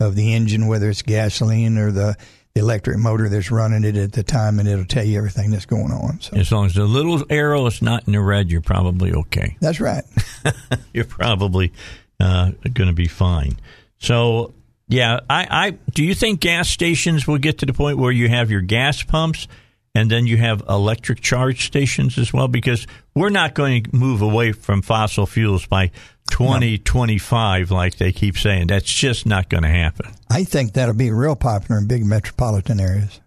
of 0.00 0.14
the 0.14 0.34
engine, 0.34 0.66
whether 0.66 0.90
it's 0.90 1.02
gasoline 1.02 1.78
or 1.78 1.92
the 1.92 2.16
the 2.54 2.60
electric 2.60 2.98
motor 2.98 3.28
that's 3.28 3.50
running 3.50 3.84
it 3.84 3.96
at 3.96 4.12
the 4.12 4.22
time, 4.22 4.60
and 4.60 4.68
it'll 4.68 4.84
tell 4.84 5.04
you 5.04 5.18
everything 5.18 5.50
that's 5.50 5.66
going 5.66 5.90
on. 5.90 6.20
So. 6.20 6.36
As 6.36 6.52
long 6.52 6.66
as 6.66 6.74
the 6.74 6.84
little 6.84 7.24
arrow 7.28 7.66
is 7.66 7.82
not 7.82 8.06
in 8.06 8.12
the 8.12 8.20
red, 8.20 8.48
you're 8.50 8.60
probably 8.60 9.12
okay. 9.12 9.56
That's 9.60 9.80
right. 9.80 10.04
you're 10.92 11.04
probably 11.04 11.72
uh, 12.20 12.52
going 12.72 12.88
to 12.88 12.94
be 12.94 13.08
fine. 13.08 13.56
So, 14.04 14.52
yeah, 14.86 15.20
I, 15.30 15.46
I 15.50 15.70
do 15.92 16.04
you 16.04 16.14
think 16.14 16.40
gas 16.40 16.68
stations 16.68 17.26
will 17.26 17.38
get 17.38 17.58
to 17.58 17.66
the 17.66 17.72
point 17.72 17.96
where 17.96 18.12
you 18.12 18.28
have 18.28 18.50
your 18.50 18.60
gas 18.60 19.02
pumps 19.02 19.48
and 19.94 20.10
then 20.10 20.26
you 20.26 20.36
have 20.36 20.62
electric 20.68 21.22
charge 21.22 21.64
stations 21.64 22.18
as 22.18 22.30
well? 22.30 22.46
Because 22.46 22.86
we're 23.14 23.30
not 23.30 23.54
going 23.54 23.84
to 23.84 23.96
move 23.96 24.20
away 24.20 24.52
from 24.52 24.82
fossil 24.82 25.24
fuels 25.24 25.64
by 25.64 25.90
2025, 26.30 27.70
no. 27.70 27.76
like 27.76 27.96
they 27.96 28.12
keep 28.12 28.36
saying. 28.36 28.66
That's 28.66 28.84
just 28.92 29.24
not 29.24 29.48
going 29.48 29.62
to 29.62 29.70
happen. 29.70 30.12
I 30.28 30.44
think 30.44 30.74
that'll 30.74 30.94
be 30.94 31.10
real 31.10 31.36
popular 31.36 31.80
in 31.80 31.86
big 31.86 32.04
metropolitan 32.04 32.80
areas. 32.80 33.20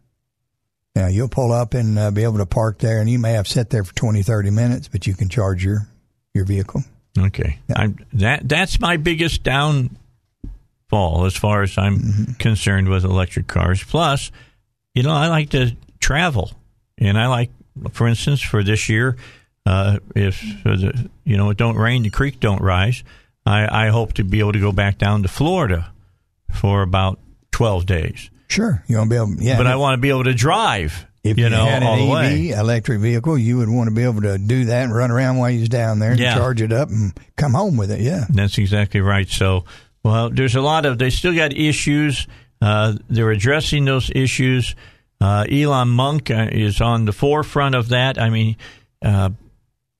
Yeah, 0.95 1.07
you'll 1.09 1.27
pull 1.27 1.51
up 1.51 1.73
and 1.73 1.97
uh, 1.97 2.11
be 2.11 2.23
able 2.23 2.37
to 2.37 2.45
park 2.45 2.79
there, 2.79 2.99
and 3.01 3.09
you 3.09 3.17
may 3.17 3.33
have 3.33 3.47
sat 3.47 3.71
there 3.71 3.83
for 3.83 3.95
20, 3.95 4.21
30 4.21 4.51
minutes, 4.51 4.87
but 4.87 5.07
you 5.07 5.15
can 5.15 5.29
charge 5.29 5.63
your, 5.63 5.87
your 6.35 6.45
vehicle. 6.45 6.83
Okay, 7.17 7.57
yeah. 7.67 7.87
that 8.13 8.47
that's 8.47 8.79
my 8.79 8.97
biggest 8.97 9.41
down 9.41 9.97
fall 10.89 11.25
as 11.25 11.35
far 11.35 11.63
as 11.63 11.77
I'm 11.77 11.97
Mm-hmm. 11.97 12.31
concerned 12.33 12.89
with 12.89 13.03
electric 13.03 13.47
cars. 13.47 13.83
Plus, 13.83 14.31
you 14.93 15.03
know, 15.03 15.11
I 15.11 15.27
like 15.27 15.49
to 15.51 15.75
travel, 15.99 16.51
and 16.97 17.17
I 17.17 17.27
like, 17.27 17.51
for 17.91 18.07
instance, 18.07 18.41
for 18.41 18.63
this 18.63 18.89
year, 18.89 19.15
uh, 19.65 19.99
if 20.15 20.43
uh, 20.65 20.77
you 21.23 21.37
know 21.37 21.49
it 21.49 21.57
don't 21.57 21.75
rain, 21.77 22.03
the 22.03 22.09
creek 22.09 22.39
don't 22.39 22.61
rise. 22.61 23.03
I, 23.45 23.85
I 23.85 23.89
hope 23.89 24.13
to 24.13 24.23
be 24.23 24.39
able 24.39 24.53
to 24.53 24.59
go 24.59 24.71
back 24.71 24.97
down 24.97 25.21
to 25.23 25.27
Florida 25.29 25.91
for 26.51 26.81
about 26.81 27.19
twelve 27.51 27.85
days. 27.85 28.29
Sure, 28.47 28.81
you 28.87 28.97
want 28.97 29.09
to 29.09 29.13
be 29.13 29.17
able. 29.17 29.41
Yeah, 29.43 29.57
but 29.57 29.67
I 29.67 29.75
want 29.75 29.95
to 29.95 30.01
be 30.01 30.09
able 30.09 30.23
to 30.23 30.33
drive. 30.33 31.05
If 31.23 31.37
you, 31.37 31.43
you, 31.45 31.49
know, 31.49 31.65
had 31.65 31.83
an 31.83 31.99
EV, 31.99 32.09
way. 32.09 32.49
electric 32.51 33.01
vehicle, 33.01 33.37
you 33.37 33.57
would 33.57 33.67
want 33.67 33.89
to 33.89 33.93
be 33.93 34.03
able 34.03 34.21
to 34.21 34.37
do 34.37 34.65
that 34.65 34.85
and 34.85 34.95
run 34.95 35.11
around 35.11 35.35
while 35.35 35.49
you're 35.49 35.67
down 35.67 35.99
there 35.99 36.11
and 36.11 36.19
Yeah. 36.19 36.35
charge 36.35 36.61
it 36.61 36.71
up 36.71 36.87
and 36.89 37.11
come 37.35 37.53
home 37.53 37.75
with 37.75 37.91
it. 37.91 37.99
Yeah. 37.99 38.23
That's 38.29 38.57
exactly 38.57 39.01
right. 39.01 39.27
So, 39.27 39.65
well, 40.03 40.29
there's 40.29 40.55
a 40.55 40.61
lot 40.61 40.85
of 40.85 40.97
they 40.97 41.09
still 41.09 41.35
got 41.35 41.53
issues. 41.53 42.27
Uh, 42.61 42.95
they're 43.09 43.31
addressing 43.31 43.85
those 43.85 44.09
issues. 44.15 44.75
Uh, 45.19 45.45
Elon 45.49 45.89
Musk 45.89 46.31
uh, 46.31 46.47
is 46.51 46.81
on 46.81 47.05
the 47.05 47.11
forefront 47.11 47.75
of 47.75 47.89
that. 47.89 48.19
I 48.19 48.29
mean, 48.29 48.55
uh, 49.01 49.31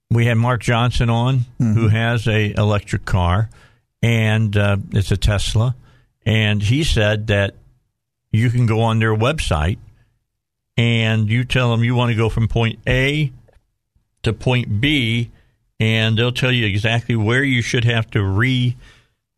we 0.09 0.25
had 0.25 0.35
Mark 0.35 0.61
Johnson 0.61 1.09
on, 1.09 1.45
who 1.57 1.89
has 1.89 2.27
a 2.27 2.53
electric 2.57 3.05
car, 3.05 3.49
and 4.01 4.55
uh, 4.55 4.77
it's 4.93 5.11
a 5.11 5.17
Tesla, 5.17 5.75
and 6.25 6.61
he 6.61 6.83
said 6.83 7.27
that 7.27 7.55
you 8.31 8.49
can 8.49 8.65
go 8.65 8.81
on 8.81 8.99
their 8.99 9.15
website 9.15 9.77
and 10.77 11.29
you 11.29 11.43
tell 11.43 11.71
them 11.71 11.83
you 11.83 11.95
want 11.95 12.11
to 12.11 12.15
go 12.15 12.29
from 12.29 12.47
point 12.47 12.79
A 12.87 13.31
to 14.23 14.31
point 14.33 14.79
B, 14.79 15.31
and 15.79 16.17
they'll 16.17 16.31
tell 16.31 16.51
you 16.51 16.65
exactly 16.65 17.15
where 17.15 17.43
you 17.43 17.61
should 17.61 17.83
have 17.83 18.09
to 18.11 18.23
re, 18.23 18.75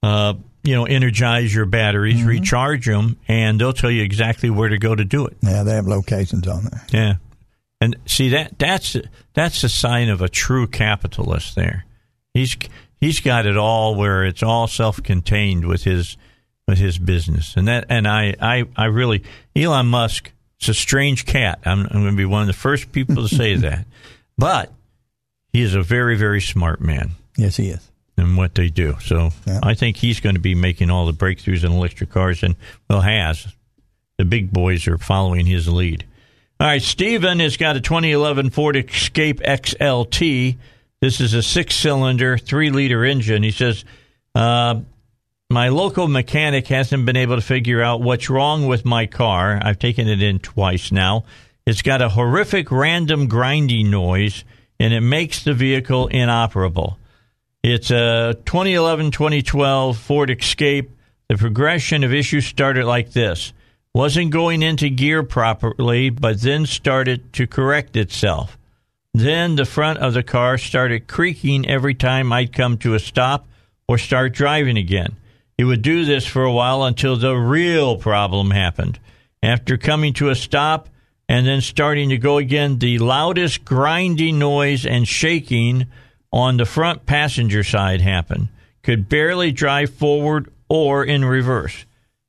uh, 0.03 0.33
you 0.63 0.75
know, 0.75 0.85
energize 0.85 1.53
your 1.53 1.65
batteries, 1.65 2.17
mm-hmm. 2.17 2.27
recharge 2.27 2.85
them, 2.85 3.17
and 3.27 3.59
they'll 3.59 3.73
tell 3.73 3.91
you 3.91 4.03
exactly 4.03 4.49
where 4.49 4.69
to 4.69 4.77
go 4.77 4.95
to 4.95 5.05
do 5.05 5.25
it. 5.25 5.37
Yeah, 5.41 5.63
they 5.63 5.73
have 5.73 5.87
locations 5.87 6.47
on 6.47 6.65
there. 6.65 6.85
Yeah, 6.91 7.13
and 7.79 7.95
see 8.05 8.29
that 8.29 8.59
that's 8.59 8.95
that's 9.33 9.63
a 9.63 9.69
sign 9.69 10.09
of 10.09 10.21
a 10.21 10.29
true 10.29 10.67
capitalist. 10.67 11.55
There, 11.55 11.85
he's 12.33 12.57
he's 12.99 13.19
got 13.19 13.45
it 13.45 13.57
all 13.57 13.95
where 13.95 14.23
it's 14.23 14.43
all 14.43 14.67
self-contained 14.67 15.65
with 15.65 15.83
his 15.83 16.17
with 16.67 16.77
his 16.77 16.97
business, 16.97 17.55
and 17.55 17.67
that 17.67 17.85
and 17.89 18.07
I 18.07 18.35
I, 18.41 18.65
I 18.75 18.85
really 18.85 19.23
Elon 19.55 19.87
Musk 19.87 20.31
is 20.61 20.69
a 20.69 20.73
strange 20.73 21.25
cat. 21.25 21.59
I'm, 21.65 21.81
I'm 21.85 22.01
going 22.01 22.11
to 22.11 22.17
be 22.17 22.25
one 22.25 22.41
of 22.41 22.47
the 22.47 22.53
first 22.53 22.91
people 22.91 23.15
to 23.15 23.33
say 23.33 23.55
that, 23.57 23.85
but 24.37 24.73
he 25.53 25.61
is 25.61 25.73
a 25.73 25.81
very 25.81 26.15
very 26.17 26.41
smart 26.41 26.81
man 26.81 27.11
Yes, 27.39 27.55
he 27.55 27.69
is. 27.69 27.89
In 28.19 28.35
what 28.35 28.55
they 28.55 28.69
do. 28.69 28.97
So 29.01 29.31
Yeah. 29.45 29.59
I 29.63 29.73
think 29.73 29.97
he's 29.97 30.19
going 30.19 30.35
to 30.35 30.41
be 30.41 30.55
making 30.55 30.89
all 30.89 31.05
the 31.05 31.13
breakthroughs 31.13 31.63
in 31.63 31.71
electric 31.71 32.09
cars, 32.11 32.43
and 32.43 32.55
well, 32.89 33.01
has 33.01 33.47
the 34.17 34.25
big 34.25 34.51
boys 34.51 34.87
are 34.87 34.97
following 34.97 35.45
his 35.45 35.67
lead. 35.67 36.05
All 36.59 36.67
right, 36.67 36.81
Steven 36.81 37.39
has 37.39 37.55
got 37.55 37.77
a 37.77 37.81
2011 37.81 38.49
Ford 38.49 38.75
Escape 38.75 39.39
XLT. 39.39 40.57
This 41.01 41.21
is 41.21 41.33
a 41.33 41.41
six-cylinder, 41.41 42.37
three-liter 42.37 43.05
engine. 43.05 43.43
He 43.43 43.51
says, 43.51 43.85
uh, 44.35 44.81
"My 45.49 45.69
local 45.69 46.09
mechanic 46.09 46.67
hasn't 46.67 47.05
been 47.05 47.15
able 47.15 47.37
to 47.37 47.41
figure 47.41 47.81
out 47.81 48.01
what's 48.01 48.29
wrong 48.29 48.67
with 48.67 48.83
my 48.83 49.05
car. 49.05 49.57
I've 49.63 49.79
taken 49.79 50.09
it 50.09 50.21
in 50.21 50.39
twice 50.39 50.91
now. 50.91 51.23
It's 51.65 51.81
got 51.81 52.01
a 52.01 52.09
horrific 52.09 52.71
random 52.71 53.27
grinding 53.27 53.89
noise, 53.89 54.43
and 54.81 54.93
it 54.93 54.99
makes 55.01 55.41
the 55.41 55.53
vehicle 55.53 56.07
inoperable." 56.07 56.98
It's 57.71 57.91
uh, 57.91 58.33
a 58.35 58.43
2011 58.45 59.11
2012 59.11 59.95
Ford 59.95 60.31
Escape. 60.31 60.89
The 61.27 61.37
progression 61.37 62.03
of 62.03 62.11
issues 62.11 62.47
started 62.47 62.85
like 62.85 63.11
this 63.11 63.53
wasn't 63.93 64.31
going 64.31 64.63
into 64.63 64.89
gear 64.89 65.21
properly, 65.21 66.09
but 66.09 66.41
then 66.41 66.65
started 66.65 67.31
to 67.33 67.45
correct 67.45 67.95
itself. 67.95 68.57
Then 69.13 69.55
the 69.55 69.65
front 69.65 69.99
of 69.99 70.15
the 70.15 70.23
car 70.23 70.57
started 70.57 71.07
creaking 71.07 71.69
every 71.69 71.93
time 71.93 72.33
I'd 72.33 72.53
come 72.53 72.79
to 72.79 72.95
a 72.95 72.99
stop 72.99 73.47
or 73.87 73.99
start 73.99 74.33
driving 74.33 74.77
again. 74.77 75.17
It 75.55 75.65
would 75.65 75.83
do 75.83 76.05
this 76.05 76.25
for 76.25 76.43
a 76.43 76.51
while 76.51 76.83
until 76.83 77.17
the 77.17 77.35
real 77.35 77.97
problem 77.97 78.49
happened. 78.49 78.97
After 79.43 79.77
coming 79.77 80.13
to 80.13 80.29
a 80.29 80.35
stop 80.35 80.89
and 81.27 81.45
then 81.45 81.61
starting 81.61 82.09
to 82.09 82.17
go 82.17 82.39
again, 82.39 82.79
the 82.79 82.97
loudest 82.97 83.63
grinding 83.63 84.39
noise 84.39 84.87
and 84.87 85.07
shaking 85.07 85.85
on 86.31 86.57
the 86.57 86.65
front 86.65 87.05
passenger 87.05 87.63
side 87.63 88.01
happened. 88.01 88.49
Could 88.83 89.09
barely 89.09 89.51
drive 89.51 89.93
forward 89.93 90.51
or 90.67 91.03
in 91.03 91.25
reverse. 91.25 91.85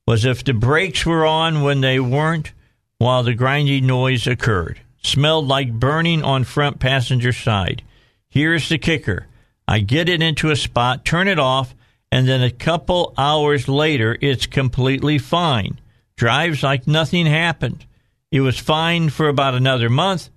Was 0.07 0.25
if 0.25 0.43
the 0.43 0.55
brakes 0.55 1.07
were 1.07 1.25
on 1.25 1.63
when 1.63 1.81
they 1.81 2.01
weren't 2.01 2.53
while 2.99 3.23
the 3.23 3.35
grinding 3.35 3.87
noise 3.87 4.27
occurred. 4.27 4.81
Smelled 5.03 5.49
like 5.49 5.73
burning 5.73 6.23
on 6.23 6.45
front 6.45 6.79
passenger 6.79 7.33
side. 7.33 7.83
Here's 8.29 8.69
the 8.69 8.79
kicker. 8.79 9.27
I 9.67 9.81
get 9.81 10.09
it 10.09 10.23
into 10.23 10.51
a 10.51 10.57
spot, 10.57 11.05
turn 11.05 11.29
it 11.29 11.39
off, 11.39 11.75
and 12.13 12.29
then 12.29 12.43
a 12.43 12.51
couple 12.51 13.15
hours 13.17 13.69
later 13.69 14.19
it's 14.21 14.47
completely 14.47 15.19
fine. 15.19 15.81
Drives 16.17 16.63
like 16.63 16.87
nothing 16.87 17.27
happened. 17.27 17.87
It 18.31 18.41
was 18.41 18.59
fine 18.59 19.09
for 19.11 19.29
about 19.29 19.55
another 19.55 19.89
month 19.89 20.29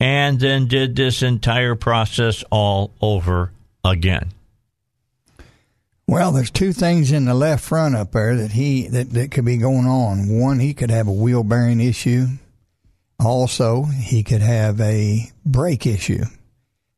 and 0.00 0.40
then 0.40 0.66
did 0.66 0.96
this 0.96 1.22
entire 1.22 1.74
process 1.74 2.42
all 2.50 2.90
over 3.02 3.52
again. 3.84 4.32
Well, 6.08 6.32
there's 6.32 6.50
two 6.50 6.72
things 6.72 7.12
in 7.12 7.26
the 7.26 7.34
left 7.34 7.62
front 7.62 7.94
up 7.94 8.10
there 8.10 8.34
that 8.34 8.50
he 8.50 8.88
that, 8.88 9.10
that 9.10 9.30
could 9.30 9.44
be 9.44 9.58
going 9.58 9.86
on. 9.86 10.40
One, 10.40 10.58
he 10.58 10.74
could 10.74 10.90
have 10.90 11.06
a 11.06 11.12
wheel 11.12 11.44
bearing 11.44 11.80
issue. 11.80 12.26
Also, 13.24 13.84
he 13.84 14.24
could 14.24 14.40
have 14.40 14.80
a 14.80 15.30
brake 15.46 15.86
issue. 15.86 16.24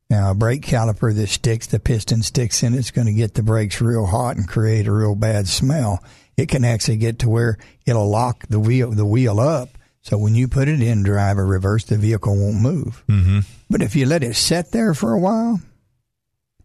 Now, 0.08 0.30
a 0.30 0.34
brake 0.34 0.62
caliper 0.62 1.14
that 1.14 1.26
sticks, 1.28 1.66
the 1.66 1.80
piston 1.80 2.22
sticks 2.22 2.62
in, 2.62 2.74
it's 2.74 2.90
going 2.90 3.06
to 3.06 3.12
get 3.12 3.34
the 3.34 3.42
brakes 3.42 3.80
real 3.80 4.06
hot 4.06 4.36
and 4.36 4.46
create 4.46 4.86
a 4.86 4.92
real 4.92 5.14
bad 5.14 5.48
smell. 5.48 6.02
It 6.36 6.48
can 6.48 6.64
actually 6.64 6.98
get 6.98 7.18
to 7.20 7.28
where 7.28 7.58
it'll 7.86 8.08
lock 8.08 8.46
the 8.48 8.60
wheel 8.60 8.90
the 8.92 9.04
wheel 9.04 9.40
up. 9.40 9.70
So 10.02 10.18
when 10.18 10.34
you 10.34 10.48
put 10.48 10.68
it 10.68 10.82
in 10.82 11.02
drive 11.04 11.38
or 11.38 11.46
reverse, 11.46 11.84
the 11.84 11.96
vehicle 11.96 12.36
won't 12.36 12.60
move. 12.60 13.04
Mm-hmm. 13.08 13.40
But 13.70 13.82
if 13.82 13.94
you 13.94 14.04
let 14.06 14.22
it 14.24 14.34
sit 14.34 14.72
there 14.72 14.94
for 14.94 15.12
a 15.12 15.18
while, 15.18 15.60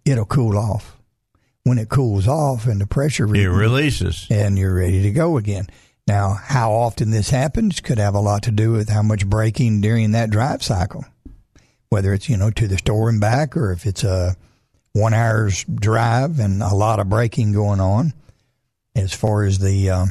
it'll 0.05 0.25
cool 0.25 0.57
off. 0.57 0.97
When 1.63 1.77
it 1.77 1.89
cools 1.89 2.27
off 2.27 2.65
and 2.65 2.79
the 2.81 2.87
pressure 2.87 3.25
It 3.25 3.31
re- 3.31 3.45
releases. 3.47 4.25
and 4.31 4.57
you're 4.57 4.73
ready 4.73 5.03
to 5.03 5.11
go 5.11 5.37
again. 5.37 5.67
Now, 6.07 6.33
how 6.41 6.71
often 6.71 7.11
this 7.11 7.29
happens 7.29 7.81
could 7.81 7.97
have 7.97 8.15
a 8.15 8.21
lot 8.21 8.43
to 8.43 8.51
do 8.51 8.71
with 8.71 8.87
how 8.89 9.01
much 9.01 9.25
braking 9.27 9.81
during 9.81 10.11
that 10.13 10.29
drive 10.29 10.63
cycle. 10.63 11.03
Whether 11.89 12.13
it's, 12.13 12.29
you 12.29 12.37
know, 12.37 12.49
to 12.51 12.67
the 12.67 12.77
store 12.77 13.09
and 13.09 13.19
back 13.19 13.55
or 13.57 13.71
if 13.71 13.85
it's 13.85 14.03
a 14.05 14.35
one 14.93 15.13
hour's 15.13 15.63
drive 15.65 16.39
and 16.39 16.63
a 16.63 16.73
lot 16.73 16.99
of 16.99 17.09
braking 17.09 17.51
going 17.51 17.79
on. 17.81 18.13
As 18.95 19.13
far 19.13 19.43
as 19.43 19.59
the 19.59 19.89
uh, 19.89 20.05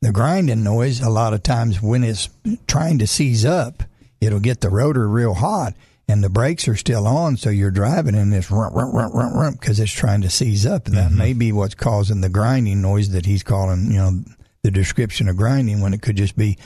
the 0.00 0.12
grinding 0.12 0.62
noise, 0.62 1.00
a 1.00 1.10
lot 1.10 1.34
of 1.34 1.42
times 1.42 1.80
when 1.80 2.04
it's 2.04 2.28
trying 2.66 2.98
to 2.98 3.06
seize 3.06 3.44
up, 3.44 3.82
it'll 4.20 4.40
get 4.40 4.60
the 4.60 4.70
rotor 4.70 5.08
real 5.08 5.34
hot 5.34 5.74
and 6.08 6.22
the 6.22 6.30
brakes 6.30 6.68
are 6.68 6.76
still 6.76 7.06
on, 7.06 7.36
so 7.36 7.50
you're 7.50 7.70
driving 7.70 8.14
and 8.14 8.32
it's 8.32 8.50
rump, 8.50 8.74
rump, 8.74 8.94
rump, 8.94 9.14
rump, 9.14 9.34
rump 9.34 9.60
because 9.60 9.80
it's 9.80 9.92
trying 9.92 10.22
to 10.22 10.30
seize 10.30 10.64
up. 10.64 10.86
And 10.86 10.96
that 10.96 11.08
mm-hmm. 11.08 11.18
may 11.18 11.32
be 11.32 11.52
what's 11.52 11.74
causing 11.74 12.20
the 12.20 12.28
grinding 12.28 12.80
noise 12.80 13.10
that 13.10 13.26
he's 13.26 13.42
calling, 13.42 13.90
you 13.90 13.98
know, 13.98 14.20
the 14.62 14.70
description 14.70 15.28
of 15.28 15.36
grinding 15.36 15.80
when 15.80 15.94
it 15.94 16.02
could 16.02 16.16
just 16.16 16.36
be 16.36 16.58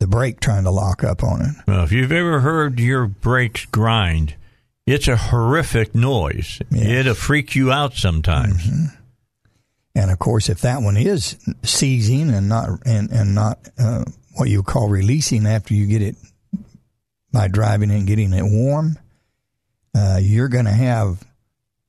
the 0.00 0.06
brake 0.06 0.40
trying 0.40 0.64
to 0.64 0.70
lock 0.70 1.04
up 1.04 1.22
on 1.22 1.42
it. 1.42 1.50
Well, 1.68 1.84
if 1.84 1.92
you've 1.92 2.12
ever 2.12 2.40
heard 2.40 2.80
your 2.80 3.06
brakes 3.06 3.64
grind, 3.66 4.34
it's 4.86 5.06
a 5.06 5.16
horrific 5.16 5.94
noise. 5.94 6.60
Yes. 6.70 6.86
It'll 6.86 7.14
freak 7.14 7.54
you 7.54 7.70
out 7.70 7.94
sometimes. 7.94 8.64
Mm-hmm. 8.64 8.96
And 9.94 10.10
of 10.10 10.18
course, 10.18 10.48
if 10.48 10.60
that 10.60 10.82
one 10.82 10.96
is 10.96 11.36
seizing 11.62 12.30
and 12.30 12.48
not 12.48 12.68
and 12.86 13.10
and 13.10 13.34
not 13.34 13.58
uh, 13.78 14.04
what 14.34 14.48
you 14.48 14.62
call 14.62 14.88
releasing 14.88 15.46
after 15.46 15.74
you 15.74 15.86
get 15.86 16.02
it 16.02 16.16
by 17.32 17.48
driving 17.48 17.90
and 17.90 18.06
getting 18.06 18.32
it 18.32 18.44
warm, 18.44 18.98
uh, 19.94 20.18
you're 20.20 20.48
going 20.48 20.64
to 20.64 20.70
have 20.70 21.24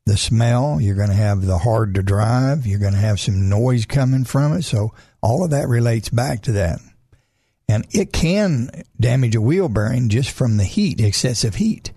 the 0.06 0.18
smell. 0.18 0.80
You're 0.82 0.96
going 0.96 1.10
to 1.10 1.16
have 1.16 1.46
the 1.46 1.60
hard 1.60 1.96
to 1.96 2.04
drive. 2.04 2.66
You're 2.66 2.80
going 2.80 2.94
to 2.94 3.00
have 3.00 3.20
some 3.20 3.50
noise 3.50 3.86
coming 3.86 4.24
from 4.24 4.54
it. 4.54 4.64
So 4.64 4.94
all 5.22 5.44
of 5.44 5.52
that 5.52 5.68
relates 5.68 6.10
back 6.10 6.42
to 6.44 6.54
that. 6.54 6.80
And 7.70 7.86
it 7.92 8.12
can 8.12 8.70
damage 9.00 9.36
a 9.36 9.42
wheel 9.42 9.70
bearing 9.70 10.10
just 10.10 10.32
from 10.32 10.58
the 10.58 10.66
heat, 10.66 11.00
excessive 11.00 11.56
heat. 11.56 11.92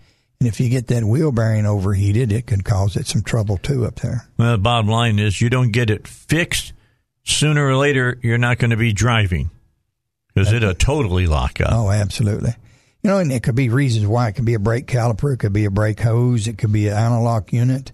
And 0.45 0.53
if 0.53 0.61
you 0.61 0.69
get 0.69 0.89
that 0.89 1.03
wheel 1.05 1.33
bearing 1.33 1.65
overheated, 1.65 2.31
it 2.31 2.47
could 2.47 2.67
cause 2.67 2.97
it 2.97 3.07
some 3.07 3.23
trouble 3.23 3.57
too 3.57 3.87
up 3.87 4.01
there. 4.01 4.29
Well, 4.37 4.53
the 4.53 4.59
bottom 4.59 4.91
line 4.91 5.19
is 5.19 5.41
you 5.41 5.49
don't 5.49 5.71
get 5.71 5.89
it 5.89 6.07
fixed, 6.07 6.75
sooner 7.23 7.67
or 7.67 7.77
later 7.77 8.19
you're 8.21 8.37
not 8.37 8.59
going 8.59 8.71
to 8.71 8.77
be 8.77 8.93
driving 8.93 9.49
because 10.35 10.53
it'll 10.53 10.75
totally 10.75 11.27
lock 11.27 11.63
up. 11.63 11.71
Oh, 11.73 11.91
absolutely. 11.91 12.55
You 13.03 13.09
know, 13.09 13.21
and 13.21 13.33
it 13.33 13.43
could 13.43 13.55
be 13.55 13.71
reasons 13.71 14.07
why. 14.07 14.29
It 14.29 14.33
could 14.33 14.45
be 14.45 14.53
a 14.53 14.59
brake 14.59 14.87
caliper. 14.87 15.33
It 15.33 15.39
could 15.39 15.55
be 15.55 15.65
a 15.65 15.71
brake 15.71 16.01
hose. 16.01 16.47
It 16.47 16.59
could 16.59 16.73
be 16.73 16.89
an 16.89 16.97
analog 16.99 17.51
unit. 17.51 17.93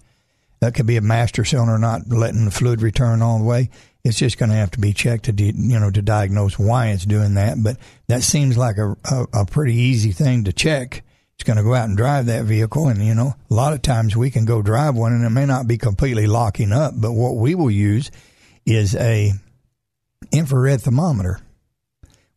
That 0.59 0.73
could 0.73 0.87
be 0.87 0.97
a 0.97 1.01
master 1.01 1.45
cylinder 1.45 1.77
not 1.77 2.09
letting 2.09 2.43
the 2.43 2.51
fluid 2.51 2.81
return 2.81 3.21
all 3.21 3.37
the 3.37 3.45
way. 3.45 3.69
It's 4.03 4.17
just 4.17 4.37
going 4.37 4.49
to 4.49 4.57
have 4.57 4.71
to 4.71 4.79
be 4.81 4.91
checked 4.91 5.23
to, 5.25 5.31
de- 5.31 5.53
you 5.55 5.79
know, 5.79 5.89
to 5.89 6.01
diagnose 6.01 6.59
why 6.59 6.87
it's 6.87 7.05
doing 7.05 7.35
that. 7.35 7.63
But 7.63 7.77
that 8.07 8.23
seems 8.23 8.57
like 8.57 8.77
a, 8.77 8.97
a, 9.09 9.27
a 9.31 9.45
pretty 9.45 9.75
easy 9.75 10.11
thing 10.11 10.43
to 10.43 10.51
check. 10.51 11.03
Going 11.43 11.57
to 11.57 11.63
go 11.63 11.73
out 11.73 11.89
and 11.89 11.97
drive 11.97 12.27
that 12.27 12.45
vehicle, 12.45 12.87
and 12.87 13.03
you 13.03 13.15
know, 13.15 13.35
a 13.49 13.53
lot 13.53 13.73
of 13.73 13.81
times 13.81 14.15
we 14.15 14.29
can 14.29 14.45
go 14.45 14.61
drive 14.61 14.95
one, 14.95 15.11
and 15.11 15.25
it 15.25 15.31
may 15.31 15.45
not 15.45 15.67
be 15.67 15.77
completely 15.77 16.27
locking 16.27 16.71
up. 16.71 16.93
But 16.95 17.13
what 17.13 17.35
we 17.35 17.55
will 17.55 17.71
use 17.71 18.11
is 18.65 18.95
a 18.95 19.33
infrared 20.31 20.81
thermometer, 20.81 21.39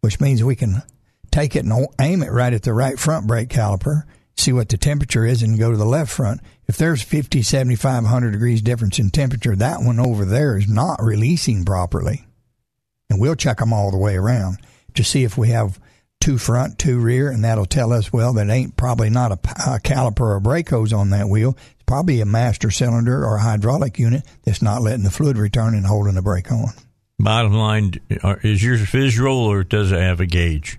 which 0.01 0.21
means 0.21 0.43
we 0.43 0.57
can 0.57 0.83
take 1.31 1.55
it 1.55 1.65
and 1.65 1.87
aim 2.01 2.23
it 2.23 2.31
right 2.31 2.53
at 2.53 2.63
the 2.63 2.73
right 2.73 2.99
front 2.99 3.27
brake 3.27 3.49
caliper, 3.49 4.05
see 4.37 4.53
what 4.53 4.69
the 4.69 4.79
temperature 4.79 5.27
is, 5.27 5.43
and 5.43 5.59
go 5.59 5.71
to 5.71 5.77
the 5.77 5.85
left 5.85 6.11
front. 6.11 6.41
If 6.67 6.77
there's 6.77 7.03
50, 7.03 7.43
75, 7.43 8.05
100 8.05 8.31
degrees 8.31 8.63
difference 8.63 8.99
in 8.99 9.11
temperature, 9.11 9.55
that 9.57 9.83
one 9.83 10.01
over 10.01 10.25
there 10.25 10.57
is 10.57 10.69
not 10.69 11.03
releasing 11.03 11.65
properly. 11.65 12.27
And 13.11 13.21
we'll 13.21 13.37
check 13.37 13.59
them 13.59 13.73
all 13.73 13.91
the 13.91 13.99
way 13.99 14.17
around 14.17 14.59
to 14.95 15.05
see 15.05 15.25
if 15.25 15.37
we 15.37 15.51
have 15.51 15.79
two 16.25 16.39
front, 16.39 16.79
two 16.79 16.99
rear, 17.01 17.31
and 17.31 17.45
that'll 17.45 17.67
tell 17.67 17.93
us, 17.93 18.11
well, 18.11 18.33
that 18.33 18.49
ain't 18.49 18.79
probably 18.79 19.11
not 19.11 19.31
a, 19.31 19.35
a 19.35 19.79
caliper 19.79 20.21
or 20.21 20.41
brake 20.41 20.71
hose 20.71 20.91
on 20.91 21.11
that 21.11 21.29
wheel. 21.29 21.55
It's 21.73 21.83
probably 21.85 22.23
a 22.23 22.25
master 22.27 22.71
cylinder 22.71 23.23
or 23.27 23.37
a 23.37 23.43
hydraulic 23.43 23.99
unit 23.99 24.23
that's 24.43 24.63
not 24.63 24.81
letting 24.81 25.05
the 25.05 25.11
fluid 25.11 25.37
return 25.37 25.75
and 25.75 25.85
holding 25.85 26.15
the 26.15 26.23
brake 26.23 26.51
on. 26.51 26.69
Bottom 27.19 27.53
line, 27.53 27.93
is 28.09 28.65
yours 28.65 28.81
visual 28.81 29.37
or 29.37 29.65
does 29.65 29.93
it 29.93 30.01
have 30.01 30.21
a 30.21 30.27
gauge? 30.27 30.79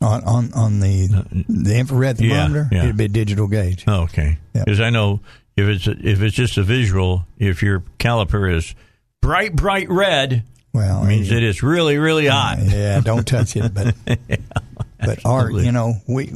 On 0.00 0.22
on, 0.24 0.52
on 0.54 0.80
the 0.80 1.08
uh, 1.12 1.22
the 1.48 1.76
infrared 1.76 2.18
thermometer, 2.18 2.68
yeah, 2.70 2.78
yeah. 2.78 2.84
it'd 2.84 2.96
be 2.96 3.04
a 3.06 3.08
digital 3.08 3.46
gauge. 3.48 3.84
Oh, 3.86 4.02
okay, 4.04 4.38
because 4.54 4.78
Yep. 4.78 4.86
I 4.86 4.90
know 4.90 5.20
if 5.56 5.66
it's 5.66 5.86
if 5.88 6.22
it's 6.22 6.36
just 6.36 6.56
a 6.56 6.62
visual, 6.62 7.26
if 7.36 7.62
your 7.64 7.82
caliper 7.98 8.54
is 8.54 8.76
bright 9.20 9.56
bright 9.56 9.90
red, 9.90 10.44
Well, 10.72 11.02
it 11.02 11.08
means 11.08 11.32
it 11.32 11.42
is 11.42 11.64
really 11.64 11.98
really 11.98 12.28
hot. 12.28 12.58
Yeah, 12.62 13.00
don't 13.00 13.26
touch 13.26 13.56
it. 13.56 13.74
But 13.74 13.96
but 15.00 15.20
art, 15.24 15.52
you 15.54 15.72
know, 15.72 15.94
we 16.06 16.32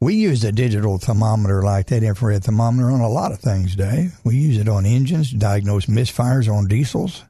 we 0.00 0.14
use 0.14 0.44
a 0.44 0.52
digital 0.52 0.98
thermometer 0.98 1.62
like 1.62 1.86
that 1.88 2.02
infrared 2.02 2.44
thermometer 2.44 2.90
on 2.90 3.00
a 3.00 3.08
lot 3.08 3.32
of 3.32 3.40
things, 3.40 3.74
Dave. 3.74 4.14
We 4.24 4.36
use 4.36 4.58
it 4.58 4.68
on 4.68 4.86
engines 4.86 5.30
to 5.30 5.36
diagnose 5.36 5.86
misfires 5.86 6.52
on 6.52 6.66
diesels. 6.68 7.24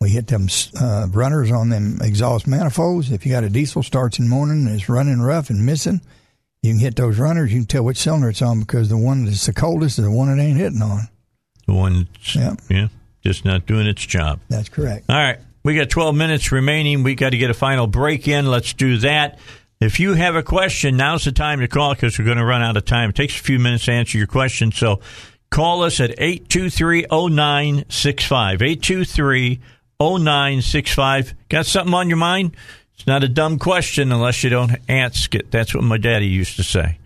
We 0.00 0.10
hit 0.10 0.28
them 0.28 0.46
uh, 0.80 1.08
runners 1.10 1.50
on 1.50 1.70
them 1.70 1.98
exhaust 2.02 2.46
manifolds. 2.46 3.10
If 3.10 3.26
you 3.26 3.32
got 3.32 3.44
a 3.44 3.48
diesel 3.50 3.82
starts 3.82 4.18
in 4.18 4.26
the 4.26 4.30
morning 4.30 4.66
and 4.66 4.74
it's 4.74 4.88
running 4.88 5.20
rough 5.20 5.50
and 5.50 5.66
missing, 5.66 6.00
you 6.62 6.72
can 6.72 6.80
hit 6.80 6.96
those 6.96 7.18
runners. 7.18 7.52
You 7.52 7.60
can 7.60 7.66
tell 7.66 7.84
which 7.84 7.98
cylinder 7.98 8.28
it's 8.28 8.42
on 8.42 8.60
because 8.60 8.88
the 8.88 8.96
one 8.96 9.24
that's 9.24 9.46
the 9.46 9.52
coldest 9.52 9.98
is 9.98 10.04
the 10.04 10.10
one 10.10 10.28
it 10.28 10.40
ain't 10.42 10.56
hitting 10.58 10.82
on. 10.82 11.08
The 11.66 11.74
one, 11.74 12.08
that's, 12.14 12.34
Yeah. 12.36 12.54
yeah, 12.70 12.88
just 13.22 13.44
not 13.44 13.66
doing 13.66 13.86
its 13.86 14.04
job. 14.06 14.40
That's 14.48 14.68
correct. 14.68 15.06
All 15.08 15.16
right. 15.16 15.38
We 15.64 15.74
got 15.74 15.90
12 15.90 16.14
minutes 16.14 16.50
remaining. 16.52 17.02
We 17.02 17.14
got 17.14 17.30
to 17.30 17.36
get 17.36 17.50
a 17.50 17.54
final 17.54 17.86
break 17.88 18.26
in. 18.28 18.46
Let's 18.46 18.72
do 18.72 18.98
that. 18.98 19.38
If 19.80 20.00
you 20.00 20.14
have 20.14 20.34
a 20.34 20.42
question, 20.42 20.96
now's 20.96 21.24
the 21.24 21.30
time 21.30 21.60
to 21.60 21.68
call 21.68 21.94
because 21.94 22.18
we're 22.18 22.24
going 22.24 22.38
to 22.38 22.44
run 22.44 22.62
out 22.62 22.76
of 22.76 22.84
time. 22.84 23.10
It 23.10 23.16
takes 23.16 23.38
a 23.38 23.42
few 23.42 23.60
minutes 23.60 23.84
to 23.84 23.92
answer 23.92 24.18
your 24.18 24.26
question. 24.26 24.72
So 24.72 24.98
call 25.50 25.84
us 25.84 26.00
at 26.00 26.18
823 26.18 27.06
0965. 27.10 28.62
823 28.62 29.60
0965. 30.00 31.34
Got 31.48 31.66
something 31.66 31.94
on 31.94 32.08
your 32.08 32.18
mind? 32.18 32.56
It's 32.94 33.06
not 33.06 33.22
a 33.22 33.28
dumb 33.28 33.60
question 33.60 34.10
unless 34.10 34.42
you 34.42 34.50
don't 34.50 34.72
ask 34.88 35.32
it. 35.36 35.52
That's 35.52 35.72
what 35.72 35.84
my 35.84 35.98
daddy 35.98 36.26
used 36.26 36.56
to 36.56 36.64
say. 36.64 36.98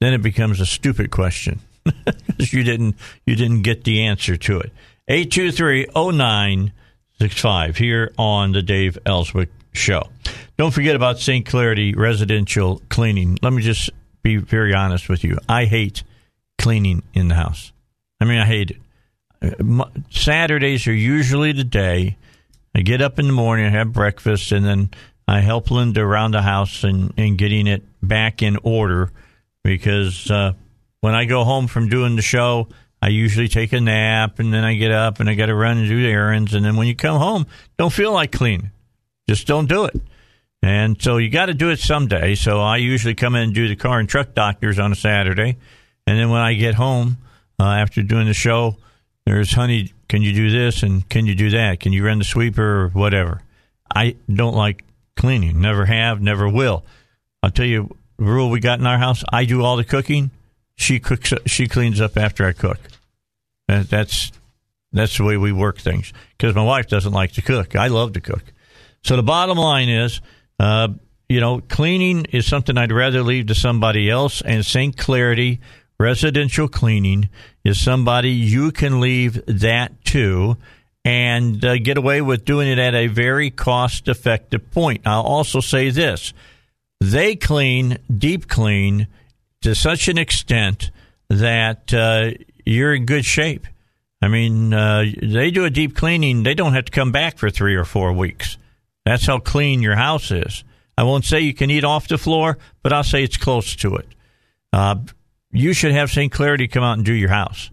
Then 0.00 0.14
it 0.14 0.22
becomes 0.22 0.60
a 0.60 0.66
stupid 0.66 1.10
question 1.10 1.60
because 2.04 2.54
you 2.54 2.64
didn't 2.64 2.96
you 3.26 3.36
didn't 3.36 3.60
get 3.62 3.84
the 3.84 4.04
answer 4.04 4.38
to 4.38 4.60
it. 4.60 4.72
823-0965 5.10 7.76
here 7.76 8.10
on 8.16 8.52
the 8.52 8.62
Dave 8.62 8.96
Elswick 9.04 9.50
show. 9.74 10.08
Don't 10.56 10.72
forget 10.72 10.96
about 10.96 11.18
St. 11.18 11.44
Clarity 11.44 11.94
residential 11.94 12.80
cleaning. 12.88 13.38
Let 13.42 13.52
me 13.52 13.62
just 13.62 13.90
be 14.22 14.36
very 14.36 14.72
honest 14.74 15.08
with 15.08 15.24
you. 15.24 15.38
I 15.48 15.66
hate 15.66 16.02
cleaning 16.58 17.02
in 17.12 17.28
the 17.28 17.34
house. 17.34 17.72
I 18.20 18.24
mean, 18.24 18.38
I 18.38 18.46
hate 18.46 18.70
it. 18.72 18.76
Uh, 19.60 19.84
Saturdays 20.10 20.86
are 20.86 20.94
usually 20.94 21.52
the 21.52 21.64
day 21.64 22.16
I 22.74 22.80
get 22.80 23.00
up 23.00 23.18
in 23.18 23.26
the 23.26 23.32
morning, 23.32 23.66
I 23.66 23.70
have 23.70 23.92
breakfast, 23.92 24.50
and 24.50 24.64
then 24.64 24.90
I 25.28 25.40
help 25.40 25.70
Linda 25.70 26.00
around 26.00 26.32
the 26.32 26.42
house 26.42 26.82
and, 26.82 27.14
and 27.16 27.38
getting 27.38 27.66
it 27.66 27.84
back 28.02 28.42
in 28.42 28.58
order 28.62 29.10
because 29.62 30.30
uh, 30.30 30.52
when 31.00 31.14
I 31.14 31.24
go 31.24 31.44
home 31.44 31.68
from 31.68 31.88
doing 31.88 32.16
the 32.16 32.22
show, 32.22 32.68
I 33.00 33.08
usually 33.08 33.48
take 33.48 33.72
a 33.72 33.80
nap 33.80 34.38
and 34.40 34.52
then 34.52 34.64
I 34.64 34.74
get 34.74 34.90
up 34.90 35.20
and 35.20 35.30
I 35.30 35.34
got 35.34 35.46
to 35.46 35.54
run 35.54 35.78
and 35.78 35.88
do 35.88 36.04
errands. 36.04 36.52
And 36.52 36.64
then 36.64 36.76
when 36.76 36.88
you 36.88 36.96
come 36.96 37.18
home, 37.18 37.46
don't 37.78 37.92
feel 37.92 38.12
like 38.12 38.32
cleaning. 38.32 38.70
Just 39.28 39.46
don't 39.46 39.68
do 39.68 39.84
it. 39.84 40.00
And 40.62 41.00
so 41.00 41.18
you 41.18 41.28
got 41.28 41.46
to 41.46 41.54
do 41.54 41.70
it 41.70 41.78
someday. 41.78 42.34
So 42.34 42.60
I 42.60 42.78
usually 42.78 43.14
come 43.14 43.34
in 43.34 43.42
and 43.42 43.54
do 43.54 43.68
the 43.68 43.76
car 43.76 43.98
and 43.98 44.08
truck 44.08 44.34
doctors 44.34 44.78
on 44.78 44.92
a 44.92 44.94
Saturday. 44.94 45.58
And 46.06 46.18
then 46.18 46.30
when 46.30 46.40
I 46.40 46.54
get 46.54 46.74
home 46.74 47.18
uh, 47.58 47.64
after 47.64 48.02
doing 48.02 48.26
the 48.26 48.34
show, 48.34 48.76
there's, 49.26 49.52
honey, 49.52 49.92
can 50.08 50.22
you 50.22 50.32
do 50.32 50.50
this 50.50 50.82
and 50.82 51.08
can 51.08 51.26
you 51.26 51.34
do 51.34 51.50
that? 51.50 51.80
Can 51.80 51.92
you 51.92 52.04
run 52.04 52.18
the 52.18 52.24
sweeper 52.24 52.82
or 52.82 52.88
whatever? 52.88 53.42
I 53.94 54.16
don't 54.32 54.54
like 54.54 54.84
cleaning. 55.16 55.60
Never 55.60 55.86
have, 55.86 56.20
never 56.20 56.48
will. 56.48 56.84
I'll 57.42 57.50
tell 57.50 57.66
you 57.66 57.94
the 58.18 58.24
rule 58.24 58.50
we 58.50 58.60
got 58.60 58.80
in 58.80 58.86
our 58.86 58.98
house. 58.98 59.22
I 59.32 59.44
do 59.44 59.62
all 59.62 59.76
the 59.76 59.84
cooking. 59.84 60.30
She 60.76 60.98
cooks. 60.98 61.32
She 61.46 61.68
cleans 61.68 62.00
up 62.00 62.16
after 62.16 62.46
I 62.46 62.52
cook. 62.52 62.78
That, 63.68 63.88
that's 63.88 64.32
that's 64.92 65.16
the 65.18 65.24
way 65.24 65.36
we 65.36 65.52
work 65.52 65.78
things. 65.78 66.12
Because 66.36 66.54
my 66.54 66.62
wife 66.62 66.88
doesn't 66.88 67.12
like 67.12 67.32
to 67.32 67.42
cook. 67.42 67.76
I 67.76 67.88
love 67.88 68.12
to 68.14 68.20
cook. 68.20 68.44
So 69.04 69.16
the 69.16 69.22
bottom 69.22 69.58
line 69.58 69.90
is, 69.90 70.20
uh, 70.58 70.88
you 71.28 71.40
know, 71.40 71.60
cleaning 71.60 72.24
is 72.26 72.46
something 72.46 72.76
I'd 72.78 72.90
rather 72.90 73.22
leave 73.22 73.46
to 73.46 73.54
somebody 73.54 74.08
else. 74.08 74.40
And 74.40 74.64
St. 74.64 74.96
Clarity 74.96 75.60
residential 75.98 76.68
cleaning 76.68 77.28
is 77.64 77.80
somebody 77.80 78.30
you 78.30 78.72
can 78.72 79.00
leave 79.00 79.44
that 79.46 80.04
to 80.06 80.56
and 81.04 81.62
uh, 81.64 81.76
get 81.78 81.98
away 81.98 82.22
with 82.22 82.44
doing 82.46 82.66
it 82.66 82.78
at 82.78 82.94
a 82.94 83.06
very 83.06 83.50
cost 83.50 84.08
effective 84.08 84.70
point. 84.70 85.02
I'll 85.06 85.22
also 85.22 85.60
say 85.60 85.90
this 85.90 86.32
they 87.00 87.36
clean, 87.36 87.98
deep 88.16 88.48
clean 88.48 89.06
to 89.60 89.74
such 89.74 90.08
an 90.08 90.16
extent 90.16 90.90
that 91.28 91.92
uh, 91.92 92.30
you're 92.64 92.94
in 92.94 93.04
good 93.04 93.26
shape. 93.26 93.66
I 94.22 94.28
mean, 94.28 94.72
uh, 94.72 95.04
they 95.22 95.50
do 95.50 95.66
a 95.66 95.70
deep 95.70 95.94
cleaning, 95.94 96.42
they 96.42 96.54
don't 96.54 96.72
have 96.72 96.86
to 96.86 96.92
come 96.92 97.12
back 97.12 97.36
for 97.36 97.50
three 97.50 97.74
or 97.74 97.84
four 97.84 98.12
weeks. 98.14 98.56
That's 99.04 99.26
how 99.26 99.38
clean 99.38 99.82
your 99.82 99.96
house 99.96 100.30
is. 100.30 100.64
I 100.96 101.02
won't 101.02 101.24
say 101.24 101.40
you 101.40 101.54
can 101.54 101.70
eat 101.70 101.84
off 101.84 102.08
the 102.08 102.18
floor, 102.18 102.58
but 102.82 102.92
I'll 102.92 103.04
say 103.04 103.22
it's 103.22 103.36
close 103.36 103.76
to 103.76 103.96
it. 103.96 104.08
Uh, 104.72 104.96
you 105.52 105.72
should 105.72 105.92
have 105.92 106.10
St. 106.10 106.32
Clarity 106.32 106.68
come 106.68 106.82
out 106.82 106.96
and 106.96 107.04
do 107.04 107.12
your 107.12 107.28
house. 107.28 107.70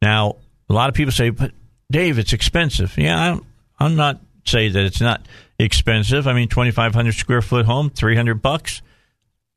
Now, 0.00 0.36
a 0.68 0.72
lot 0.72 0.88
of 0.88 0.94
people 0.94 1.12
say, 1.12 1.30
but 1.30 1.52
Dave, 1.90 2.18
it's 2.18 2.32
expensive. 2.32 2.96
Yeah, 2.96 3.32
I'm, 3.32 3.46
I'm 3.78 3.96
not 3.96 4.20
saying 4.44 4.72
that 4.72 4.84
it's 4.84 5.00
not 5.00 5.26
expensive. 5.58 6.26
I 6.26 6.32
mean, 6.32 6.48
2,500 6.48 7.12
square 7.12 7.42
foot 7.42 7.66
home, 7.66 7.90
300 7.90 8.40
bucks. 8.42 8.82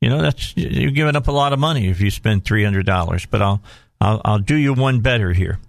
You 0.01 0.09
know, 0.09 0.21
that's 0.21 0.55
you're 0.55 0.91
giving 0.91 1.15
up 1.15 1.27
a 1.27 1.31
lot 1.31 1.53
of 1.53 1.59
money 1.59 1.87
if 1.87 2.01
you 2.01 2.11
spend 2.11 2.43
$300. 2.43 3.27
But 3.29 3.41
I'll, 3.41 3.61
I'll, 4.01 4.21
I'll 4.25 4.39
do 4.39 4.55
you 4.55 4.73
one 4.73 4.99
better 4.99 5.33
here. 5.33 5.59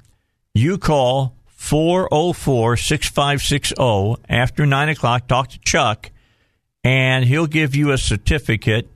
You 0.55 0.79
call 0.79 1.36
404 1.57 2.77
6560 2.77 4.23
after 4.29 4.67
9 4.67 4.89
o'clock, 4.91 5.27
talk 5.27 5.49
to 5.49 5.59
Chuck, 5.59 6.11
and 6.85 7.25
he'll 7.25 7.47
give 7.47 7.75
you 7.75 7.91
a 7.91 7.99
certificate 7.99 8.89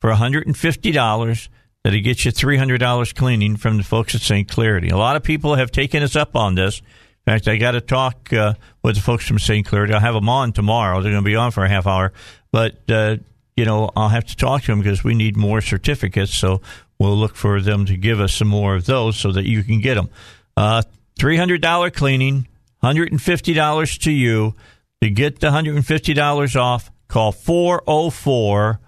for 0.00 0.10
$150 0.10 1.48
that'll 1.82 2.00
get 2.00 2.24
you 2.24 2.30
$300 2.30 3.14
cleaning 3.14 3.56
from 3.56 3.78
the 3.78 3.82
folks 3.82 4.14
at 4.14 4.20
St. 4.20 4.48
Clarity. 4.48 4.90
A 4.90 4.96
lot 4.96 5.16
of 5.16 5.22
people 5.22 5.54
have 5.56 5.70
taken 5.70 6.02
us 6.02 6.14
up 6.14 6.36
on 6.36 6.54
this. 6.54 6.78
In 6.78 7.32
fact, 7.32 7.48
I 7.48 7.56
got 7.56 7.72
to 7.72 7.80
talk 7.80 8.32
uh, 8.32 8.54
with 8.82 8.96
the 8.96 9.00
folks 9.00 9.26
from 9.26 9.38
St. 9.38 9.66
Clarity. 9.66 9.94
I'll 9.94 10.00
have 10.00 10.14
them 10.14 10.28
on 10.28 10.52
tomorrow. 10.52 11.00
They're 11.00 11.12
going 11.12 11.24
to 11.24 11.28
be 11.28 11.36
on 11.36 11.50
for 11.50 11.64
a 11.64 11.68
half 11.68 11.86
hour. 11.86 12.12
But, 12.50 12.78
uh, 12.90 13.16
you 13.56 13.64
know, 13.64 13.90
I'll 13.96 14.08
have 14.08 14.26
to 14.26 14.36
talk 14.36 14.62
to 14.62 14.66
them 14.68 14.80
because 14.80 15.02
we 15.04 15.14
need 15.14 15.36
more 15.36 15.60
certificates. 15.60 16.34
So 16.34 16.60
we'll 16.98 17.16
look 17.16 17.36
for 17.36 17.60
them 17.60 17.86
to 17.86 17.96
give 17.96 18.20
us 18.20 18.34
some 18.34 18.48
more 18.48 18.74
of 18.74 18.86
those 18.86 19.16
so 19.16 19.32
that 19.32 19.44
you 19.44 19.62
can 19.62 19.80
get 19.80 19.94
them. 19.94 20.10
Uh, 20.56 20.82
$300 21.18 21.92
cleaning, 21.94 22.48
$150 22.82 23.98
to 24.00 24.10
you. 24.10 24.54
To 25.02 25.10
get 25.10 25.40
the 25.40 25.48
$150 25.48 26.56
off, 26.56 26.90
call 27.08 27.32
404, 27.32 28.80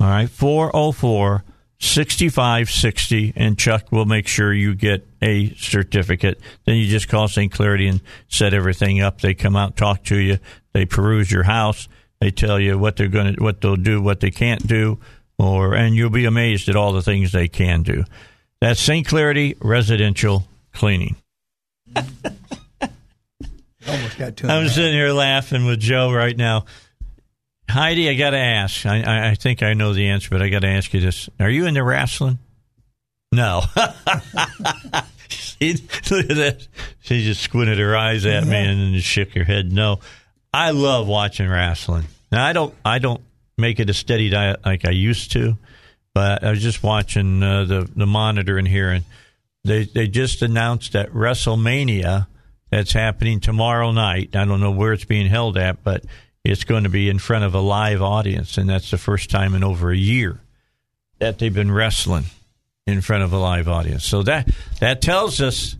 all 0.00 0.06
right, 0.06 0.28
404 0.30 1.44
6560, 1.82 3.32
and 3.34 3.58
Chuck 3.58 3.90
will 3.90 4.06
make 4.06 4.28
sure 4.28 4.52
you 4.52 4.74
get 4.74 5.04
a 5.20 5.52
certificate. 5.54 6.40
Then 6.64 6.76
you 6.76 6.86
just 6.86 7.08
call 7.08 7.26
St. 7.26 7.52
Clarity 7.52 7.88
and 7.88 8.00
set 8.28 8.54
everything 8.54 9.00
up. 9.00 9.20
They 9.20 9.34
come 9.34 9.56
out, 9.56 9.76
talk 9.76 10.04
to 10.04 10.16
you, 10.16 10.38
they 10.72 10.86
peruse 10.86 11.30
your 11.30 11.42
house, 11.42 11.88
they 12.20 12.30
tell 12.30 12.60
you 12.60 12.78
what 12.78 12.96
they're 12.96 13.08
going 13.08 13.34
to, 13.34 13.42
what 13.42 13.60
they'll 13.60 13.74
do, 13.74 14.00
what 14.00 14.20
they 14.20 14.30
can't 14.30 14.64
do, 14.66 15.00
or 15.38 15.74
and 15.74 15.96
you'll 15.96 16.08
be 16.08 16.24
amazed 16.24 16.68
at 16.68 16.76
all 16.76 16.92
the 16.92 17.02
things 17.02 17.32
they 17.32 17.48
can 17.48 17.82
do. 17.82 18.04
That's 18.60 18.80
St. 18.80 19.06
Clarity 19.06 19.56
Residential 19.60 20.46
Cleaning. 20.72 21.16
Almost 23.88 24.18
got 24.18 24.36
two. 24.36 24.48
I'm 24.48 24.68
sitting 24.68 24.92
here 24.92 25.12
laughing 25.12 25.66
with 25.66 25.80
Joe 25.80 26.12
right 26.12 26.36
now. 26.36 26.66
Heidi, 27.68 28.08
I 28.08 28.14
got 28.14 28.30
to 28.30 28.38
ask. 28.38 28.86
I, 28.86 29.02
I, 29.02 29.30
I 29.30 29.34
think 29.34 29.62
I 29.62 29.74
know 29.74 29.92
the 29.92 30.08
answer, 30.08 30.28
but 30.30 30.42
I 30.42 30.48
got 30.48 30.60
to 30.60 30.68
ask 30.68 30.92
you 30.92 31.00
this: 31.00 31.28
Are 31.40 31.50
you 31.50 31.66
into 31.66 31.82
wrestling? 31.82 32.38
No. 33.32 33.62
she, 35.28 35.74
look 36.10 36.30
at 36.30 36.36
that. 36.36 36.66
She 37.00 37.24
just 37.24 37.40
squinted 37.40 37.78
her 37.78 37.96
eyes 37.96 38.26
at 38.26 38.46
me 38.46 38.56
and 38.56 39.02
shook 39.02 39.32
her 39.32 39.44
head. 39.44 39.72
No, 39.72 40.00
I 40.52 40.72
love 40.72 41.08
watching 41.08 41.48
wrestling. 41.48 42.04
Now 42.30 42.44
I 42.44 42.52
don't. 42.52 42.74
I 42.84 42.98
don't 42.98 43.22
make 43.56 43.80
it 43.80 43.88
a 43.88 43.94
steady 43.94 44.28
diet 44.28 44.60
like 44.64 44.86
I 44.86 44.90
used 44.90 45.32
to, 45.32 45.56
but 46.14 46.44
I 46.44 46.50
was 46.50 46.62
just 46.62 46.82
watching 46.82 47.42
uh, 47.42 47.64
the 47.64 47.90
the 47.96 48.06
monitor 48.06 48.58
in 48.58 48.66
here, 48.66 48.90
and 48.90 49.04
they 49.64 49.84
they 49.84 50.08
just 50.08 50.42
announced 50.42 50.92
that 50.92 51.10
WrestleMania 51.12 52.26
that's 52.70 52.92
happening 52.92 53.40
tomorrow 53.40 53.92
night. 53.92 54.34
I 54.34 54.44
don't 54.44 54.60
know 54.60 54.70
where 54.70 54.92
it's 54.92 55.04
being 55.04 55.26
held 55.28 55.56
at, 55.56 55.82
but 55.84 56.04
it's 56.44 56.64
going 56.64 56.82
to 56.84 56.88
be 56.88 57.08
in 57.08 57.18
front 57.18 57.44
of 57.44 57.54
a 57.54 57.60
live 57.60 58.02
audience, 58.02 58.58
and 58.58 58.68
that's 58.68 58.90
the 58.90 58.98
first 58.98 59.30
time 59.30 59.54
in 59.54 59.62
over 59.62 59.90
a 59.90 59.96
year 59.96 60.40
that 61.18 61.38
they've 61.38 61.54
been 61.54 61.70
wrestling 61.70 62.24
in 62.86 63.00
front 63.00 63.22
of 63.22 63.32
a 63.32 63.38
live 63.38 63.68
audience. 63.68 64.04
So 64.04 64.22
that 64.24 64.48
that 64.80 65.00
tells 65.02 65.40
us 65.40 65.76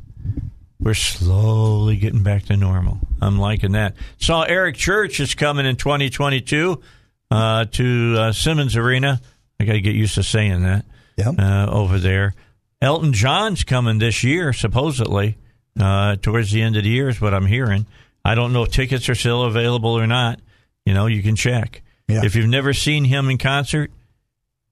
we're 0.78 0.94
slowly 0.94 1.96
getting 1.96 2.22
back 2.22 2.44
to 2.46 2.56
normal. 2.56 2.98
I'm 3.20 3.38
liking 3.38 3.72
that. 3.72 3.94
Saw 4.18 4.42
Eric 4.42 4.76
Church 4.76 5.20
is 5.20 5.34
coming 5.34 5.64
in 5.66 5.76
2022 5.76 6.80
uh, 7.30 7.64
to 7.66 8.16
uh, 8.18 8.32
Simmons 8.32 8.76
Arena. 8.76 9.20
I 9.60 9.64
got 9.64 9.72
to 9.74 9.80
get 9.80 9.94
used 9.94 10.14
to 10.16 10.22
saying 10.22 10.62
that 10.62 10.84
Yep. 11.16 11.34
uh, 11.38 11.66
over 11.70 11.98
there. 11.98 12.34
Elton 12.82 13.12
John's 13.12 13.62
coming 13.64 13.98
this 13.98 14.24
year, 14.24 14.52
supposedly, 14.52 15.38
uh, 15.78 16.16
towards 16.16 16.50
the 16.50 16.60
end 16.60 16.76
of 16.76 16.82
the 16.82 16.90
year, 16.90 17.08
is 17.08 17.20
what 17.20 17.32
I'm 17.32 17.46
hearing. 17.46 17.86
I 18.24 18.34
don't 18.34 18.52
know 18.52 18.64
if 18.64 18.70
tickets 18.72 19.08
are 19.08 19.14
still 19.14 19.44
available 19.44 19.90
or 19.98 20.06
not. 20.06 20.40
You 20.84 20.92
know, 20.92 21.06
you 21.06 21.22
can 21.22 21.36
check. 21.36 21.82
Yeah. 22.08 22.24
If 22.24 22.34
you've 22.34 22.48
never 22.48 22.74
seen 22.74 23.04
him 23.04 23.30
in 23.30 23.38
concert, 23.38 23.90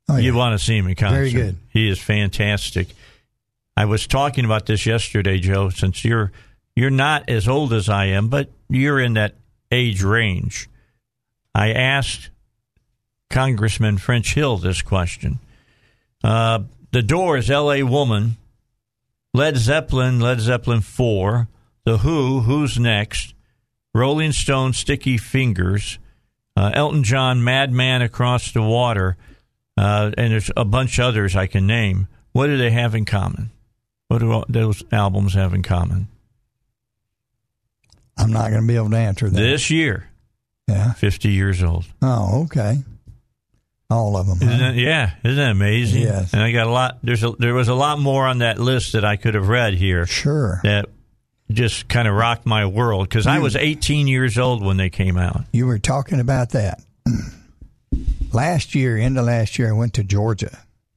Oh, 0.08 0.16
yeah. 0.16 0.22
you 0.22 0.34
want 0.34 0.58
to 0.58 0.64
see 0.64 0.76
him 0.76 0.88
in 0.88 0.96
concert. 0.96 1.16
Very 1.16 1.32
good. 1.32 1.56
He 1.68 1.88
is 1.88 2.00
fantastic. 2.00 2.88
I 3.76 3.84
was 3.84 4.08
talking 4.08 4.44
about 4.44 4.66
this 4.66 4.84
yesterday, 4.84 5.38
Joe. 5.38 5.70
Since 5.70 6.04
you're 6.04 6.32
you're 6.74 6.90
not 6.90 7.28
as 7.30 7.46
old 7.46 7.72
as 7.72 7.88
I 7.88 8.06
am, 8.06 8.26
but 8.28 8.50
you're 8.68 8.98
in 8.98 9.14
that 9.14 9.34
age 9.70 10.02
range. 10.02 10.68
I 11.54 11.72
asked 11.72 12.30
Congressman 13.30 13.98
French 13.98 14.34
Hill 14.34 14.56
this 14.58 14.82
question. 14.82 15.38
Uh, 16.24 16.60
the 16.92 17.02
Doors, 17.02 17.50
L.A. 17.50 17.82
Woman, 17.82 18.36
Led 19.32 19.56
Zeppelin, 19.56 20.20
Led 20.20 20.40
Zeppelin 20.40 20.80
4, 20.80 21.48
The 21.84 21.98
Who, 21.98 22.40
Who's 22.40 22.78
Next, 22.78 23.34
Rolling 23.94 24.32
Stone, 24.32 24.72
Sticky 24.72 25.16
Fingers, 25.18 25.98
uh, 26.56 26.70
Elton 26.74 27.04
John, 27.04 27.42
Madman 27.44 28.02
Across 28.02 28.52
the 28.52 28.62
Water, 28.62 29.16
uh, 29.76 30.10
and 30.18 30.32
there's 30.32 30.50
a 30.56 30.64
bunch 30.64 30.98
of 30.98 31.06
others 31.06 31.36
I 31.36 31.46
can 31.46 31.66
name. 31.66 32.08
What 32.32 32.46
do 32.46 32.56
they 32.58 32.70
have 32.70 32.94
in 32.94 33.04
common? 33.04 33.50
What 34.08 34.18
do 34.18 34.30
all 34.32 34.44
those 34.48 34.82
albums 34.92 35.34
have 35.34 35.54
in 35.54 35.62
common? 35.62 36.08
I'm 38.18 38.32
not 38.32 38.50
going 38.50 38.62
to 38.62 38.68
be 38.68 38.76
able 38.76 38.90
to 38.90 38.96
answer 38.96 39.30
that. 39.30 39.36
This 39.40 39.70
year, 39.70 40.10
Yeah. 40.68 40.92
50 40.92 41.30
years 41.30 41.62
old. 41.62 41.86
Oh, 42.02 42.42
okay. 42.44 42.78
All 43.90 44.16
of 44.16 44.26
them. 44.28 44.36
Isn't 44.40 44.58
that, 44.60 44.74
yeah, 44.76 45.14
isn't 45.24 45.36
that 45.36 45.50
amazing? 45.50 46.02
Yes. 46.02 46.32
And 46.32 46.40
I 46.42 46.52
got 46.52 46.66
a 46.68 46.70
lot. 46.70 46.98
There's 47.02 47.24
a, 47.24 47.32
there 47.38 47.54
was 47.54 47.66
a 47.68 47.74
lot 47.74 47.98
more 47.98 48.24
on 48.26 48.38
that 48.38 48.58
list 48.60 48.92
that 48.92 49.04
I 49.04 49.16
could 49.16 49.34
have 49.34 49.48
read 49.48 49.74
here 49.74 50.06
Sure. 50.06 50.60
that 50.62 50.86
just 51.50 51.88
kind 51.88 52.06
of 52.06 52.14
rocked 52.14 52.46
my 52.46 52.66
world 52.66 53.08
because 53.08 53.26
I 53.26 53.40
was 53.40 53.56
18 53.56 54.06
years 54.06 54.38
old 54.38 54.64
when 54.64 54.76
they 54.76 54.90
came 54.90 55.16
out. 55.16 55.42
You 55.52 55.66
were 55.66 55.80
talking 55.80 56.20
about 56.20 56.50
that. 56.50 56.80
last 58.32 58.74
year, 58.74 58.96
end 58.96 59.18
of 59.18 59.24
last 59.26 59.58
year, 59.58 59.68
I 59.70 59.72
went 59.72 59.94
to 59.94 60.04
Georgia 60.04 60.56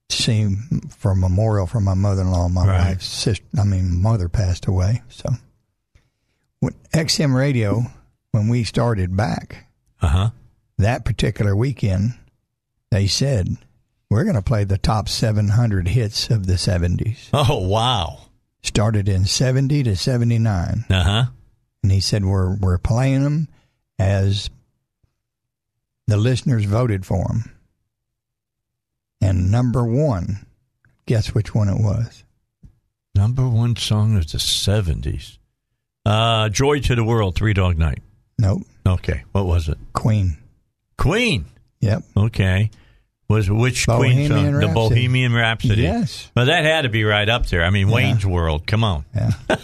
to 0.10 0.16
see 0.22 0.56
for 0.98 1.12
a 1.12 1.16
memorial 1.16 1.66
for 1.68 1.80
my 1.80 1.94
mother-in-law. 1.94 2.50
My 2.50 2.68
Right. 2.68 2.88
wife's 2.90 3.08
sister, 3.08 3.44
I 3.60 3.64
mean, 3.64 4.02
mother 4.02 4.30
passed 4.30 4.68
away. 4.68 5.02
So, 5.10 5.30
when 6.60 6.74
XM 6.94 7.34
Radio, 7.36 7.84
when 8.32 8.48
we 8.50 8.64
started 8.64 9.16
back 9.18 9.66
Uh 10.02 10.08
huh. 10.08 10.30
that 10.78 11.06
particular 11.06 11.56
weekend, 11.56 12.14
they 12.94 13.08
said 13.08 13.58
we're 14.10 14.24
going 14.24 14.36
to 14.36 14.42
play 14.44 14.64
the 14.64 14.78
top 14.78 15.10
700 15.10 15.88
hits 15.88 16.30
of 16.30 16.46
the 16.46 16.54
70s. 16.54 17.30
Oh 17.34 17.58
wow. 17.68 18.20
Started 18.62 19.10
in 19.10 19.26
70 19.26 19.82
to 19.84 19.96
79. 19.96 20.86
Uh 20.90 21.04
huh. 21.04 21.26
and 21.82 21.92
he 21.92 22.00
said 22.00 22.24
we're 22.24 22.56
we're 22.56 22.78
playing 22.78 23.24
them 23.24 23.48
as 23.98 24.52
the 26.06 26.18
listeners 26.18 26.66
voted 26.66 27.04
for 27.04 27.26
them. 27.28 27.52
And 29.22 29.50
number 29.52 29.84
one, 29.84 30.46
guess 31.08 31.34
which 31.34 31.56
one 31.56 31.70
it 31.70 31.82
was? 31.82 32.24
Number 33.16 33.48
one 33.48 33.76
song 33.76 34.16
of 34.18 34.30
the 34.32 34.38
70s. 34.38 35.38
Uh, 36.06 36.50
Joy 36.50 36.80
to 36.82 36.96
the 36.96 37.04
World, 37.04 37.36
Three 37.36 37.54
Dog 37.54 37.78
Night. 37.78 38.02
Nope, 38.38 38.62
Okay, 38.86 39.24
what 39.32 39.46
was 39.46 39.70
it? 39.70 39.78
Queen. 39.94 40.38
Queen. 40.98 41.46
Yep. 41.80 42.04
Okay. 42.18 42.70
Was 43.34 43.50
which 43.50 43.86
Queen 43.88 44.30
Bohemian 44.30 44.30
song? 44.30 44.60
The 44.62 44.68
Bohemian 44.74 45.34
Rhapsody. 45.34 45.82
Yes. 45.82 46.30
Well, 46.36 46.46
that 46.46 46.64
had 46.64 46.84
to 46.84 46.90
be 46.90 47.04
right 47.04 47.28
up 47.28 47.48
there. 47.48 47.64
I 47.64 47.70
mean, 47.70 47.88
Yeah. 47.90 47.96
Wayne's 47.96 48.26
World. 48.26 48.66
Come 48.68 48.84
on. 48.84 49.06
Yeah. 49.16 49.32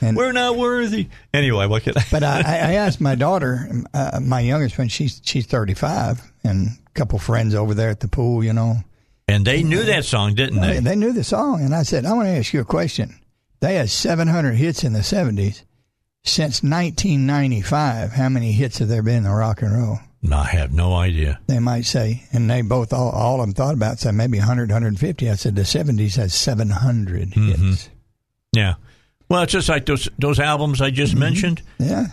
And 0.00 0.16
We're 0.16 0.32
not 0.32 0.56
worthy. 0.56 1.08
Anyway, 1.32 1.66
what 1.66 1.82
could 1.82 1.96
I? 1.96 2.04
but 2.10 2.22
I, 2.24 2.38
I 2.40 2.72
asked 2.74 3.00
my 3.00 3.14
daughter, 3.14 3.68
uh, 3.94 4.20
my 4.22 4.40
youngest 4.40 4.78
one, 4.78 4.88
she's 4.88 5.20
she's 5.24 5.46
thirty 5.46 5.74
five, 5.74 6.20
and 6.44 6.68
a 6.86 6.90
couple 6.94 7.18
friends 7.18 7.54
over 7.54 7.74
there 7.74 7.90
at 7.90 8.00
the 8.00 8.08
pool, 8.08 8.44
you 8.44 8.52
know, 8.52 8.76
And 9.28 9.44
they 9.46 9.62
knew 9.62 9.82
that 9.84 10.04
song, 10.04 10.34
didn't 10.34 10.60
they, 10.60 10.80
they? 10.80 10.96
knew 10.96 11.12
the 11.12 11.24
song, 11.24 11.62
and 11.62 11.74
I 11.74 11.82
said, 11.82 12.04
I 12.06 12.12
want 12.12 12.26
to 12.26 12.32
ask 12.36 12.52
you 12.52 12.60
a 12.60 12.64
question. 12.64 13.18
They 13.60 13.74
had 13.74 13.90
seven 13.90 14.28
hundred 14.28 14.54
hits 14.54 14.84
in 14.84 14.92
the 14.92 15.02
seventies. 15.02 15.64
Since 16.24 16.62
nineteen 16.62 17.26
ninety 17.26 17.62
five, 17.62 18.12
how 18.12 18.28
many 18.28 18.52
hits 18.52 18.78
have 18.78 18.88
there 18.88 19.02
been 19.02 19.24
in 19.24 19.30
rock 19.30 19.62
and 19.62 19.72
roll? 19.72 19.98
I 20.32 20.44
have 20.44 20.72
no 20.72 20.94
idea. 20.94 21.38
they 21.46 21.58
might 21.58 21.84
say, 21.84 22.24
and 22.32 22.48
they 22.50 22.62
both 22.62 22.92
all, 22.92 23.10
all 23.10 23.40
of 23.40 23.46
them 23.46 23.52
thought 23.54 23.74
about 23.74 23.94
it, 23.94 23.98
said 24.00 24.14
maybe 24.14 24.38
100, 24.38 24.70
150. 24.70 25.30
I 25.30 25.34
said 25.34 25.54
the 25.56 25.62
70s 25.62 26.16
has 26.16 26.34
700 26.34 27.30
Mm-hmm. 27.30 27.68
hits. 27.70 27.88
Yeah. 28.52 28.74
Well, 29.28 29.42
it's 29.42 29.52
just 29.52 29.68
like 29.68 29.86
those 29.86 30.08
those 30.18 30.38
albums 30.40 30.80
I 30.80 30.90
just 30.90 31.14
mentioned. 31.16 31.60
Yeah. 31.78 32.06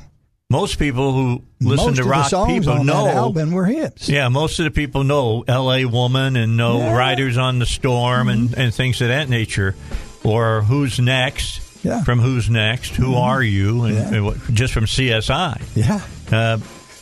Most 0.49 0.77
people 0.77 1.13
who 1.13 1.43
listen 1.61 1.87
Most 1.87 1.97
to 1.97 2.03
rock 2.03 2.29
people 2.47 2.73
on 2.73 2.85
know 2.85 3.05
that 3.05 3.15
album 3.15 3.51
were 3.51 3.65
hits. 3.65 4.07
Yeah, 4.09 4.27
most 4.29 4.59
of 4.59 4.65
the 4.65 4.71
people 4.71 5.03
know 5.03 5.43
L.A. 5.47 5.85
Woman 5.85 6.35
and 6.35 6.57
know 6.57 6.77
Yeah. 6.79 6.87
Mm-hmm. 6.87 6.95
Riders 6.97 7.37
on 7.37 7.59
the 7.59 7.65
Storm 7.65 8.29
and, 8.29 8.53
and 8.57 8.73
things 8.73 9.01
of 9.01 9.07
that 9.07 9.29
nature, 9.29 9.75
or 10.23 10.61
Who's 10.61 10.99
Next 10.99 11.61
Yeah. 11.83 11.93
Mm-hmm. 11.93 12.03
from 12.03 12.19
Who's 12.19 12.49
Next, 12.49 12.95
Who 12.95 13.15
Are 13.15 13.41
You, 13.41 13.83
and, 13.85 13.95
Yeah. 13.95 14.13
and 14.13 14.25
what- 14.25 14.53
just 14.53 14.73
from 14.73 14.85
CSI. 14.85 15.61
Yeah. 15.75 16.01
Uh, 16.31 16.57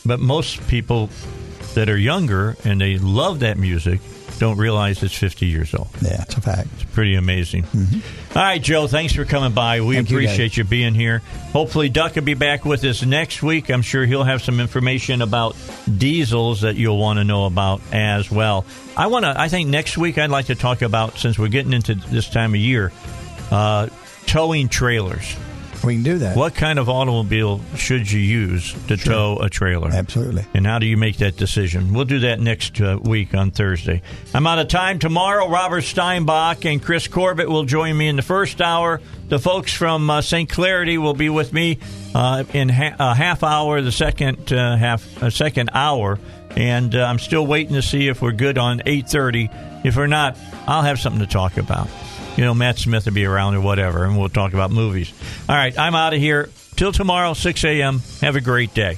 but 0.05 0.19
most 0.19 0.67
people 0.67 1.09
that 1.75 1.89
are 1.89 1.97
younger 1.97 2.57
and 2.65 2.81
they 2.81 2.97
love 2.97 3.39
that 3.39 3.57
music 3.57 4.01
don't 4.39 4.57
realize 4.57 5.03
it's 5.03 5.15
50 5.15 5.45
years 5.45 5.73
old. 5.75 5.87
Yeah, 6.01 6.23
it's 6.23 6.33
a 6.35 6.41
fact. 6.41 6.67
It's 6.73 6.83
pretty 6.95 7.13
amazing. 7.13 7.63
All 8.35 8.41
right, 8.41 8.59
Joe, 8.61 8.87
thanks 8.87 9.13
for 9.13 9.23
coming 9.23 9.51
by. 9.51 9.81
We 9.81 9.85
Mm-hmm. 9.85 9.93
Thank 9.97 10.09
you, 10.09 10.17
appreciate 10.17 10.57
you, 10.57 10.63
being 10.63 10.95
here. 10.95 11.19
Hopefully, 11.53 11.89
Duck 11.89 12.15
will 12.15 12.23
be 12.23 12.33
back 12.33 12.65
with 12.65 12.83
us 12.83 13.05
next 13.05 13.43
week. 13.43 13.69
I'm 13.69 13.83
sure 13.83 14.03
he'll 14.03 14.23
have 14.23 14.41
some 14.41 14.59
information 14.59 15.21
about 15.21 15.55
diesels 15.97 16.61
that 16.61 16.75
you'll 16.75 16.97
want 16.97 17.19
to 17.19 17.23
know 17.23 17.45
about 17.45 17.81
as 17.91 18.31
well. 18.31 18.65
I 18.97 19.07
want 19.07 19.25
to. 19.25 19.39
I 19.39 19.47
think 19.47 19.69
next 19.69 19.95
week 19.97 20.17
I'd 20.17 20.31
like 20.31 20.47
to 20.47 20.55
talk 20.55 20.81
about 20.81 21.19
since 21.19 21.37
we're 21.37 21.49
getting 21.49 21.73
into 21.73 21.93
this 21.93 22.27
time 22.27 22.55
of 22.55 22.59
year, 22.59 22.91
uh, 23.51 23.89
towing 24.25 24.69
trailers. 24.69 25.35
We 25.83 25.95
can 25.95 26.03
do 26.03 26.17
that. 26.19 26.37
What 26.37 26.53
kind 26.55 26.77
of 26.79 26.89
automobile 26.89 27.61
should 27.75 28.11
you 28.11 28.19
use 28.19 28.73
to 28.87 28.97
tow 28.97 29.37
a 29.41 29.49
trailer? 29.49 29.89
Absolutely. 29.89 30.45
And 30.53 30.65
how 30.65 30.79
do 30.79 30.85
you 30.85 30.97
make 30.97 31.17
that 31.17 31.37
decision? 31.37 31.93
We'll 31.93 32.05
do 32.05 32.19
that 32.19 32.39
next 32.39 32.79
uh, 32.79 32.99
week 33.01 33.33
on 33.33 33.51
Thursday. 33.51 34.01
I'm 34.33 34.45
out 34.45 34.59
of 34.59 34.67
time 34.67 34.99
tomorrow. 34.99 35.49
Robert 35.49 35.81
Steinbach 35.81 36.65
and 36.65 36.81
Chris 36.83 37.07
Corbett 37.07 37.49
will 37.49 37.65
join 37.65 37.97
me 37.97 38.07
in 38.07 38.15
the 38.15 38.21
first 38.21 38.61
hour. 38.61 39.01
The 39.29 39.39
folks 39.39 39.73
from 39.73 40.09
uh, 40.09 40.21
St. 40.21 40.49
Clarity 40.49 40.97
will 40.97 41.13
be 41.13 41.29
with 41.29 41.53
me 41.53 41.79
uh, 42.13 42.43
in 42.53 42.69
ha- 42.69 42.95
a 42.99 43.15
half 43.15 43.43
hour, 43.43 43.81
the 43.81 43.91
second 43.91 44.51
uh, 44.51 44.75
half, 44.75 45.21
a 45.23 45.31
second 45.31 45.69
hour, 45.73 46.19
and 46.55 46.93
uh, 46.95 47.03
I'm 47.05 47.19
still 47.19 47.47
waiting 47.47 47.75
to 47.75 47.81
see 47.81 48.07
if 48.07 48.21
we're 48.21 48.33
good 48.33 48.57
on 48.57 48.79
8:30. 48.79 49.85
If 49.85 49.95
we're 49.95 50.07
not, 50.07 50.37
I'll 50.67 50.81
have 50.83 50.99
something 50.99 51.21
to 51.21 51.27
talk 51.31 51.57
about. 51.57 51.87
You 52.37 52.45
know, 52.45 52.53
Matt 52.53 52.79
Smith 52.79 53.05
will 53.05 53.13
be 53.13 53.25
around 53.25 53.55
or 53.55 53.61
whatever, 53.61 54.05
and 54.05 54.17
we'll 54.17 54.29
talk 54.29 54.53
about 54.53 54.71
movies. 54.71 55.11
All 55.49 55.55
right, 55.55 55.77
I'm 55.77 55.95
out 55.95 56.13
of 56.13 56.19
here. 56.19 56.49
Till 56.75 56.91
tomorrow, 56.91 57.33
6 57.33 57.63
a.m. 57.65 58.01
Have 58.21 58.35
a 58.35 58.41
great 58.41 58.73
day. 58.73 58.97